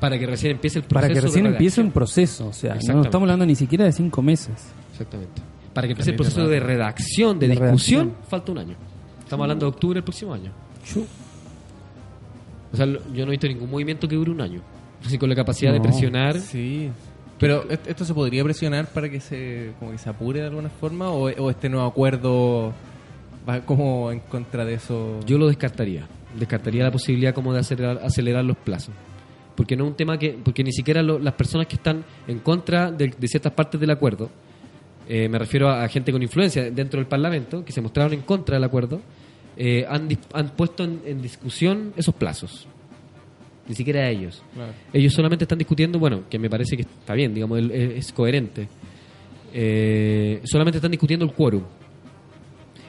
Para 0.00 0.18
que 0.18 0.26
recién 0.26 0.52
empiece 0.52 0.80
el 0.80 0.84
proceso. 0.84 1.00
Para 1.08 1.14
que 1.14 1.20
recién 1.20 1.46
empiece 1.46 1.80
un 1.80 1.92
proceso. 1.92 2.48
O 2.48 2.52
sea, 2.52 2.74
no 2.88 3.02
estamos 3.02 3.22
hablando 3.26 3.46
ni 3.46 3.54
siquiera 3.54 3.84
de 3.84 3.92
cinco 3.92 4.20
meses. 4.20 4.52
Exactamente. 4.90 5.40
Para 5.72 5.86
que 5.86 5.92
empiece 5.92 6.10
el 6.10 6.16
proceso 6.16 6.48
de 6.48 6.58
redacción, 6.60 7.38
de, 7.38 7.46
De 7.46 7.52
discusión, 7.54 8.06
redacción. 8.08 8.28
falta 8.28 8.50
un 8.52 8.58
año. 8.58 8.74
Estamos 9.22 9.44
hablando 9.44 9.66
de 9.66 9.70
octubre 9.70 9.94
del 9.98 10.04
próximo 10.04 10.34
año. 10.34 10.50
O 12.72 12.76
sea, 12.76 12.86
yo 12.86 13.24
no 13.26 13.26
he 13.26 13.30
visto 13.32 13.46
ningún 13.48 13.70
movimiento 13.70 14.08
que 14.08 14.16
dure 14.16 14.30
un 14.30 14.40
año. 14.40 14.60
Así 15.04 15.18
con 15.18 15.28
la 15.28 15.34
capacidad 15.34 15.72
de 15.72 15.80
presionar. 15.80 16.38
Sí. 16.38 16.90
Pero 17.38 17.68
¿est- 17.68 17.88
esto 17.88 18.04
se 18.04 18.14
podría 18.14 18.44
presionar 18.44 18.86
para 18.86 19.08
que 19.10 19.20
se 19.20 19.72
como 19.78 19.90
que 19.92 19.98
se 19.98 20.08
apure 20.08 20.40
de 20.40 20.46
alguna 20.46 20.68
forma 20.70 21.10
o, 21.10 21.24
o 21.28 21.50
este 21.50 21.68
nuevo 21.68 21.86
acuerdo 21.86 22.72
va 23.48 23.60
como 23.62 24.12
en 24.12 24.20
contra 24.20 24.64
de 24.64 24.74
eso. 24.74 25.18
Yo 25.26 25.38
lo 25.38 25.48
descartaría. 25.48 26.06
Descartaría 26.38 26.84
la 26.84 26.92
posibilidad 26.92 27.34
como 27.34 27.52
de 27.52 27.58
acelerar, 27.60 28.00
acelerar 28.04 28.44
los 28.44 28.56
plazos. 28.56 28.94
Porque 29.56 29.76
no 29.76 29.84
es 29.84 29.90
un 29.90 29.96
tema 29.96 30.16
que. 30.18 30.38
Porque 30.42 30.62
ni 30.62 30.72
siquiera 30.72 31.02
lo- 31.02 31.18
las 31.18 31.34
personas 31.34 31.66
que 31.66 31.74
están 31.76 32.04
en 32.28 32.38
contra 32.38 32.90
de, 32.92 33.08
de 33.18 33.28
ciertas 33.28 33.52
partes 33.52 33.80
del 33.80 33.90
acuerdo, 33.90 34.30
eh, 35.08 35.28
me 35.28 35.38
refiero 35.38 35.68
a, 35.68 35.82
a 35.82 35.88
gente 35.88 36.12
con 36.12 36.22
influencia 36.22 36.70
dentro 36.70 37.00
del 37.00 37.06
Parlamento, 37.08 37.64
que 37.64 37.72
se 37.72 37.80
mostraron 37.82 38.12
en 38.14 38.20
contra 38.22 38.54
del 38.56 38.64
acuerdo, 38.64 39.00
eh, 39.56 39.84
han, 39.88 40.08
han 40.32 40.50
puesto 40.50 40.84
en, 40.84 41.00
en 41.04 41.22
discusión 41.22 41.92
esos 41.96 42.14
plazos. 42.14 42.66
Ni 43.68 43.74
siquiera 43.74 44.08
ellos. 44.10 44.42
Claro. 44.54 44.72
Ellos 44.92 45.12
solamente 45.12 45.44
están 45.44 45.58
discutiendo, 45.58 45.98
bueno, 45.98 46.24
que 46.28 46.38
me 46.38 46.50
parece 46.50 46.76
que 46.76 46.82
está 46.82 47.14
bien, 47.14 47.32
digamos, 47.32 47.58
el- 47.58 47.70
es, 47.70 48.06
es 48.06 48.12
coherente. 48.12 48.68
Eh, 49.52 50.40
solamente 50.44 50.78
están 50.78 50.90
discutiendo 50.90 51.24
el 51.24 51.32
quórum. 51.32 51.62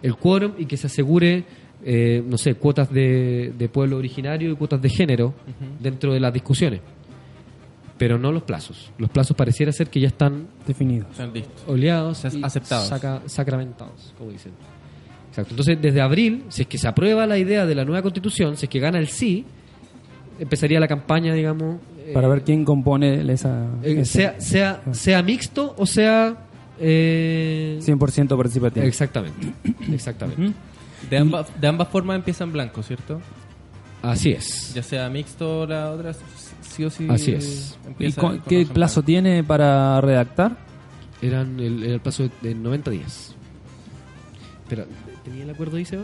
El 0.01 0.15
quórum 0.17 0.53
y 0.57 0.65
que 0.65 0.77
se 0.77 0.87
asegure, 0.87 1.43
eh, 1.83 2.23
no 2.25 2.37
sé, 2.37 2.55
cuotas 2.55 2.91
de, 2.91 3.53
de 3.57 3.69
pueblo 3.69 3.97
originario 3.97 4.51
y 4.51 4.55
cuotas 4.55 4.81
de 4.81 4.89
género 4.89 5.33
dentro 5.79 6.13
de 6.13 6.19
las 6.19 6.33
discusiones. 6.33 6.81
Pero 7.97 8.17
no 8.17 8.31
los 8.31 8.43
plazos. 8.43 8.91
Los 8.97 9.09
plazos 9.11 9.37
pareciera 9.37 9.71
ser 9.71 9.87
que 9.89 9.99
ya 9.99 10.07
están 10.07 10.47
Definidos. 10.67 11.09
Están 11.11 11.33
listos. 11.33 11.63
oleados, 11.67 12.23
y 12.33 12.41
aceptados. 12.43 12.87
saca- 12.87 13.21
sacramentados, 13.27 14.13
como 14.17 14.31
dicen. 14.31 14.51
Exacto. 15.33 15.51
Entonces, 15.51 15.81
desde 15.81 15.99
abril, 15.99 16.43
si 16.49 16.61
es 16.61 16.67
que 16.67 16.77
se 16.77 16.87
aprueba 16.87 17.25
la 17.25 17.39
idea 17.39 17.65
de 17.65 17.73
la 17.73 17.83
nueva 17.85 18.03
constitución, 18.03 18.55
si 18.55 18.67
es 18.67 18.69
que 18.69 18.79
gana 18.79 18.99
el 18.99 19.07
sí, 19.07 19.43
empezaría 20.39 20.79
la 20.79 20.87
campaña, 20.87 21.33
digamos, 21.33 21.77
eh, 21.97 22.11
Para 22.13 22.27
ver 22.27 22.43
quién 22.43 22.63
compone 22.65 23.21
esa... 23.33 23.65
eh, 23.81 24.01
esa- 24.01 24.11
sea, 24.39 24.41
sea, 24.41 24.81
sea 24.93 25.23
mixto 25.23 25.73
o 25.77 25.85
sea... 25.87 26.37
eh, 26.79 27.79
100% 27.81 28.37
participativo. 28.37 28.85
exactamente. 28.85 29.53
Exactamente. 29.91 30.53
De 31.09 31.17
ambas, 31.17 31.47
de 31.59 31.67
ambas 31.67 31.87
formas 31.87 32.15
empieza 32.17 32.43
en 32.43 32.51
blanco, 32.53 32.83
¿cierto? 32.83 33.19
Así 34.01 34.31
es. 34.31 34.73
Ya 34.75 34.83
sea 34.83 35.09
mixto 35.09 35.61
o 35.61 35.65
la 35.65 35.91
otra, 35.91 36.13
sí 36.61 36.83
o 36.83 36.89
sí. 36.89 37.07
Así 37.09 37.31
es. 37.31 37.77
¿Y 37.83 37.87
empieza 37.87 38.21
cu- 38.21 38.27
con 38.27 38.41
qué 38.41 38.65
plazo 38.65 39.01
blanco. 39.01 39.05
tiene 39.07 39.43
para 39.43 39.99
redactar? 40.01 40.57
Eran 41.21 41.59
el, 41.59 41.83
era 41.83 41.93
el 41.95 42.01
plazo 42.01 42.23
de, 42.23 42.49
de 42.49 42.55
90 42.55 42.91
días. 42.91 43.35
Espera, 44.63 44.85
¿tenía 45.23 45.43
el 45.43 45.49
acuerdo 45.49 45.77
ahí, 45.77 45.85
Seba? 45.85 46.03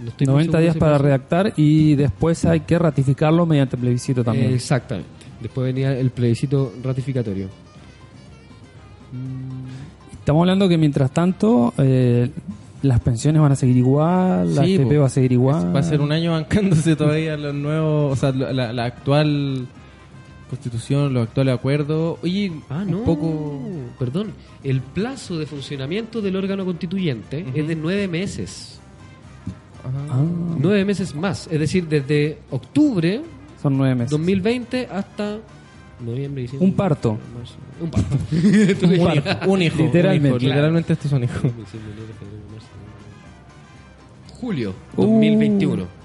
No 0.00 0.08
estoy 0.10 0.26
muy 0.26 0.32
90 0.34 0.50
seguro 0.52 0.62
días 0.62 0.76
para 0.76 0.98
redactar 0.98 1.52
y 1.56 1.94
después 1.96 2.44
hay 2.44 2.60
que 2.60 2.78
ratificarlo 2.78 3.46
mediante 3.46 3.76
plebiscito 3.76 4.22
también. 4.22 4.52
Exactamente. 4.52 5.08
Después 5.40 5.66
venía 5.66 5.92
el 5.98 6.10
plebiscito 6.10 6.72
ratificatorio. 6.82 7.48
Estamos 10.18 10.40
hablando 10.42 10.68
que 10.68 10.76
mientras 10.76 11.10
tanto 11.10 11.72
eh, 11.78 12.30
las 12.82 13.00
pensiones 13.00 13.40
van 13.40 13.52
a 13.52 13.56
seguir 13.56 13.76
igual, 13.78 14.54
la 14.54 14.64
Sí, 14.64 14.74
FP 14.74 14.94
po. 14.94 15.00
va 15.00 15.06
a 15.06 15.10
seguir 15.10 15.32
igual. 15.32 15.74
Va 15.74 15.80
a 15.80 15.82
ser 15.82 16.00
un 16.00 16.12
año 16.12 16.32
bancándose 16.32 16.96
todavía 16.96 17.36
los 17.36 17.54
nuevos, 17.54 18.12
o 18.12 18.16
sea, 18.16 18.32
la, 18.32 18.52
la- 18.52 18.72
la 18.72 18.84
actual 18.84 19.66
constitución, 20.48 21.12
los 21.14 21.28
actuales 21.28 21.54
acuerdos. 21.54 22.18
Oye, 22.22 22.52
Ah, 22.68 22.84
no. 22.86 22.98
un 22.98 23.04
poco. 23.04 23.60
Perdón. 23.98 24.32
El 24.64 24.80
plazo 24.80 25.38
de 25.38 25.46
funcionamiento 25.46 26.20
del 26.20 26.36
órgano 26.36 26.64
constituyente 26.64 27.44
es 27.54 27.68
de 27.68 27.76
nueve 27.76 28.08
meses. 28.08 28.80
Ah, 30.10 30.22
Nueve 30.58 30.84
meses 30.84 31.14
más. 31.14 31.48
Es 31.50 31.58
decir, 31.60 31.86
desde 31.88 32.38
octubre 32.50 33.22
son 33.62 33.78
nueve 33.78 33.94
meses. 33.94 34.10
2020 34.10 34.88
hasta 34.90 35.38
noviembre, 36.04 36.42
diciembre. 36.42 36.68
Un 36.68 36.74
parto. 36.74 37.18
marzo. 37.36 37.54
Un 37.80 37.90
parto. 37.90 38.16
Un, 38.32 39.22
parto, 39.24 39.50
un 39.50 39.62
hijo. 39.62 39.76
Literalmente. 39.78 40.28
un 40.36 40.42
hijo, 40.42 40.48
Literalmente 40.48 40.92
esto 40.92 41.06
es 41.06 41.12
un 41.12 41.24
hijo. 41.24 41.48
Julio 44.40 44.74
Uh. 44.96 45.02
2021. 45.02 45.97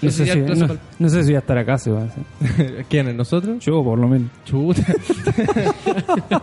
No 0.00 0.10
sé, 0.10 0.24
si, 0.24 0.30
el 0.30 0.44
plazo 0.44 0.60
no, 0.62 0.66
para- 0.68 0.80
no 0.98 1.08
sé 1.08 1.22
si 1.22 1.26
voy 1.30 1.34
a 1.36 1.38
estar 1.40 1.58
acá, 1.58 1.76
se 1.78 1.90
va 1.90 2.02
a 2.02 2.04
hacer. 2.04 2.84
¿Quiénes? 2.88 3.14
¿Nosotros? 3.16 3.64
Yo, 3.64 3.82
por 3.82 3.98
lo 3.98 4.06
menos. 4.08 4.30
Chuta. 4.44 4.82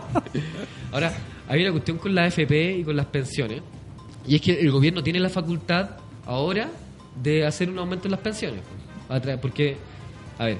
Ahora, 0.92 1.12
hay 1.48 1.62
una 1.62 1.72
cuestión 1.72 1.98
con 1.98 2.14
la 2.14 2.24
AFP 2.24 2.78
y 2.78 2.84
con 2.84 2.96
las 2.96 3.06
pensiones. 3.06 3.62
Y 4.26 4.34
es 4.36 4.40
que 4.40 4.60
el 4.60 4.70
gobierno 4.70 5.02
tiene 5.02 5.20
la 5.20 5.28
facultad 5.28 5.90
ahora 6.26 6.68
de 7.22 7.46
hacer 7.46 7.70
un 7.70 7.78
aumento 7.78 8.08
en 8.08 8.12
las 8.12 8.20
pensiones. 8.20 8.60
Tra- 9.08 9.38
Porque, 9.40 9.76
a 10.38 10.46
ver, 10.46 10.58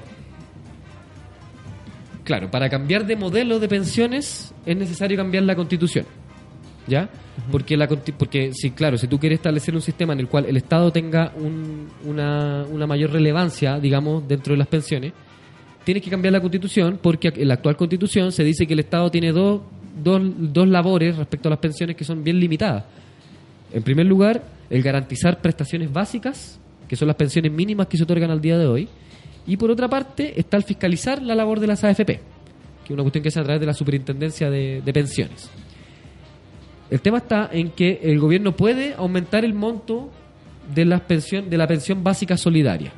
claro, 2.23 2.49
para 2.49 2.69
cambiar 2.69 3.05
de 3.05 3.15
modelo 3.15 3.59
de 3.59 3.67
pensiones 3.67 4.53
es 4.65 4.77
necesario 4.77 5.17
cambiar 5.17 5.43
la 5.43 5.55
constitución. 5.55 6.05
¿Ya? 6.87 7.09
Porque, 7.51 7.77
la, 7.77 7.87
porque 7.87 8.51
si, 8.53 8.71
claro, 8.71 8.97
si 8.97 9.07
tú 9.07 9.19
quieres 9.19 9.37
establecer 9.39 9.75
un 9.75 9.81
sistema 9.81 10.13
en 10.13 10.19
el 10.19 10.27
cual 10.27 10.45
el 10.45 10.57
Estado 10.57 10.91
tenga 10.91 11.31
un- 11.37 11.87
una, 12.05 12.65
una 12.69 12.87
mayor 12.87 13.11
relevancia, 13.11 13.79
digamos, 13.79 14.27
dentro 14.27 14.53
de 14.53 14.57
las 14.57 14.67
pensiones, 14.67 15.13
tienes 15.83 16.03
que 16.03 16.09
cambiar 16.09 16.33
la 16.33 16.41
constitución 16.41 16.99
porque 17.01 17.31
en 17.35 17.47
la 17.47 17.53
actual 17.55 17.77
constitución 17.77 18.31
se 18.31 18.43
dice 18.43 18.65
que 18.67 18.73
el 18.73 18.79
Estado 18.79 19.09
tiene 19.11 19.31
dos, 19.31 19.61
dos, 20.03 20.21
dos 20.37 20.67
labores 20.67 21.15
respecto 21.15 21.47
a 21.47 21.51
las 21.51 21.59
pensiones 21.59 21.95
que 21.95 22.03
son 22.03 22.23
bien 22.23 22.39
limitadas. 22.39 22.83
En 23.71 23.83
primer 23.83 24.05
lugar, 24.05 24.43
el 24.69 24.81
garantizar 24.81 25.39
prestaciones 25.41 25.91
básicas, 25.93 26.59
que 26.89 26.95
son 26.95 27.07
las 27.07 27.15
pensiones 27.17 27.51
mínimas 27.51 27.87
que 27.87 27.97
se 27.97 28.03
otorgan 28.03 28.31
al 28.31 28.41
día 28.41 28.57
de 28.57 28.65
hoy. 28.65 28.87
Y 29.45 29.55
por 29.57 29.71
otra 29.71 29.87
parte, 29.87 30.37
está 30.39 30.57
el 30.57 30.63
fiscalizar 30.63 31.21
la 31.21 31.35
labor 31.35 31.59
de 31.59 31.67
las 31.67 31.83
AFP, 31.83 32.05
que 32.07 32.19
es 32.85 32.91
una 32.91 33.03
cuestión 33.03 33.23
que 33.23 33.29
se 33.31 33.39
hace 33.39 33.41
a 33.41 33.45
través 33.45 33.59
de 33.61 33.67
la 33.67 33.73
Superintendencia 33.73 34.49
de, 34.49 34.81
de 34.83 34.93
Pensiones. 34.93 35.49
El 36.89 37.01
tema 37.01 37.17
está 37.17 37.49
en 37.51 37.69
que 37.71 37.99
el 38.03 38.19
gobierno 38.19 38.55
puede 38.55 38.93
aumentar 38.95 39.43
el 39.43 39.53
monto 39.53 40.09
de, 40.73 40.85
las 40.85 41.01
pensión, 41.01 41.49
de 41.49 41.57
la 41.57 41.67
pensión 41.67 42.03
básica 42.03 42.37
solidaria. 42.37 42.91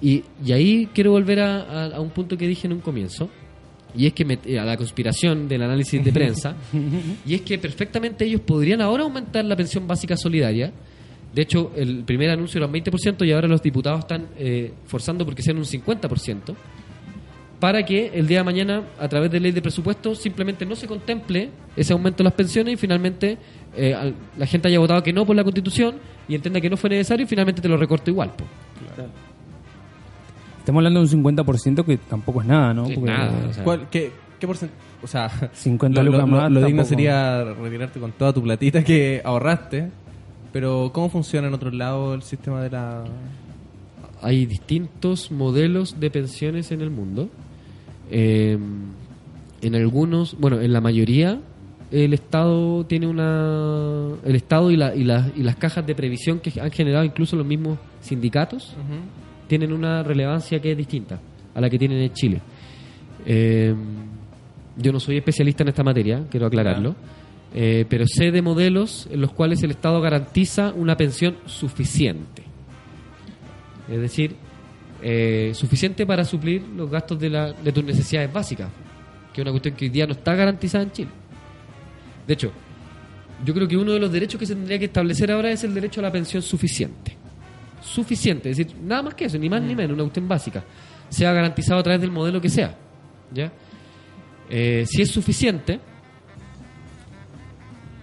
Y, 0.00 0.24
y 0.44 0.52
ahí 0.52 0.88
quiero 0.92 1.12
volver 1.12 1.40
a, 1.40 1.60
a- 1.62 1.96
a 1.96 2.00
un 2.00 2.10
punto 2.10 2.36
que 2.36 2.46
dije 2.48 2.66
en 2.66 2.72
un 2.74 2.80
comienzo, 2.80 3.30
y 3.96 4.06
es 4.06 4.12
que 4.12 4.24
me- 4.24 4.38
a 4.58 4.64
la 4.64 4.76
conspiración 4.76 5.48
del 5.48 5.62
análisis 5.62 6.02
de 6.04 6.12
prensa, 6.12 6.54
y 7.26 7.34
es 7.34 7.42
que 7.42 7.58
perfectamente 7.58 8.24
ellos 8.24 8.40
podrían 8.40 8.80
ahora 8.80 9.04
aumentar 9.04 9.44
la 9.44 9.56
pensión 9.56 9.86
básica 9.86 10.16
solidaria. 10.16 10.72
De 11.34 11.42
hecho, 11.42 11.72
el 11.76 12.04
primer 12.04 12.28
anuncio 12.30 12.58
era 12.58 12.66
un 12.66 12.74
20% 12.74 13.26
y 13.26 13.32
ahora 13.32 13.48
los 13.48 13.62
diputados 13.62 14.00
están 14.00 14.26
eh, 14.38 14.72
forzando 14.86 15.24
porque 15.24 15.40
sean 15.42 15.56
un 15.56 15.64
50%, 15.64 16.54
para 17.62 17.84
que 17.86 18.10
el 18.12 18.26
día 18.26 18.38
de 18.38 18.44
mañana, 18.44 18.82
a 18.98 19.06
través 19.08 19.30
de 19.30 19.38
ley 19.38 19.52
de 19.52 19.62
presupuesto, 19.62 20.16
simplemente 20.16 20.66
no 20.66 20.74
se 20.74 20.88
contemple 20.88 21.50
ese 21.76 21.92
aumento 21.92 22.18
de 22.18 22.24
las 22.24 22.32
pensiones 22.32 22.74
y 22.74 22.76
finalmente 22.76 23.38
eh, 23.76 23.94
al- 23.94 24.14
la 24.36 24.46
gente 24.46 24.66
haya 24.66 24.80
votado 24.80 25.00
que 25.04 25.12
no 25.12 25.24
por 25.24 25.36
la 25.36 25.44
constitución 25.44 25.94
y 26.26 26.34
entienda 26.34 26.60
que 26.60 26.68
no 26.68 26.76
fue 26.76 26.90
necesario 26.90 27.22
y 27.24 27.28
finalmente 27.28 27.62
te 27.62 27.68
lo 27.68 27.76
recorte 27.76 28.10
igual. 28.10 28.30
po. 28.36 28.42
Estamos 30.58 30.80
hablando 30.80 31.04
de 31.04 31.14
un 31.14 31.24
50% 31.24 31.84
que 31.84 31.98
tampoco 31.98 32.40
es 32.40 32.46
nada, 32.48 32.74
¿no? 32.74 32.86
Sí, 32.86 32.94
Porque, 32.94 33.10
nada, 33.12 33.32
o 33.48 33.52
sea, 33.52 33.64
¿Cuál- 33.64 33.88
¿Qué, 33.90 34.10
qué 34.40 34.46
porcentaje? 34.48 34.80
O 35.02 35.06
sea, 35.06 35.28
50 35.52 36.02
lo, 36.02 36.10
lucas 36.10 36.20
lo- 36.28 36.36
más 36.36 36.50
lo 36.50 36.64
digno 36.66 36.84
sería 36.84 37.44
retirarte 37.44 38.00
con 38.00 38.10
toda 38.12 38.32
tu 38.32 38.42
platita 38.42 38.82
que 38.84 39.20
ahorraste. 39.24 39.88
Pero, 40.52 40.90
¿cómo 40.92 41.08
funciona 41.08 41.46
en 41.48 41.54
otros 41.54 41.74
lados 41.74 42.14
el 42.16 42.22
sistema 42.22 42.60
de 42.60 42.70
la. 42.70 43.04
hay 44.20 44.46
distintos 44.46 45.30
modelos 45.32 45.98
de 45.98 46.10
pensiones 46.10 46.70
en 46.72 46.80
el 46.82 46.90
mundo. 46.90 47.28
Eh, 48.14 48.58
en 49.62 49.74
algunos, 49.74 50.36
bueno, 50.38 50.60
en 50.60 50.72
la 50.72 50.80
mayoría, 50.82 51.40
el 51.90 52.12
Estado 52.14 52.84
tiene 52.86 53.06
una. 53.06 54.08
El 54.24 54.36
Estado 54.36 54.70
y, 54.70 54.76
la- 54.76 54.94
y, 54.94 55.04
las- 55.04 55.30
y 55.36 55.42
las 55.42 55.56
cajas 55.56 55.86
de 55.86 55.94
previsión 55.94 56.40
que 56.40 56.52
han 56.60 56.70
generado 56.70 57.04
incluso 57.04 57.36
los 57.36 57.46
mismos 57.46 57.78
sindicatos 58.00 58.74
tienen 59.48 59.72
una 59.72 60.02
relevancia 60.02 60.60
que 60.60 60.72
es 60.72 60.76
distinta 60.76 61.20
a 61.54 61.60
la 61.60 61.68
que 61.70 61.78
tienen 61.78 61.98
en 61.98 62.12
Chile. 62.12 62.40
Eh, 63.26 63.74
yo 64.76 64.92
no 64.92 64.98
soy 65.00 65.16
especialista 65.18 65.62
en 65.62 65.68
esta 65.68 65.82
materia, 65.84 66.24
quiero 66.30 66.46
aclararlo, 66.46 66.94
eh, 67.54 67.84
pero 67.88 68.04
sé 68.06 68.30
de 68.30 68.40
modelos 68.42 69.06
en 69.10 69.20
los 69.20 69.32
cuales 69.32 69.62
el 69.62 69.70
Estado 69.70 70.00
garantiza 70.00 70.72
una 70.74 70.96
pensión 70.96 71.36
suficiente. 71.46 72.42
Es 73.90 74.00
decir, 74.00 74.34
eh, 75.02 75.52
suficiente 75.54 76.06
para 76.06 76.24
suplir 76.24 76.62
los 76.76 76.88
gastos 76.88 77.18
de, 77.18 77.28
la, 77.28 77.52
de 77.52 77.72
tus 77.72 77.84
necesidades 77.84 78.32
básicas, 78.32 78.68
que 79.32 79.40
es 79.40 79.44
una 79.44 79.50
cuestión 79.50 79.74
que 79.74 79.86
hoy 79.86 79.88
día 79.90 80.06
no 80.06 80.12
está 80.12 80.34
garantizada 80.34 80.84
en 80.84 80.92
Chile. 80.92 81.10
De 82.26 82.34
hecho, 82.34 82.52
yo 83.44 83.52
creo 83.52 83.66
que 83.66 83.76
uno 83.76 83.92
de 83.92 83.98
los 83.98 84.12
derechos 84.12 84.38
que 84.38 84.46
se 84.46 84.54
tendría 84.54 84.78
que 84.78 84.84
establecer 84.84 85.32
ahora 85.32 85.50
es 85.50 85.64
el 85.64 85.74
derecho 85.74 86.00
a 86.00 86.04
la 86.04 86.12
pensión 86.12 86.40
suficiente. 86.40 87.16
Suficiente, 87.82 88.50
es 88.50 88.58
decir, 88.58 88.76
nada 88.80 89.02
más 89.02 89.14
que 89.14 89.24
eso, 89.24 89.38
ni 89.38 89.48
más 89.48 89.60
ni 89.60 89.74
menos, 89.74 89.94
una 89.94 90.04
cuestión 90.04 90.28
básica. 90.28 90.62
Sea 91.08 91.32
garantizado 91.32 91.80
a 91.80 91.82
través 91.82 92.00
del 92.00 92.12
modelo 92.12 92.40
que 92.40 92.48
sea. 92.48 92.76
¿ya? 93.34 93.52
Eh, 94.48 94.84
si 94.86 95.02
es 95.02 95.10
suficiente, 95.10 95.80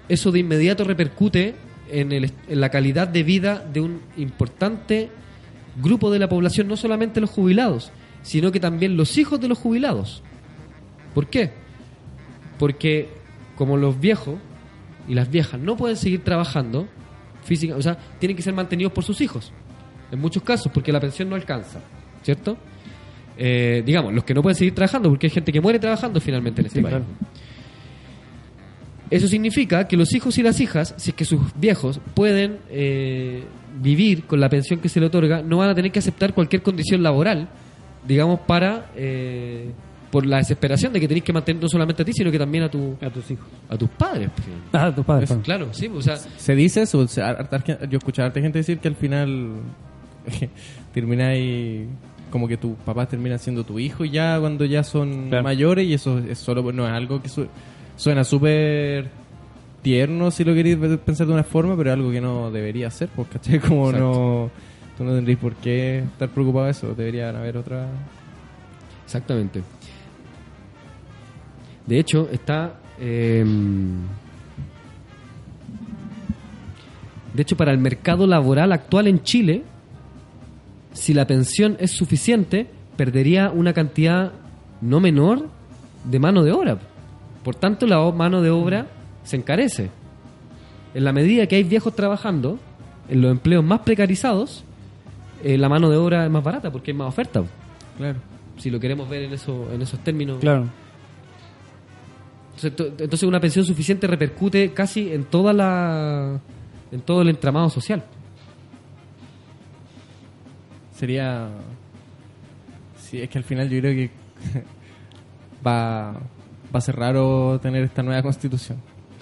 eso 0.10 0.32
de 0.32 0.40
inmediato 0.40 0.84
repercute 0.84 1.56
en, 1.90 2.12
el, 2.12 2.32
en 2.50 2.60
la 2.60 2.70
calidad 2.70 3.08
de 3.08 3.24
vida 3.24 3.66
de 3.72 3.80
un 3.80 4.02
importante 4.18 5.10
grupo 5.78 6.12
de 6.12 6.20
la 6.20 6.30
población, 6.30 6.68
no 6.68 6.78
solamente 6.78 7.22
los 7.22 7.30
jubilados, 7.30 7.92
sino 8.22 8.52
que 8.52 8.60
también 8.60 8.98
los 8.98 9.18
hijos 9.18 9.40
de 9.40 9.48
los 9.48 9.58
jubilados. 9.58 10.24
¿Por 11.14 11.28
qué? 11.28 11.52
Porque 12.58 13.10
como 13.56 13.78
los 13.78 14.00
viejos 14.00 14.36
y 15.08 15.14
las 15.14 15.30
viejas 15.30 15.60
no 15.60 15.76
pueden 15.76 15.98
seguir 15.98 16.24
trabajando 16.24 16.88
física, 17.44 17.76
o 17.76 17.82
sea, 17.82 17.98
tienen 18.20 18.36
que 18.36 18.44
ser 18.44 18.54
mantenidos 18.54 18.94
por 18.94 19.04
sus 19.04 19.22
hijos. 19.22 19.52
En 20.12 20.20
muchos 20.20 20.44
casos, 20.44 20.72
porque 20.72 20.92
la 20.92 21.00
pensión 21.00 21.30
no 21.30 21.36
alcanza, 21.36 21.80
¿cierto? 22.24 22.58
Eh, 23.38 23.84
digamos, 23.86 24.14
los 24.14 24.24
que 24.24 24.34
no 24.34 24.42
pueden 24.42 24.56
seguir 24.56 24.76
trabajando, 24.76 25.10
porque 25.10 25.28
hay 25.28 25.32
gente 25.32 25.52
que 25.52 25.62
muere 25.62 25.80
trabajando 25.80 26.20
finalmente 26.20 26.62
en 26.62 26.68
este 26.68 26.82
país. 26.82 27.04
Eso 29.10 29.28
significa 29.28 29.88
que 29.88 29.98
los 29.98 30.14
hijos 30.14 30.38
y 30.38 30.44
las 30.44 30.60
hijas, 30.60 30.94
si 30.98 31.12
es 31.12 31.16
que 31.16 31.26
sus 31.26 31.42
viejos 31.56 32.00
pueden 32.14 32.60
eh, 32.70 33.44
vivir 33.82 34.26
con 34.26 34.40
la 34.40 34.50
pensión 34.50 34.80
que 34.80 34.90
se 34.90 35.00
le 35.00 35.06
otorga, 35.08 35.42
no 35.42 35.58
van 35.58 35.70
a 35.70 35.76
tener 35.76 35.92
que 35.92 36.00
aceptar 36.00 36.34
cualquier 36.34 36.62
condición 36.62 37.02
laboral, 37.04 37.48
digamos, 38.08 38.40
para 38.42 38.88
eh, 38.96 39.72
por 40.12 40.26
la 40.26 40.38
desesperación 40.38 40.92
de 40.92 41.00
que 41.00 41.08
tenéis 41.08 41.24
que 41.24 41.34
mantener 41.34 41.62
no 41.62 41.70
solamente 41.70 42.02
a 42.02 42.06
ti, 42.06 42.14
sino 42.14 42.32
que 42.32 42.40
también 42.40 42.64
a 42.64 42.70
tu 42.72 42.96
A 43.02 43.10
tus 43.10 43.30
hijos. 43.32 43.46
a 43.70 43.78
tus 43.78 43.90
padres. 43.90 44.30
pues. 44.36 44.48
Ah, 44.74 44.88
a 44.88 44.96
tus 44.96 45.06
padres. 45.06 45.30
Pues, 45.30 45.42
claro, 45.44 45.68
sí, 45.72 45.88
o 45.94 46.02
sea, 46.02 46.18
¿Se 46.18 46.56
dice 46.56 46.82
eso? 46.82 47.00
O 47.00 47.08
sea, 47.08 47.38
yo 47.90 47.98
escuchaba 48.00 48.26
a 48.26 48.28
harta 48.30 48.42
gente 48.42 48.58
decir 48.60 48.80
que 48.80 48.88
al 48.88 48.96
final 48.96 49.50
termináis 50.94 51.88
como 52.32 52.48
que 52.48 52.58
tus 52.58 52.76
papás 52.78 53.10
terminan 53.10 53.40
siendo 53.40 53.64
tu 53.64 53.80
hijo 53.80 54.06
y 54.06 54.12
ya 54.12 54.40
cuando 54.40 54.66
ya 54.66 54.84
son 54.84 55.30
Claro. 55.30 55.44
mayores 55.44 55.86
y 55.88 55.94
eso 55.94 56.20
es 56.20 56.38
solo 56.38 56.72
no 56.72 56.86
es 56.88 56.94
algo 56.94 57.22
que 57.22 57.30
su- 57.30 57.48
suena 57.96 58.24
súper 58.24 59.10
tierno 59.82 60.32
si 60.32 60.44
lo 60.44 60.54
queréis 60.54 60.78
pensar 61.06 61.28
de 61.28 61.34
una 61.34 61.44
forma, 61.44 61.76
pero 61.78 61.90
es 61.90 61.94
algo 61.94 62.12
que 62.12 62.22
no 62.22 62.52
debería 62.52 62.90
ser, 62.92 63.10
pues, 63.10 63.28
¿cachai? 63.30 63.60
Como 63.60 63.90
Exacto. 63.90 64.06
no... 64.06 64.70
Tú 64.98 65.06
no 65.06 65.16
tendréis 65.16 65.38
por 65.38 65.56
qué 65.56 66.00
estar 66.00 66.28
preocupado 66.28 66.66
de 66.66 66.72
eso, 66.72 66.94
deberían 66.94 67.34
haber 67.36 67.56
otra... 67.56 67.88
Exactamente. 69.06 69.64
De 71.88 71.98
hecho, 71.98 72.28
está. 72.32 72.74
eh, 73.00 73.46
de 77.34 77.42
hecho, 77.42 77.56
para 77.56 77.72
el 77.72 77.78
mercado 77.78 78.28
laboral 78.28 78.74
actual 78.74 79.08
en 79.08 79.24
Chile, 79.24 79.64
si 80.94 81.14
la 81.14 81.26
pensión 81.26 81.78
es 81.80 81.92
suficiente, 81.92 82.68
perdería 82.98 83.52
una 83.52 83.72
cantidad 83.74 84.34
no 84.82 85.00
menor 85.00 85.48
de 86.04 86.20
mano 86.20 86.44
de 86.44 86.52
obra. 86.52 86.78
Por 87.44 87.56
tanto, 87.56 87.88
la 87.88 88.00
mano 88.12 88.42
de 88.42 88.50
obra 88.50 88.88
se 89.30 89.36
encarece. 89.38 89.90
En 90.94 91.04
la 91.04 91.14
medida 91.14 91.46
que 91.48 91.56
hay 91.56 91.64
viejos 91.64 91.96
trabajando, 91.96 92.58
en 93.10 93.22
los 93.22 93.32
empleos 93.32 93.64
más 93.64 93.82
precarizados, 93.82 94.64
eh, 95.44 95.58
la 95.58 95.70
mano 95.70 95.90
de 95.90 95.98
obra 95.98 96.26
es 96.26 96.32
más 96.32 96.44
barata 96.44 96.72
porque 96.72 96.92
hay 96.92 96.98
más 96.98 97.08
oferta 97.10 97.44
Claro. 97.98 98.18
si 98.58 98.70
lo 98.70 98.80
queremos 98.80 99.08
ver 99.08 99.24
en, 99.24 99.34
eso, 99.34 99.70
en 99.72 99.82
esos 99.82 100.00
términos. 100.04 100.40
Claro. 100.40 100.66
Entonces, 102.56 102.76
to- 102.76 102.88
entonces 103.04 103.24
una 103.24 103.40
pensión 103.40 103.64
suficiente 103.66 104.08
repercute 104.08 104.74
casi 104.74 105.14
en 105.14 105.26
toda 105.26 105.54
la 105.54 106.40
en 106.92 107.02
todo 107.02 107.22
el 107.22 107.30
entramado 107.30 107.70
social. 107.70 108.04
Sería. 110.96 111.50
Sí, 112.98 113.22
es 113.22 113.30
que 113.30 113.38
al 113.38 113.44
final 113.44 113.70
yo 113.70 113.80
creo 113.80 113.94
que 113.94 114.12
va, 115.66 116.12
va 116.14 116.20
a 116.74 116.82
ser 116.82 116.96
raro 116.96 117.60
tener 117.62 117.84
esta 117.84 118.04
nueva 118.04 118.22
constitución. 118.22 118.78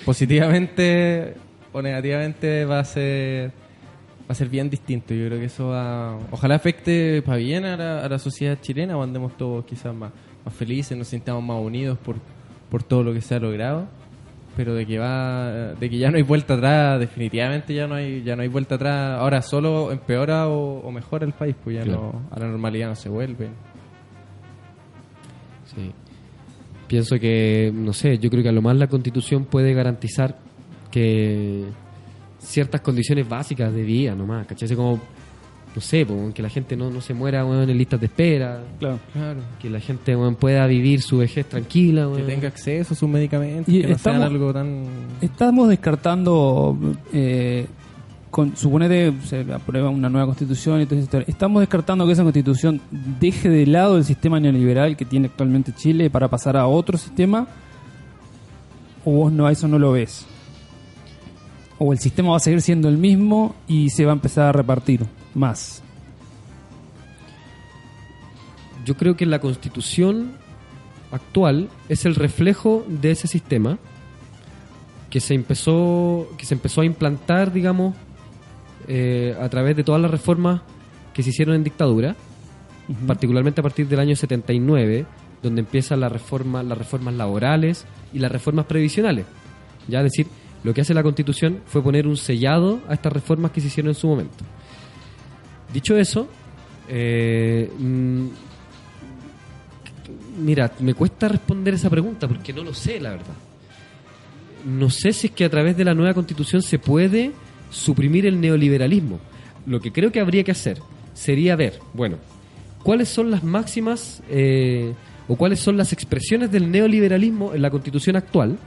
Positivamente 0.07 1.35
o 1.73 1.81
negativamente 1.81 2.65
va 2.65 2.79
a 2.79 2.83
ser 2.85 3.51
va 4.21 4.31
a 4.31 4.33
ser 4.35 4.49
bien 4.49 4.69
distinto. 4.69 5.13
Yo 5.13 5.27
creo 5.27 5.37
que 5.39 5.45
eso 5.45 5.67
va. 5.69 6.17
Ojalá 6.31 6.55
afecte 6.55 7.21
para 7.21 7.37
bien 7.37 7.65
a 7.65 7.77
la, 7.77 8.05
a 8.05 8.09
la 8.09 8.17
sociedad 8.17 8.57
chilena 8.61 8.97
o 8.97 9.03
andemos 9.03 9.37
todos 9.37 9.63
quizás 9.65 9.93
más, 9.93 10.11
más 10.43 10.53
felices, 10.53 10.97
nos 10.97 11.07
sintamos 11.09 11.43
más 11.43 11.57
unidos 11.61 11.97
por, 11.97 12.15
por 12.71 12.83
todo 12.83 13.03
lo 13.03 13.13
que 13.13 13.21
se 13.21 13.35
ha 13.35 13.39
logrado. 13.39 13.85
Pero 14.55 14.73
de 14.73 14.85
que 14.87 14.97
va, 14.97 15.51
de 15.79 15.89
que 15.89 15.97
ya 15.97 16.09
no 16.09 16.17
hay 16.17 16.23
vuelta 16.23 16.55
atrás, 16.55 16.99
definitivamente 16.99 17.73
ya 17.75 17.85
no 17.85 17.95
hay, 17.95 18.23
ya 18.23 18.35
no 18.35 18.41
hay 18.41 18.47
vuelta 18.47 18.75
atrás. 18.75 19.19
Ahora 19.19 19.41
solo 19.43 19.91
empeora 19.91 20.47
o, 20.47 20.79
o 20.79 20.91
mejora 20.91 21.25
el 21.25 21.33
país, 21.33 21.55
pues 21.63 21.75
ya 21.75 21.83
Claro. 21.83 22.13
no, 22.13 22.35
a 22.35 22.39
la 22.39 22.47
normalidad 22.47 22.87
no 22.89 22.95
se 22.95 23.07
vuelve. 23.09 23.49
Sí. 25.65 25.91
Pienso 26.87 27.19
que, 27.19 27.71
no 27.75 27.91
sé, 27.93 28.17
yo 28.17 28.29
creo 28.29 28.43
que 28.43 28.49
a 28.49 28.53
lo 28.53 28.61
más 28.61 28.75
la 28.77 28.87
constitución 28.87 29.45
puede 29.45 29.73
garantizar 29.73 30.37
que 30.91 31.63
ciertas 32.39 32.81
condiciones 32.81 33.27
básicas 33.27 33.73
de 33.73 33.83
vida 33.83 34.15
nomás, 34.15 34.47
¿cachai? 34.47 34.69
Como, 34.75 34.99
no 35.75 35.81
sé, 35.81 36.05
po, 36.05 36.31
que 36.33 36.41
la 36.41 36.49
gente 36.49 36.77
no, 36.77 36.89
no 36.89 37.01
se 37.01 37.13
muera 37.13 37.45
weón, 37.45 37.69
en 37.69 37.77
listas 37.77 37.99
de 37.99 38.05
espera, 38.05 38.63
Claro. 38.79 38.99
Claro. 39.11 39.39
que 39.61 39.69
la 39.69 39.79
gente 39.81 40.15
pueda 40.39 40.65
vivir 40.65 41.01
su 41.01 41.17
vejez 41.17 41.45
tranquila. 41.47 42.03
Que 42.03 42.07
weón. 42.07 42.25
tenga 42.27 42.47
acceso 42.47 42.93
a 42.93 42.97
sus 42.97 43.09
medicamentos, 43.09 43.67
Y 43.73 43.81
que 43.81 43.87
no 43.87 43.97
sean 43.97 44.15
estamos- 44.15 44.23
algo 44.31 44.53
tan... 44.53 44.83
Estamos 45.21 45.69
descartando, 45.69 46.77
eh, 47.11 47.67
con, 48.37 48.55
suponete 48.55 49.11
se 49.25 49.51
aprueba 49.51 49.89
una 49.89 50.09
nueva 50.09 50.27
constitución 50.27 50.79
y 50.79 50.85
todo 50.85 50.99
eso. 50.99 51.23
Estamos 51.25 51.59
descartando 51.59 52.05
que 52.05 52.11
esa 52.11 52.21
constitución 52.21 52.79
deje 53.19 53.49
de 53.49 53.65
lado 53.65 53.97
el 53.97 54.05
sistema 54.05 54.39
neoliberal 54.39 54.95
que 54.95 55.05
tiene 55.05 55.25
actualmente 55.25 55.73
Chile 55.73 56.11
para 56.11 56.27
pasar 56.27 56.55
a 56.55 56.67
otro 56.67 56.99
sistema. 56.99 57.47
¿O 59.03 59.11
vos 59.11 59.31
no, 59.31 59.47
a 59.47 59.51
eso 59.51 59.67
no 59.67 59.79
lo 59.79 59.91
ves? 59.91 60.27
¿O 61.79 61.91
el 61.91 61.97
sistema 61.97 62.29
va 62.29 62.37
a 62.37 62.39
seguir 62.39 62.61
siendo 62.61 62.89
el 62.89 62.99
mismo 62.99 63.55
y 63.67 63.89
se 63.89 64.05
va 64.05 64.11
a 64.11 64.13
empezar 64.13 64.45
a 64.45 64.51
repartir 64.51 65.03
más? 65.33 65.81
Yo 68.85 68.95
creo 68.97 69.17
que 69.17 69.25
la 69.25 69.39
constitución 69.39 70.33
actual 71.11 71.69
es 71.89 72.05
el 72.05 72.13
reflejo 72.13 72.85
de 72.87 73.09
ese 73.09 73.27
sistema 73.27 73.79
que 75.09 75.21
se 75.21 75.33
empezó, 75.33 76.29
que 76.37 76.45
se 76.45 76.53
empezó 76.53 76.81
a 76.81 76.85
implantar, 76.85 77.51
digamos, 77.51 77.95
eh, 78.87 79.35
a 79.39 79.49
través 79.49 79.75
de 79.75 79.83
todas 79.83 80.01
las 80.01 80.11
reformas 80.11 80.61
que 81.13 81.23
se 81.23 81.29
hicieron 81.29 81.55
en 81.55 81.63
dictadura 81.63 82.15
particularmente 83.05 83.61
a 83.61 83.63
partir 83.63 83.87
del 83.87 83.99
año 83.99 84.15
79, 84.15 85.05
donde 85.43 85.61
empiezan 85.61 85.99
la 85.99 86.09
reforma, 86.09 86.63
las 86.63 86.77
reformas 86.77 87.13
laborales 87.15 87.85
y 88.13 88.19
las 88.19 88.31
reformas 88.31 88.65
previsionales. 88.65 89.25
Ya 89.87 89.99
es 89.99 90.05
decir, 90.05 90.27
lo 90.63 90.73
que 90.73 90.81
hace 90.81 90.93
la 90.93 91.03
Constitución 91.03 91.61
fue 91.65 91.83
poner 91.83 92.07
un 92.07 92.17
sellado 92.17 92.81
a 92.87 92.93
estas 92.93 93.13
reformas 93.13 93.51
que 93.51 93.61
se 93.61 93.67
hicieron 93.67 93.89
en 93.89 93.95
su 93.95 94.07
momento. 94.07 94.43
Dicho 95.73 95.97
eso, 95.97 96.27
eh, 96.87 97.69
mm, 97.77 98.27
mira, 100.39 100.71
me 100.79 100.93
cuesta 100.93 101.27
responder 101.27 101.73
esa 101.73 101.89
pregunta 101.89 102.27
porque 102.27 102.53
no 102.53 102.63
lo 102.63 102.73
sé, 102.73 102.99
la 102.99 103.11
verdad. 103.11 103.35
No 104.65 104.89
sé 104.89 105.13
si 105.13 105.27
es 105.27 105.33
que 105.33 105.45
a 105.45 105.49
través 105.49 105.77
de 105.77 105.85
la 105.85 105.93
nueva 105.93 106.13
Constitución 106.13 106.61
se 106.61 106.79
puede 106.79 107.31
suprimir 107.69 108.25
el 108.25 108.39
neoliberalismo. 108.39 109.19
Lo 109.65 109.79
que 109.81 109.91
creo 109.91 110.11
que 110.11 110.19
habría 110.19 110.43
que 110.43 110.51
hacer 110.51 110.79
sería 111.13 111.55
ver, 111.55 111.79
bueno, 111.93 112.17
cuáles 112.83 113.09
son 113.09 113.31
las 113.31 113.43
máximas 113.43 114.21
eh, 114.29 114.93
o 115.27 115.35
cuáles 115.35 115.59
son 115.59 115.77
las 115.77 115.91
expresiones 115.93 116.51
del 116.51 116.71
neoliberalismo 116.71 117.53
en 117.53 117.61
la 117.61 117.69
Constitución 117.69 118.15
actual. 118.15 118.57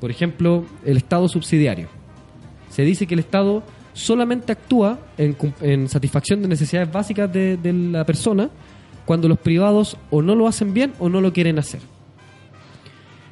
Por 0.00 0.10
ejemplo, 0.10 0.66
el 0.84 0.98
Estado 0.98 1.28
subsidiario. 1.28 1.88
Se 2.70 2.82
dice 2.82 3.06
que 3.06 3.14
el 3.14 3.20
Estado 3.20 3.62
solamente 3.94 4.52
actúa 4.52 4.98
en, 5.16 5.88
satisfacción 5.88 6.42
de 6.42 6.48
necesidades 6.48 6.92
básicas 6.92 7.32
de, 7.32 7.56
de 7.56 7.72
la 7.72 8.04
persona 8.04 8.50
cuando 9.06 9.28
los 9.28 9.38
privados 9.38 9.96
o 10.10 10.20
no 10.20 10.34
lo 10.34 10.48
hacen 10.48 10.74
bien 10.74 10.92
o 10.98 11.08
no 11.08 11.20
lo 11.20 11.32
quieren 11.32 11.58
hacer. 11.58 11.80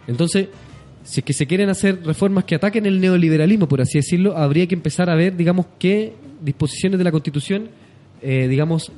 Entonces, 0.06 0.48
si 1.04 1.20
es 1.20 1.24
que 1.24 1.32
se 1.32 1.46
quieren 1.46 1.68
hacer 1.68 2.04
reformas 2.04 2.44
que 2.44 2.54
ataquen 2.54 2.86
el 2.86 3.00
neoliberalismo, 3.00 3.68
por 3.68 3.80
así 3.80 3.98
decirlo, 3.98 4.36
habría 4.36 4.66
que 4.66 4.74
empezar 4.74 5.10
a 5.10 5.14
ver, 5.14 5.36
digamos, 5.36 5.66
qué 5.78 6.12
disposiciones 6.42 6.98
de 6.98 7.04
la 7.04 7.10
Constitución, 7.10 7.68
eh, 8.20 8.46
digamos, 8.48 8.92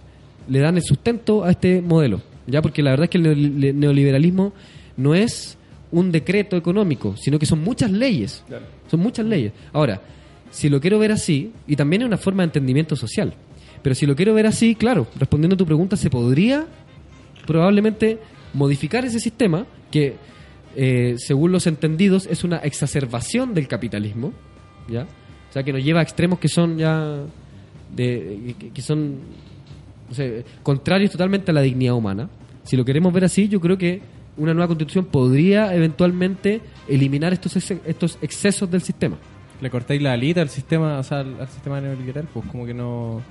le 0.48 0.58
dan 0.58 0.76
el 0.76 0.82
sustento 0.82 1.44
a 1.44 1.50
este 1.50 1.80
modelo. 1.80 2.20
Ya, 2.46 2.60
porque 2.60 2.82
la 2.82 2.90
verdad 2.90 3.04
es 3.04 3.10
que 3.10 3.18
el 3.18 3.24
neoli- 3.24 3.74
neoliberalismo 3.74 4.52
no 4.96 5.14
es 5.14 5.56
un 5.92 6.12
decreto 6.12 6.56
económico, 6.56 7.16
sino 7.16 7.38
que 7.38 7.46
son 7.46 7.62
muchas 7.62 7.90
leyes. 7.90 8.44
Son 8.90 9.00
muchas 9.00 9.24
leyes. 9.24 9.52
Ahora, 9.72 10.02
si 10.50 10.68
lo 10.68 10.80
quiero 10.80 10.98
ver 10.98 11.12
así, 11.12 11.52
y 11.66 11.76
también 11.76 12.02
es 12.02 12.06
una 12.06 12.18
forma 12.18 12.42
de 12.42 12.46
entendimiento 12.48 12.96
social, 12.96 13.32
pero 13.82 13.94
si 13.94 14.04
lo 14.04 14.14
quiero 14.14 14.34
ver 14.34 14.46
así, 14.46 14.74
claro, 14.74 15.06
respondiendo 15.18 15.54
a 15.54 15.56
tu 15.56 15.64
pregunta, 15.66 15.96
se 15.96 16.10
podría 16.10 16.66
probablemente 17.46 18.18
modificar 18.52 19.04
ese 19.04 19.20
sistema 19.20 19.66
que, 19.90 20.16
eh, 20.76 21.14
según 21.18 21.52
los 21.52 21.66
entendidos, 21.66 22.26
es 22.26 22.44
una 22.44 22.58
exacerbación 22.58 23.54
del 23.54 23.68
capitalismo, 23.68 24.32
¿ya? 24.88 25.02
O 25.50 25.52
sea, 25.52 25.62
que 25.62 25.72
nos 25.72 25.84
lleva 25.84 26.00
a 26.00 26.02
extremos 26.02 26.38
que 26.38 26.48
son 26.48 26.78
ya 26.78 27.22
de, 27.94 28.54
que, 28.74 28.82
son 28.82 29.18
contrarios 30.62 31.10
totalmente 31.12 31.50
a 31.50 31.54
la 31.54 31.60
dignidad 31.62 31.94
humana. 31.94 32.28
Si 32.64 32.76
lo 32.76 32.84
queremos 32.84 33.12
ver 33.12 33.24
así, 33.24 33.48
yo 33.48 33.60
creo 33.60 33.78
que 33.78 34.00
una 34.36 34.52
nueva 34.52 34.66
constitución 34.68 35.04
podría 35.04 35.74
eventualmente 35.74 36.60
eliminar 36.88 37.32
estos 37.32 37.56
ex- 37.56 37.80
estos 37.86 38.18
excesos 38.20 38.70
del 38.70 38.82
sistema. 38.82 39.16
Le 39.60 39.70
cortáis 39.70 40.02
la 40.02 40.12
alita 40.12 40.42
al 40.42 40.48
sistema, 40.48 40.98
o 40.98 41.02
sea, 41.02 41.20
al 41.20 41.48
sistema 41.48 41.80
neoliberal, 41.80 42.26
pues 42.32 42.46
como 42.46 42.66
que 42.66 42.74
no... 42.74 43.22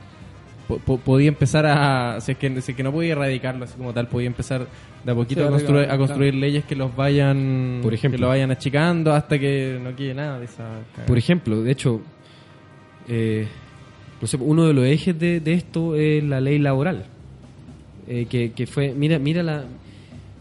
po- 0.68 0.80
po- 0.80 0.97
podía 0.97 1.28
empezar 1.28 1.66
a... 1.66 2.20
Si 2.22 2.32
es, 2.34 2.38
que, 2.38 2.61
si 2.61 2.72
es 2.72 2.78
que 2.78 2.84
no 2.84 2.91
podía 2.91 3.14
erradicarlo 3.14 3.66
así 3.66 3.76
como 3.78 3.93
tal, 3.93 4.07
podía 4.07 4.28
empezar 4.28 4.68
de 5.03 5.11
a 5.11 5.16
poquito 5.16 5.41
Sí, 5.41 5.47
a 5.47 5.49
construir, 5.49 5.89
a 5.91 5.97
construir 5.97 6.36
leyes 6.36 6.64
que 6.66 6.76
los 6.76 6.95
vayan... 6.95 7.80
Por 7.84 7.93
ejemplo. 7.93 8.18
Que 8.18 8.22
lo 8.22 8.28
vayan 8.30 8.51
achicando 8.51 9.14
hasta 9.14 9.38
que 9.39 9.80
no 9.84 9.95
quede 9.95 10.14
nada 10.14 10.39
de 10.39 10.45
esa... 10.45 10.64
cagada. 10.91 11.05
Por 11.07 11.18
ejemplo, 11.18 11.61
de 11.61 11.72
hecho, 11.72 12.01
eh, 13.07 13.47
no 14.22 14.28
sé, 14.28 14.38
uno 14.38 14.66
de 14.66 14.74
los 14.74 14.86
ejes 14.86 15.18
de, 15.20 15.39
de 15.39 15.53
esto 15.53 15.95
es 15.95 16.24
la 16.24 16.39
ley 16.39 16.59
laboral. 16.59 17.05
Eh, 18.07 18.26
que, 18.30 18.51
que 18.51 18.68
fue, 18.68 18.93
mira, 18.93 19.18
mira 19.20 19.43
la, 19.43 19.64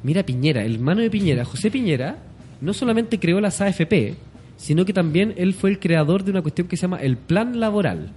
mira 0.02 0.22
Piñera, 0.24 0.64
el 0.64 0.74
hermano 0.76 1.00
de 1.00 1.10
Piñera, 1.10 1.44
José 1.44 1.70
Piñera, 1.70 2.16
no 2.60 2.72
solamente 2.74 3.18
creó 3.20 3.40
las 3.40 3.60
AFP, 3.60 4.14
sino 4.56 4.84
que 4.84 4.92
también 4.92 5.34
él 5.36 5.54
fue 5.54 5.70
el 5.70 5.78
creador 5.78 6.24
de 6.24 6.30
una 6.32 6.42
cuestión 6.42 6.66
que 6.68 6.76
se 6.76 6.82
llama 6.82 6.98
el 6.98 7.16
plan 7.16 7.58
laboral, 7.60 8.10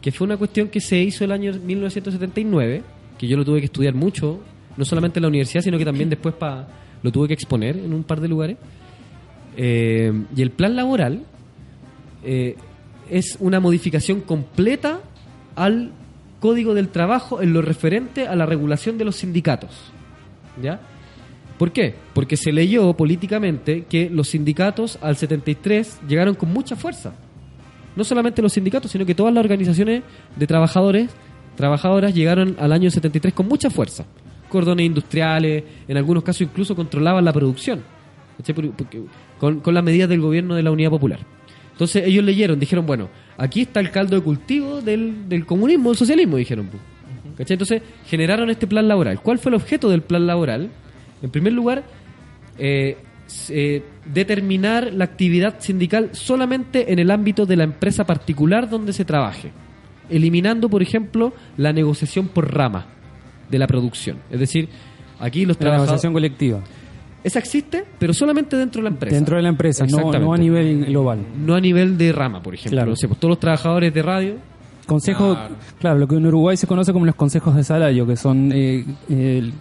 que 0.00 0.12
fue 0.12 0.26
una 0.26 0.36
cuestión 0.36 0.68
que 0.68 0.80
se 0.80 0.98
hizo 0.98 1.24
el 1.24 1.32
año 1.32 1.52
1979, 1.52 2.82
que 3.18 3.28
yo 3.28 3.36
lo 3.36 3.44
tuve 3.44 3.60
que 3.60 3.66
estudiar 3.66 3.94
mucho, 3.94 4.40
no 4.76 4.84
solamente 4.84 5.18
en 5.18 5.22
la 5.22 5.28
universidad, 5.28 5.62
sino 5.62 5.78
que 5.78 5.84
también 5.84 6.08
después 6.08 6.34
pa, 6.34 6.68
lo 7.02 7.12
tuve 7.12 7.28
que 7.28 7.34
exponer 7.34 7.76
en 7.76 7.92
un 7.92 8.04
par 8.04 8.20
de 8.20 8.28
lugares. 8.28 8.56
Eh, 9.56 10.12
y 10.34 10.42
el 10.42 10.50
plan 10.50 10.76
laboral 10.76 11.24
eh, 12.24 12.56
es 13.10 13.36
una 13.40 13.60
modificación 13.60 14.20
completa 14.20 15.00
al 15.56 15.92
Código 16.40 16.72
del 16.72 16.88
Trabajo 16.88 17.42
en 17.42 17.52
lo 17.52 17.60
referente 17.60 18.26
a 18.26 18.34
la 18.34 18.46
regulación 18.46 18.96
de 18.96 19.04
los 19.04 19.16
sindicatos. 19.16 19.92
¿Ya? 20.62 20.80
¿Por 21.58 21.72
qué? 21.72 21.94
Porque 22.14 22.38
se 22.38 22.52
leyó 22.52 22.94
políticamente 22.94 23.84
que 23.84 24.08
los 24.08 24.28
sindicatos 24.28 24.98
al 25.02 25.16
73 25.16 26.00
llegaron 26.08 26.34
con 26.34 26.50
mucha 26.50 26.74
fuerza. 26.76 27.12
No 27.96 28.04
solamente 28.04 28.42
los 28.42 28.52
sindicatos, 28.52 28.90
sino 28.90 29.04
que 29.04 29.14
todas 29.14 29.34
las 29.34 29.42
organizaciones 29.44 30.02
de 30.36 30.46
trabajadores, 30.46 31.10
trabajadoras 31.56 32.14
llegaron 32.14 32.56
al 32.58 32.72
año 32.72 32.90
73 32.90 33.34
con 33.34 33.48
mucha 33.48 33.70
fuerza. 33.70 34.04
Cordones 34.48 34.86
industriales, 34.86 35.64
en 35.86 35.96
algunos 35.96 36.22
casos 36.22 36.42
incluso 36.42 36.74
controlaban 36.74 37.24
la 37.24 37.32
producción. 37.32 37.82
con, 39.38 39.60
con 39.60 39.74
las 39.74 39.84
medidas 39.84 40.08
del 40.08 40.20
gobierno 40.20 40.54
de 40.54 40.62
la 40.62 40.70
Unidad 40.70 40.90
Popular. 40.90 41.20
Entonces 41.80 42.04
ellos 42.06 42.22
leyeron, 42.22 42.60
dijeron, 42.60 42.84
bueno, 42.84 43.08
aquí 43.38 43.62
está 43.62 43.80
el 43.80 43.90
caldo 43.90 44.14
de 44.14 44.22
cultivo 44.22 44.82
del, 44.82 45.30
del 45.30 45.46
comunismo, 45.46 45.88
del 45.88 45.96
socialismo, 45.96 46.36
dijeron. 46.36 46.66
pu. 46.66 46.76
¿Cachai? 47.38 47.54
Entonces 47.54 47.80
generaron 48.06 48.50
este 48.50 48.66
plan 48.66 48.86
laboral. 48.86 49.22
¿Cuál 49.22 49.38
fue 49.38 49.48
el 49.48 49.54
objeto 49.54 49.88
del 49.88 50.02
plan 50.02 50.26
laboral? 50.26 50.68
En 51.22 51.30
primer 51.30 51.54
lugar, 51.54 51.82
eh, 52.58 52.98
se- 53.30 53.82
determinar 54.12 54.92
la 54.92 55.04
actividad 55.04 55.56
sindical 55.60 56.10
solamente 56.12 56.92
en 56.92 56.98
el 56.98 57.10
ámbito 57.10 57.46
de 57.46 57.56
la 57.56 57.64
empresa 57.64 58.04
particular 58.04 58.68
donde 58.68 58.92
se 58.92 59.04
trabaje, 59.04 59.52
eliminando, 60.08 60.68
por 60.68 60.82
ejemplo, 60.82 61.32
la 61.56 61.72
negociación 61.72 62.28
por 62.28 62.52
rama 62.52 62.86
de 63.48 63.58
la 63.58 63.66
producción. 63.66 64.18
Es 64.30 64.40
decir, 64.40 64.68
aquí 65.20 65.46
los 65.46 65.56
La 65.56 65.60
trabajadores... 65.60 65.88
negociación 65.90 66.12
colectiva. 66.12 66.60
Esa 67.22 67.38
existe, 67.38 67.84
pero 67.98 68.14
solamente 68.14 68.56
dentro 68.56 68.80
de 68.80 68.84
la 68.84 68.90
empresa. 68.90 69.14
Dentro 69.14 69.36
de 69.36 69.42
la 69.42 69.48
empresa, 69.50 69.86
no, 69.86 70.10
no 70.12 70.32
a 70.32 70.38
nivel 70.38 70.86
global. 70.86 71.18
No 71.44 71.54
a 71.54 71.60
nivel 71.60 71.98
de 71.98 72.12
rama, 72.12 72.42
por 72.42 72.54
ejemplo. 72.54 72.76
Claro. 72.78 72.90
No 72.90 72.96
sé, 72.96 73.06
pues 73.08 73.20
todos 73.20 73.30
los 73.30 73.40
trabajadores 73.40 73.92
de 73.94 74.02
radio 74.02 74.34
Consejo, 74.86 75.34
Claro. 75.34 75.54
claro. 75.78 75.98
lo 76.00 76.08
que 76.08 76.16
en 76.16 76.26
Uruguay 76.26 76.56
se 76.56 76.66
conoce 76.66 76.92
como 76.92 77.06
los 77.06 77.14
consejos 77.14 77.54
de 77.54 77.62
salario, 77.62 78.04
que 78.08 78.16
son 78.16 78.50
eh, 78.52 78.84
el- 79.08 79.52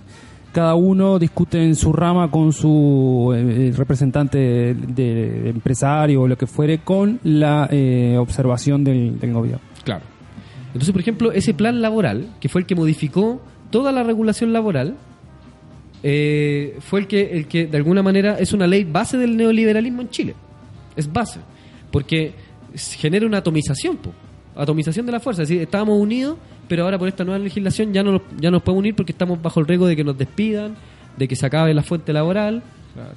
cada 0.51 0.75
uno 0.75 1.19
discute 1.19 1.63
en 1.63 1.75
su 1.75 1.93
rama 1.93 2.29
con 2.31 2.53
su 2.53 3.33
eh, 3.35 3.73
representante 3.75 4.73
de, 4.73 5.49
empresario 5.49 6.21
o 6.21 6.27
lo 6.27 6.37
que 6.37 6.47
fuere 6.47 6.79
con 6.79 7.19
la 7.23 7.67
eh, 7.71 8.15
observación 8.17 8.83
del, 8.83 9.19
del 9.19 9.33
gobierno. 9.33 9.61
Claro. 9.83 10.03
Entonces, 10.67 10.91
por 10.91 11.01
ejemplo, 11.01 11.31
ese 11.31 11.53
plan 11.53 11.81
laboral, 11.81 12.27
que 12.39 12.49
fue 12.49 12.61
el 12.61 12.67
que 12.67 12.75
modificó 12.75 13.41
toda 13.71 13.91
la 13.91 14.03
regulación 14.03 14.53
laboral, 14.53 14.97
eh, 16.01 16.77
fue 16.79 17.01
el 17.01 17.07
que, 17.07 17.31
el 17.31 17.47
que 17.47 17.67
de 17.67 17.77
alguna 17.77 18.01
manera 18.01 18.37
es 18.39 18.53
una 18.53 18.67
ley 18.67 18.83
base 18.83 19.17
del 19.17 19.35
neoliberalismo 19.35 20.01
en 20.01 20.09
Chile. 20.09 20.35
Es 20.95 21.11
base. 21.11 21.39
Porque 21.91 22.33
genera 22.75 23.25
una 23.25 23.39
atomización, 23.39 23.97
po. 23.97 24.11
atomización 24.55 25.05
de 25.05 25.11
la 25.11 25.19
fuerza. 25.19 25.43
Es 25.43 25.49
decir, 25.49 25.61
estábamos 25.61 25.99
unidos, 25.99 26.37
pero 26.69 26.83
ahora 26.85 26.97
por 26.97 27.09
esta 27.09 27.25
nueva 27.25 27.39
legislación 27.43 27.91
ya 27.91 28.01
no, 28.03 28.13
nos- 28.13 28.21
ya 28.39 28.49
nos 28.51 28.61
podemos 28.61 28.79
unir 28.79 28.95
porque 28.95 29.11
estamos 29.11 29.41
bajo 29.41 29.59
el 29.59 29.67
riesgo 29.67 29.87
de 29.87 29.95
que 29.97 30.03
nos 30.05 30.17
despidan, 30.17 30.75
de 31.17 31.27
que 31.27 31.35
se 31.35 31.45
acabe 31.45 31.73
la 31.73 31.83
fuente 31.83 32.13
laboral. 32.13 32.63
Claro. 32.93 33.11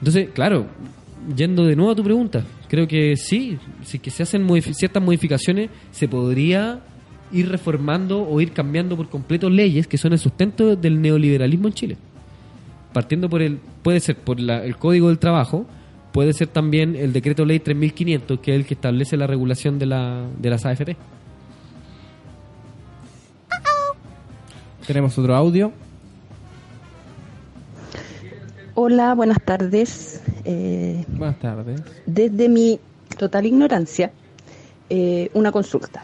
Entonces, 0.00 0.28
claro, 0.34 0.66
yendo 1.36 1.64
de 1.64 1.76
nuevo 1.76 1.92
a 1.92 1.94
tu 1.94 2.02
pregunta, 2.04 2.44
creo 2.68 2.86
que 2.88 3.16
sí, 3.16 3.58
si 3.82 3.98
que 3.98 4.10
se 4.10 4.22
hacen 4.22 4.46
ciertas 4.74 5.02
modificaciones, 5.02 5.70
se 5.90 6.08
podría 6.08 6.80
ir 7.32 7.48
reformando 7.48 8.26
o 8.28 8.40
ir 8.40 8.52
cambiando 8.52 8.96
por 8.96 9.08
completo 9.08 9.48
leyes 9.48 9.86
que 9.86 9.96
son 9.98 10.12
el 10.12 10.18
sustento 10.18 10.74
del 10.76 11.00
neoliberalismo 11.00 11.68
en 11.68 11.74
Chile. 11.74 11.96
Partiendo 12.92 13.28
por 13.30 13.40
el, 13.42 13.58
puede 13.82 14.00
ser 14.00 14.16
por 14.16 14.40
la- 14.40 14.64
el 14.64 14.76
Código 14.76 15.08
del 15.08 15.18
Trabajo, 15.18 15.64
puede 16.12 16.32
ser 16.32 16.48
también 16.48 16.96
el 16.96 17.12
Decreto 17.12 17.44
Ley 17.44 17.60
3500, 17.60 18.40
que 18.40 18.50
es 18.52 18.56
el 18.60 18.66
que 18.66 18.74
establece 18.74 19.16
la 19.16 19.28
regulación 19.28 19.78
de, 19.78 19.86
la, 19.86 20.24
de 20.40 20.50
las 20.50 20.66
AFP. 20.66 20.96
Tenemos 24.90 25.16
otro 25.18 25.36
audio. 25.36 25.70
Hola, 28.74 29.14
buenas 29.14 29.40
tardes. 29.40 30.20
Eh, 30.44 31.04
Buenas 31.06 31.38
tardes. 31.38 31.80
desde 32.06 32.48
mi 32.48 32.80
total 33.16 33.46
ignorancia, 33.46 34.10
eh, 34.88 35.30
una 35.32 35.52
consulta. 35.52 36.02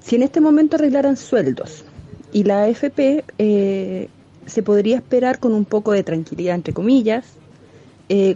Si 0.00 0.16
en 0.16 0.24
este 0.24 0.40
momento 0.40 0.74
arreglaran 0.74 1.16
sueldos 1.16 1.84
y 2.32 2.42
la 2.42 2.64
AFP 2.64 3.24
eh, 3.38 4.08
se 4.44 4.62
podría 4.64 4.96
esperar 4.96 5.38
con 5.38 5.54
un 5.54 5.64
poco 5.64 5.92
de 5.92 6.02
tranquilidad, 6.02 6.56
entre 6.56 6.74
comillas, 6.74 7.24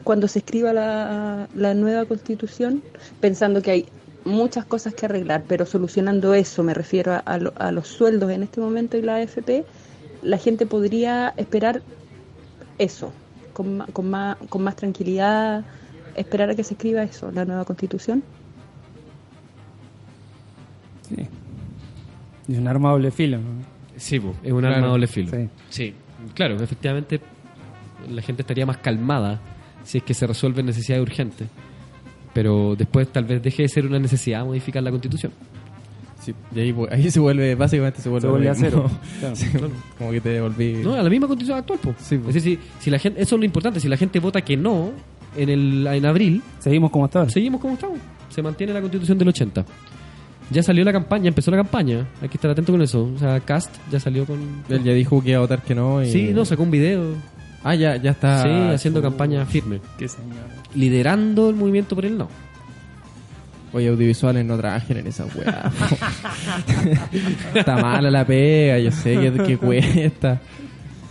cuando 0.05 0.29
se 0.29 0.39
escriba 0.39 0.73
la, 0.73 1.49
la 1.55 1.75
nueva 1.75 2.05
constitución, 2.05 2.81
pensando 3.21 3.61
que 3.61 3.71
hay 3.73 3.87
muchas 4.27 4.65
cosas 4.67 4.95
que 4.95 5.07
arreglar, 5.07 5.45
pero 5.49 5.65
solucionando 5.65 6.35
eso, 6.35 6.63
me 6.63 6.75
refiero 6.75 7.13
a, 7.15 7.19
a 7.19 7.39
lo- 7.39 7.53
a 7.57 7.73
los 7.73 7.87
sueldos 7.89 8.31
en 8.31 8.43
este 8.43 8.61
momento 8.61 8.97
y 8.99 9.03
la 9.03 9.17
AFP, 9.17 9.65
la 10.23 10.37
gente 10.39 10.67
podría 10.67 11.33
esperar 11.37 11.81
eso, 12.79 13.13
con, 13.53 13.79
ma- 13.79 13.87
con, 13.93 14.11
más, 14.11 14.37
con 14.49 14.63
más 14.63 14.77
tranquilidad, 14.77 15.65
esperar 16.17 16.51
a 16.51 16.55
que 16.55 16.65
se 16.65 16.75
escriba 16.75 17.03
eso, 17.03 17.31
la 17.31 17.45
nueva 17.45 17.65
constitución. 17.65 18.23
Sí. 21.09 21.29
Es 22.53 22.59
un 22.59 22.69
arma 22.69 22.89
a 22.91 22.93
doble 22.93 23.11
filo. 23.11 23.39
¿no? 23.39 23.45
Sí, 23.97 24.21
po, 24.21 24.35
es 24.43 24.53
un 24.53 24.61
Claro, 24.61 24.75
arma 24.77 24.87
a 24.89 24.91
doble 24.91 25.07
filo. 25.07 25.31
sí. 25.31 25.49
Sí. 25.71 25.95
claro, 26.35 26.57
efectivamente 26.63 27.21
la 28.11 28.23
gente 28.23 28.43
estaría 28.43 28.67
más 28.67 28.79
calmada 28.79 29.41
si 29.85 29.99
es 29.99 30.05
que 30.05 30.15
se 30.15 30.27
resuelven 30.27 30.67
necesidades 30.67 31.03
urgentes. 31.03 31.49
Pero 32.37 32.77
después 32.77 33.09
tal 33.09 33.25
vez 33.25 33.43
deje 33.43 33.63
de 33.63 33.69
ser 33.71 33.87
una 33.87 33.99
necesidad 33.99 34.45
modificar 34.45 34.83
la 34.83 34.91
constitución. 34.91 35.33
Sí, 36.21 36.35
y 36.55 36.61
ahí, 36.61 36.75
ahí 36.91 37.11
se 37.11 37.19
vuelve, 37.19 37.55
básicamente 37.55 38.03
se 38.03 38.11
vuelve, 38.11 38.27
Se 38.27 38.29
vuelve 38.29 38.45
lo 38.45 38.53
a 38.53 38.55
cero. 38.55 38.91
Claro. 39.21 39.37
Sí, 39.37 39.47
como 39.97 40.11
que 40.11 40.21
te 40.21 40.29
devolví. 40.29 40.75
No, 40.85 40.93
a 40.93 41.03
la 41.03 41.09
misma 41.09 41.29
constitución 41.29 41.59
actual, 41.59 41.79
po. 41.79 41.95
Sí, 41.99 42.19
po. 42.19 42.29
Es 42.29 42.35
decir, 42.35 42.59
si, 42.79 42.85
si 42.85 42.91
la 42.91 42.99
gente, 42.99 43.23
eso 43.23 43.37
es 43.37 43.39
lo 43.39 43.47
importante, 43.47 43.81
si 43.81 43.89
la 43.89 43.97
gente 43.97 44.21
vota 44.21 44.43
que 44.43 44.55
no 44.55 44.91
en 45.35 45.49
el 45.49 45.87
en 45.87 46.05
abril, 46.05 46.43
Seguimos 46.59 46.91
como 46.91 47.07
ahora. 47.07 47.31
seguimos 47.31 47.59
como 47.59 47.73
estamos. 47.73 47.99
Se 48.29 48.43
mantiene 48.43 48.75
la 48.75 48.83
constitución 48.83 49.17
del 49.17 49.29
80. 49.29 49.65
Ya 50.51 50.63
salió 50.63 50.85
la 50.85 50.93
campaña, 50.93 51.29
empezó 51.29 51.51
la 51.51 51.57
campaña. 51.57 52.07
Hay 52.21 52.29
que 52.29 52.37
estar 52.37 52.51
atento 52.51 52.71
con 52.71 52.83
eso. 52.83 53.11
O 53.15 53.19
sea, 53.19 53.41
Cast 53.41 53.75
ya 53.91 53.99
salió 53.99 54.27
con. 54.27 54.39
Él 54.69 54.85
ya 54.85 54.93
dijo 54.93 55.23
que 55.23 55.31
iba 55.31 55.39
a 55.39 55.41
votar 55.41 55.63
que 55.63 55.75
no. 55.75 56.03
Y... 56.03 56.11
Sí, 56.13 56.33
no, 56.35 56.45
sacó 56.45 56.65
un 56.65 56.71
video. 56.71 57.15
Ah, 57.69 57.75
ya, 57.75 57.97
ya 57.97 58.13
está. 58.13 58.45
sí, 58.45 58.49
haciendo 58.75 59.03
campaña 59.03 59.45
firme. 59.45 59.81
Qué 59.99 60.07
señor. 60.07 60.37
Liderando 60.75 61.51
el 61.51 61.57
movimiento 61.57 61.97
por 61.97 62.05
el 62.05 62.17
no. 62.17 62.29
Oye, 63.73 63.89
audiovisuales 63.89 64.45
no 64.45 64.57
trabajen 64.57 64.99
en 64.99 65.09
esa 65.09 65.25
weá. 65.27 65.71
Está 67.55 67.77
mala 67.77 68.09
la 68.11 68.25
pega, 68.25 68.79
yo 68.79 68.93
sé 68.93 69.19
que, 69.19 69.33
que 69.33 69.59
cuesta. 69.59 70.41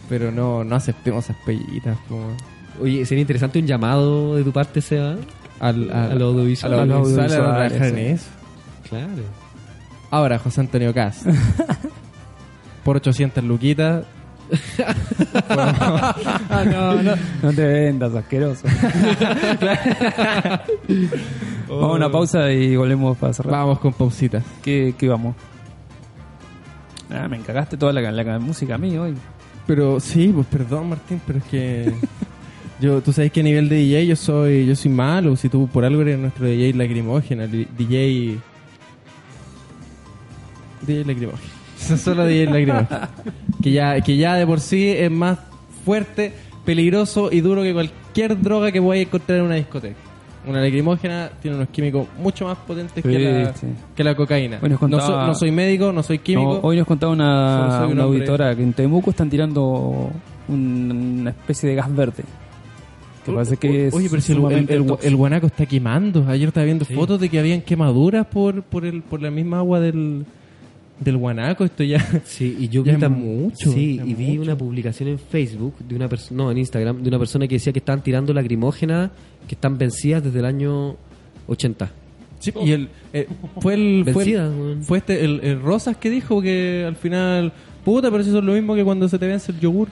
Pero 0.07 0.31
no, 0.31 0.63
no 0.63 0.75
aceptemos 0.77 1.25
esas 1.25 1.35
pellitas. 1.45 1.97
Como 2.07 2.27
Oye, 2.81 3.05
sería 3.05 3.21
interesante 3.21 3.59
un 3.59 3.67
llamado 3.67 4.35
de 4.35 4.43
tu 4.43 4.51
parte, 4.51 4.79
Seba. 4.81 5.15
al, 5.59 5.91
al, 5.91 6.11
A 6.11 6.15
lo 6.15 6.25
audiovisual. 6.27 6.73
a 6.73 6.75
lo 6.77 6.81
A 6.81 6.85
lo 6.85 6.95
audiovisual, 6.95 7.25
a 7.31 7.35
audiovisual, 7.35 7.69
trabajar 7.69 7.87
en 7.99 8.05
eso. 8.13 8.25
Claro. 8.89 9.23
Ahora, 10.11 10.39
José 10.39 10.61
Antonio 10.61 10.93
Cast. 10.93 11.25
Por 12.85 12.95
800 12.97 13.43
luquitas. 13.43 14.05
Ah, 15.49 16.63
no, 16.65 17.01
no. 17.01 17.13
No 17.41 17.53
te 17.53 17.65
vendas, 17.65 18.13
asqueroso. 18.13 18.67
Vamos 21.67 21.91
a 21.91 21.93
una 21.93 22.11
pausa 22.11 22.51
y 22.51 22.75
volvemos 22.75 23.17
para 23.17 23.33
cerrar. 23.33 23.53
Vamos 23.53 23.79
con 23.79 23.93
pausitas. 23.93 24.43
¿Qué, 24.63 24.93
qué 24.97 25.07
vamos? 25.07 25.35
Ah, 27.09 27.27
me 27.27 27.37
encagaste 27.37 27.77
toda 27.77 27.93
la, 27.93 28.11
la 28.11 28.39
música 28.39 28.75
a 28.75 28.77
mí 28.77 28.97
hoy. 28.97 29.15
Pero 29.67 29.99
sí, 29.99 30.31
pues 30.33 30.45
perdón 30.47 30.89
Martín, 30.89 31.19
pero 31.25 31.39
es 31.39 31.45
que 31.45 31.93
yo, 32.79 33.01
tú 33.01 33.11
sabes 33.11 33.31
que 33.31 33.39
a 33.39 33.43
nivel 33.43 33.67
de 33.69 33.77
DJ 33.77 34.05
yo 34.07 34.15
soy, 34.15 34.65
yo 34.65 34.75
soy 34.75 34.91
malo. 34.91 35.35
Si 35.35 35.49
tú 35.49 35.67
por 35.67 35.85
algo 35.85 36.01
eres 36.01 36.19
nuestro 36.19 36.45
DJ 36.45 36.73
lacrimógena, 36.73 37.47
DJ, 37.47 38.37
DJ 40.85 41.05
lacrimógena, 41.05 41.53
solo 41.97 42.25
DJ 42.25 42.45
lacrimógena, 42.47 43.09
que 43.61 43.71
ya, 43.71 44.01
que 44.01 44.17
ya 44.17 44.35
de 44.35 44.45
por 44.45 44.59
sí 44.59 44.89
es 44.89 45.11
más 45.11 45.37
fuerte, 45.83 46.33
peligroso 46.65 47.29
y 47.31 47.41
duro 47.41 47.61
que 47.63 47.73
cualquier 47.73 48.41
droga 48.41 48.71
que 48.71 48.79
voy 48.79 48.99
a 48.99 49.01
encontrar 49.03 49.39
en 49.39 49.45
una 49.45 49.55
discoteca. 49.55 49.95
Una 50.47 50.61
lacrimógena 50.61 51.31
tiene 51.41 51.57
unos 51.57 51.69
químicos 51.69 52.07
mucho 52.19 52.45
más 52.45 52.57
potentes 52.59 53.03
que, 53.03 53.09
Sí, 53.09 53.17
la, 53.23 53.53
sí. 53.55 53.67
que 53.95 54.03
la 54.03 54.15
cocaína. 54.15 54.59
Bueno, 54.59 54.73
nos 54.79 54.81
no, 54.89 54.97
contaba- 54.97 55.19
soy, 55.21 55.27
no 55.27 55.35
soy 55.35 55.51
médico, 55.51 55.91
no 55.91 56.03
soy 56.03 56.19
químico. 56.19 56.53
No, 56.55 56.59
hoy 56.67 56.77
nos 56.77 56.85
contaba 56.87 57.11
una, 57.13 57.87
una 57.89 58.03
auditora 58.03 58.55
que 58.55 58.61
en 58.61 58.73
Temuco 58.73 59.09
están 59.09 59.27
tirando 59.29 60.11
un- 60.47 61.17
una 61.21 61.29
especie 61.31 61.67
de 61.69 61.73
gas 61.75 61.95
verde. 61.95 62.23
Que 63.25 63.31
parece 63.31 63.57
que 63.57 63.87
es 63.87 63.93
Oye, 63.95 64.07
pero 64.07 64.21
si 64.21 64.33
el, 64.33 64.45
el, 64.51 64.69
el- 64.69 64.97
el 65.01 65.15
guanaco 65.15 65.47
está 65.47 65.65
quemando. 65.65 66.25
Ayer 66.27 66.49
estaba 66.49 66.63
viendo 66.63 66.85
fotos 66.85 67.19
de 67.19 67.27
que 67.29 67.39
habían 67.39 67.61
quemaduras 67.61 68.27
por, 68.27 68.61
por, 68.61 68.85
el, 68.85 69.01
por 69.01 69.23
la 69.23 69.31
misma 69.31 69.57
agua 69.57 69.79
del, 69.79 70.27
del 70.99 71.17
guanaco. 71.17 71.65
Esto 71.65 71.83
ya. 71.83 71.99
Sí, 72.25 72.55
y 72.59 72.69
yo 72.69 72.83
Ya 72.85 72.93
vi 72.93 72.97
es 72.97 73.03
tam- 73.03 73.15
mucho, 73.17 73.71
Sí, 73.71 73.99
y 74.03 74.13
vi 74.13 74.27
mucho. 74.31 74.41
una 74.43 74.57
publicación 74.57 75.09
en 75.09 75.19
Facebook 75.19 75.75
de 75.79 75.95
una 75.95 76.07
persona, 76.07 76.43
no, 76.43 76.51
en 76.51 76.57
Instagram, 76.59 77.01
de 77.03 77.09
una 77.09 77.19
persona 77.19 77.47
que 77.47 77.55
decía 77.55 77.73
que 77.73 77.79
estaban 77.79 78.01
tirando 78.03 78.33
lacrimógenas 78.33 79.11
que 79.47 79.55
están 79.55 79.77
vencidas 79.77 80.23
desde 80.23 80.39
el 80.39 80.45
año 80.45 80.95
80. 81.47 81.91
Y 82.63 82.71
el, 82.73 82.89
eh, 83.13 83.27
fue 83.59 83.73
el. 83.73 84.03
Fue, 84.03 84.13
Vencida, 84.13 84.45
el, 84.47 84.51
weón. 84.53 84.83
fue 84.83 84.97
este, 84.99 85.23
el, 85.25 85.39
el 85.43 85.61
Rosas 85.61 85.97
que 85.97 86.09
dijo 86.09 86.41
que 86.41 86.83
al 86.87 86.95
final. 86.95 87.51
Puta, 87.83 88.09
pero 88.11 88.21
eso 88.23 88.37
es 88.37 88.43
lo 88.43 88.53
mismo 88.53 88.75
que 88.75 88.83
cuando 88.83 89.07
se 89.07 89.17
te 89.19 89.25
vence 89.27 89.51
el 89.51 89.59
yogur. 89.59 89.89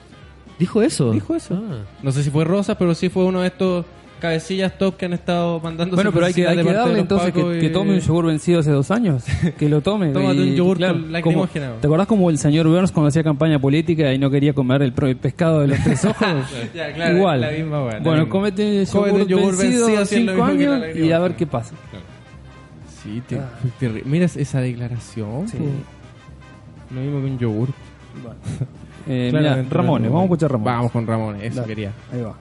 ¿Dijo 0.58 0.82
eso? 0.82 1.10
Dijo 1.12 1.34
eso. 1.34 1.60
Ah. 1.68 1.84
No 2.02 2.12
sé 2.12 2.22
si 2.22 2.30
fue 2.30 2.44
Rosas, 2.44 2.76
pero 2.78 2.94
sí 2.94 3.08
fue 3.08 3.24
uno 3.24 3.40
de 3.40 3.48
estos 3.48 3.84
cabecillas 4.24 4.76
top 4.78 4.96
que 4.96 5.04
han 5.06 5.12
estado 5.12 5.60
mandando. 5.60 5.94
Bueno, 5.94 6.10
pero 6.12 6.26
hay 6.26 6.32
que, 6.34 6.46
hay 6.48 6.56
que 6.56 6.72
darle 6.72 6.98
entonces 7.00 7.32
que, 7.32 7.58
que 7.60 7.68
tome 7.70 7.92
un 7.94 8.00
yogur 8.00 8.26
vencido 8.26 8.60
hace 8.60 8.70
dos 8.70 8.90
años. 8.90 9.24
Que 9.58 9.68
lo 9.68 9.80
tome. 9.82 10.08
Tómate 10.12 10.36
Y, 10.36 10.50
un 10.50 10.54
yogur 10.56 10.76
claro, 10.78 10.98
como- 11.22 11.46
¿Te 11.46 11.86
acordás 11.86 12.06
como 12.06 12.30
el 12.30 12.38
señor 12.38 12.66
Burns 12.66 12.90
cuando 12.92 13.08
hacía 13.08 13.22
campaña 13.22 13.58
política 13.58 14.12
y 14.12 14.18
no 14.18 14.30
quería 14.30 14.52
comer 14.54 14.82
el, 14.82 14.92
pescado 14.92 15.60
de 15.60 15.68
los 15.68 15.78
tres 15.84 16.04
ojos? 16.06 16.26
Ya, 16.74 16.92
claro, 16.92 17.16
Igual. 17.16 17.40
la 17.42 17.50
misma 17.50 17.80
bueno, 17.82 18.00
misma. 18.00 18.28
comete 18.28 18.84
Cómete 18.90 19.10
yogur, 19.10 19.20
un 19.22 19.26
yogur 19.28 19.56
vencido, 19.56 19.86
vencido, 19.86 20.04
cinco 20.06 20.44
años 20.44 20.96
y 20.96 21.12
a 21.12 21.18
ver 21.20 21.36
qué 21.36 21.46
pasa. 21.46 21.74
Sí, 23.02 23.22
te- 23.28 23.38
terri- 23.80 24.02
mira 24.04 24.24
esa 24.24 24.60
declaración. 24.60 25.46
Sí. 25.48 25.58
po. 25.58 25.64
Lo 26.94 27.00
mismo 27.02 27.20
que 27.20 27.26
un 27.26 27.38
yogur. 27.38 27.68
Eh, 29.06 29.30
mira, 29.34 29.62
Ramones, 29.70 30.08
vamos 30.08 30.22
a 30.22 30.24
escuchar 30.24 30.50
Ramones. 30.52 30.74
Vamos 30.76 30.92
con 30.92 31.06
Ramones, 31.06 31.42
eso 31.42 31.56
Dale. 31.60 31.66
quería. 31.68 31.92
Ahí 32.12 32.22
va. 32.22 32.34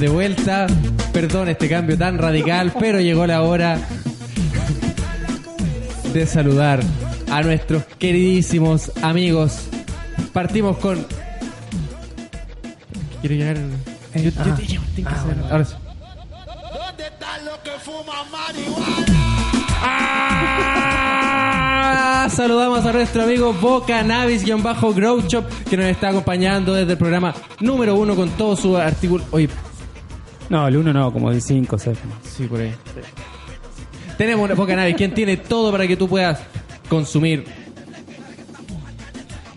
De 0.00 0.08
vuelta. 0.08 0.66
Perdón 1.12 1.48
este 1.48 1.68
cambio 1.68 1.96
tan 1.98 2.18
radical, 2.18 2.72
pero 2.78 3.00
llegó 3.00 3.26
la 3.26 3.42
hora 3.42 3.78
de 6.12 6.26
saludar 6.26 6.80
a 7.30 7.42
nuestros 7.42 7.84
queridísimos 7.98 8.90
amigos. 9.02 9.60
Partimos 10.32 10.78
con. 10.78 11.06
Quiero 13.20 13.34
llegar. 13.36 13.56
Yo, 14.14 14.22
yo 14.22 14.54
te 14.54 14.66
llevo, 14.66 14.84
tengo 14.96 15.08
que 15.10 15.14
hacer- 15.14 15.36
Ahora 15.50 15.64
sí. 15.64 15.74
Ah, 21.02 22.28
Saludamos 22.30 22.84
a 22.84 22.92
nuestro 22.92 23.22
amigo 23.22 23.52
Boca 23.54 24.02
Navis-Grow 24.02 25.22
Shop 25.28 25.44
que 25.68 25.76
nos 25.76 25.86
está 25.86 26.08
acompañando 26.10 26.74
desde 26.74 26.92
el 26.92 26.98
programa 26.98 27.34
número 27.60 27.94
uno 27.96 28.14
con 28.14 28.30
todo 28.30 28.56
su 28.56 28.76
artículo. 28.76 29.24
Oye, 29.30 29.48
No, 30.50 30.66
el 30.66 30.76
uno 30.76 30.92
no, 30.92 31.12
como 31.12 31.30
el 31.30 31.40
5 31.40 31.76
o 31.76 31.78
6. 31.78 31.98
Sí, 32.24 32.44
por 32.44 32.60
ahí. 32.60 32.74
Tenemos 34.18 34.44
una 34.44 34.56
poca 34.56 34.74
nave. 34.74 34.94
¿Quién 34.96 35.14
tiene 35.14 35.36
todo 35.36 35.70
para 35.70 35.86
que 35.86 35.96
tú 35.96 36.08
puedas 36.08 36.40
consumir 36.88 37.44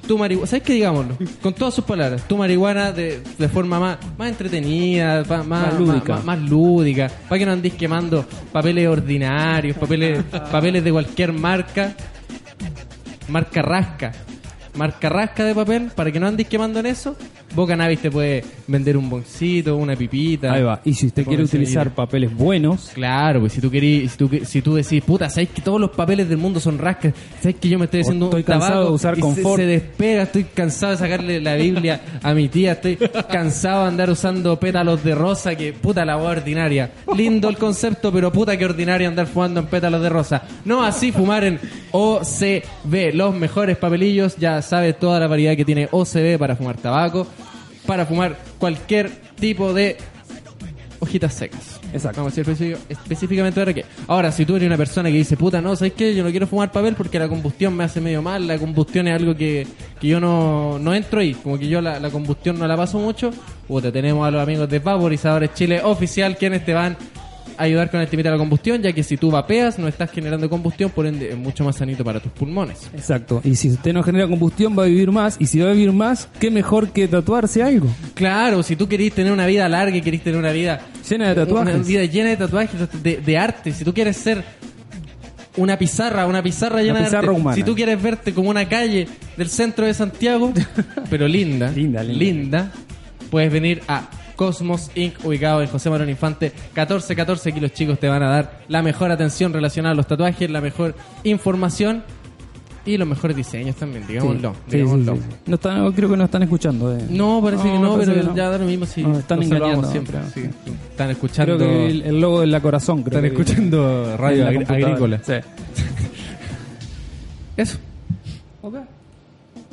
tu 0.08 0.18
marihuana? 0.20 0.48
¿Sabes 0.48 0.64
qué 0.64 0.74
digámoslo? 0.74 1.18
Con 1.42 1.54
todas 1.56 1.74
sus 1.74 1.84
palabras. 1.84 2.28
Tu 2.28 2.38
marihuana 2.38 2.92
de, 2.92 3.24
de 3.40 3.50
forma 3.50 3.80
más, 3.80 3.98
más 4.20 4.30
entretenida, 4.30 5.24
más, 5.28 5.46
Más 5.48 5.80
lúdica. 5.80 6.14
Más, 6.18 6.26
más 6.26 6.40
lúdica. 6.40 7.12
Para 7.28 7.40
que 7.40 7.46
no 7.48 7.52
andes 7.54 7.74
quemando 7.74 8.24
papeles 8.52 8.88
ordinarios, 8.88 9.76
papeles, 9.76 10.24
papeles 10.52 10.84
de 10.84 10.92
cualquier 10.92 11.34
marca. 11.34 11.96
Marca 13.30 13.64
rasca. 13.64 14.12
Marca 14.76 15.10
rasca 15.10 15.44
de 15.44 15.56
papel. 15.56 15.92
Para 15.96 16.12
que 16.12 16.20
no 16.20 16.28
andes 16.28 16.48
quemando 16.48 16.80
en 16.80 16.86
eso. 16.86 17.16
Bocanabis 17.56 18.00
te 18.00 18.10
puede 18.12 18.44
vender 18.68 18.98
un 18.98 19.10
boncito, 19.10 19.76
una 19.78 19.96
pipita. 19.96 20.54
Ahí 20.54 20.64
va. 20.64 20.82
Y 20.86 20.94
si 20.94 21.08
usted 21.08 21.24
Te 21.24 21.28
quiere 21.28 21.44
utilizar 21.44 21.84
servir. 21.84 21.94
papeles 21.96 22.36
buenos, 22.36 22.92
Claro, 22.94 23.40
pues 23.42 23.54
si 23.54 23.62
tú 23.62 23.70
querís, 23.70 24.12
si 24.12 24.18
tú, 24.18 24.30
si 24.46 24.62
tú 24.62 24.76
decís, 24.76 25.04
puta, 25.04 25.30
sabes 25.30 25.50
que 25.50 25.62
todos 25.62 25.80
los 25.80 25.92
papeles 25.92 26.28
del 26.30 26.38
mundo 26.38 26.60
son 26.60 26.78
rascas, 26.78 27.14
sabes 27.42 27.56
que 27.58 27.70
yo 27.70 27.78
me 27.80 27.86
estoy 27.86 28.02
haciendo 28.02 28.26
estoy 28.26 28.42
un 28.42 28.46
tabaco 28.46 28.62
cansado 28.66 28.86
de 28.90 28.92
usar 28.94 29.14
y 29.14 29.16
se- 29.18 29.22
confort. 29.22 29.60
Se, 29.60 29.66
despega, 29.66 30.24
estoy 30.24 30.44
cansado 30.46 30.92
de 30.94 30.98
sacarle 30.98 31.42
la 31.42 31.56
Biblia 31.56 32.02
a 32.22 32.34
mi 32.34 32.50
tía, 32.50 32.74
estoy 32.74 32.98
cansado 33.32 33.82
de 33.84 33.88
andar 33.90 34.10
usando 34.10 34.60
pétalos 34.60 35.04
de 35.04 35.14
rosa, 35.16 35.56
que 35.56 35.74
puta 35.74 36.04
la 36.06 36.18
hueá 36.18 36.30
ordinaria. 36.32 36.92
Lindo 37.16 37.50
el 37.50 37.58
concepto, 37.58 38.12
pero 38.12 38.32
puta 38.32 38.58
que 38.58 38.66
ordinaria 38.66 39.08
andar 39.08 39.28
fumando 39.28 39.60
en 39.60 39.68
pétalos 39.68 40.02
de 40.02 40.10
rosa. 40.10 40.44
No 40.66 40.84
así 40.84 41.12
fumar 41.12 41.44
en 41.44 41.60
OCB, 41.92 43.14
los 43.14 43.36
mejores 43.36 43.78
papelillos, 43.78 44.36
ya 44.38 44.62
sabes 44.62 44.98
toda 45.00 45.20
la 45.20 45.28
variedad 45.28 45.56
que 45.56 45.66
tiene 45.66 45.88
OCB 45.92 46.38
para 46.38 46.56
fumar 46.56 46.78
tabaco, 46.78 47.28
para 47.86 48.06
fumar 48.06 48.38
cualquier 48.60 49.10
tipo 49.40 49.74
de 49.74 49.98
hojitas 51.00 51.34
secas. 51.34 51.80
Exacto. 51.94 52.22
Vamos 52.22 52.34
a 52.34 52.36
decir 52.42 52.50
específico- 52.54 52.80
específicamente 52.90 53.60
ahora 53.60 53.74
que. 53.74 53.86
Ahora, 54.08 54.32
si 54.32 54.46
tú 54.46 54.56
eres 54.56 54.66
una 54.68 54.78
persona 54.78 55.10
que 55.10 55.18
dice, 55.18 55.38
puta, 55.38 55.62
no, 55.62 55.76
¿sabes 55.76 55.94
qué? 55.94 56.16
Yo 56.16 56.24
no 56.24 56.32
quiero 56.32 56.48
fumar 56.48 56.72
papel 56.72 56.96
porque 56.96 57.20
la 57.20 57.28
combustión 57.28 57.76
me 57.76 57.84
hace 57.84 58.00
medio 58.02 58.22
mal, 58.22 58.48
la 58.48 58.58
combustión 58.58 59.08
es 59.08 59.16
algo 59.20 59.36
que, 59.36 59.68
que 60.00 60.08
yo 60.08 60.20
no, 60.20 60.80
no 60.80 60.94
entro 60.96 61.20
ahí, 61.20 61.34
como 61.34 61.60
que 61.60 61.68
yo 61.68 61.82
la, 61.82 62.00
la 62.00 62.10
combustión 62.10 62.58
no 62.58 62.66
la 62.68 62.78
paso 62.78 63.00
mucho. 63.00 63.32
Puta, 63.68 63.92
tenemos 63.92 64.26
a 64.28 64.32
los 64.32 64.42
amigos 64.42 64.70
de 64.70 64.80
Vaporizadores 64.80 65.54
Chile 65.54 65.82
Oficial, 65.84 66.36
quienes 66.38 66.66
te 66.66 66.74
van 66.74 66.98
ayudar 67.58 67.90
con 67.92 68.00
el 68.00 68.08
límite 68.10 68.30
de 68.30 68.32
la 68.32 68.38
combustión, 68.38 68.82
ya 68.82 68.94
que 68.94 69.04
si 69.04 69.18
tú 69.18 69.32
vapeas 69.32 69.80
no 69.80 69.88
estás 69.88 70.12
generando 70.12 70.50
combustión, 70.50 70.92
por 70.92 71.06
ende 71.06 71.30
es 71.30 71.38
mucho 71.38 71.64
más 71.64 71.76
sanito 71.76 72.04
para 72.04 72.20
tus 72.20 72.32
pulmones. 72.32 72.90
exacto. 72.94 73.42
Y 73.44 73.56
si 73.56 73.70
usted 73.70 73.94
no 73.94 74.04
genera 74.04 74.28
combustión, 74.28 74.78
va 74.78 74.84
a 74.84 74.88
vivir 74.88 75.12
más. 75.12 75.38
Y 75.40 75.48
si 75.48 75.60
va 75.60 75.70
a 75.70 75.74
vivir 75.74 75.92
más, 75.92 76.28
qué 76.40 76.52
mejor 76.52 76.90
que 76.90 77.08
tatuarse 77.08 77.64
algo. 77.64 77.88
Claro, 78.14 78.64
si 78.64 78.76
tú 78.76 78.88
querés 78.88 79.14
tener 79.14 79.32
una 79.32 79.46
vida 79.46 79.68
larga 79.70 79.96
y 79.96 80.02
querés 80.02 80.22
tener 80.24 80.40
una 80.40 80.52
vida 80.52 80.82
Llena 81.10 81.30
de 81.30 81.36
tatuajes. 81.36 81.76
Una 81.76 81.84
vida 81.84 82.06
llena 82.06 82.30
de 82.30 82.38
tatuajes, 82.38 83.04
de, 83.04 83.18
de 83.18 83.38
arte. 83.38 83.72
Si 83.72 83.84
tú 83.84 83.94
quieres 83.94 84.18
ser 84.18 84.44
una 85.58 85.78
pizarra, 85.78 86.26
una 86.26 86.42
pizarra 86.42 86.82
llena 86.82 87.00
de 87.00 87.06
pizarra 87.06 87.32
arte. 87.32 87.54
Si 87.56 87.64
tú 87.64 87.76
quieres 87.76 88.02
verte 88.02 88.34
como 88.34 88.50
una 88.50 88.68
calle 88.68 89.08
del 89.38 89.50
centro 89.50 89.86
de 89.86 89.94
Santiago, 89.94 90.54
pero 91.10 91.28
linda, 91.28 91.70
Linda, 91.72 92.04
linda. 92.04 92.72
puedes 93.30 93.52
venir 93.52 93.82
a 93.88 94.10
Cosmos 94.36 94.92
Inc., 94.96 95.24
ubicado 95.26 95.62
en 95.62 95.68
José 95.68 95.90
Marón 95.90 96.10
Infante. 96.10 96.52
14, 96.74 97.16
14 97.16 97.52
kilos 97.54 97.74
chicos 97.74 98.00
te 98.00 98.08
van 98.08 98.24
a 98.24 98.30
dar 98.30 98.62
la 98.68 98.82
mejor 98.82 99.12
atención 99.12 99.54
relacionada 99.54 99.94
a 99.94 99.96
los 99.96 100.08
tatuajes, 100.08 100.50
la 100.50 100.62
mejor 100.62 100.96
información 101.24 102.04
y 102.86 102.98
los 102.98 103.08
mejores 103.08 103.38
diseños 103.38 103.78
también, 103.78 104.06
digámoslo. 104.06 104.54
Sí, 104.68 104.76
digámoslo. 104.78 105.16
sí, 105.16 105.22
sí. 105.22 105.36
No 105.46 105.56
están, 105.56 105.92
creo 105.94 106.10
que 106.10 106.18
no 106.18 106.26
están 106.26 106.44
escuchando. 106.44 106.98
eh. 106.98 107.06
No, 107.10 107.40
parece 107.42 107.64
que 107.64 107.80
No, 107.80 107.98
pero 107.98 108.14
que 108.14 108.24
no. 108.24 108.36
ya 108.36 108.50
da 108.50 108.58
lo 108.58 108.66
mismo 108.66 108.86
si 108.86 109.04
No, 109.04 109.20
están 109.20 109.42
engañando, 109.42 109.90
siempre. 109.90 110.18
Están 110.92 111.10
escuchando. 111.12 111.56
Creo 111.58 111.70
que 111.70 111.88
el, 111.88 112.02
el 112.02 112.20
logo 112.20 112.42
de 112.42 112.48
la 112.48 112.60
corazón. 112.60 113.04
Creo 113.04 113.20
Están 113.20 113.36
que- 113.36 113.42
escuchando 113.42 114.18
radio 114.18 114.48
agrícola. 114.48 115.22
Sí. 115.24 115.34
Eso. 117.56 117.78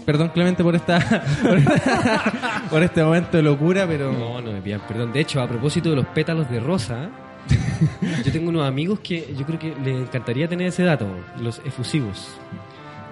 Perdón, 0.05 0.31
Clemente, 0.35 0.63
por 0.63 0.75
esta 0.75 0.99
por, 1.43 2.69
por 2.71 2.83
este 2.83 3.03
momento 3.03 3.37
de 3.37 3.43
locura, 3.43 3.87
pero 3.87 4.13
No, 4.13 4.41
no 4.41 4.53
me 4.53 4.61
pidan 4.61 4.81
perdón. 4.87 5.13
De 5.13 5.21
hecho, 5.21 5.41
a 5.41 5.49
propósito 5.49 5.91
de 5.91 5.97
los 5.97 6.07
pétalos 6.07 6.51
de 6.51 6.61
rosa, 6.61 7.11
yo 8.25 8.33
tengo 8.33 8.49
unos 8.51 8.67
amigos 8.67 9.01
que 9.01 9.35
yo 9.39 9.45
creo 9.47 9.59
que 9.59 9.75
les 9.85 10.01
encantaría 10.03 10.49
tener 10.49 10.69
ese 10.69 10.83
dato, 10.83 11.07
los 11.41 11.61
efusivos. 11.65 12.29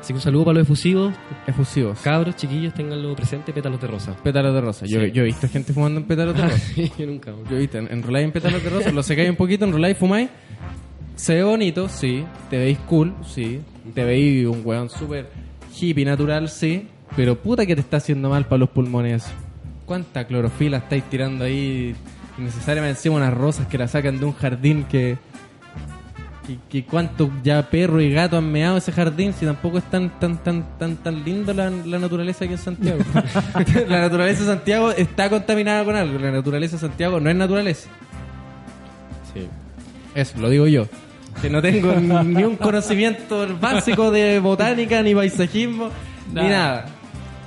Así 0.00 0.12
que 0.12 0.14
un 0.18 0.20
saludo 0.20 0.44
para 0.44 0.58
los 0.58 0.62
efusivos. 0.66 1.12
efusivos. 1.46 1.98
Cabros, 2.00 2.36
chiquillos, 2.36 2.72
tenganlo 2.72 3.14
presente, 3.16 3.52
pétalos 3.52 3.80
de 3.80 3.86
rosa. 3.88 4.14
Pétalos 4.22 4.54
de 4.54 4.60
rosa. 4.60 4.86
Yo, 4.86 5.00
Sí. 5.00 5.10
yo 5.10 5.22
he 5.22 5.26
visto 5.26 5.48
gente 5.48 5.72
fumando 5.72 5.98
en 6.00 6.06
pétalos 6.06 6.36
de 6.36 6.42
rosa. 6.42 6.72
yo 6.98 7.06
nunca. 7.06 7.32
Yo 7.50 7.56
he 7.56 7.58
visto, 7.60 7.78
en- 7.78 7.90
enroláis 7.92 8.24
en 8.26 8.32
pétalos 8.32 8.62
de 8.62 8.70
rosa, 8.70 8.92
lo 8.92 9.02
secáis 9.02 9.28
un 9.28 9.36
poquito, 9.36 9.64
enroláis, 9.64 9.96
fumáis. 9.98 10.28
Se 11.16 11.34
ve 11.34 11.42
bonito, 11.42 11.88
sí. 11.88 12.24
Te 12.48 12.58
veis 12.58 12.78
cool, 12.86 13.12
sí. 13.26 13.60
Te 13.92 14.04
veis 14.04 14.46
un 14.46 14.62
weón 14.64 14.88
súper 14.88 15.28
hippie 15.80 16.04
natural, 16.04 16.48
sí. 16.48 16.88
Pero 17.16 17.36
puta 17.36 17.66
que 17.66 17.74
te 17.74 17.80
está 17.80 17.98
haciendo 17.98 18.28
mal 18.30 18.46
para 18.46 18.58
los 18.58 18.70
pulmones. 18.70 19.24
eso. 19.24 19.32
¿Cuánta 19.86 20.26
clorofila 20.26 20.78
estáis 20.78 21.04
tirando 21.04 21.44
ahí? 21.44 21.94
Necesariamente 22.36 22.98
encima 22.98 23.16
unas 23.16 23.34
rosas 23.34 23.66
que 23.66 23.78
la 23.78 23.88
sacan 23.88 24.18
de 24.18 24.26
un 24.26 24.32
jardín 24.32 24.84
que... 24.84 25.16
que, 26.46 26.58
que 26.68 26.84
cuánto 26.84 27.30
ya 27.42 27.68
perro 27.70 28.00
y 28.00 28.12
gato 28.12 28.36
han 28.36 28.52
meado 28.52 28.76
ese 28.76 28.92
jardín 28.92 29.32
si 29.32 29.46
tampoco 29.46 29.78
es 29.78 29.84
tan 29.84 30.18
tan 30.20 30.42
tan 30.42 30.78
tan 30.78 30.96
tan 30.96 31.24
lindo 31.24 31.52
la, 31.54 31.70
la 31.70 31.98
naturaleza 31.98 32.44
aquí 32.44 32.52
en 32.52 32.58
Santiago. 32.58 33.00
la 33.88 34.00
naturaleza 34.02 34.40
de 34.40 34.46
Santiago 34.46 34.90
está 34.92 35.30
contaminada 35.30 35.84
con 35.84 35.96
algo. 35.96 36.18
La 36.18 36.30
naturaleza 36.30 36.76
de 36.76 36.80
Santiago 36.80 37.18
no 37.18 37.30
es 37.30 37.36
naturaleza. 37.36 37.88
Sí. 39.32 39.48
Eso, 40.14 40.38
lo 40.38 40.50
digo 40.50 40.66
yo. 40.66 40.86
Que 41.42 41.48
no 41.50 41.62
tengo 41.62 41.94
ni 42.24 42.42
un 42.44 42.56
conocimiento 42.56 43.46
básico 43.60 44.10
de 44.10 44.38
botánica, 44.40 45.02
ni 45.02 45.14
paisajismo, 45.14 45.90
ni 46.32 46.42
Nada. 46.48 46.86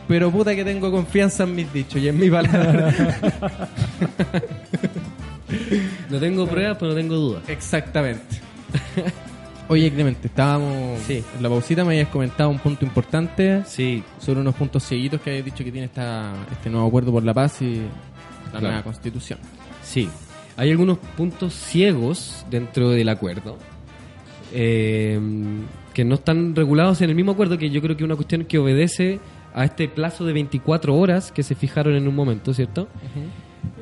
Pero 0.08 0.30
puta 0.32 0.56
que 0.56 0.64
tengo 0.66 0.92
confianza 0.92 1.44
en 1.44 1.56
mis 1.56 1.72
dichos 1.72 2.02
y 2.02 2.08
en 2.10 2.20
mi 2.20 2.30
palabra. 2.30 2.94
No 6.10 6.20
tengo 6.20 6.48
pruebas, 6.48 6.78
pero 6.80 6.92
no 6.92 6.98
tengo 6.98 7.16
dudas. 7.16 7.44
Exactamente. 7.48 8.40
Oye, 9.68 9.90
Clemente, 9.92 10.28
estábamos 10.28 11.00
Sí. 11.08 11.24
en 11.38 11.44
la 11.44 11.48
pausita, 11.50 11.84
me 11.86 11.92
habías 11.94 12.10
comentado 12.10 12.50
un 12.50 12.60
punto 12.60 12.84
importante 12.84 13.64
Sí, 13.66 14.04
sobre 14.20 14.42
unos 14.42 14.54
puntos 14.56 14.84
seguidos 14.84 15.22
que 15.22 15.30
habías 15.30 15.46
dicho 15.46 15.64
que 15.64 15.72
tiene 15.72 15.86
esta, 15.86 16.34
este 16.52 16.70
nuevo 16.70 16.88
acuerdo 16.88 17.12
por 17.14 17.24
la 17.24 17.34
paz 17.34 17.62
y 17.62 17.76
la 17.76 18.52
Claro. 18.52 18.68
nueva 18.68 18.84
constitución. 18.84 19.40
Sí, 19.82 20.10
hay 20.58 20.72
algunos 20.72 20.98
puntos 21.16 21.54
ciegos 21.54 22.46
dentro 22.50 22.90
del 22.90 23.08
acuerdo 23.08 23.58
eh, 24.54 25.20
que 25.94 26.06
no 26.06 26.16
están 26.16 26.56
regulados 26.56 27.02
en 27.02 27.10
el 27.10 27.16
mismo 27.16 27.34
acuerdo, 27.34 27.58
que 27.58 27.70
yo 27.70 27.82
creo 27.82 27.96
que 27.96 28.04
es 28.04 28.06
una 28.06 28.16
cuestión 28.16 28.46
que 28.46 28.58
obedece 28.58 29.20
a 29.54 29.66
este 29.66 29.88
plazo 29.88 30.26
de 30.26 30.34
24 30.34 30.96
horas 30.96 31.32
que 31.32 31.44
se 31.44 31.56
fijaron 31.56 31.96
en 31.96 32.08
un 32.08 32.16
momento, 32.16 32.54
¿cierto? 32.54 32.88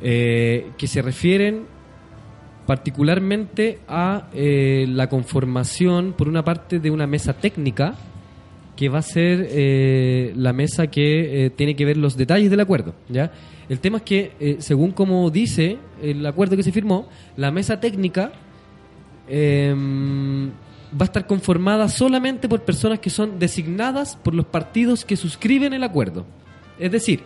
Eh, 0.01 0.71
que 0.77 0.87
se 0.87 1.01
refieren 1.01 1.63
particularmente 2.65 3.79
a 3.87 4.27
eh, 4.33 4.85
la 4.89 5.09
conformación, 5.09 6.13
por 6.13 6.27
una 6.27 6.43
parte, 6.43 6.79
de 6.79 6.91
una 6.91 7.07
mesa 7.07 7.33
técnica 7.33 7.95
que 8.79 8.87
va 8.87 8.99
a 8.99 9.01
ser 9.01 9.45
eh, 9.51 10.31
la 10.37 10.53
mesa 10.53 10.87
que 10.87 11.47
eh, 11.47 11.49
tiene 11.49 11.75
que 11.75 11.83
ver 11.83 11.97
los 11.97 12.15
detalles 12.15 12.49
del 12.49 12.61
acuerdo. 12.61 12.95
¿ya? 13.09 13.29
El 13.67 13.81
tema 13.81 13.97
es 13.97 14.03
que, 14.03 14.31
eh, 14.39 14.55
según 14.59 14.91
como 14.91 15.29
dice 15.29 15.77
el 16.01 16.25
acuerdo 16.25 16.55
que 16.55 16.63
se 16.63 16.71
firmó, 16.71 17.09
la 17.35 17.51
mesa 17.51 17.81
técnica 17.81 18.31
eh, 19.29 19.73
va 20.93 21.01
a 21.01 21.05
estar 21.05 21.27
conformada 21.27 21.87
solamente 21.87 22.49
por 22.49 22.63
personas 22.63 22.99
que 22.99 23.09
son 23.09 23.39
designadas 23.39 24.15
por 24.15 24.33
los 24.33 24.45
partidos 24.45 25.05
que 25.05 25.15
suscriben 25.15 25.73
el 25.73 25.83
acuerdo. 25.83 26.25
Es 26.79 26.91
decir, 26.91 27.21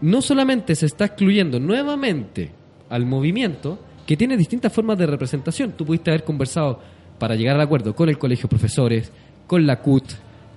no 0.00 0.22
solamente 0.22 0.74
se 0.74 0.86
está 0.86 1.04
excluyendo 1.04 1.60
nuevamente 1.60 2.50
al 2.88 3.04
movimiento, 3.04 3.78
que 4.06 4.16
tiene 4.16 4.36
distintas 4.36 4.72
formas 4.72 4.96
de 4.98 5.06
representación. 5.06 5.72
Tú 5.72 5.84
pudiste 5.84 6.10
haber 6.10 6.24
conversado 6.24 6.80
para 7.18 7.34
llegar 7.34 7.56
al 7.56 7.62
acuerdo 7.62 7.94
con 7.94 8.08
el 8.08 8.18
colegio 8.18 8.44
de 8.44 8.50
profesores, 8.50 9.12
con 9.46 9.66
la 9.66 9.80
CUT, 9.80 10.04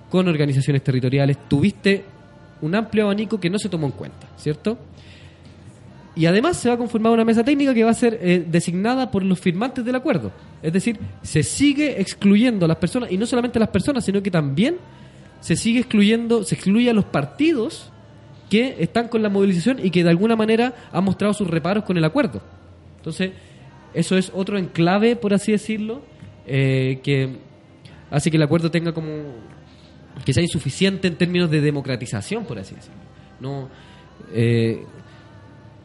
con 0.08 0.28
organizaciones 0.28 0.82
territoriales. 0.84 1.36
Tuviste 1.48 2.04
un 2.62 2.74
amplio 2.74 3.04
abanico 3.04 3.40
que 3.40 3.50
no 3.50 3.58
se 3.58 3.68
tomó 3.68 3.86
en 3.86 3.92
cuenta, 3.92 4.28
¿cierto? 4.36 4.78
Y 6.20 6.26
además 6.26 6.58
se 6.58 6.68
va 6.68 6.74
a 6.74 6.76
conformar 6.76 7.12
una 7.12 7.24
mesa 7.24 7.42
técnica 7.42 7.72
que 7.72 7.82
va 7.82 7.92
a 7.92 7.94
ser 7.94 8.18
eh, 8.20 8.44
designada 8.46 9.10
por 9.10 9.24
los 9.24 9.40
firmantes 9.40 9.82
del 9.86 9.94
acuerdo. 9.94 10.30
Es 10.62 10.70
decir, 10.70 11.00
se 11.22 11.42
sigue 11.42 11.98
excluyendo 11.98 12.66
a 12.66 12.68
las 12.68 12.76
personas, 12.76 13.10
y 13.10 13.16
no 13.16 13.24
solamente 13.24 13.58
a 13.58 13.60
las 13.60 13.70
personas, 13.70 14.04
sino 14.04 14.22
que 14.22 14.30
también 14.30 14.76
se 15.40 15.56
sigue 15.56 15.78
excluyendo, 15.80 16.44
se 16.44 16.56
excluye 16.56 16.90
a 16.90 16.92
los 16.92 17.06
partidos 17.06 17.90
que 18.50 18.76
están 18.80 19.08
con 19.08 19.22
la 19.22 19.30
movilización 19.30 19.78
y 19.82 19.90
que 19.90 20.04
de 20.04 20.10
alguna 20.10 20.36
manera 20.36 20.74
han 20.92 21.04
mostrado 21.04 21.32
sus 21.32 21.48
reparos 21.48 21.84
con 21.84 21.96
el 21.96 22.04
acuerdo. 22.04 22.42
Entonces, 22.98 23.30
eso 23.94 24.18
es 24.18 24.30
otro 24.34 24.58
enclave, 24.58 25.16
por 25.16 25.32
así 25.32 25.52
decirlo, 25.52 26.02
eh, 26.46 27.00
que 27.02 27.38
hace 28.10 28.30
que 28.30 28.36
el 28.36 28.42
acuerdo 28.42 28.70
tenga 28.70 28.92
como 28.92 29.08
que 30.22 30.34
sea 30.34 30.42
insuficiente 30.42 31.08
en 31.08 31.16
términos 31.16 31.50
de 31.50 31.62
democratización, 31.62 32.44
por 32.44 32.58
así 32.58 32.74
decirlo. 32.74 33.00
No, 33.40 33.70
eh, 34.34 34.84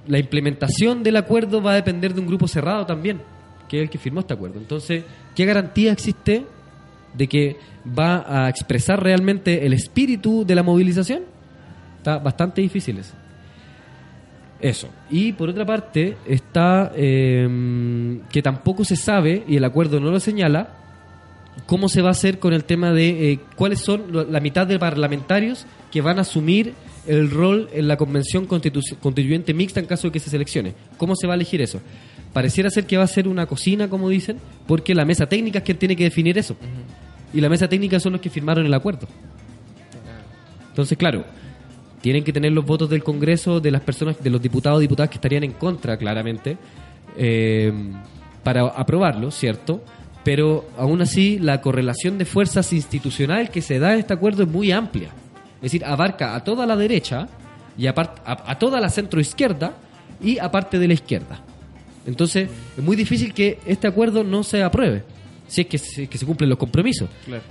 la 0.08 0.20
implementación 0.20 1.04
del 1.04 1.18
acuerdo 1.18 1.62
va 1.62 1.72
a 1.72 1.76
depender 1.76 2.14
de 2.14 2.22
un 2.22 2.28
grupo 2.28 2.48
cerrado 2.48 2.86
también, 2.86 3.22
que 3.68 3.78
es 3.78 3.84
el 3.84 3.90
que 3.90 3.98
firmó 3.98 4.22
este 4.22 4.34
acuerdo. 4.34 4.60
Entonces, 4.60 5.04
¿qué 5.36 5.46
garantía 5.46 5.92
existe 5.92 6.46
de 7.14 7.28
que 7.28 7.58
va 7.98 8.26
a 8.28 8.50
expresar 8.50 9.02
realmente 9.02 9.66
el 9.66 9.74
espíritu 9.74 10.46
de 10.46 10.56
la 10.56 10.64
movilización? 10.64 11.24
Está 11.98 12.18
bastante 12.20 12.62
difícil 12.62 13.00
eso. 13.00 13.14
Eso. 14.62 14.90
Y 15.10 15.34
por 15.34 15.50
otra 15.50 15.66
parte, 15.66 16.18
está 16.26 16.92
eh, 16.96 18.20
que 18.32 18.42
tampoco 18.42 18.86
se 18.86 18.96
sabe, 18.96 19.44
y 19.48 19.58
el 19.58 19.64
acuerdo 19.66 20.00
no 20.00 20.12
lo 20.12 20.20
señala, 20.20 20.70
cómo 21.66 21.90
se 21.90 22.02
va 22.02 22.10
a 22.10 22.12
hacer 22.12 22.40
con 22.40 22.54
el 22.54 22.64
tema 22.64 22.92
de 22.92 23.32
eh, 23.32 23.40
cuáles 23.56 23.80
son 23.80 24.04
la 24.32 24.40
mitad 24.40 24.68
de 24.68 24.80
parlamentarios 24.80 25.66
que 25.92 26.02
van 26.02 26.18
a 26.18 26.22
asumir 26.22 26.74
el 27.08 27.30
rol 27.30 27.70
en 27.74 27.88
la 27.88 27.98
convención 27.98 28.48
constitu- 28.48 28.98
constituyente 29.00 29.54
mixta 29.54 29.80
en 29.80 29.86
caso 29.86 30.08
de 30.08 30.12
que 30.12 30.20
se 30.20 30.30
seleccione. 30.30 30.74
¿Cómo 30.98 31.16
se 31.16 31.28
va 31.28 31.34
a 31.34 31.36
elegir 31.36 31.62
eso? 31.62 31.82
Pareciera 32.34 32.70
ser 32.70 32.86
que 32.86 32.98
va 32.98 33.04
a 33.04 33.08
ser 33.08 33.28
una 33.28 33.46
cocina, 33.46 33.90
como 33.90 34.10
dicen, 34.10 34.38
porque 34.68 34.94
la 34.94 35.06
mesa 35.06 35.26
técnica 35.28 35.60
es 35.60 35.66
quien 35.66 35.78
tiene 35.78 35.96
que 35.96 36.04
definir 36.04 36.38
eso. 36.38 36.56
Y 37.34 37.42
la 37.42 37.50
mesa 37.50 37.68
técnica 37.68 38.00
son 38.00 38.14
los 38.14 38.22
que 38.22 38.30
firmaron 38.30 38.66
el 38.66 38.74
acuerdo. 38.74 39.08
Entonces, 40.70 40.98
claro, 40.98 41.24
tienen 42.02 42.24
que 42.24 42.34
tener 42.34 42.52
los 42.52 42.66
votos 42.66 42.90
del 42.90 43.04
Congreso 43.04 43.60
de 43.60 43.72
las 43.72 43.82
personas, 43.82 44.22
de 44.22 44.30
los 44.30 44.42
diputados 44.42 44.78
o 44.78 44.82
diputadas 44.82 45.10
que 45.10 45.16
estarían 45.16 45.44
en 45.44 45.54
contra, 45.54 45.98
claramente, 45.98 46.58
eh, 47.18 47.72
para 48.44 48.68
aprobarlo, 48.68 49.32
¿cierto? 49.32 49.84
Pero 50.24 50.68
aún 50.78 51.02
así, 51.02 51.40
la 51.40 51.62
correlación 51.62 52.18
de 52.18 52.26
fuerzas 52.26 52.74
institucional 52.74 53.50
que 53.50 53.62
se 53.62 53.80
da 53.80 53.94
en 53.94 54.00
este 54.00 54.14
acuerdo 54.14 54.44
es 54.44 54.50
muy 54.50 54.72
amplia. 54.72 55.10
Es 55.66 55.72
decir, 55.72 55.84
abarca 55.86 56.36
a 56.36 56.44
toda 56.44 56.66
la 56.66 56.76
derecha 56.76 57.28
y 57.78 57.88
a, 57.88 57.94
a 57.96 58.60
toda 58.60 58.80
la 58.80 58.90
centroizquierda 58.90 59.74
y 60.22 60.38
aparte 60.38 60.78
de 60.80 60.88
la 60.88 60.94
izquierda. 60.94 61.40
Entonces, 62.06 62.50
es 62.78 62.84
muy 62.84 62.96
difícil 62.96 63.34
que 63.34 63.58
este 63.66 63.88
acuerdo 63.88 64.24
no 64.24 64.44
se 64.44 64.62
apruebe, 64.62 65.04
si 65.48 65.62
es 65.62 65.68
que 65.68 65.78
se, 65.80 66.08
que 66.08 66.18
se 66.20 66.26
cumplen 66.26 66.50
los 66.52 66.60
compromisos. 66.60 67.10
Claro. 67.26 67.42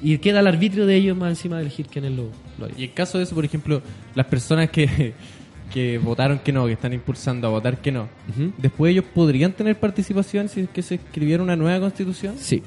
Y 0.00 0.16
queda 0.18 0.38
al 0.40 0.46
arbitrio 0.46 0.86
de 0.86 0.96
ellos 0.96 1.16
más 1.16 1.28
encima 1.28 1.56
de 1.56 1.62
elegir 1.62 1.86
quiénes 1.88 2.12
lo, 2.12 2.30
lo. 2.58 2.68
Y 2.76 2.84
en 2.84 2.90
caso 2.92 3.18
de 3.18 3.24
eso, 3.24 3.34
por 3.34 3.44
ejemplo, 3.44 3.82
las 4.14 4.26
personas 4.26 4.70
que, 4.70 5.12
que 5.74 5.98
votaron 5.98 6.38
que 6.38 6.52
no, 6.52 6.64
que 6.66 6.72
están 6.72 6.94
impulsando 6.94 7.46
a 7.46 7.50
votar 7.50 7.82
que 7.82 7.92
no, 7.92 8.08
Ujú. 8.30 8.52
después 8.56 8.92
ellos 8.92 9.04
podrían 9.14 9.52
tener 9.52 9.78
participación 9.78 10.48
si 10.48 10.62
es 10.62 10.70
que 10.70 10.80
se 10.82 10.94
escribiera 10.94 11.42
una 11.42 11.54
nueva 11.54 11.78
constitución. 11.80 12.34
Sí, 12.38 12.62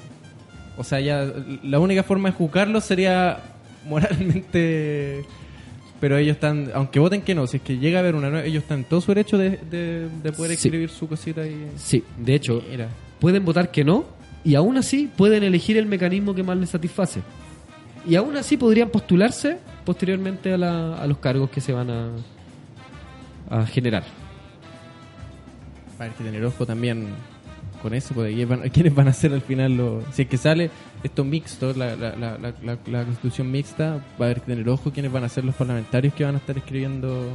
O 0.77 0.83
sea, 0.83 0.99
ya 0.99 1.25
la 1.63 1.79
única 1.79 2.03
forma 2.03 2.29
de 2.29 2.35
juzgarlo 2.35 2.79
sería 2.81 3.39
moralmente. 3.85 5.23
Pero 5.99 6.17
ellos 6.17 6.35
están, 6.35 6.69
aunque 6.73 6.99
voten 6.99 7.21
que 7.21 7.33
no, 7.33 7.47
si 7.47 7.57
es 7.57 7.63
que 7.63 7.77
llega 7.77 7.99
a 7.99 8.01
haber 8.01 8.15
una 8.15 8.29
nueva, 8.29 8.45
ellos 8.45 8.63
están 8.63 8.79
en 8.79 8.83
todo 8.85 8.99
su 9.01 9.11
derecho 9.11 9.37
de, 9.37 9.51
de, 9.71 10.09
de 10.23 10.31
poder 10.33 10.51
Sí. 10.57 10.67
escribir 10.67 10.89
su 10.89 11.07
cosita 11.07 11.47
y. 11.47 11.67
sí. 11.77 12.03
De 12.17 12.35
hecho, 12.35 12.61
Mira. 12.69 12.89
pueden 13.19 13.45
votar 13.45 13.71
que 13.71 13.83
no 13.85 14.05
y 14.43 14.55
aún 14.55 14.77
así 14.77 15.09
pueden 15.15 15.43
elegir 15.43 15.77
el 15.77 15.85
mecanismo 15.85 16.35
que 16.35 16.43
más 16.43 16.57
les 16.57 16.69
satisface. 16.69 17.21
Y 18.07 18.15
aún 18.15 18.35
así 18.35 18.57
podrían 18.57 18.89
postularse 18.89 19.57
posteriormente 19.85 20.53
a, 20.53 20.57
la- 20.57 20.95
a 20.97 21.07
los 21.07 21.17
cargos 21.17 21.49
que 21.49 21.61
se 21.61 21.71
van 21.73 21.89
a, 21.89 22.09
a 23.49 23.65
generar. 23.65 24.03
Hay 25.97 26.09
que 26.09 26.23
tener 26.25 26.43
ojo 26.45 26.65
también 26.65 27.07
con 27.85 27.93
eso, 27.93 28.15
porque 28.15 28.31
¿quiénes 28.31 28.47
van, 28.49 28.69
quiénes 28.73 28.95
van 28.95 29.07
a 29.09 29.13
ser 29.13 29.31
al 29.33 29.41
final. 29.41 30.01
Si 30.11 30.23
es 30.23 30.27
que 30.27 30.37
sale 30.37 30.71
esto 31.03 31.23
mixto, 31.23 31.71
la, 31.73 31.95
la, 31.95 32.15
la, 32.15 32.37
la, 32.39 32.53
la- 32.63 32.77
la 32.87 33.03
constitución 33.03 33.51
mixta, 33.51 33.97
va 34.19 34.25
a 34.25 34.29
haber 34.29 34.39
que 34.41 34.47
tener 34.47 34.67
ojo 34.69 34.89
quiénes 34.91 35.11
van 35.11 35.23
a 35.23 35.29
ser 35.29 35.45
los 35.45 35.53
parlamentarios 35.53 36.13
que 36.15 36.23
van 36.23 36.33
a 36.33 36.37
estar 36.39 36.57
escribiendo 36.57 37.29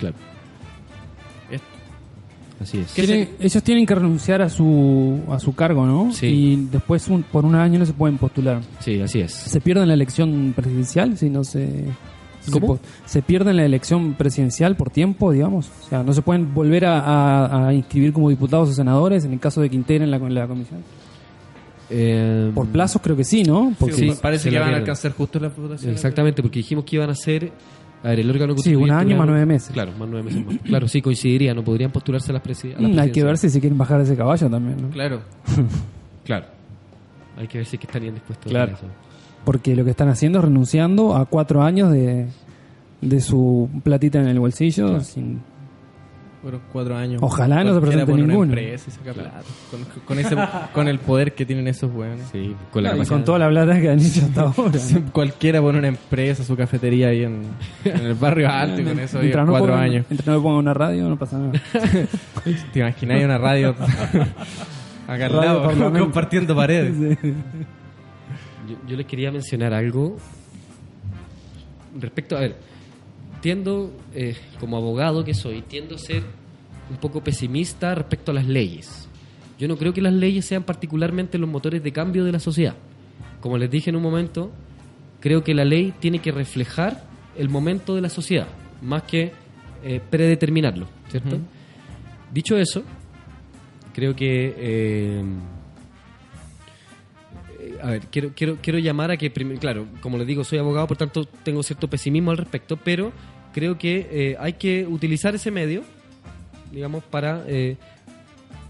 Claro, 0.00 0.14
esto. 1.50 1.66
así 2.62 2.78
es. 2.78 2.92
Tienen- 2.94 3.28
ellos 3.40 3.62
tienen 3.62 3.84
que 3.84 3.94
renunciar 3.94 4.40
a 4.42 4.48
su 4.48 5.20
a 5.30 5.38
su 5.38 5.54
cargo, 5.54 5.84
¿no? 5.86 6.12
Sí. 6.12 6.26
Y 6.26 6.56
después 6.72 7.06
un- 7.08 7.22
por 7.24 7.44
un 7.44 7.54
año 7.54 7.78
no 7.78 7.84
se 7.86 7.92
pueden 7.92 8.16
postular. 8.18 8.60
Sí, 8.80 9.00
así 9.00 9.20
es. 9.20 9.32
Se 9.32 9.60
pierden 9.60 9.88
la 9.88 9.94
elección 9.94 10.52
presidencial 10.56 11.16
si 11.18 11.28
no 11.30 11.44
se... 11.44 11.84
Se, 13.06 13.22
pierden 13.22 13.56
la 13.56 13.64
elección 13.64 14.14
presidencial 14.14 14.76
por 14.76 14.90
tiempo, 14.90 15.32
digamos. 15.32 15.70
O 15.84 15.88
sea, 15.88 16.02
no 16.02 16.12
se 16.12 16.22
pueden 16.22 16.52
volver 16.54 16.84
a, 16.86 16.98
a- 17.00 17.68
a 17.68 17.74
inscribir 17.74 18.12
como 18.12 18.28
diputados 18.30 18.70
o 18.70 18.72
senadores 18.72 19.24
en 19.24 19.32
el 19.32 19.40
caso 19.40 19.60
de 19.60 19.70
que 19.70 19.76
integren 19.76 20.10
la, 20.10 20.18
la 20.18 20.46
comisión. 20.46 20.80
Eh, 21.90 22.50
Por 22.54 22.66
plazos 22.68 23.00
creo 23.02 23.16
que 23.16 23.24
sí, 23.24 23.42
¿no? 23.44 23.72
Porque 23.78 23.94
Sí, 23.94 24.12
parece 24.20 24.50
que 24.50 24.58
van 24.58 24.74
a 24.74 24.76
alcanzar 24.76 25.12
justo 25.12 25.40
la 25.40 25.48
votación. 25.48 25.92
Exactamente, 25.92 26.42
porque 26.42 26.58
dijimos 26.58 26.84
que 26.84 26.96
iban 26.96 27.08
a 27.10 27.14
ser. 27.14 27.50
A 28.04 28.10
ver, 28.10 28.20
el 28.20 28.30
órgano 28.30 28.56
Sí, 28.58 28.76
un 28.76 28.90
año 28.92 29.16
más 29.16 29.26
nueve 29.26 29.44
meses. 29.46 29.70
Claro, 29.72 29.90
más 29.98 30.08
nueve 30.08 30.22
meses 30.30 30.44
más. 30.46 30.56
Claro, 30.64 30.86
sí, 30.86 31.02
coincidiría, 31.02 31.52
no 31.54 31.64
podrían 31.64 31.90
postularse 31.90 32.30
a 32.30 32.34
las, 32.34 32.42
presi- 32.44 32.76
a 32.76 32.80
las 32.80 32.92
Mm, 32.92 32.98
hay 32.98 33.10
que 33.10 33.24
ver 33.24 33.36
si 33.38 33.48
se 33.50 33.58
quieren 33.58 33.76
bajar 33.76 34.00
ese 34.02 34.16
caballo 34.16 34.48
también, 34.48 34.80
¿no? 34.82 34.88
Claro. 34.90 35.20
Claro. 36.24 36.44
Hay 37.38 37.48
que 37.48 37.56
ver 37.58 37.66
si 37.66 37.76
es 37.76 37.80
que 37.80 37.86
estarían 37.86 38.12
dispuestos 38.14 38.50
Claro. 38.52 38.72
a 38.72 38.74
hacer 38.74 38.88
eso. 38.90 39.07
Porque 39.48 39.74
lo 39.74 39.82
que 39.82 39.90
están 39.92 40.10
haciendo 40.10 40.40
es 40.40 40.44
renunciando 40.44 41.16
a 41.16 41.24
cuatro 41.24 41.62
años 41.62 41.90
de, 41.90 42.26
de 43.00 43.20
su 43.22 43.70
platita 43.82 44.20
en 44.20 44.28
el 44.28 44.38
bolsillo. 44.38 45.00
sin- 45.00 45.40
Fueron 46.42 46.60
cuatro 46.70 46.96
años. 46.96 47.20
Ojalá 47.22 47.64
no 47.64 47.74
se 47.74 47.80
presente 47.80 48.12
ninguno. 48.12 48.52
Con, 49.70 49.80
con 50.04 50.18
ese, 50.18 50.36
con 50.74 50.86
el 50.86 50.98
poder 50.98 51.34
que 51.34 51.46
tienen 51.46 51.66
esos 51.66 51.90
weones. 51.92 52.26
Sí, 52.30 52.54
con 52.70 52.82
la 52.84 52.90
capacidad. 52.90 53.16
con 53.16 53.24
toda 53.24 53.38
la 53.38 53.48
plata 53.48 53.80
que 53.80 53.88
han 53.90 53.98
hecho 53.98 54.20
hasta 54.26 54.40
ahora. 54.42 54.78
Cualquiera 55.12 55.60
pone 55.62 55.78
una 55.78 55.88
empresa, 55.88 56.44
su 56.44 56.54
cafetería 56.54 57.08
ahí 57.08 57.24
en, 57.24 57.42
en 57.86 57.96
el 58.06 58.14
barrio 58.14 58.48
alto 58.52 58.82
y 58.82 58.84
con 58.84 58.98
eso 59.00 59.18
Mientras 59.18 59.46
no 59.46 59.52
cuatro 59.52 59.72
pongan- 59.72 59.82
años. 59.82 60.06
Mientras 60.10 60.36
no 60.36 60.42
pongan 60.42 60.58
una 60.58 60.74
radio, 60.74 61.08
no 61.08 61.18
pasa 61.18 61.38
nada. 61.38 61.52
¿Te 62.72 62.78
imaginas? 62.80 63.24
Una 63.24 63.38
radio 63.38 63.74
acá 65.08 65.26
al 65.26 65.36
lado, 65.36 65.62
compartiendo 65.98 66.54
paredes. 66.54 67.18
Yo, 68.68 68.76
yo 68.86 68.96
les 68.96 69.06
quería 69.06 69.30
mencionar 69.30 69.72
algo 69.72 70.16
respecto, 71.98 72.36
a 72.36 72.40
ver, 72.40 72.56
tiendo, 73.40 73.92
eh, 74.14 74.36
como 74.60 74.76
abogado 74.76 75.24
que 75.24 75.34
soy, 75.34 75.62
tiendo 75.62 75.94
a 75.94 75.98
ser 75.98 76.22
un 76.90 76.96
poco 76.96 77.22
pesimista 77.22 77.94
respecto 77.94 78.30
a 78.30 78.34
las 78.34 78.46
leyes. 78.46 79.08
Yo 79.58 79.68
no 79.68 79.76
creo 79.76 79.92
que 79.92 80.00
las 80.00 80.12
leyes 80.12 80.44
sean 80.44 80.62
particularmente 80.62 81.38
los 81.38 81.48
motores 81.48 81.82
de 81.82 81.92
cambio 81.92 82.24
de 82.24 82.32
la 82.32 82.40
sociedad. 82.40 82.74
Como 83.40 83.58
les 83.58 83.70
dije 83.70 83.90
en 83.90 83.96
un 83.96 84.02
momento, 84.02 84.50
creo 85.20 85.42
que 85.42 85.54
la 85.54 85.64
ley 85.64 85.92
tiene 85.98 86.20
que 86.20 86.32
reflejar 86.32 87.04
el 87.36 87.48
momento 87.48 87.94
de 87.94 88.00
la 88.00 88.08
sociedad, 88.08 88.48
más 88.82 89.02
que 89.04 89.32
eh, 89.84 90.00
predeterminarlo, 90.10 90.86
¿cierto? 91.08 91.38
Dicho 92.32 92.56
eso, 92.56 92.82
creo 93.94 94.14
que... 94.14 94.54
eh, 94.56 95.24
a 97.82 97.90
ver, 97.90 98.02
quiero, 98.10 98.32
quiero, 98.34 98.58
quiero 98.62 98.78
llamar 98.78 99.10
a 99.10 99.16
que, 99.16 99.30
claro, 99.32 99.86
como 100.00 100.18
les 100.18 100.26
digo, 100.26 100.44
soy 100.44 100.58
abogado, 100.58 100.86
por 100.86 100.96
tanto 100.96 101.24
tengo 101.24 101.62
cierto 101.62 101.88
pesimismo 101.88 102.30
al 102.30 102.36
respecto, 102.38 102.76
pero 102.76 103.12
creo 103.52 103.78
que 103.78 104.08
eh, 104.10 104.36
hay 104.40 104.54
que 104.54 104.86
utilizar 104.86 105.34
ese 105.34 105.50
medio, 105.50 105.82
digamos, 106.72 107.02
para 107.04 107.44
eh, 107.46 107.76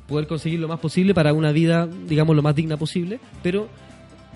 poder 0.07 0.27
conseguir 0.27 0.61
lo 0.61 0.69
más 0.69 0.81
posible 0.81 1.15
para 1.15 1.33
una 1.33 1.53
vida, 1.53 1.87
digamos, 2.09 2.35
lo 2.37 2.43
más 2.43 2.55
digna 2.55 2.77
posible, 2.77 3.21
pero 3.43 3.69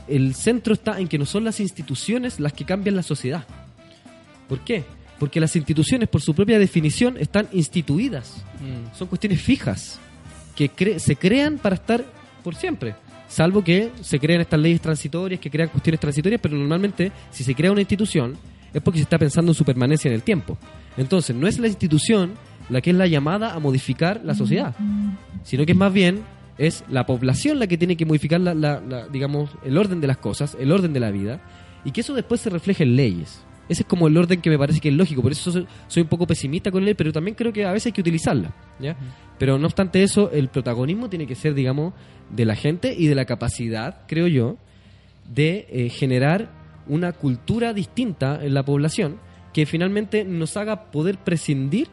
el 0.08 0.34
centro 0.34 0.74
está 0.74 1.00
en 1.00 1.08
que 1.08 1.18
no 1.18 1.26
son 1.26 1.44
las 1.44 1.60
instituciones 1.60 2.40
las 2.40 2.52
que 2.52 2.64
cambian 2.64 2.96
la 2.96 3.02
sociedad. 3.02 3.46
¿Por 4.48 4.60
qué? 4.60 4.84
Porque 5.18 5.38
las 5.40 5.54
instituciones, 5.54 6.08
por 6.08 6.20
su 6.20 6.34
propia 6.34 6.58
definición, 6.58 7.16
están 7.18 7.48
instituidas 7.52 8.44
son 8.96 9.08
cuestiones 9.08 9.40
fijas 9.40 9.98
que 10.54 10.70
cre- 10.70 10.98
se 10.98 11.16
crean 11.16 11.58
para 11.58 11.74
estar 11.76 12.04
por 12.44 12.54
siempre. 12.54 12.94
Salvo 13.32 13.64
que 13.64 13.90
se 14.02 14.18
crean 14.18 14.42
estas 14.42 14.60
leyes 14.60 14.80
transitorias, 14.82 15.40
que 15.40 15.48
crean 15.50 15.70
cuestiones 15.70 15.98
transitorias, 16.00 16.38
pero 16.38 16.54
normalmente 16.54 17.10
si 17.30 17.42
se 17.42 17.54
crea 17.54 17.72
una 17.72 17.80
institución 17.80 18.36
es 18.74 18.82
porque 18.82 18.98
se 18.98 19.04
está 19.04 19.18
pensando 19.18 19.52
en 19.52 19.54
su 19.54 19.64
permanencia 19.64 20.08
en 20.08 20.14
el 20.14 20.22
tiempo. 20.22 20.58
Entonces, 20.98 21.34
no 21.34 21.46
es 21.46 21.58
la 21.58 21.66
institución 21.68 22.32
la 22.68 22.82
que 22.82 22.90
es 22.90 22.96
la 22.96 23.06
llamada 23.06 23.54
a 23.54 23.58
modificar 23.58 24.20
la 24.22 24.34
sociedad, 24.34 24.74
sino 25.44 25.64
que 25.64 25.72
es 25.72 25.78
más 25.78 25.92
bien 25.92 26.20
es 26.58 26.84
la 26.90 27.06
población 27.06 27.58
la 27.58 27.66
que 27.66 27.78
tiene 27.78 27.96
que 27.96 28.04
modificar 28.04 28.38
la, 28.40 28.52
la- 28.52 28.80
la, 28.80 29.08
digamos 29.08 29.48
el 29.64 29.78
orden 29.78 30.00
de 30.02 30.06
las 30.08 30.18
cosas, 30.18 30.54
el 30.60 30.70
orden 30.70 30.92
de 30.92 31.00
la 31.00 31.10
vida, 31.10 31.40
y 31.86 31.90
que 31.92 32.02
eso 32.02 32.12
después 32.14 32.40
se 32.42 32.50
refleje 32.50 32.82
en 32.84 32.96
leyes. 32.96 33.40
Ese 33.68 33.82
es 33.82 33.88
como 33.88 34.08
el 34.08 34.16
orden 34.16 34.40
que 34.40 34.50
me 34.50 34.58
parece 34.58 34.80
que 34.80 34.88
es 34.88 34.94
lógico, 34.94 35.22
por 35.22 35.32
eso 35.32 35.50
soy, 35.88 36.02
un 36.02 36.08
poco 36.08 36.26
pesimista 36.26 36.70
con 36.70 36.86
él, 36.86 36.94
pero 36.96 37.12
también 37.12 37.34
creo 37.36 37.52
que 37.52 37.64
a 37.64 37.72
veces 37.72 37.86
hay 37.86 37.92
que 37.92 38.00
utilizarla, 38.00 38.52
¿ya? 38.80 38.96
Pero 39.38 39.58
no 39.58 39.66
obstante 39.66 40.02
eso, 40.02 40.30
el 40.30 40.48
protagonismo 40.48 41.08
tiene 41.08 41.26
que 41.26 41.34
ser, 41.34 41.54
digamos, 41.54 41.94
de 42.30 42.44
la 42.44 42.54
gente 42.56 42.94
y 42.96 43.06
de 43.06 43.14
la 43.14 43.24
capacidad, 43.24 44.02
creo 44.06 44.26
yo, 44.26 44.56
de 45.32 45.66
eh, 45.70 45.88
generar 45.88 46.50
una 46.88 47.12
cultura 47.12 47.72
distinta 47.72 48.40
en 48.42 48.54
la 48.54 48.64
población 48.64 49.18
que 49.52 49.66
finalmente 49.66 50.24
nos 50.24 50.56
haga 50.56 50.90
poder 50.90 51.18
prescindir 51.18 51.88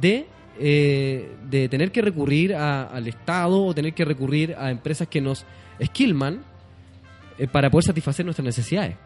de, 0.00 0.26
eh, 0.60 1.32
de 1.48 1.68
tener 1.68 1.90
que 1.92 2.02
recurrir 2.02 2.54
a- 2.54 2.82
al 2.84 3.06
Estado 3.08 3.64
o 3.64 3.74
tener 3.74 3.94
que 3.94 4.04
recurrir 4.04 4.54
a 4.58 4.70
empresas 4.70 5.08
que 5.08 5.20
nos 5.20 5.46
esquilman 5.78 6.42
eh, 7.38 7.46
para 7.46 7.70
poder 7.70 7.84
satisfacer 7.84 8.24
nuestras 8.26 8.44
necesidades. 8.44 8.96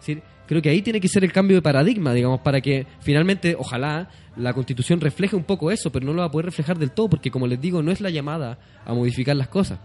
Es 0.00 0.06
decir, 0.06 0.22
creo 0.46 0.62
que 0.62 0.70
ahí 0.70 0.82
tiene 0.82 1.00
que 1.00 1.08
ser 1.08 1.24
el 1.24 1.32
cambio 1.32 1.56
de 1.56 1.62
paradigma, 1.62 2.12
digamos, 2.12 2.40
para 2.40 2.60
que 2.60 2.86
finalmente, 3.00 3.56
ojalá, 3.58 4.08
la 4.36 4.52
Constitución 4.52 5.00
refleje 5.00 5.36
un 5.36 5.44
poco 5.44 5.70
eso, 5.70 5.90
pero 5.92 6.06
no 6.06 6.12
lo 6.12 6.20
va 6.20 6.26
a 6.26 6.30
poder 6.30 6.46
reflejar 6.46 6.78
del 6.78 6.92
todo, 6.92 7.10
porque 7.10 7.30
como 7.30 7.46
les 7.46 7.60
digo, 7.60 7.82
no 7.82 7.90
es 7.90 8.00
la 8.00 8.10
llamada 8.10 8.58
a 8.84 8.94
modificar 8.94 9.36
las 9.36 9.48
cosas. 9.48 9.78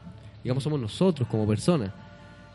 Digamos, 0.44 0.64
somos 0.64 0.80
nosotros 0.80 1.28
como 1.28 1.48
personas, 1.48 1.92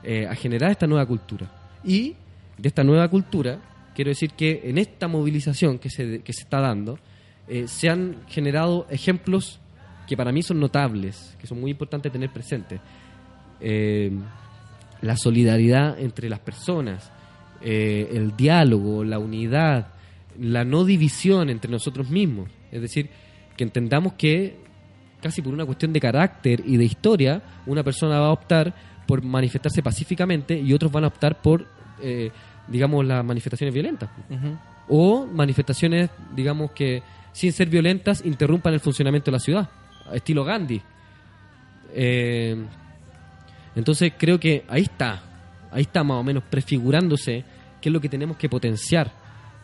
eh, 0.02 0.26
a 0.26 0.34
generar 0.34 0.70
esta 0.70 0.86
nueva 0.86 1.06
cultura. 1.06 1.50
Y 1.84 2.14
de 2.56 2.68
esta 2.68 2.84
nueva 2.84 3.08
cultura, 3.08 3.60
quiero 3.94 4.10
decir 4.10 4.30
que 4.30 4.62
en 4.64 4.78
esta 4.78 5.08
movilización 5.08 5.78
que 5.78 5.90
se, 5.90 6.22
que 6.22 6.32
se 6.32 6.42
está 6.42 6.60
dando, 6.60 6.98
eh, 7.48 7.66
se 7.66 7.88
han 7.88 8.16
generado 8.28 8.86
ejemplos 8.90 9.60
que 10.06 10.16
para 10.16 10.32
mí 10.32 10.42
son 10.42 10.60
notables, 10.60 11.36
que 11.40 11.46
son 11.46 11.60
muy 11.60 11.70
importantes 11.70 12.10
tener 12.12 12.30
presentes. 12.30 12.80
Eh, 13.60 14.10
la 15.00 15.16
solidaridad 15.16 15.98
entre 15.98 16.28
las 16.28 16.38
personas, 16.40 17.10
eh, 17.64 18.10
el 18.12 18.36
diálogo, 18.36 19.04
la 19.04 19.18
unidad, 19.18 19.88
la 20.38 20.64
no 20.64 20.84
división 20.84 21.50
entre 21.50 21.70
nosotros 21.70 22.08
mismos. 22.10 22.50
Es 22.70 22.80
decir, 22.82 23.08
que 23.56 23.64
entendamos 23.64 24.14
que 24.14 24.56
casi 25.20 25.40
por 25.40 25.54
una 25.54 25.64
cuestión 25.64 25.92
de 25.92 26.00
carácter 26.00 26.62
y 26.66 26.76
de 26.76 26.84
historia, 26.84 27.42
una 27.66 27.82
persona 27.82 28.18
va 28.18 28.26
a 28.26 28.32
optar 28.32 28.74
por 29.06 29.22
manifestarse 29.22 29.82
pacíficamente 29.82 30.58
y 30.58 30.72
otros 30.72 30.90
van 30.90 31.04
a 31.04 31.06
optar 31.06 31.40
por, 31.40 31.66
eh, 32.02 32.30
digamos, 32.66 33.06
las 33.06 33.24
manifestaciones 33.24 33.72
violentas. 33.72 34.10
O 34.88 35.26
manifestaciones, 35.26 36.10
digamos, 36.34 36.72
que 36.72 37.02
sin 37.32 37.52
ser 37.52 37.68
violentas 37.68 38.24
interrumpan 38.26 38.74
el 38.74 38.80
funcionamiento 38.80 39.30
de 39.30 39.32
la 39.32 39.38
ciudad, 39.38 39.70
estilo 40.12 40.44
Gandhi. 40.44 40.82
Eh, 41.94 42.56
entonces 43.76 44.12
creo 44.18 44.40
que 44.40 44.64
ahí 44.68 44.82
está, 44.82 45.22
ahí 45.70 45.82
está 45.82 46.02
más 46.02 46.18
o 46.18 46.24
menos 46.24 46.42
prefigurándose 46.44 47.44
qué 47.82 47.90
es 47.90 47.92
lo 47.92 48.00
que 48.00 48.08
tenemos 48.08 48.38
que 48.38 48.48
potenciar 48.48 49.12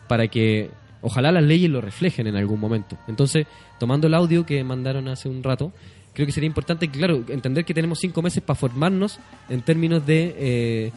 para 0.07 0.27
que 0.27 0.69
ojalá 1.01 1.31
las 1.31 1.43
leyes 1.43 1.69
lo 1.71 1.81
reflejen 1.81 2.27
en 2.27 2.35
algún 2.35 2.59
momento. 2.59 2.97
Entonces, 3.07 3.47
tomando 3.79 4.05
el 4.05 4.13
audio 4.13 4.45
que 4.45 4.63
mandaron 4.63 5.07
hace 5.07 5.27
un 5.27 5.41
rato, 5.41 5.71
creo 6.13 6.25
que 6.25 6.31
sería 6.31 6.47
importante, 6.47 6.89
claro, 6.89 7.23
entender 7.29 7.65
que 7.65 7.73
tenemos 7.73 7.99
cinco 7.99 8.21
meses 8.21 8.43
para 8.43 8.55
formarnos 8.55 9.19
en 9.49 9.61
términos 9.61 10.05
de, 10.05 10.35
eh, 10.37 10.91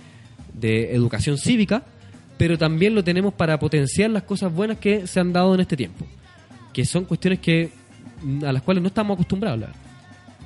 de 0.52 0.94
educación 0.94 1.38
cívica, 1.38 1.84
pero 2.36 2.58
también 2.58 2.94
lo 2.94 3.04
tenemos 3.04 3.32
para 3.34 3.58
potenciar 3.58 4.10
las 4.10 4.24
cosas 4.24 4.52
buenas 4.52 4.78
que 4.78 5.06
se 5.06 5.20
han 5.20 5.32
dado 5.32 5.54
en 5.54 5.60
este 5.60 5.76
tiempo, 5.76 6.06
que 6.72 6.84
son 6.84 7.04
cuestiones 7.04 7.38
que 7.38 7.70
mm, 8.22 8.44
a 8.44 8.52
las 8.52 8.62
cuales 8.62 8.82
no 8.82 8.88
estamos 8.88 9.14
acostumbrados 9.14 9.62
a 9.62 9.66
hablar, 9.66 9.78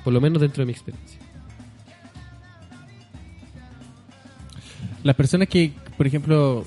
por 0.03 0.13
lo 0.13 0.21
menos 0.21 0.41
dentro 0.41 0.61
de 0.61 0.67
mi 0.67 0.73
experiencia. 0.73 1.19
Las 5.03 5.15
personas 5.15 5.47
que, 5.47 5.71
por 5.97 6.07
ejemplo, 6.07 6.63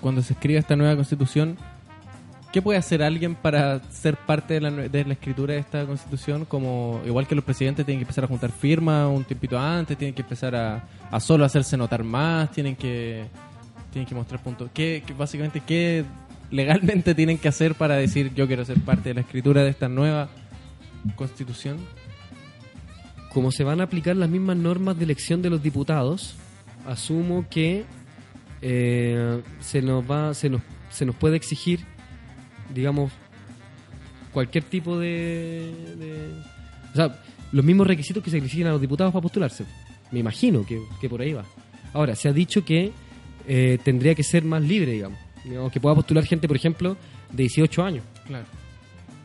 cuando 0.00 0.22
se 0.22 0.34
escriba 0.34 0.60
esta 0.60 0.76
nueva 0.76 0.94
constitución, 0.94 1.56
¿qué 2.52 2.62
puede 2.62 2.78
hacer 2.78 3.02
alguien 3.02 3.34
para 3.34 3.80
ser 3.90 4.16
parte 4.16 4.54
de 4.54 4.60
la, 4.60 4.70
de 4.70 5.04
la 5.04 5.12
escritura 5.14 5.54
de 5.54 5.60
esta 5.60 5.84
constitución? 5.86 6.44
Como 6.44 7.00
igual 7.06 7.26
que 7.26 7.34
los 7.34 7.44
presidentes 7.44 7.84
tienen 7.86 8.00
que 8.00 8.04
empezar 8.04 8.24
a 8.24 8.28
juntar 8.28 8.50
firmas 8.52 9.08
un 9.08 9.24
tiempito 9.24 9.58
antes, 9.58 9.96
tienen 9.98 10.14
que 10.14 10.22
empezar 10.22 10.54
a, 10.54 10.84
a 11.10 11.20
solo 11.20 11.44
hacerse 11.44 11.76
notar 11.76 12.04
más, 12.04 12.50
tienen 12.52 12.76
que 12.76 13.24
tienen 13.92 14.06
que 14.06 14.14
mostrar 14.14 14.42
puntos. 14.42 14.70
¿Qué, 14.74 15.02
qué- 15.06 15.14
básicamente 15.14 15.60
qué 15.66 16.04
legalmente 16.50 17.14
tienen 17.16 17.38
que 17.38 17.48
hacer 17.48 17.74
para 17.74 17.96
decir 17.96 18.32
yo 18.34 18.46
quiero 18.46 18.64
ser 18.64 18.78
parte 18.80 19.08
de 19.10 19.14
la 19.14 19.20
escritura 19.22 19.62
de 19.62 19.70
esta 19.70 19.88
nueva 19.88 20.28
constitución? 21.16 21.78
como 23.32 23.52
se 23.52 23.62
van 23.62 23.80
a 23.80 23.84
aplicar 23.84 24.16
las 24.16 24.28
mismas 24.30 24.56
normas 24.56 24.96
de 24.98 25.04
elección 25.04 25.42
de 25.42 25.50
los 25.50 25.62
diputados, 25.62 26.34
asumo 26.88 27.46
que 27.48 27.84
eh, 28.62 29.40
se 29.60 29.82
nos 29.82 30.08
va, 30.10 30.34
se 30.34 30.48
nos, 30.50 30.62
se 30.90 31.04
nos 31.06 31.14
puede 31.16 31.36
exigir, 31.36 31.80
digamos, 32.74 33.12
cualquier 34.32 34.64
tipo 34.64 34.98
de, 34.98 35.72
de- 35.96 36.32
o 36.92 36.96
sea, 36.96 37.20
los 37.52 37.64
mismos 37.64 37.86
requisitos 37.86 38.22
que 38.22 38.30
se 38.30 38.38
exigen 38.38 38.66
a 38.66 38.70
los 38.72 38.80
diputados 38.80 39.12
para 39.12 39.22
postularse. 39.22 39.64
Me 40.10 40.20
imagino 40.20 40.64
que, 40.66 40.80
que 41.00 41.08
por 41.08 41.20
ahí 41.20 41.32
va. 41.32 41.44
Ahora, 41.92 42.14
se 42.14 42.28
ha 42.28 42.32
dicho 42.32 42.64
que 42.64 42.92
eh, 43.46 43.78
tendría 43.82 44.14
que 44.14 44.22
ser 44.22 44.44
más 44.44 44.62
libre, 44.62 44.92
digamos. 44.92 45.18
Digamos, 45.44 45.72
que 45.72 45.80
pueda 45.80 45.94
postular 45.94 46.24
gente, 46.24 46.46
por 46.48 46.56
ejemplo, 46.56 46.96
de 47.30 47.42
18 47.44 47.82
años. 47.82 48.04
Claro. 48.26 48.44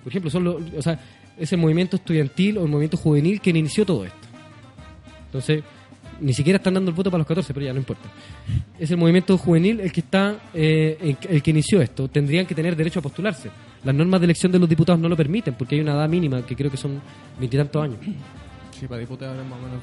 Por 0.04 0.12
ejemplo, 0.12 0.30
son 0.32 0.44
los, 0.44 0.62
o 0.78 0.82
sea, 0.82 1.00
es 1.38 1.52
el 1.52 1.60
movimiento 1.60 1.96
estudiantil 1.98 2.58
o 2.58 2.64
el 2.64 2.70
movimiento 2.70 2.98
juvenil 2.98 3.42
quien 3.42 3.56
inició 3.58 3.86
todo 3.86 4.06
esto. 4.06 4.18
Entonces, 5.26 5.64
ni 6.22 6.34
siquiera 6.34 6.58
están 6.58 6.74
dando 6.74 6.92
el 6.92 6.96
voto 6.96 7.10
para 7.10 7.20
los 7.20 7.28
14, 7.28 7.54
pero 7.54 7.66
ya 7.66 7.74
no 7.74 7.80
importa. 7.80 8.10
Es 8.80 8.92
el 8.92 8.98
movimiento 8.98 9.38
juvenil 9.38 9.80
el 9.80 9.92
que 9.92 10.02
está, 10.02 10.36
eh, 10.54 10.98
el, 11.02 11.18
el 11.30 11.44
que 11.44 11.52
inició 11.52 11.82
esto. 11.82 12.08
Tendrían 12.08 12.46
que 12.46 12.56
tener 12.56 12.76
derecho 12.76 13.00
a 13.00 13.02
postularse. 13.02 13.50
Las 13.84 13.94
normas 13.94 14.22
de 14.22 14.26
elección 14.26 14.52
de 14.52 14.60
los 14.60 14.70
diputados 14.70 15.00
no 15.00 15.10
lo 15.10 15.18
permiten, 15.18 15.56
porque 15.56 15.76
hay 15.76 15.82
una 15.82 15.94
edad 15.94 16.10
mínima 16.10 16.46
que 16.46 16.56
creo 16.56 16.72
que 16.72 16.78
son 16.78 17.02
veintitantos 17.38 17.84
años. 17.84 17.98
Sí, 18.80 18.88
para 18.88 19.00
diputados 19.00 19.38
es 19.38 19.50
más 19.50 19.60
o 19.60 19.62
menos. 19.62 19.82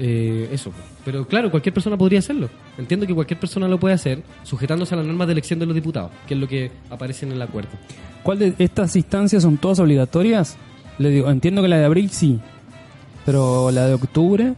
Eh, 0.00 0.48
eso. 0.52 0.72
Pero 1.04 1.26
claro, 1.26 1.50
cualquier 1.50 1.74
persona 1.74 1.96
podría 1.96 2.20
hacerlo. 2.20 2.48
Entiendo 2.78 3.06
que 3.06 3.14
cualquier 3.14 3.40
persona 3.40 3.66
lo 3.66 3.80
puede 3.80 3.94
hacer, 3.94 4.22
sujetándose 4.44 4.94
a 4.94 4.98
las 4.98 5.06
normas 5.06 5.26
de 5.26 5.32
elección 5.32 5.58
de 5.58 5.66
los 5.66 5.74
diputados, 5.74 6.12
que 6.26 6.34
es 6.34 6.40
lo 6.40 6.46
que 6.46 6.70
aparece 6.88 7.26
en 7.26 7.32
el 7.32 7.42
acuerdo. 7.42 7.70
¿Cuál 8.22 8.38
de 8.38 8.54
estas 8.58 8.94
instancias 8.94 9.42
son 9.42 9.56
todas 9.56 9.80
obligatorias? 9.80 10.56
Le 10.98 11.10
digo, 11.10 11.30
entiendo 11.30 11.62
que 11.62 11.68
la 11.68 11.78
de 11.78 11.84
abril 11.84 12.10
sí, 12.10 12.38
pero 13.24 13.70
la 13.70 13.86
de 13.86 13.94
octubre, 13.94 14.54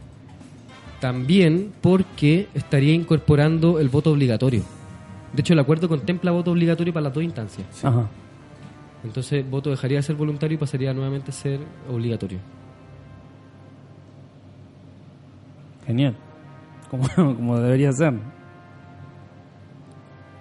También 1.01 1.73
porque 1.81 2.47
estaría 2.53 2.93
incorporando 2.93 3.79
el 3.79 3.89
voto 3.89 4.11
obligatorio. 4.11 4.63
De 5.33 5.41
hecho, 5.41 5.51
el 5.53 5.59
acuerdo 5.59 5.89
contempla 5.89 6.31
voto 6.31 6.51
obligatorio 6.51 6.93
para 6.93 7.05
las 7.05 7.13
dos 7.13 7.23
instancias. 7.23 7.83
ajá. 7.83 8.07
Entonces, 9.03 9.43
voto 9.49 9.71
dejaría 9.71 9.97
de 9.97 10.03
ser 10.03 10.15
voluntario 10.15 10.55
y 10.55 10.57
pasaría 10.59 10.93
nuevamente 10.93 11.31
a 11.31 11.33
ser 11.33 11.59
obligatorio. 11.91 12.37
Genial. 15.87 16.15
Como, 16.89 17.07
como 17.15 17.59
debería 17.59 17.91
ser. 17.91 18.13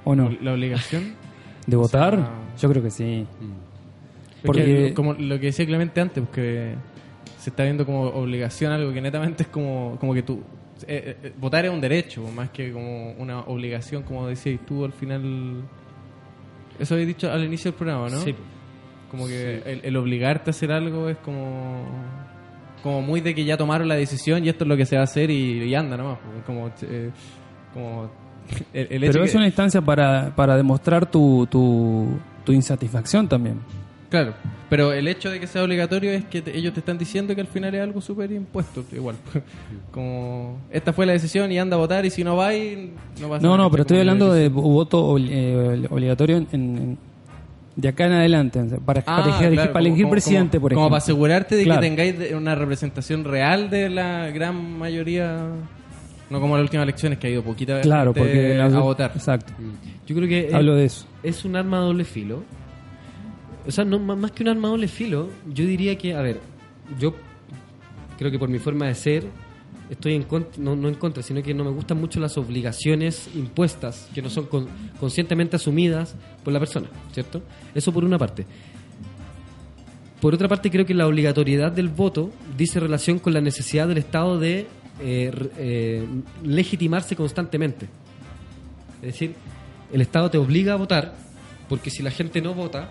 ¿O 0.05 0.15
no? 0.15 0.31
La 0.43 0.53
obligación. 0.53 1.15
¿De 1.67 1.77
votar? 1.77 2.15
sea- 2.17 2.31
Yo 2.61 2.69
creo 2.71 2.83
que 2.83 2.91
sí. 2.91 3.27
Porque 4.45 4.61
Porque- 4.63 4.95
como 4.95 5.13
lo 5.15 5.39
que 5.39 5.47
decía 5.47 5.67
Clemente 5.67 6.01
antes, 6.01 6.23
porque 6.25 6.75
se 7.41 7.51
está 7.51 7.65
viendo 7.65 7.85
como 7.87 8.03
obligación 8.03 8.71
algo 8.73 8.93
que 8.93 9.01
netamente 9.01 9.43
es 9.45 9.49
como, 9.49 9.97
como 9.99 10.13
que 10.15 10.23
tú 10.23 10.41
eh, 10.87 11.17
eh, 11.23 11.33
votar 11.41 11.65
es 11.65 11.71
un 11.73 11.81
derecho 11.81 12.23
más 12.35 12.51
que 12.51 12.71
como 12.73 13.13
una 13.13 13.41
obligación, 13.41 14.03
como 14.03 14.27
decías 14.29 14.61
tú 14.67 14.85
al 14.85 14.93
final. 14.93 15.63
Eso 16.79 16.95
habéis 16.95 17.09
dicho 17.09 17.31
al 17.31 17.45
inicio 17.45 17.71
del 17.71 17.79
programa, 17.79 18.09
¿no? 18.09 18.19
Sí. 18.21 18.35
Como 19.11 19.27
que 19.27 19.63
el, 19.67 19.81
el 19.85 19.97
obligarte 19.97 20.51
a 20.51 20.53
hacer 20.53 20.71
algo 20.73 21.09
es 21.09 21.17
como 21.19 21.85
como 22.83 23.03
muy 23.03 23.21
de 23.21 23.35
que 23.35 23.45
ya 23.45 23.57
tomaron 23.59 23.89
la 23.89 23.95
decisión 23.97 24.43
y 24.45 24.49
esto 24.49 24.65
es 24.65 24.69
lo 24.69 24.77
que 24.77 24.87
se 24.87 24.97
va 24.97 25.03
a 25.03 25.05
hacer 25.05 25.31
y, 25.31 25.65
y 25.65 25.75
anda 25.75 25.97
nomás. 25.99 26.19
Como, 26.47 26.71
eh, 26.83 27.11
como 27.75 28.11
el, 28.73 28.87
el 28.91 29.05
hecho 29.05 29.13
Pero 29.13 29.25
que- 29.25 29.29
es 29.31 29.35
una 29.35 29.47
instancia 29.47 29.83
para, 29.83 30.35
para 30.35 30.57
demostrar 30.57 31.11
tu, 31.11 31.47
tu, 31.51 32.07
tu 32.45 32.53
insatisfacción 32.53 33.29
también. 33.29 33.61
Claro, 34.11 34.35
pero 34.69 34.93
el 34.93 35.07
hecho 35.09 35.31
de 35.31 35.39
que 35.39 35.47
sea 35.47 35.63
obligatorio 35.63 36.11
es 36.11 36.25
que 36.25 36.43
te- 36.43 36.57
ellos 36.57 36.75
te 36.75 36.81
están 36.81 36.99
diciendo 36.99 37.33
que 37.35 37.41
al 37.41 37.47
final 37.47 37.75
es 37.75 37.81
algo 37.81 38.01
súper 38.01 38.33
impuesto, 38.33 38.85
igual. 38.93 39.15
Como, 39.93 40.59
esta 40.71 40.93
fue 40.93 41.07
la 41.07 41.13
decisión 41.13 41.51
y 41.53 41.59
anda 41.59 41.77
a 41.77 41.79
votar 41.79 42.05
y 42.05 42.11
si 42.11 42.25
no 42.25 42.37
va 42.37 42.51
no 42.53 43.29
pasa 43.29 43.43
No, 43.43 43.51
nada, 43.51 43.57
no, 43.59 43.71
pero 43.71 43.83
estoy 43.83 43.97
como 43.99 44.01
hablando 44.01 44.29
la 44.29 44.35
de 44.35 44.49
voto 44.49 45.17
obli- 45.17 45.29
eh, 45.31 45.87
obligatorio 45.91 46.37
en, 46.39 46.49
en- 46.53 46.99
de 47.77 47.89
acá 47.89 48.07
en 48.07 48.13
adelante, 48.13 48.61
para, 48.85 49.01
Ah, 49.01 49.05
para 49.05 49.23
elegir, 49.27 49.39
claro, 49.53 49.57
para 49.57 49.69
como- 49.73 49.79
elegir 49.87 50.03
como- 50.05 50.11
presidente, 50.11 50.59
como- 50.59 50.63
por 50.63 50.73
Como 50.75 50.81
ejemplo. 50.87 50.91
para 50.91 50.99
asegurarte 51.05 51.57
de 51.57 51.65
Claro. 51.65 51.81
que 51.81 51.87
tengáis 51.87 52.19
de- 52.19 52.35
una 52.35 52.55
representación 52.57 53.25
real 53.25 53.71
de 53.71 53.89
la 53.91 54.31
gran 54.31 54.77
mayoría, 54.79 55.39
no 56.31 56.41
como 56.41 56.57
las 56.57 56.65
últimas 56.65 56.83
elecciones 56.85 57.19
que 57.19 57.29
ha 57.29 57.31
ido 57.31 57.43
poquita 57.45 57.81
Claro, 57.81 58.13
gente 58.13 58.29
porque 58.59 58.61
a 58.61 58.81
votar. 58.81 59.13
Exacto. 59.15 59.53
Yo 60.07 60.17
creo 60.17 60.29
que 60.29 60.51
Hablo 60.53 60.73
es, 60.73 60.79
de 60.79 60.85
eso. 60.85 61.07
es 61.23 61.45
un 61.45 61.55
arma 61.57 61.79
de 61.79 61.85
doble 61.87 62.05
filo. 62.05 62.43
O 63.67 63.71
sea, 63.71 63.85
no, 63.85 63.99
má- 63.99 64.17
más 64.17 64.33
que 64.33 64.43
un 64.43 64.49
arma 64.49 64.69
doble 64.69 64.89
filo, 64.89 65.29
yo 65.53 65.65
diría 65.65 65.97
que, 65.99 66.15
a 66.15 66.23
ver, 66.23 66.41
yo 66.99 67.15
creo 68.19 68.31
que 68.31 68.39
por 68.39 68.49
mi 68.49 68.59
forma 68.59 68.87
de 68.87 68.95
ser, 68.95 69.25
estoy 69.91 70.15
en 70.15 70.23
contra, 70.25 70.63
no, 70.63 70.77
no 70.77 70.89
en 70.89 70.95
contra, 70.95 71.23
sino 71.23 71.43
que 71.43 71.53
no 71.55 71.65
me 71.65 71.71
gustan 71.71 71.99
mucho 72.01 72.21
las 72.21 72.37
obligaciones 72.39 73.29
impuestas, 73.35 74.09
que 74.15 74.23
no 74.23 74.31
son 74.31 74.47
con- 74.47 74.69
conscientemente 74.99 75.57
asumidas 75.57 76.15
por 76.45 76.53
la 76.53 76.59
persona, 76.59 76.89
¿cierto? 77.13 77.43
Eso 77.75 77.93
por 77.93 78.05
una 78.05 78.19
parte. 78.19 78.47
Por 80.21 80.35
otra 80.35 80.49
parte, 80.49 80.71
creo 80.71 80.85
que 80.85 80.93
la 80.95 81.07
obligatoriedad 81.07 81.73
del 81.73 81.89
voto 81.89 82.31
dice 82.57 82.79
relación 82.79 83.19
con 83.19 83.33
la 83.33 83.41
necesidad 83.41 83.89
del 83.89 83.99
Estado 83.99 84.39
de 84.39 84.67
eh, 85.01 85.31
eh, 85.57 86.07
legitimarse 86.45 87.17
constantemente. 87.17 87.87
Es 89.01 89.13
decir, 89.15 89.35
el 89.93 90.01
Estado 90.03 90.31
te 90.31 90.37
obliga 90.39 90.75
a 90.75 90.77
votar 90.77 91.15
porque 91.71 91.89
si 91.91 92.03
la 92.03 92.11
gente 92.11 92.43
no 92.43 92.53
vota, 92.53 92.91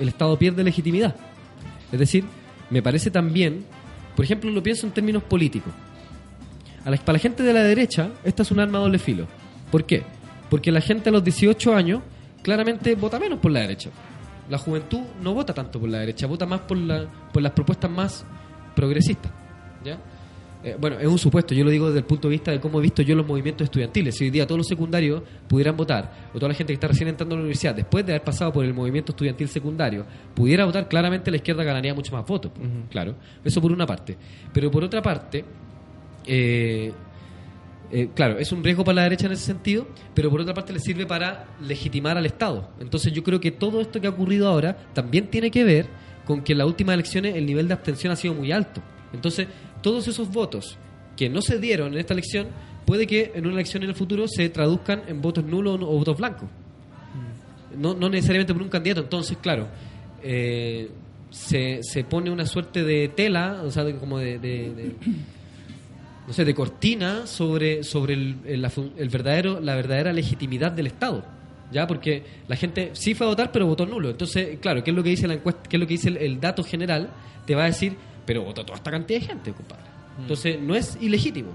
el 0.00 0.08
Estado 0.08 0.36
pierde 0.38 0.64
legitimidad. 0.64 1.14
Es 1.92 1.98
decir, 1.98 2.24
me 2.70 2.82
parece 2.82 3.10
también, 3.10 3.64
por 4.16 4.24
ejemplo, 4.24 4.50
lo 4.50 4.62
pienso 4.62 4.86
en 4.86 4.92
términos 4.92 5.22
políticos. 5.22 5.72
A 6.84 6.90
la- 6.90 6.96
para 6.96 7.14
la 7.14 7.18
gente 7.18 7.42
de 7.42 7.52
la 7.52 7.62
derecha, 7.62 8.10
esta 8.24 8.42
es 8.42 8.50
un 8.50 8.60
arma 8.60 8.78
a 8.78 8.82
doble 8.82 8.98
filo. 8.98 9.26
¿Por 9.70 9.84
qué? 9.84 10.02
Porque 10.48 10.72
la 10.72 10.80
gente 10.80 11.10
a 11.10 11.12
los 11.12 11.22
18 11.22 11.74
años 11.74 12.02
claramente 12.42 12.94
vota 12.94 13.18
menos 13.20 13.38
por 13.38 13.50
la 13.52 13.60
derecha. 13.60 13.90
La 14.48 14.58
juventud 14.58 15.00
no 15.22 15.34
vota 15.34 15.52
tanto 15.54 15.78
por 15.78 15.88
la 15.88 15.98
derecha, 15.98 16.26
vota 16.26 16.46
más 16.46 16.60
por, 16.60 16.78
por 17.32 17.42
las 17.42 17.52
propuestas 17.52 17.90
más 17.90 18.24
progresistas. 18.74 19.30
¿ya? 19.84 19.98
Eh, 20.62 20.76
bueno, 20.78 20.98
es 20.98 21.06
un 21.06 21.18
supuesto, 21.18 21.54
yo 21.54 21.64
lo 21.64 21.70
digo 21.70 21.86
desde 21.86 22.00
el 22.00 22.04
punto 22.04 22.28
de 22.28 22.32
vista 22.32 22.50
de 22.50 22.60
cómo 22.60 22.80
he 22.80 22.82
visto 22.82 23.00
yo 23.00 23.14
los 23.14 23.26
movimientos 23.26 23.64
estudiantiles. 23.64 24.14
Si 24.14 24.24
hoy 24.24 24.30
día 24.30 24.46
todos 24.46 24.58
los 24.58 24.66
secundarios 24.66 25.22
pudieran 25.48 25.76
votar, 25.76 26.28
o 26.34 26.34
toda 26.34 26.48
la 26.48 26.54
gente 26.54 26.72
que 26.72 26.74
está 26.74 26.88
recién 26.88 27.08
entrando 27.08 27.34
a 27.34 27.38
la 27.38 27.42
universidad, 27.42 27.74
después 27.74 28.04
de 28.04 28.12
haber 28.12 28.24
pasado 28.24 28.52
por 28.52 28.64
el 28.64 28.74
movimiento 28.74 29.12
estudiantil 29.12 29.48
secundario, 29.48 30.04
pudiera 30.34 30.66
votar, 30.66 30.86
claramente 30.88 31.30
la 31.30 31.38
izquierda 31.38 31.64
ganaría 31.64 31.94
mucho 31.94 32.12
más 32.12 32.26
votos. 32.26 32.52
Claro, 32.90 33.14
eso 33.42 33.60
por 33.60 33.72
una 33.72 33.86
parte. 33.86 34.16
Pero 34.52 34.70
por 34.70 34.84
otra 34.84 35.00
parte, 35.00 35.44
eh, 36.26 36.92
eh, 37.90 38.10
claro, 38.14 38.38
es 38.38 38.52
un 38.52 38.62
riesgo 38.62 38.84
para 38.84 38.96
la 38.96 39.02
derecha 39.04 39.26
en 39.26 39.32
ese 39.32 39.46
sentido, 39.46 39.88
pero 40.14 40.30
por 40.30 40.40
otra 40.40 40.54
parte 40.54 40.72
le 40.72 40.78
sirve 40.78 41.06
para 41.06 41.46
legitimar 41.60 42.16
al 42.16 42.26
Estado. 42.26 42.70
Entonces 42.80 43.12
yo 43.12 43.24
creo 43.24 43.40
que 43.40 43.50
todo 43.50 43.80
esto 43.80 44.00
que 44.00 44.06
ha 44.06 44.10
ocurrido 44.10 44.46
ahora 44.46 44.76
también 44.92 45.28
tiene 45.28 45.50
que 45.50 45.64
ver 45.64 45.86
con 46.24 46.42
que 46.42 46.52
en 46.52 46.58
las 46.58 46.66
últimas 46.66 46.94
elecciones 46.94 47.34
el 47.34 47.46
nivel 47.46 47.66
de 47.66 47.74
abstención 47.74 48.12
ha 48.12 48.16
sido 48.16 48.34
muy 48.34 48.52
alto. 48.52 48.80
Entonces, 49.12 49.48
todos 49.82 50.06
esos 50.08 50.30
votos 50.30 50.78
que 51.16 51.28
no 51.28 51.42
se 51.42 51.58
dieron 51.58 51.92
en 51.92 51.98
esta 52.00 52.14
elección, 52.14 52.48
puede 52.86 53.06
que 53.06 53.32
en 53.34 53.44
una 53.46 53.54
elección 53.54 53.82
en 53.82 53.90
el 53.90 53.94
futuro 53.94 54.26
se 54.28 54.48
traduzcan 54.48 55.02
en 55.06 55.20
votos 55.20 55.44
nulos 55.44 55.78
o 55.82 55.86
votos 55.86 56.16
blancos. 56.16 56.48
No, 57.76 57.94
no 57.94 58.08
necesariamente 58.08 58.52
por 58.52 58.62
un 58.62 58.68
candidato. 58.68 59.00
Entonces, 59.02 59.36
claro, 59.40 59.68
eh, 60.22 60.90
se, 61.30 61.80
se 61.82 62.04
pone 62.04 62.30
una 62.30 62.46
suerte 62.46 62.82
de 62.82 63.08
tela, 63.08 63.62
o 63.64 63.70
sea, 63.70 63.84
de- 63.84 63.94
como 63.96 64.18
de, 64.18 64.38
de- 64.38 64.94
no 66.26 66.32
sé, 66.32 66.44
de 66.44 66.54
cortina 66.54 67.26
sobre, 67.26 67.82
sobre 67.84 68.14
el 68.14 69.08
verdadero, 69.10 69.60
la 69.60 69.74
verdadera 69.74 70.12
legitimidad 70.12 70.72
del 70.72 70.86
Estado. 70.88 71.24
¿Ya? 71.72 71.86
Porque 71.86 72.24
la 72.48 72.56
gente 72.56 72.90
sí 72.94 73.14
fue 73.14 73.26
a 73.26 73.30
votar, 73.30 73.52
pero 73.52 73.64
votó 73.66 73.86
nulo. 73.86 74.10
Entonces, 74.10 74.58
claro, 74.60 74.82
¿qué 74.82 74.90
es 74.90 74.96
lo 74.96 75.04
que 75.04 75.10
dice 75.10 75.28
la 75.28 75.34
encuesta? 75.34 75.62
¿Qué 75.68 75.76
es 75.76 75.80
lo 75.80 75.86
que 75.86 75.94
dice 75.94 76.08
el, 76.08 76.16
el 76.16 76.40
dato 76.40 76.64
general? 76.64 77.10
Te 77.46 77.54
va 77.54 77.62
a 77.62 77.66
decir, 77.66 77.94
pero 78.30 78.44
votó 78.44 78.64
toda 78.64 78.76
esta 78.76 78.92
cantidad 78.92 79.18
de 79.18 79.26
gente, 79.26 79.52
compadre. 79.52 79.82
Entonces, 80.20 80.60
no 80.60 80.76
es 80.76 80.96
ilegítimo. 81.00 81.50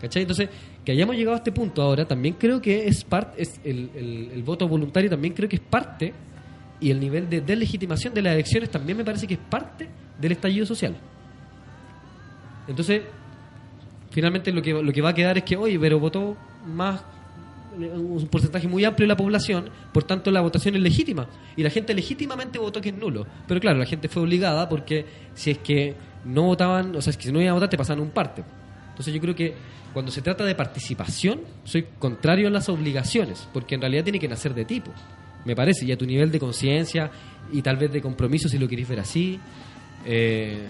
¿Cachai? 0.00 0.22
Entonces, 0.22 0.48
que 0.84 0.90
hayamos 0.90 1.14
llegado 1.14 1.34
a 1.36 1.38
este 1.38 1.52
punto 1.52 1.80
ahora, 1.80 2.08
también 2.08 2.34
creo 2.34 2.60
que 2.60 2.88
es 2.88 3.04
parte, 3.04 3.40
es 3.40 3.60
el, 3.62 3.88
el- 3.94 4.30
el 4.34 4.42
voto 4.42 4.66
voluntario 4.66 5.08
también 5.08 5.32
creo 5.32 5.48
que 5.48 5.54
es 5.54 5.62
parte, 5.62 6.12
y 6.80 6.90
el 6.90 6.98
nivel 6.98 7.30
de 7.30 7.40
deslegitimación 7.40 8.12
de 8.14 8.22
las 8.22 8.32
elecciones 8.34 8.68
también 8.68 8.98
me 8.98 9.04
parece 9.04 9.28
que 9.28 9.34
es 9.34 9.40
parte 9.48 9.88
del 10.20 10.32
estallido 10.32 10.66
social. 10.66 10.96
Entonces, 12.66 13.02
finalmente 14.10 14.50
lo 14.50 14.60
que, 14.60 14.72
lo 14.72 14.92
que 14.92 15.00
va 15.00 15.10
a 15.10 15.14
quedar 15.14 15.38
es 15.38 15.44
que, 15.44 15.56
oye, 15.56 15.78
pero 15.78 16.00
votó 16.00 16.36
más 16.66 17.00
un 17.78 18.26
porcentaje 18.28 18.66
muy 18.66 18.84
amplio 18.84 19.04
de 19.04 19.08
la 19.08 19.16
población, 19.16 19.70
por 19.92 20.02
tanto 20.02 20.32
la 20.32 20.40
votación 20.40 20.74
es 20.74 20.82
legítima. 20.82 21.28
Y 21.56 21.62
la 21.62 21.70
gente 21.70 21.94
legítimamente 21.94 22.58
votó 22.58 22.80
que 22.80 22.88
es 22.88 22.96
nulo. 22.96 23.24
Pero 23.46 23.60
claro, 23.60 23.78
la 23.78 23.86
gente 23.86 24.08
fue 24.08 24.22
obligada 24.22 24.68
porque 24.68 25.04
si 25.34 25.52
es 25.52 25.58
que 25.58 25.94
no 26.24 26.42
votaban, 26.42 26.94
o 26.96 27.00
sea, 27.00 27.10
es 27.10 27.16
que 27.16 27.24
si 27.24 27.32
no 27.32 27.40
iban 27.40 27.50
a 27.50 27.54
votar 27.54 27.70
te 27.70 27.76
pasaban 27.78 28.02
un 28.02 28.10
parte. 28.10 28.42
Entonces 28.90 29.12
yo 29.14 29.20
creo 29.20 29.34
que 29.34 29.54
cuando 29.92 30.10
se 30.10 30.20
trata 30.22 30.44
de 30.44 30.54
participación, 30.54 31.40
soy 31.64 31.86
contrario 31.98 32.48
a 32.48 32.50
las 32.50 32.68
obligaciones, 32.68 33.48
porque 33.52 33.74
en 33.76 33.80
realidad 33.80 34.04
tiene 34.04 34.18
que 34.18 34.28
nacer 34.28 34.54
de 34.54 34.64
tipo, 34.64 34.90
me 35.44 35.54
parece, 35.56 35.84
y 35.86 35.92
a 35.92 35.96
tu 35.96 36.04
nivel 36.04 36.30
de 36.30 36.38
conciencia 36.38 37.10
y 37.52 37.62
tal 37.62 37.76
vez 37.76 37.92
de 37.92 38.02
compromiso 38.02 38.48
si 38.48 38.58
lo 38.58 38.68
queréis 38.68 38.88
ver 38.88 39.00
así. 39.00 39.38
Eh, 40.04 40.68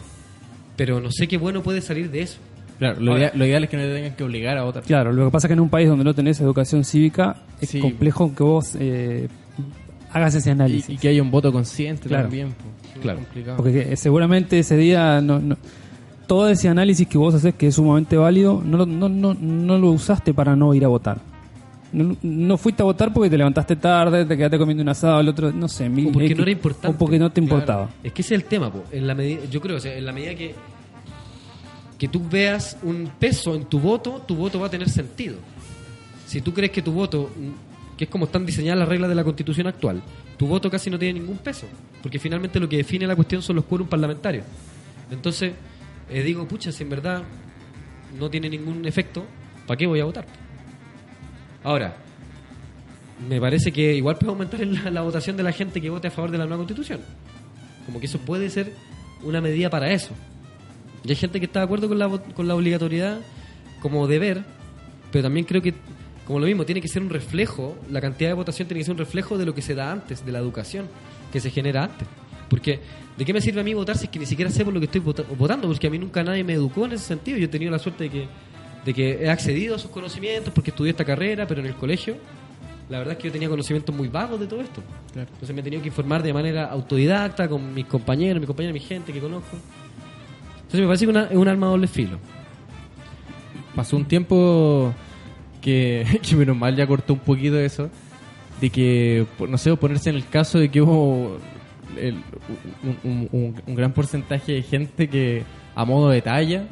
pero 0.76 1.00
no 1.00 1.10
sé 1.10 1.26
qué 1.26 1.36
bueno 1.36 1.62
puede 1.62 1.80
salir 1.80 2.10
de 2.10 2.20
eso. 2.22 2.38
Claro, 2.78 3.00
lo, 3.00 3.12
Ahora- 3.12 3.24
idea- 3.24 3.32
lo 3.34 3.44
ideal 3.46 3.64
es 3.64 3.70
que 3.70 3.76
no 3.76 3.82
te 3.82 3.94
tengan 3.94 4.14
que 4.14 4.22
obligar 4.24 4.56
a 4.56 4.62
votar. 4.62 4.84
Claro, 4.84 5.12
lo 5.12 5.24
que 5.24 5.30
pasa 5.32 5.46
es 5.46 5.48
que 5.48 5.54
en 5.54 5.60
un 5.60 5.68
país 5.68 5.88
donde 5.88 6.04
no 6.04 6.14
tenés 6.14 6.40
educación 6.40 6.84
cívica 6.84 7.42
es 7.60 7.70
Sí. 7.70 7.80
complejo 7.80 8.32
que 8.34 8.42
vos 8.44 8.76
eh, 8.78 9.26
hagas 10.12 10.36
ese 10.36 10.52
análisis. 10.52 10.88
Y, 10.88 10.92
y 10.92 10.98
que 10.98 11.08
haya 11.08 11.20
un 11.22 11.30
voto 11.32 11.52
consciente 11.52 12.08
Claro. 12.08 12.24
también. 12.24 12.52
po. 12.52 12.64
Claro. 13.00 13.18
complicado. 13.20 13.56
Porque 13.56 13.84
que- 13.84 13.96
seguramente 13.96 14.58
ese 14.58 14.76
día 14.76 15.20
no, 15.20 15.38
no- 15.40 15.56
todo 16.26 16.48
ese 16.48 16.68
análisis 16.68 17.06
que 17.08 17.16
vos 17.18 17.34
haces 17.34 17.54
que 17.54 17.68
es 17.68 17.74
sumamente 17.74 18.16
válido 18.16 18.62
no, 18.64 18.78
lo- 18.78 18.86
no, 18.86 19.08
no, 19.08 19.34
no 19.34 19.78
lo 19.78 19.90
usaste 19.90 20.34
para 20.34 20.54
no 20.56 20.74
ir 20.74 20.84
a 20.84 20.88
votar. 20.88 21.18
No, 21.90 22.14
no 22.22 22.58
fuiste 22.58 22.82
a 22.82 22.84
votar 22.84 23.14
porque 23.14 23.30
te 23.30 23.38
levantaste 23.38 23.74
tarde, 23.76 24.26
te 24.26 24.36
quedaste 24.36 24.58
comiendo 24.58 24.82
un 24.82 24.90
asado, 24.90 25.20
el 25.20 25.28
otro, 25.30 25.50
no 25.52 25.68
sé, 25.68 25.88
mil 25.88 26.08
O 26.08 26.12
porque 26.12 26.34
no 26.34 26.42
era 26.42 26.50
importante. 26.50 26.88
O 26.94 26.98
porque 26.98 27.18
no 27.18 27.30
te 27.30 27.40
Claro. 27.40 27.54
importaba. 27.54 27.88
Es 28.04 28.12
que 28.12 28.20
ese 28.20 28.34
es 28.34 28.42
el 28.42 28.46
tema, 28.46 28.70
po. 28.70 28.84
En 28.92 29.06
la 29.06 29.14
medida, 29.14 29.40
yo 29.50 29.58
creo, 29.62 29.78
o 29.78 29.80
sea, 29.80 29.96
en 29.96 30.04
la 30.04 30.12
medida 30.12 30.34
que 30.34 30.54
que 31.98 32.06
tú 32.06 32.22
veas 32.30 32.76
un 32.84 33.10
peso 33.18 33.56
en 33.56 33.64
tu 33.64 33.80
voto, 33.80 34.22
tu 34.24 34.36
voto 34.36 34.60
va 34.60 34.68
a 34.68 34.70
tener 34.70 34.88
sentido. 34.88 35.36
Si 36.26 36.40
tú 36.40 36.52
crees 36.54 36.70
que 36.70 36.80
tu 36.82 36.92
voto, 36.92 37.28
que 37.98 38.04
es 38.04 38.10
como 38.10 38.26
están 38.26 38.46
diseñadas 38.46 38.78
las 38.78 38.88
reglas 38.88 39.10
de 39.10 39.16
la 39.16 39.24
Constitución 39.24 39.66
actual, 39.66 40.00
tu 40.38 40.46
voto 40.46 40.70
casi 40.70 40.88
no 40.88 40.98
tiene 40.98 41.18
ningún 41.18 41.38
peso, 41.38 41.66
porque 42.00 42.18
finalmente 42.20 42.60
lo 42.60 42.68
que 42.68 42.78
define 42.78 43.06
la 43.06 43.16
cuestión 43.16 43.42
son 43.42 43.56
los 43.56 43.64
quórum 43.64 43.88
parlamentarios. 43.88 44.44
Entonces, 45.10 45.52
eh, 46.08 46.22
digo, 46.22 46.46
pucha, 46.46 46.70
si 46.70 46.84
en 46.84 46.90
verdad 46.90 47.24
no 48.18 48.30
tiene 48.30 48.48
ningún 48.48 48.86
efecto, 48.86 49.24
¿para 49.66 49.76
qué 49.76 49.86
voy 49.86 49.98
a 49.98 50.04
votar? 50.04 50.24
Ahora, 51.64 51.96
me 53.28 53.40
parece 53.40 53.72
que 53.72 53.94
igual 53.94 54.16
puede 54.16 54.30
aumentar 54.30 54.64
la, 54.64 55.02
votación 55.02 55.36
de 55.36 55.42
la 55.42 55.50
gente 55.52 55.80
que 55.80 55.90
vote 55.90 56.06
a 56.06 56.10
favor 56.12 56.30
de 56.30 56.38
la 56.38 56.44
nueva 56.44 56.58
constitución. 56.58 57.00
Como 57.84 57.98
que 57.98 58.06
eso 58.06 58.18
puede 58.20 58.48
ser 58.48 58.72
una 59.24 59.40
medida 59.40 59.70
para 59.70 59.90
eso. 59.90 60.10
Y 61.04 61.10
hay 61.10 61.16
gente 61.16 61.40
que 61.40 61.46
está 61.46 61.60
de 61.60 61.64
acuerdo 61.64 61.88
con 61.88 61.98
la, 61.98 62.08
con 62.08 62.46
la 62.46 62.54
obligatoriedad 62.54 63.20
como 63.80 64.06
deber, 64.06 64.44
pero 65.10 65.24
también 65.24 65.46
creo 65.46 65.62
que, 65.62 65.74
como 66.28 66.38
lo 66.38 66.46
mismo, 66.46 66.64
tiene 66.64 66.80
que 66.80 66.86
ser 66.88 67.02
un 67.02 67.10
reflejo, 67.10 67.76
la 67.90 68.00
cantidad 68.00 68.30
de 68.30 68.34
votación 68.34 68.68
tiene 68.68 68.78
que 68.80 68.84
ser 68.84 68.92
un 68.92 68.98
reflejo 68.98 69.36
de 69.36 69.44
lo 69.46 69.52
que 69.54 69.62
se 69.62 69.74
da 69.74 69.90
antes, 69.90 70.24
de 70.24 70.30
la 70.30 70.38
educación 70.38 70.86
que 71.32 71.40
se 71.40 71.50
genera 71.50 71.82
antes. 71.84 72.06
Porque, 72.48 72.78
¿de 73.16 73.24
qué 73.24 73.32
me 73.32 73.40
sirve 73.40 73.60
a 73.60 73.64
mí 73.64 73.74
votar 73.74 73.96
si 73.98 74.04
es 74.04 74.10
que 74.10 74.18
ni 74.20 74.26
siquiera 74.26 74.50
sé 74.50 74.64
por 74.64 74.72
lo 74.72 74.78
que 74.80 74.86
estoy 74.86 75.00
vota- 75.00 75.24
votando? 75.36 75.66
Porque 75.66 75.86
a 75.86 75.90
mí 75.90 75.98
nunca 75.98 76.22
nadie 76.22 76.44
me 76.44 76.52
educó 76.52 76.84
en 76.86 76.92
ese 76.92 77.04
sentido. 77.04 77.36
Yo 77.38 77.46
he 77.46 77.48
tenido 77.48 77.70
la 77.72 77.78
suerte 77.78 78.04
de 78.04 78.10
que, 78.10 78.28
de 78.84 78.94
que 78.94 79.24
he 79.24 79.28
accedido 79.30 79.74
a 79.74 79.76
esos 79.78 79.90
conocimientos 79.90 80.52
porque 80.54 80.70
estudié 80.70 80.90
esta 80.90 81.04
carrera, 81.04 81.46
pero 81.46 81.60
en 81.60 81.66
el 81.66 81.74
colegio, 81.74 82.16
la 82.88 82.98
verdad 82.98 83.12
es 83.14 83.18
que 83.18 83.28
yo 83.28 83.32
tenía 83.32 83.48
conocimientos 83.48 83.94
muy 83.94 84.08
vagos 84.08 84.38
de 84.40 84.46
todo 84.46 84.60
esto. 84.60 84.82
Claro. 85.12 85.28
Entonces 85.32 85.54
me 85.54 85.60
he 85.60 85.64
tenido 85.64 85.82
que 85.82 85.88
informar 85.88 86.22
de 86.22 86.32
manera 86.32 86.66
autodidacta 86.66 87.48
con 87.48 87.74
mis 87.74 87.84
compañeros, 87.86 88.40
mis 88.40 88.46
compañeros, 88.46 88.72
mi 88.74 88.80
gente 88.86 89.12
que 89.12 89.20
conozco. 89.20 89.56
Entonces 90.56 90.80
me 90.80 90.86
parece 90.86 91.04
que 91.06 91.10
una- 91.10 91.24
es 91.24 91.36
un 91.36 91.48
arma 91.48 91.66
doble 91.68 91.86
filo. 91.86 92.18
pasó 93.74 93.96
un 93.96 94.04
tiempo 94.06 94.92
que, 95.60 96.04
que 96.28 96.36
menos 96.36 96.56
mal 96.56 96.74
ya 96.76 96.86
cortó 96.86 97.12
un 97.14 97.20
poquito 97.20 97.58
eso, 97.58 97.90
de 98.60 98.70
que, 98.70 99.26
no 99.48 99.56
sé, 99.58 99.76
ponerse 99.76 100.10
en 100.10 100.16
el 100.16 100.26
caso 100.26 100.58
de 100.58 100.68
que 100.70 100.80
hubo 100.82 101.36
el- 101.96 102.22
un, 102.82 102.98
un- 103.10 103.28
un- 103.32 103.62
un 103.66 103.74
gran 103.74 103.92
porcentaje 103.92 104.52
de 104.52 104.62
gente 104.62 105.08
que 105.08 105.42
a 105.74 105.84
modo 105.84 106.10
de 106.10 106.22
talla 106.22 106.64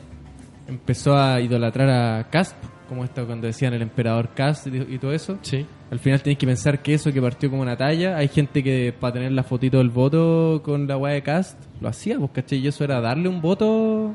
empezó 0.68 1.16
a 1.16 1.40
idolatrar 1.40 1.88
a 1.88 2.28
Casp, 2.30 2.56
como 2.88 3.04
esto 3.04 3.24
cuando 3.26 3.46
decían 3.46 3.72
el 3.74 3.82
emperador 3.82 4.30
Casp 4.34 4.68
y, 4.68 4.94
y 4.94 4.98
todo 4.98 5.12
eso. 5.12 5.38
Sí. 5.42 5.64
Al 5.90 6.00
final 6.00 6.20
tenés 6.20 6.38
que 6.38 6.46
pensar 6.46 6.82
que 6.82 6.94
eso 6.94 7.12
que 7.12 7.22
partió 7.22 7.48
como 7.48 7.62
una 7.62 7.76
talla, 7.76 8.16
hay 8.16 8.26
gente 8.26 8.62
que 8.64 8.92
para 8.98 9.12
tener 9.14 9.30
la 9.30 9.44
fotito 9.44 9.78
del 9.78 9.90
voto 9.90 10.60
con 10.64 10.88
la 10.88 10.96
weá 10.96 11.14
de 11.14 11.22
cast, 11.22 11.56
lo 11.80 11.88
hacía, 11.88 12.18
pues 12.18 12.32
caché, 12.32 12.56
y 12.56 12.66
eso 12.66 12.82
era 12.82 13.00
darle 13.00 13.28
un 13.28 13.40
voto 13.40 14.12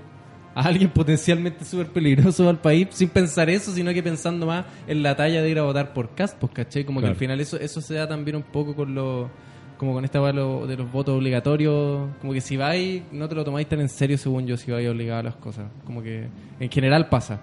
a 0.53 0.61
alguien 0.61 0.89
potencialmente 0.89 1.63
súper 1.65 1.87
peligroso 1.87 2.47
al 2.49 2.59
país, 2.59 2.87
sin 2.91 3.09
pensar 3.09 3.49
eso, 3.49 3.71
sino 3.71 3.93
que 3.93 4.03
pensando 4.03 4.45
más 4.45 4.65
en 4.87 5.01
la 5.03 5.15
talla 5.15 5.41
de 5.41 5.49
ir 5.49 5.59
a 5.59 5.63
votar 5.63 5.93
por 5.93 6.13
cast, 6.15 6.37
pues 6.37 6.51
caché, 6.51 6.85
como 6.85 6.99
Claro. 6.99 7.13
que 7.13 7.15
al 7.15 7.19
final 7.19 7.39
eso, 7.39 7.57
eso 7.59 7.79
se 7.81 7.93
da 7.95 8.07
también 8.07 8.35
un 8.35 8.43
poco 8.43 8.75
con 8.75 8.93
lo 8.95 9.29
como 9.77 9.93
con 9.93 10.05
esta 10.05 10.19
de 10.21 10.33
los 10.33 10.91
votos 10.91 11.17
obligatorios, 11.17 12.07
como 12.21 12.33
que 12.33 12.41
si 12.41 12.55
vais, 12.55 13.01
no 13.11 13.27
te 13.27 13.33
lo 13.33 13.43
tomáis 13.43 13.67
tan 13.67 13.81
en 13.81 13.89
serio 13.89 14.15
según 14.15 14.45
yo, 14.45 14.55
si 14.55 14.69
vais 14.69 14.87
obligado 14.87 15.21
a 15.21 15.23
las 15.23 15.35
cosas, 15.37 15.65
como 15.85 16.03
que 16.03 16.27
en 16.59 16.69
general 16.69 17.09
pasa, 17.09 17.39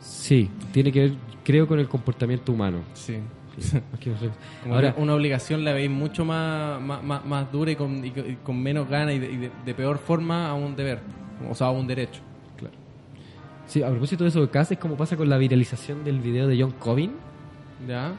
Sí, 0.00 0.50
tiene 0.72 0.90
que 0.90 1.00
ver, 1.00 1.12
creo, 1.44 1.66
con 1.68 1.78
el 1.78 1.88
comportamiento 1.88 2.52
humano. 2.52 2.78
sí. 2.94 3.16
Que- 4.00 4.12
Como 4.62 4.74
Ahora, 4.74 4.94
una, 4.96 5.14
obligación 5.14 5.62
la 5.62 5.72
veis 5.74 5.90
mucho 5.90 6.24
más, 6.24 6.80
más, 6.80 7.02
más, 7.04 7.24
más 7.26 7.52
dura 7.52 7.70
y 7.70 7.76
con, 7.76 8.02
y 8.04 8.10
con- 8.10 8.30
y 8.30 8.36
con 8.36 8.60
menos 8.62 8.88
ganas 8.88 9.14
y, 9.14 9.18
de, 9.18 9.30
y 9.30 9.36
de- 9.36 9.50
de 9.66 9.74
peor 9.74 9.98
forma 9.98 10.48
a 10.48 10.54
un 10.54 10.74
deber, 10.74 11.00
o 11.50 11.54
sea, 11.54 11.68
a 11.68 11.70
un 11.70 11.86
derecho. 11.86 12.20
sí, 13.66 13.82
a 13.82 13.88
propósito 13.90 14.24
de 14.24 14.28
eso 14.30 14.40
de 14.40 14.48
Cass, 14.50 14.72
es 14.72 14.78
como 14.78 14.96
pasa 14.96 15.16
con 15.16 15.28
la 15.28 15.38
viralización 15.38 16.04
del 16.04 16.20
video 16.20 16.46
de 16.46 16.60
John 16.60 16.72
Covin, 16.78 17.12
¿Ya? 17.88 18.12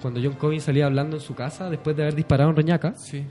cuando 0.00 0.20
John 0.22 0.34
Covin 0.34 0.60
salía 0.60 0.86
hablando 0.86 1.16
en 1.16 1.22
su 1.22 1.34
casa 1.34 1.68
después 1.68 1.96
de 1.96 2.02
haber 2.02 2.14
disparado 2.14 2.50
en 2.50 2.56
Reñaca. 2.56 2.94
Sí. 2.96 3.24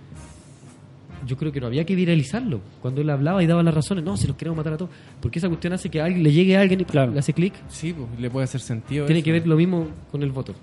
Yo 1.25 1.35
creo 1.35 1.51
que 1.51 1.59
no 1.59 1.67
había 1.67 1.83
que 1.85 1.95
viralizarlo. 1.95 2.61
Cuando 2.81 3.01
él 3.01 3.09
hablaba 3.09 3.41
y 3.43 3.47
daba 3.47 3.63
las 3.63 3.73
razones, 3.73 4.03
no, 4.03 4.15
si 4.17 4.27
los 4.27 4.35
queremos 4.37 4.55
matar 4.57 4.73
a 4.73 4.77
todos. 4.77 4.91
Porque 5.19 5.39
esa 5.39 5.47
cuestión 5.47 5.73
hace 5.73 5.89
que 5.89 5.99
alguien, 5.99 6.23
le 6.23 6.31
llegue 6.31 6.55
a 6.55 6.61
alguien 6.61 6.81
y 6.81 6.85
Claro. 6.85 7.11
le 7.11 7.19
hace 7.19 7.33
clic. 7.33 7.53
Sí, 7.69 7.93
pues 7.93 8.19
le 8.19 8.29
puede 8.29 8.43
hacer 8.43 8.61
sentido. 8.61 9.05
Tiene 9.07 9.19
eso. 9.19 9.25
que 9.25 9.31
ver 9.31 9.47
lo 9.47 9.55
mismo 9.55 9.87
con 10.11 10.21
el 10.23 10.31
voto. 10.31 10.53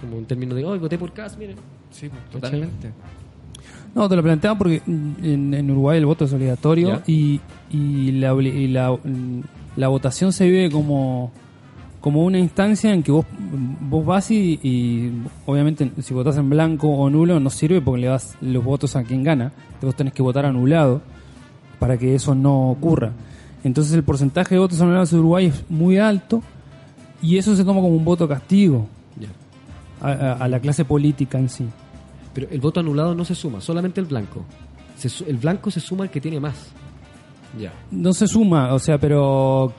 Como 0.00 0.16
en 0.18 0.24
términos 0.26 0.56
de, 0.56 0.64
hoy 0.64 0.78
voté 0.78 0.98
por 0.98 1.12
Cass, 1.12 1.36
miren. 1.38 1.56
Sí, 1.90 2.08
pues, 2.08 2.20
¿Cachai? 2.24 2.40
totalmente. 2.40 2.90
No, 3.94 4.08
te 4.08 4.16
lo 4.16 4.22
planteaba 4.22 4.56
porque 4.56 4.82
en, 4.86 5.52
en 5.52 5.70
Uruguay 5.70 5.98
el 5.98 6.06
voto 6.06 6.24
es 6.24 6.32
obligatorio 6.32 7.02
y, 7.06 7.40
y, 7.70 8.12
la, 8.12 8.32
y 8.34 8.68
la, 8.68 8.96
la 9.76 9.88
votación 9.88 10.32
se 10.32 10.48
vive 10.48 10.70
como, 10.70 11.32
como 12.00 12.24
una 12.24 12.38
instancia 12.38 12.92
en 12.94 13.02
que 13.02 13.10
vos, 13.10 13.26
vos 13.80 14.06
vas 14.06 14.30
y, 14.30 14.60
y 14.62 15.12
obviamente 15.44 15.90
si 16.02 16.14
votás 16.14 16.36
en 16.36 16.48
blanco 16.50 16.88
o 16.88 17.10
nulo 17.10 17.40
no 17.40 17.50
sirve 17.50 17.80
porque 17.80 18.02
le 18.02 18.06
das 18.06 18.36
los 18.40 18.62
votos 18.64 18.94
a 18.96 19.02
quien 19.02 19.24
gana. 19.24 19.52
Vos 19.82 19.96
tenés 19.96 20.12
que 20.12 20.22
votar 20.22 20.46
anulado 20.46 21.00
para 21.80 21.96
que 21.98 22.14
eso 22.14 22.34
no 22.34 22.70
ocurra. 22.70 23.10
Entonces 23.64 23.92
el 23.94 24.04
porcentaje 24.04 24.54
de 24.54 24.60
votos 24.60 24.80
anulados 24.80 25.12
en 25.12 25.18
Uruguay 25.18 25.46
es 25.46 25.64
muy 25.68 25.98
alto 25.98 26.42
y 27.22 27.38
eso 27.38 27.56
se 27.56 27.64
toma 27.64 27.80
como 27.80 27.94
un 27.96 28.04
voto 28.04 28.28
castigo 28.28 28.86
a- 30.00 30.12
a- 30.12 30.32
a 30.34 30.48
la 30.48 30.60
clase 30.60 30.84
política 30.84 31.38
en 31.38 31.48
sí. 31.48 31.66
Pero 32.34 32.48
el 32.50 32.60
voto 32.60 32.80
anulado 32.80 33.14
no 33.14 33.24
se 33.24 33.34
suma, 33.34 33.60
solamente 33.60 34.00
el 34.00 34.06
blanco. 34.06 34.44
Se 34.96 35.08
el 35.28 35.36
blanco 35.36 35.70
se 35.70 35.80
suma 35.80 36.04
al 36.04 36.10
que 36.10 36.20
tiene 36.20 36.38
más. 36.40 36.70
Ya. 37.58 37.72
No 37.90 38.12
se 38.12 38.26
suma, 38.28 38.72
o 38.74 38.78
sea, 38.78 38.98
pero 38.98 39.72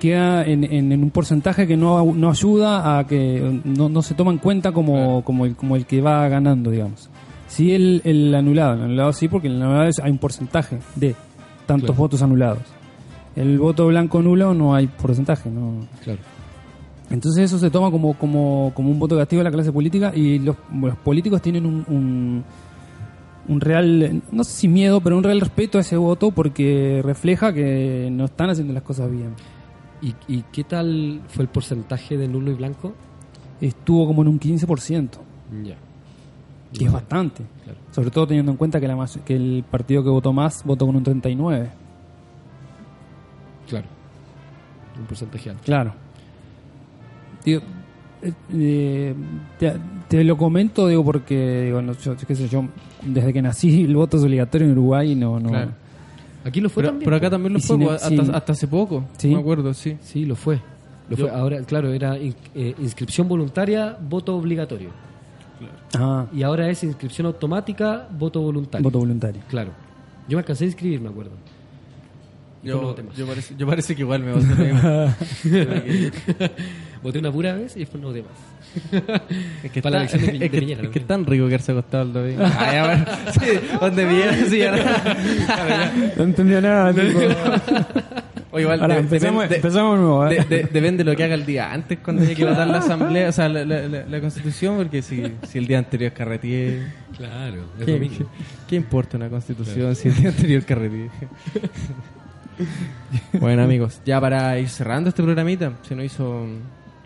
queda 0.00 0.44
en, 0.44 0.64
en- 0.64 0.92
en 0.92 1.02
un 1.02 1.10
porcentaje 1.10 1.66
que 1.66 1.76
no, 1.76 2.02
no 2.14 2.30
ayuda 2.30 2.98
a 2.98 3.06
que 3.06 3.60
no, 3.64 3.88
no 3.88 4.02
se 4.02 4.14
toma 4.14 4.30
en 4.32 4.38
cuenta 4.38 4.72
como, 4.72 5.22
como, 5.24 5.44
el, 5.46 5.54
como 5.56 5.76
el 5.76 5.84
que 5.86 6.00
va 6.00 6.26
ganando, 6.28 6.70
digamos. 6.70 7.10
Sí 7.48 7.72
el, 7.74 8.00
el 8.04 8.34
anulado, 8.34 8.74
el 8.74 8.82
anulado 8.82 9.12
sí, 9.12 9.28
porque 9.28 9.48
en 9.48 9.54
el 9.54 9.62
anulado 9.62 9.90
hay 10.02 10.10
un 10.10 10.18
porcentaje 10.18 10.78
de 10.96 11.14
tantos 11.66 11.88
Claro. 11.90 11.98
votos 12.00 12.22
anulados. 12.22 12.62
El 13.36 13.58
voto 13.58 13.86
blanco 13.88 14.22
nulo 14.22 14.54
no 14.54 14.74
hay 14.74 14.86
porcentaje, 14.86 15.50
no. 15.50 15.86
Claro. 16.04 16.20
Entonces 17.10 17.44
eso 17.44 17.58
se 17.58 17.70
toma 17.70 17.90
como, 17.90 18.14
como, 18.14 18.72
como 18.74 18.90
un 18.90 18.98
voto 18.98 19.16
castigo 19.16 19.40
de 19.40 19.44
la 19.44 19.50
clase 19.50 19.70
política 19.72 20.12
y 20.14 20.38
los, 20.38 20.56
los 20.72 20.96
políticos 20.96 21.42
tienen 21.42 21.66
un, 21.66 21.84
un, 21.86 22.44
un 23.46 23.60
real, 23.60 24.22
no 24.32 24.42
sé 24.42 24.52
si 24.52 24.68
miedo, 24.68 25.00
pero 25.00 25.16
un 25.18 25.22
real 25.22 25.40
respeto 25.40 25.78
a 25.78 25.82
ese 25.82 25.96
voto 25.96 26.30
porque 26.30 27.02
refleja 27.04 27.52
que 27.52 28.08
no 28.10 28.24
están 28.24 28.50
haciendo 28.50 28.72
las 28.72 28.82
cosas 28.82 29.10
bien. 29.10 29.34
¿Y, 30.02 30.14
y 30.28 30.44
qué 30.50 30.64
tal 30.64 31.20
fue 31.28 31.42
el 31.44 31.48
porcentaje 31.48 32.16
de 32.16 32.26
nulo 32.26 32.50
y 32.50 32.54
blanco? 32.54 32.94
Estuvo 33.60 34.06
como 34.06 34.22
en 34.22 34.28
un 34.28 34.40
15%, 34.40 35.08
Ya. 35.62 35.76
que 36.76 36.84
es 36.86 36.92
bastante. 36.92 37.42
Claro. 37.64 37.78
Sobre 37.92 38.10
todo 38.10 38.26
teniendo 38.26 38.50
en 38.50 38.56
cuenta 38.58 38.80
que, 38.80 38.88
la, 38.88 39.06
que 39.24 39.36
el 39.36 39.64
partido 39.70 40.02
que 40.02 40.10
votó 40.10 40.32
más 40.32 40.64
votó 40.64 40.86
con 40.86 40.96
un 40.96 41.04
39%. 41.04 41.68
Claro. 43.68 43.86
Un 44.98 45.06
porcentaje 45.06 45.50
alto. 45.50 45.62
Claro. 45.64 45.92
Digo, 47.44 47.60
eh, 48.52 49.14
te, 49.58 49.72
te 50.08 50.24
lo 50.24 50.36
comento, 50.36 50.88
digo, 50.88 51.04
porque, 51.04 51.62
digo, 51.66 51.82
no, 51.82 51.92
yo, 51.92 52.16
qué 52.16 52.34
sé 52.34 52.48
yo, 52.48 52.64
desde 53.02 53.32
que 53.32 53.42
nací 53.42 53.82
el 53.84 53.94
voto 53.96 54.16
es 54.16 54.22
obligatorio 54.24 54.66
en 54.66 54.72
Uruguay 54.72 55.12
y 55.12 55.14
no... 55.14 55.38
no 55.40 55.48
Claro. 55.50 55.70
Aquí 56.44 56.60
lo 56.60 56.68
fue 56.68 56.82
Pero, 56.82 56.90
también. 56.92 57.04
pero 57.06 57.16
acá 57.16 57.30
también 57.30 57.52
lo 57.54 57.58
fue, 57.60 57.76
sin- 57.78 57.88
hasta, 57.88 58.08
sin- 58.08 58.34
hasta 58.34 58.52
hace 58.52 58.68
poco. 58.68 59.04
Sí. 59.16 59.28
Me 59.28 59.40
acuerdo, 59.40 59.72
sí. 59.72 59.96
Sí, 60.02 60.26
lo 60.26 60.36
fue. 60.36 60.60
Lo 61.08 61.16
Yo- 61.16 61.28
fue. 61.28 61.34
Ahora, 61.34 61.58
claro, 61.62 61.90
era 61.92 62.18
in- 62.18 62.34
eh, 62.54 62.74
inscripción 62.82 63.26
voluntaria, 63.28 63.96
voto 63.98 64.36
obligatorio. 64.36 64.90
Ah, 65.96 66.26
Y 66.34 66.42
ahora 66.42 66.68
es 66.68 66.84
inscripción 66.84 67.26
automática, 67.28 68.06
voto 68.18 68.42
voluntario. 68.42 68.82
voto 68.84 68.98
voluntario. 68.98 69.40
Claro. 69.48 69.70
Yo 70.28 70.36
me 70.36 70.40
alcancé 70.40 70.64
a 70.64 70.66
inscribir, 70.66 71.00
me 71.00 71.08
acuerdo. 71.08 71.32
Yo, 72.62 72.94
yo, 73.16 73.26
parece, 73.26 73.54
yo 73.56 73.66
parece 73.66 73.94
que 73.94 74.02
igual 74.02 74.22
me 74.22 74.32
voy 74.32 74.42
a 74.42 75.16
Voté 77.04 77.18
una 77.20 77.30
pura 77.30 77.52
vez 77.54 77.76
y 77.76 77.80
después 77.80 78.02
no 78.02 78.08
voté 78.08 78.22
más. 78.22 78.32
Es 79.62 79.70
que, 79.70 79.80
Para 79.82 79.98
la 79.98 80.04
está, 80.06 80.16
elección 80.16 80.38
de 80.40 80.44
es 80.46 80.50
que, 80.50 80.56
de 80.56 80.60
Piñera, 80.62 80.82
es 80.82 80.88
que 80.88 81.00
tan 81.00 81.24
rico 81.26 81.46
quedarse 81.46 81.70
acostado 81.72 82.02
el 82.04 82.12
domingo. 82.12 82.42
Ay, 82.58 82.76
a 82.78 82.86
ver, 82.88 83.08
sí, 83.38 83.46
donde 83.80 84.04
viene, 84.06 84.44
sí, 84.48 84.62
ahora. 84.64 85.92
No 86.16 86.24
entendía 86.24 86.60
nada, 86.60 86.92
tipo. 87.00 87.18
O 88.50 88.58
igual, 88.60 88.80
Ahora, 88.80 88.94
de- 88.94 89.00
empezamos, 89.00 89.42
depende- 89.44 89.56
empezamos 89.56 89.96
de 89.96 90.02
nuevo, 90.02 90.26
¿eh? 90.28 90.44
de- 90.48 90.56
de- 90.56 90.62
depende 90.64 91.04
de 91.04 91.10
lo 91.10 91.16
que 91.16 91.24
haga 91.24 91.34
el 91.34 91.44
día 91.44 91.72
antes 91.72 91.98
cuando 91.98 92.22
haya 92.22 92.34
que 92.34 92.44
votar 92.44 92.66
la 92.68 92.78
asamblea, 92.78 93.28
o 93.28 93.32
sea, 93.32 93.48
la, 93.48 93.64
la- 93.64 93.88
la- 93.88 94.06
la 94.06 94.20
constitución, 94.20 94.76
porque 94.76 95.02
si, 95.02 95.22
si 95.48 95.58
el 95.58 95.66
día 95.66 95.78
anterior 95.78 96.12
carreteé, 96.12 96.84
Claro, 97.16 97.64
es 97.78 97.84
¿qué, 97.84 97.92
domingo. 97.92 98.16
qué- 98.18 98.24
qué 98.68 98.76
importa 98.76 99.16
una 99.16 99.28
constitución 99.28 99.94
si 99.94 100.08
el 100.08 100.14
día 100.16 100.28
anterior 100.30 100.64
carreteé? 100.64 101.10
bueno, 103.40 103.62
amigos, 103.64 104.00
ya 104.04 104.20
para 104.20 104.58
ir 104.58 104.68
cerrando 104.68 105.08
este 105.10 105.22
programita, 105.22 105.72
se 105.82 105.94
nos 105.96 106.04
hizo. 106.06 106.46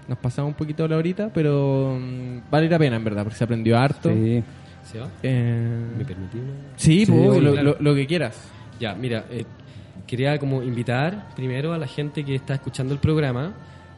Nos 0.08 0.18
pasamos 0.18 0.48
un 0.50 0.54
poquito 0.54 0.88
la 0.88 0.96
horita, 0.96 1.30
pero 1.32 1.98
mm, 2.00 2.50
vale 2.50 2.68
la 2.68 2.78
pena 2.78 2.96
en 2.96 3.04
verdad, 3.04 3.22
porque 3.24 3.36
se 3.38 3.44
aprendió 3.44 3.76
harto. 3.78 4.10
Sí. 4.10 4.42
¿Se 4.90 4.98
va? 4.98 5.08
Eh, 5.22 5.84
¿Me 5.98 6.04
permití 6.04 6.38
una? 6.38 6.52
sí, 6.76 7.04
Sí, 7.04 7.12
pues, 7.12 7.42
lo, 7.42 7.52
claro. 7.52 7.76
lo- 7.78 7.90
lo 7.90 7.94
que 7.94 8.06
quieras. 8.06 8.40
Ya, 8.80 8.94
mira, 8.94 9.26
eh, 9.30 9.44
quería 10.06 10.38
como 10.38 10.62
invitar 10.62 11.28
primero 11.36 11.74
a 11.74 11.78
la 11.78 11.86
gente 11.86 12.24
que 12.24 12.34
está 12.34 12.54
escuchando 12.54 12.94
el 12.94 13.00
programa 13.00 13.52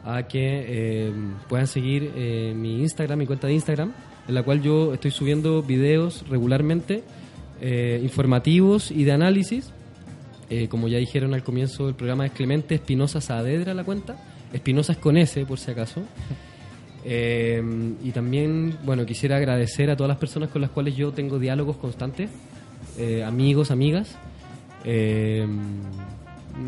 a 0.04 0.24
que 0.24 0.64
eh, 0.66 1.12
puedan 1.48 1.66
seguir 1.68 2.10
eh, 2.16 2.52
mi 2.56 2.80
Instagram, 2.80 3.18
mi 3.20 3.26
cuenta 3.26 3.46
de 3.46 3.52
Instagram, 3.52 3.92
en 4.26 4.34
la 4.34 4.42
cual 4.42 4.62
yo 4.62 4.92
estoy 4.94 5.12
subiendo 5.12 5.62
videos 5.62 6.24
regularmente, 6.28 7.04
eh, 7.60 8.00
informativos 8.02 8.90
y 8.90 9.04
de 9.04 9.12
análisis. 9.12 9.72
Eh, 10.48 10.66
como 10.66 10.88
ya 10.88 10.98
dijeron 10.98 11.34
al 11.34 11.44
comienzo 11.44 11.86
del 11.86 11.94
programa, 11.94 12.26
es 12.26 12.32
Clemente 12.32 12.74
Espinosa 12.74 13.20
Saavedra 13.20 13.74
la 13.74 13.84
cuenta. 13.84 14.16
Espinosa 14.52 14.92
es 14.92 14.98
con 14.98 15.16
S, 15.16 15.44
por 15.46 15.58
si 15.58 15.70
acaso. 15.70 16.02
Eh, 17.04 17.62
y 18.02 18.10
también, 18.10 18.76
bueno, 18.84 19.06
quisiera 19.06 19.36
agradecer 19.36 19.90
a 19.90 19.96
todas 19.96 20.08
las 20.08 20.18
personas 20.18 20.50
con 20.50 20.60
las 20.60 20.70
cuales 20.70 20.96
yo 20.96 21.12
tengo 21.12 21.38
diálogos 21.38 21.76
constantes, 21.76 22.30
eh, 22.98 23.24
amigos, 23.24 23.70
amigas. 23.70 24.16
Eh, 24.84 25.46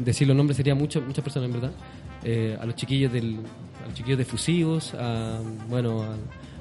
decir 0.05 0.29
los 0.29 0.37
nombres 0.37 0.57
sería 0.57 0.75
mucho, 0.75 1.03
muchas 1.03 1.23
personas, 1.23 1.49
en 1.49 1.61
verdad. 1.61 1.73
A 2.61 2.67
los 2.67 2.77
chiquillos 2.77 3.13
del, 3.13 3.41
a 3.83 3.87
los 3.87 3.95
chiquillos 3.95 4.19
de 4.19 4.25
Fusivos, 4.25 4.95
a, 4.95 5.41
bueno, 5.69 6.05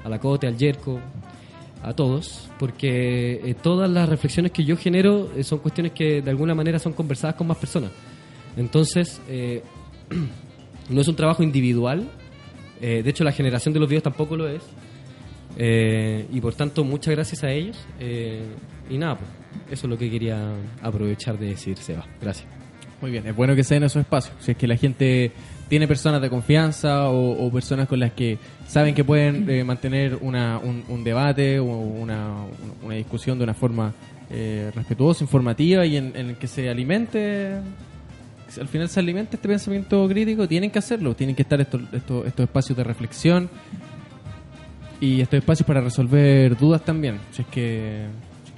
a, 0.04 0.08
la 0.08 0.18
Cote, 0.18 0.48
al 0.48 0.56
Yerko, 0.56 0.98
a 1.84 1.94
todos, 1.94 2.50
porque 2.58 3.56
todas 3.62 3.88
las 3.88 4.08
reflexiones 4.08 4.50
que 4.50 4.64
yo 4.64 4.76
genero 4.76 5.30
son 5.42 5.60
cuestiones 5.60 5.92
que 5.92 6.20
de 6.20 6.30
alguna 6.30 6.54
manera 6.54 6.80
son 6.80 6.94
conversadas 6.94 7.36
con 7.36 7.46
más 7.46 7.58
personas. 7.58 7.92
Entonces, 8.56 9.20
no 10.92 11.00
es 11.00 11.08
un 11.08 11.16
trabajo 11.16 11.42
individual, 11.42 12.08
eh, 12.80 13.02
de 13.02 13.10
hecho 13.10 13.24
la 13.24 13.32
generación 13.32 13.72
de 13.72 13.80
los 13.80 13.88
videos 13.88 14.02
tampoco 14.02 14.36
lo 14.36 14.48
es, 14.48 14.62
eh, 15.56 16.26
y 16.32 16.40
por 16.40 16.54
tanto 16.54 16.84
muchas 16.84 17.14
gracias 17.14 17.44
a 17.44 17.50
ellos, 17.50 17.78
eh, 18.00 18.42
y 18.90 18.98
nada, 18.98 19.16
pues, 19.16 19.30
eso 19.70 19.86
es 19.86 19.90
lo 19.90 19.98
que 19.98 20.10
quería 20.10 20.52
aprovechar 20.82 21.38
de 21.38 21.46
decir, 21.46 21.76
Seba. 21.78 22.04
Gracias. 22.20 22.46
Muy 23.00 23.10
bien, 23.10 23.26
es 23.26 23.34
bueno 23.34 23.56
que 23.56 23.64
se 23.64 23.74
den 23.74 23.82
esos 23.82 24.00
espacios. 24.00 24.34
Si 24.38 24.52
es 24.52 24.56
que 24.56 24.68
la 24.68 24.76
gente 24.76 25.32
tiene 25.68 25.88
personas 25.88 26.22
de 26.22 26.30
confianza 26.30 27.08
o, 27.08 27.50
personas 27.50 27.88
con 27.88 27.98
las 27.98 28.12
que 28.12 28.38
saben 28.68 28.94
que 28.94 29.02
pueden 29.02 29.66
mantener 29.66 30.18
un, 30.20 31.02
debate 31.02 31.58
o 31.58 31.64
una, 31.64 32.46
discusión 32.90 33.38
de 33.38 33.44
una 33.44 33.54
forma 33.54 33.92
respetuosa, 34.30 35.24
informativa 35.24 35.84
y 35.84 35.96
en, 35.96 36.12
en 36.14 36.36
que 36.36 36.46
se 36.46 36.70
alimente, 36.70 37.60
al 38.58 38.68
final 38.68 38.88
se 38.88 39.00
alimente 39.00 39.36
este 39.36 39.48
pensamiento 39.48 40.06
crítico, 40.08 40.46
tienen 40.48 40.70
que 40.70 40.78
hacerlo. 40.78 41.14
Tienen 41.14 41.36
que 41.36 41.42
estar 41.42 41.60
estos, 41.60 41.82
estos, 41.92 42.26
estos 42.26 42.44
espacios 42.44 42.76
de 42.76 42.84
reflexión 42.84 43.50
y 45.00 45.20
estos 45.20 45.38
espacios 45.38 45.66
para 45.66 45.80
resolver 45.80 46.56
dudas 46.56 46.84
también. 46.84 47.18
Si 47.32 47.42
es 47.42 47.48
que, 47.48 48.06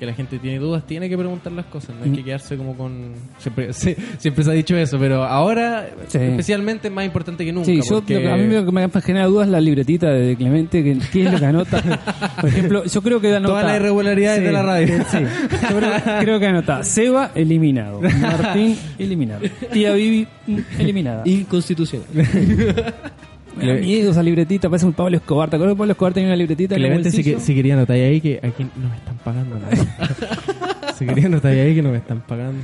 si 0.05 0.07
es 0.07 0.07
que 0.07 0.07
la 0.07 0.15
gente 0.15 0.39
tiene 0.39 0.59
dudas, 0.59 0.87
tiene 0.87 1.09
que 1.09 1.17
preguntar 1.19 1.53
las 1.53 1.67
cosas. 1.67 1.97
No 1.97 2.05
hay 2.05 2.11
Mm. 2.11 2.15
que 2.17 2.25
quedarse 2.25 2.57
como 2.57 2.77
con. 2.77 3.13
Siempre, 3.39 3.73
sí, 3.73 3.95
siempre 4.19 4.45
se 4.45 4.51
ha 4.51 4.55
dicho 4.55 4.77
eso, 4.77 4.99
pero 4.99 5.25
ahora, 5.25 5.89
Sí. 6.09 6.19
especialmente, 6.19 6.89
es 6.89 6.95
más 6.95 7.05
importante 7.05 7.45
que 7.45 7.53
nunca. 7.53 7.67
Sí, 7.67 7.81
porque- 7.89 8.29
a 8.29 8.37
mí 8.37 8.53
lo 8.55 8.65
que 8.65 8.73
me 8.73 8.89
genera 9.01 9.27
dudas 9.27 9.47
es 9.47 9.53
la 9.53 9.61
libretita 9.61 10.09
de 10.11 10.37
Clemente, 10.37 10.83
que, 10.85 10.99
qué 11.13 11.25
es 11.25 11.33
lo 11.33 11.39
que 11.39 11.47
anota. 11.47 11.83
Por 12.41 12.49
ejemplo, 12.49 12.85
yo 12.85 13.03
creo 13.03 13.21
que 13.21 13.29
anota... 13.35 13.49
Todas 13.55 13.65
las 13.67 13.77
irregularidades 13.77 14.43
de 14.43 14.53
la 14.53 14.63
radio. 14.63 15.05
Sí, 15.11 15.19
yo 15.71 15.77
creo, 15.79 15.93
creo 16.21 16.41
que 16.41 16.47
anota 16.47 16.83
Seba, 16.85 17.31
eliminado. 17.35 18.01
Martín, 18.01 18.77
eliminado. 18.99 19.41
Tía 19.73 19.93
Vivi, 19.95 20.27
eliminada. 20.79 21.23
Inconstitucional. 21.27 22.07
Me 23.57 23.67
da 23.67 23.75
miedo 23.75 24.11
esa 24.11 24.23
libretita, 24.23 24.69
parece 24.69 24.87
un 24.87 24.93
Pablo 24.93 25.17
Escobar. 25.17 25.51
¿Te 25.51 25.57
acuerdas 25.57 25.75
que 25.75 25.79
Pablo 25.79 25.93
Escobar 25.93 26.13
tenía 26.13 26.29
una 26.29 26.37
libretita 26.37 26.75
Clemente, 26.77 27.11
si, 27.11 27.23
que- 27.23 27.41
si 27.41 27.55
quería 27.55 27.75
anotar 27.75 27.97
ahí 27.97 28.21
que 28.21 28.41
aquí 28.43 28.65
no 28.77 28.89
me 28.89 28.97
están 28.97 29.17
pagando 29.25 29.59
nada. 29.59 29.75
si 30.99 31.07
quería 31.07 31.27
anotar 31.27 31.53
ahí 31.53 31.75
que 31.75 31.83
no 31.83 31.91
me 31.91 31.99
están 31.99 32.21
pagando. 32.21 32.61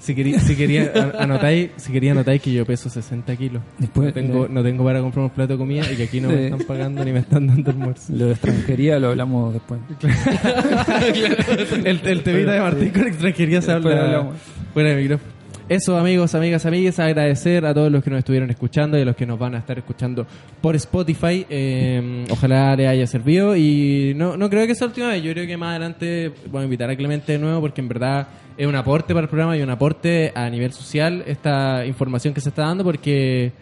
Si 0.00 0.14
quería, 0.14 0.38
si 0.40 0.54
quería 0.56 0.92
an- 0.94 1.12
anotáis, 1.18 1.70
si 1.76 1.92
quería 1.92 2.12
anotáis 2.12 2.40
que 2.42 2.52
yo 2.52 2.64
peso 2.66 2.88
60 2.88 3.34
kilos. 3.36 3.62
Después 3.78 4.08
no 4.08 4.12
tengo, 4.12 4.42
de- 4.44 4.48
no 4.54 4.62
tengo 4.62 4.84
para 4.84 5.00
comprar 5.00 5.24
un 5.24 5.30
plato 5.30 5.52
de 5.54 5.58
comida 5.58 5.82
y 5.92 5.96
que 5.96 6.04
aquí 6.04 6.20
no 6.20 6.28
me 6.28 6.44
están 6.46 6.60
pagando 6.66 7.04
ni 7.04 7.12
me 7.12 7.18
están 7.20 7.46
dando 7.46 7.70
almuerzo. 7.70 8.12
Lo 8.14 8.26
de 8.26 8.32
extranjería 8.32 8.98
lo 8.98 9.08
hablamos 9.10 9.52
después. 9.54 9.80
el, 11.84 12.00
el 12.04 12.22
temita 12.22 12.52
de 12.52 12.60
Martín 12.60 12.90
con 12.90 13.06
extranjería 13.06 13.62
se 13.62 13.72
habla 13.72 14.04
hablamos. 14.04 14.36
fuera 14.72 14.90
de 14.90 14.96
micrófono. 15.02 15.31
Eso, 15.72 15.96
amigos, 15.96 16.34
amigas, 16.34 16.66
amigues, 16.66 16.98
agradecer 16.98 17.64
a 17.64 17.72
todos 17.72 17.90
los 17.90 18.04
que 18.04 18.10
nos 18.10 18.18
estuvieron 18.18 18.50
escuchando 18.50 18.98
y 18.98 19.00
a 19.00 19.04
los 19.06 19.16
que 19.16 19.24
nos 19.24 19.38
van 19.38 19.54
a 19.54 19.58
estar 19.60 19.78
escuchando 19.78 20.26
por 20.60 20.76
Spotify. 20.76 21.46
Eh, 21.48 22.26
ojalá 22.30 22.76
les 22.76 22.88
haya 22.88 23.06
servido 23.06 23.56
y 23.56 24.12
no, 24.14 24.36
no 24.36 24.50
creo 24.50 24.66
que 24.66 24.74
sea 24.74 24.88
la 24.88 24.90
última 24.90 25.08
vez. 25.08 25.22
Yo 25.22 25.32
creo 25.32 25.46
que 25.46 25.56
más 25.56 25.70
adelante 25.70 26.30
voy 26.50 26.60
a 26.60 26.64
invitar 26.64 26.90
a 26.90 26.94
Clemente 26.94 27.32
de 27.32 27.38
nuevo 27.38 27.62
porque 27.62 27.80
en 27.80 27.88
verdad 27.88 28.28
es 28.58 28.66
un 28.66 28.76
aporte 28.76 29.14
para 29.14 29.24
el 29.24 29.30
programa 29.30 29.56
y 29.56 29.62
un 29.62 29.70
aporte 29.70 30.30
a 30.34 30.50
nivel 30.50 30.74
social 30.74 31.24
esta 31.26 31.86
información 31.86 32.34
que 32.34 32.42
se 32.42 32.50
está 32.50 32.66
dando 32.66 32.84
porque 32.84 33.52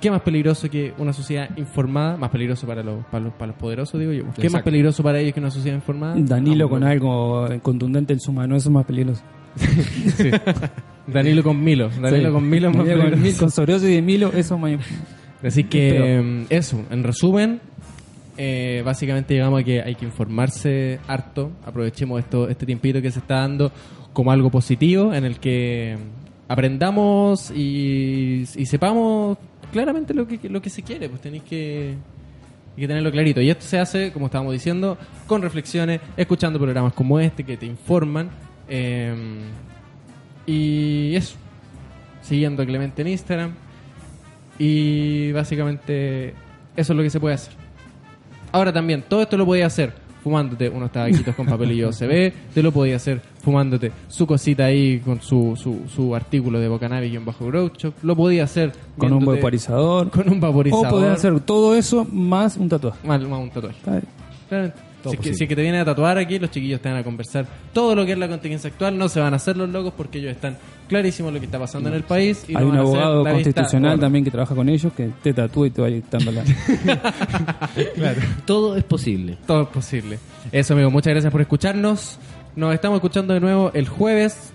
¿qué 0.00 0.10
más 0.10 0.22
peligroso 0.22 0.70
que 0.70 0.94
una 0.96 1.12
sociedad 1.12 1.50
informada? 1.58 2.16
Más 2.16 2.30
peligroso 2.30 2.66
para 2.66 2.82
los, 2.82 3.04
para 3.04 3.22
los, 3.22 3.34
para 3.34 3.48
los 3.48 3.56
poderosos, 3.56 4.00
digo 4.00 4.12
yo. 4.12 4.24
¿Qué 4.40 4.48
más 4.48 4.62
peligroso 4.62 5.02
para 5.02 5.20
ellos 5.20 5.34
que 5.34 5.40
una 5.40 5.50
sociedad 5.50 5.76
informada? 5.76 6.14
Danilo 6.16 6.70
con 6.70 6.80
bueno. 6.80 6.90
algo 6.90 7.46
contundente 7.60 8.14
en 8.14 8.20
su 8.20 8.32
mano, 8.32 8.56
eso 8.56 8.70
es 8.70 8.72
más 8.72 8.86
peligroso. 8.86 9.22
Sí. 10.16 10.30
Danilo 11.06 11.42
con 11.42 11.62
Milo. 11.62 11.88
Danilo 12.00 12.28
Sí. 12.28 12.32
con 12.32 12.48
Milo 12.48 12.68
es 12.70 12.76
más 12.76 12.86
Danilo 12.86 13.10
con. 13.10 13.22
Mil- 13.22 13.36
con 13.36 13.80
de 13.82 14.02
Milo, 14.02 14.28
eso 14.34 14.54
es 14.54 14.60
más... 14.60 14.72
Así 15.44 15.64
que 15.64 16.20
mm, 16.22 16.46
eso, 16.48 16.82
en 16.90 17.02
resumen, 17.04 17.60
eh, 18.38 18.82
básicamente 18.84 19.34
llegamos 19.34 19.60
a 19.60 19.64
que 19.64 19.82
hay 19.82 19.94
que 19.94 20.06
informarse 20.06 20.98
harto. 21.06 21.52
Aprovechemos 21.66 22.18
esto, 22.20 22.48
este 22.48 22.64
tiempito 22.64 23.02
que 23.02 23.10
se 23.10 23.18
está 23.18 23.40
dando 23.40 23.70
como 24.14 24.32
algo 24.32 24.50
positivo 24.50 25.12
en 25.12 25.24
el 25.24 25.38
que 25.38 25.96
aprendamos 26.48 27.50
y, 27.50 28.44
y 28.56 28.66
sepamos 28.66 29.36
claramente 29.72 30.14
lo 30.14 30.26
que, 30.26 30.38
lo 30.48 30.62
que 30.62 30.70
se 30.70 30.82
quiere, 30.82 31.08
pues 31.10 31.20
tenéis 31.20 31.42
que, 31.42 31.94
tenerlo 32.76 33.10
clarito. 33.10 33.40
Y 33.42 33.50
esto 33.50 33.64
se 33.66 33.78
hace, 33.78 34.12
como 34.12 34.26
estábamos 34.26 34.52
diciendo, 34.54 34.96
con 35.26 35.42
reflexiones, 35.42 36.00
escuchando 36.16 36.58
programas 36.58 36.92
como 36.94 37.20
este 37.20 37.44
que 37.44 37.56
te 37.58 37.66
informan. 37.66 38.30
eh, 38.68 39.14
y 40.46 41.14
eso, 41.16 41.36
siguiendo 42.22 42.62
a 42.62 42.66
Clemente 42.66 43.02
en 43.02 43.08
Instagram. 43.08 43.52
Y 44.58 45.32
básicamente 45.32 46.34
eso 46.76 46.92
es 46.92 46.96
lo 46.96 47.02
que 47.02 47.10
se 47.10 47.18
puede 47.20 47.34
hacer. 47.34 47.52
Ahora 48.52 48.72
también, 48.72 49.02
todo 49.08 49.22
esto 49.22 49.36
lo 49.36 49.44
podías 49.46 49.72
hacer 49.72 49.92
fumándote 50.22 50.70
unos 50.70 50.90
tabaquitos 50.90 51.34
con 51.34 51.44
papelillo 51.44 51.88
OCB, 51.90 52.32
te 52.54 52.62
lo 52.62 52.72
podías 52.72 53.02
hacer 53.02 53.20
fumándote 53.42 53.92
su 54.08 54.26
cosita 54.26 54.64
ahí 54.64 54.98
con 55.00 55.20
su, 55.20 55.54
su, 55.54 55.82
su 55.94 56.14
artículo 56.14 56.58
de 56.58 56.66
Bocanavi 56.68 57.08
y 57.08 57.16
un 57.18 57.26
bajo 57.26 57.46
Grow 57.46 57.70
Shop, 57.76 57.92
lo 58.02 58.16
podías 58.16 58.50
hacer 58.50 58.72
Con 58.96 59.12
un 59.12 59.24
vaporizador. 59.26 60.08
con 60.10 60.26
un 60.30 60.40
vaporizador, 60.40 60.86
O 60.86 60.90
podés 60.90 61.10
hacer 61.10 61.38
todo 61.40 61.74
eso 61.74 62.06
más 62.10 62.56
un 62.56 62.70
tatuaje. 62.70 63.06
más, 63.06 63.20
más 63.20 63.38
un 63.38 63.50
tatuaje. 63.50 63.76
Bien. 63.84 64.02
Claramente. 64.48 64.78
Si 65.10 65.16
es, 65.16 65.16
que, 65.16 65.16
posible. 65.18 65.36
si 65.36 65.44
es 65.44 65.48
que 65.48 65.56
te 65.56 65.62
vienen 65.62 65.80
a 65.80 65.84
tatuar 65.84 66.18
aquí, 66.18 66.38
los 66.38 66.50
chiquillos 66.50 66.80
te 66.80 66.88
van 66.88 66.98
a 66.98 67.04
conversar 67.04 67.46
todo 67.72 67.94
lo 67.94 68.06
que 68.06 68.12
es 68.12 68.18
la 68.18 68.28
contingencia 68.28 68.70
actual. 68.70 68.96
No 68.96 69.08
se 69.08 69.20
van 69.20 69.32
a 69.32 69.36
hacer 69.36 69.56
los 69.56 69.68
locos 69.68 69.92
porque 69.96 70.18
ellos 70.18 70.32
están 70.32 70.56
clarísimos 70.88 71.32
lo 71.32 71.40
que 71.40 71.46
está 71.46 71.58
pasando 71.58 71.88
en 71.88 71.94
el 71.94 72.04
país. 72.04 72.44
Y 72.48 72.56
Hay 72.56 72.64
no 72.64 72.70
un 72.70 72.76
abogado 72.76 73.24
vista 73.24 73.32
constitucional 73.32 74.00
también 74.00 74.24
que 74.24 74.30
trabaja 74.30 74.54
con 74.54 74.68
ellos 74.68 74.92
que 74.92 75.10
te 75.22 75.32
tatúa 75.32 75.66
y 75.66 75.70
te 75.70 75.82
va 75.82 75.88
dictando 75.88 76.32
la... 76.32 76.44
Todo 78.46 78.76
es 78.76 78.84
posible. 78.84 79.36
Todo 79.46 79.62
es 79.62 79.68
posible. 79.68 80.18
Eso, 80.52 80.74
amigo. 80.74 80.90
Muchas 80.90 81.12
gracias 81.12 81.30
por 81.30 81.40
escucharnos. 81.40 82.18
Nos 82.56 82.72
estamos 82.74 82.96
escuchando 82.96 83.34
de 83.34 83.40
nuevo 83.40 83.70
el 83.74 83.88
jueves 83.88 84.52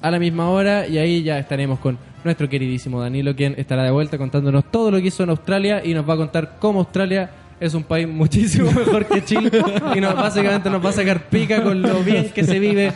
a 0.00 0.10
la 0.10 0.18
misma 0.18 0.48
hora 0.50 0.86
y 0.86 0.98
ahí 0.98 1.22
ya 1.22 1.38
estaremos 1.38 1.78
con 1.78 1.98
nuestro 2.24 2.48
queridísimo 2.48 3.00
Danilo, 3.00 3.34
quien 3.34 3.54
estará 3.56 3.84
de 3.84 3.90
vuelta 3.90 4.18
contándonos 4.18 4.70
todo 4.70 4.90
lo 4.90 4.98
que 4.98 5.08
hizo 5.08 5.22
en 5.22 5.30
Australia 5.30 5.82
y 5.84 5.94
nos 5.94 6.08
va 6.08 6.14
a 6.14 6.16
contar 6.16 6.56
cómo 6.60 6.80
Australia 6.80 7.30
es 7.62 7.74
un 7.74 7.84
país 7.84 8.08
muchísimo 8.08 8.70
mejor 8.72 9.06
que 9.06 9.24
Chile 9.24 9.50
y 9.94 10.00
nos, 10.00 10.14
básicamente 10.14 10.68
nos 10.68 10.84
va 10.84 10.90
a 10.90 10.92
sacar 10.92 11.28
pica 11.28 11.62
con 11.62 11.80
lo 11.80 12.02
bien 12.02 12.30
que 12.30 12.42
se 12.44 12.58
vive 12.58 12.92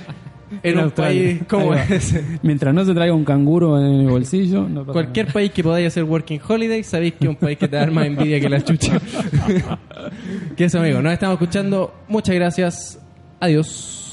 en, 0.63 0.79
En 0.79 0.85
un 0.85 0.91
país 0.91 1.41
como 1.49 1.75
ese. 1.75 2.23
Mientras 2.43 2.75
no 2.75 2.85
se 2.85 2.95
traiga 2.95 3.15
un 3.15 3.25
canguro 3.25 3.79
en 3.79 4.01
el 4.01 4.07
bolsillo, 4.09 4.69
no 4.69 4.81
pasa 4.81 4.93
Cualquier 4.93 5.33
país 5.33 5.51
que 5.53 5.63
podáis 5.63 5.87
hacer 5.87 6.05
working 6.05 6.41
holiday, 6.47 6.83
sabéis 6.83 7.15
que 7.15 7.25
es 7.25 7.31
un 7.31 7.37
país 7.37 7.59
que 7.59 7.69
te 7.69 7.77
da 7.77 7.87
más 7.87 8.07
envidia 8.07 8.41
que 8.41 8.49
la 8.49 8.61
chucha. 8.61 9.01
que 10.57 10.65
eso, 10.65 10.79
amigo. 10.81 11.01
Nos 11.01 11.13
estamos 11.13 11.35
escuchando. 11.35 11.95
Muchas 12.09 12.35
gracias. 12.35 12.99
Adiós. 13.41 14.06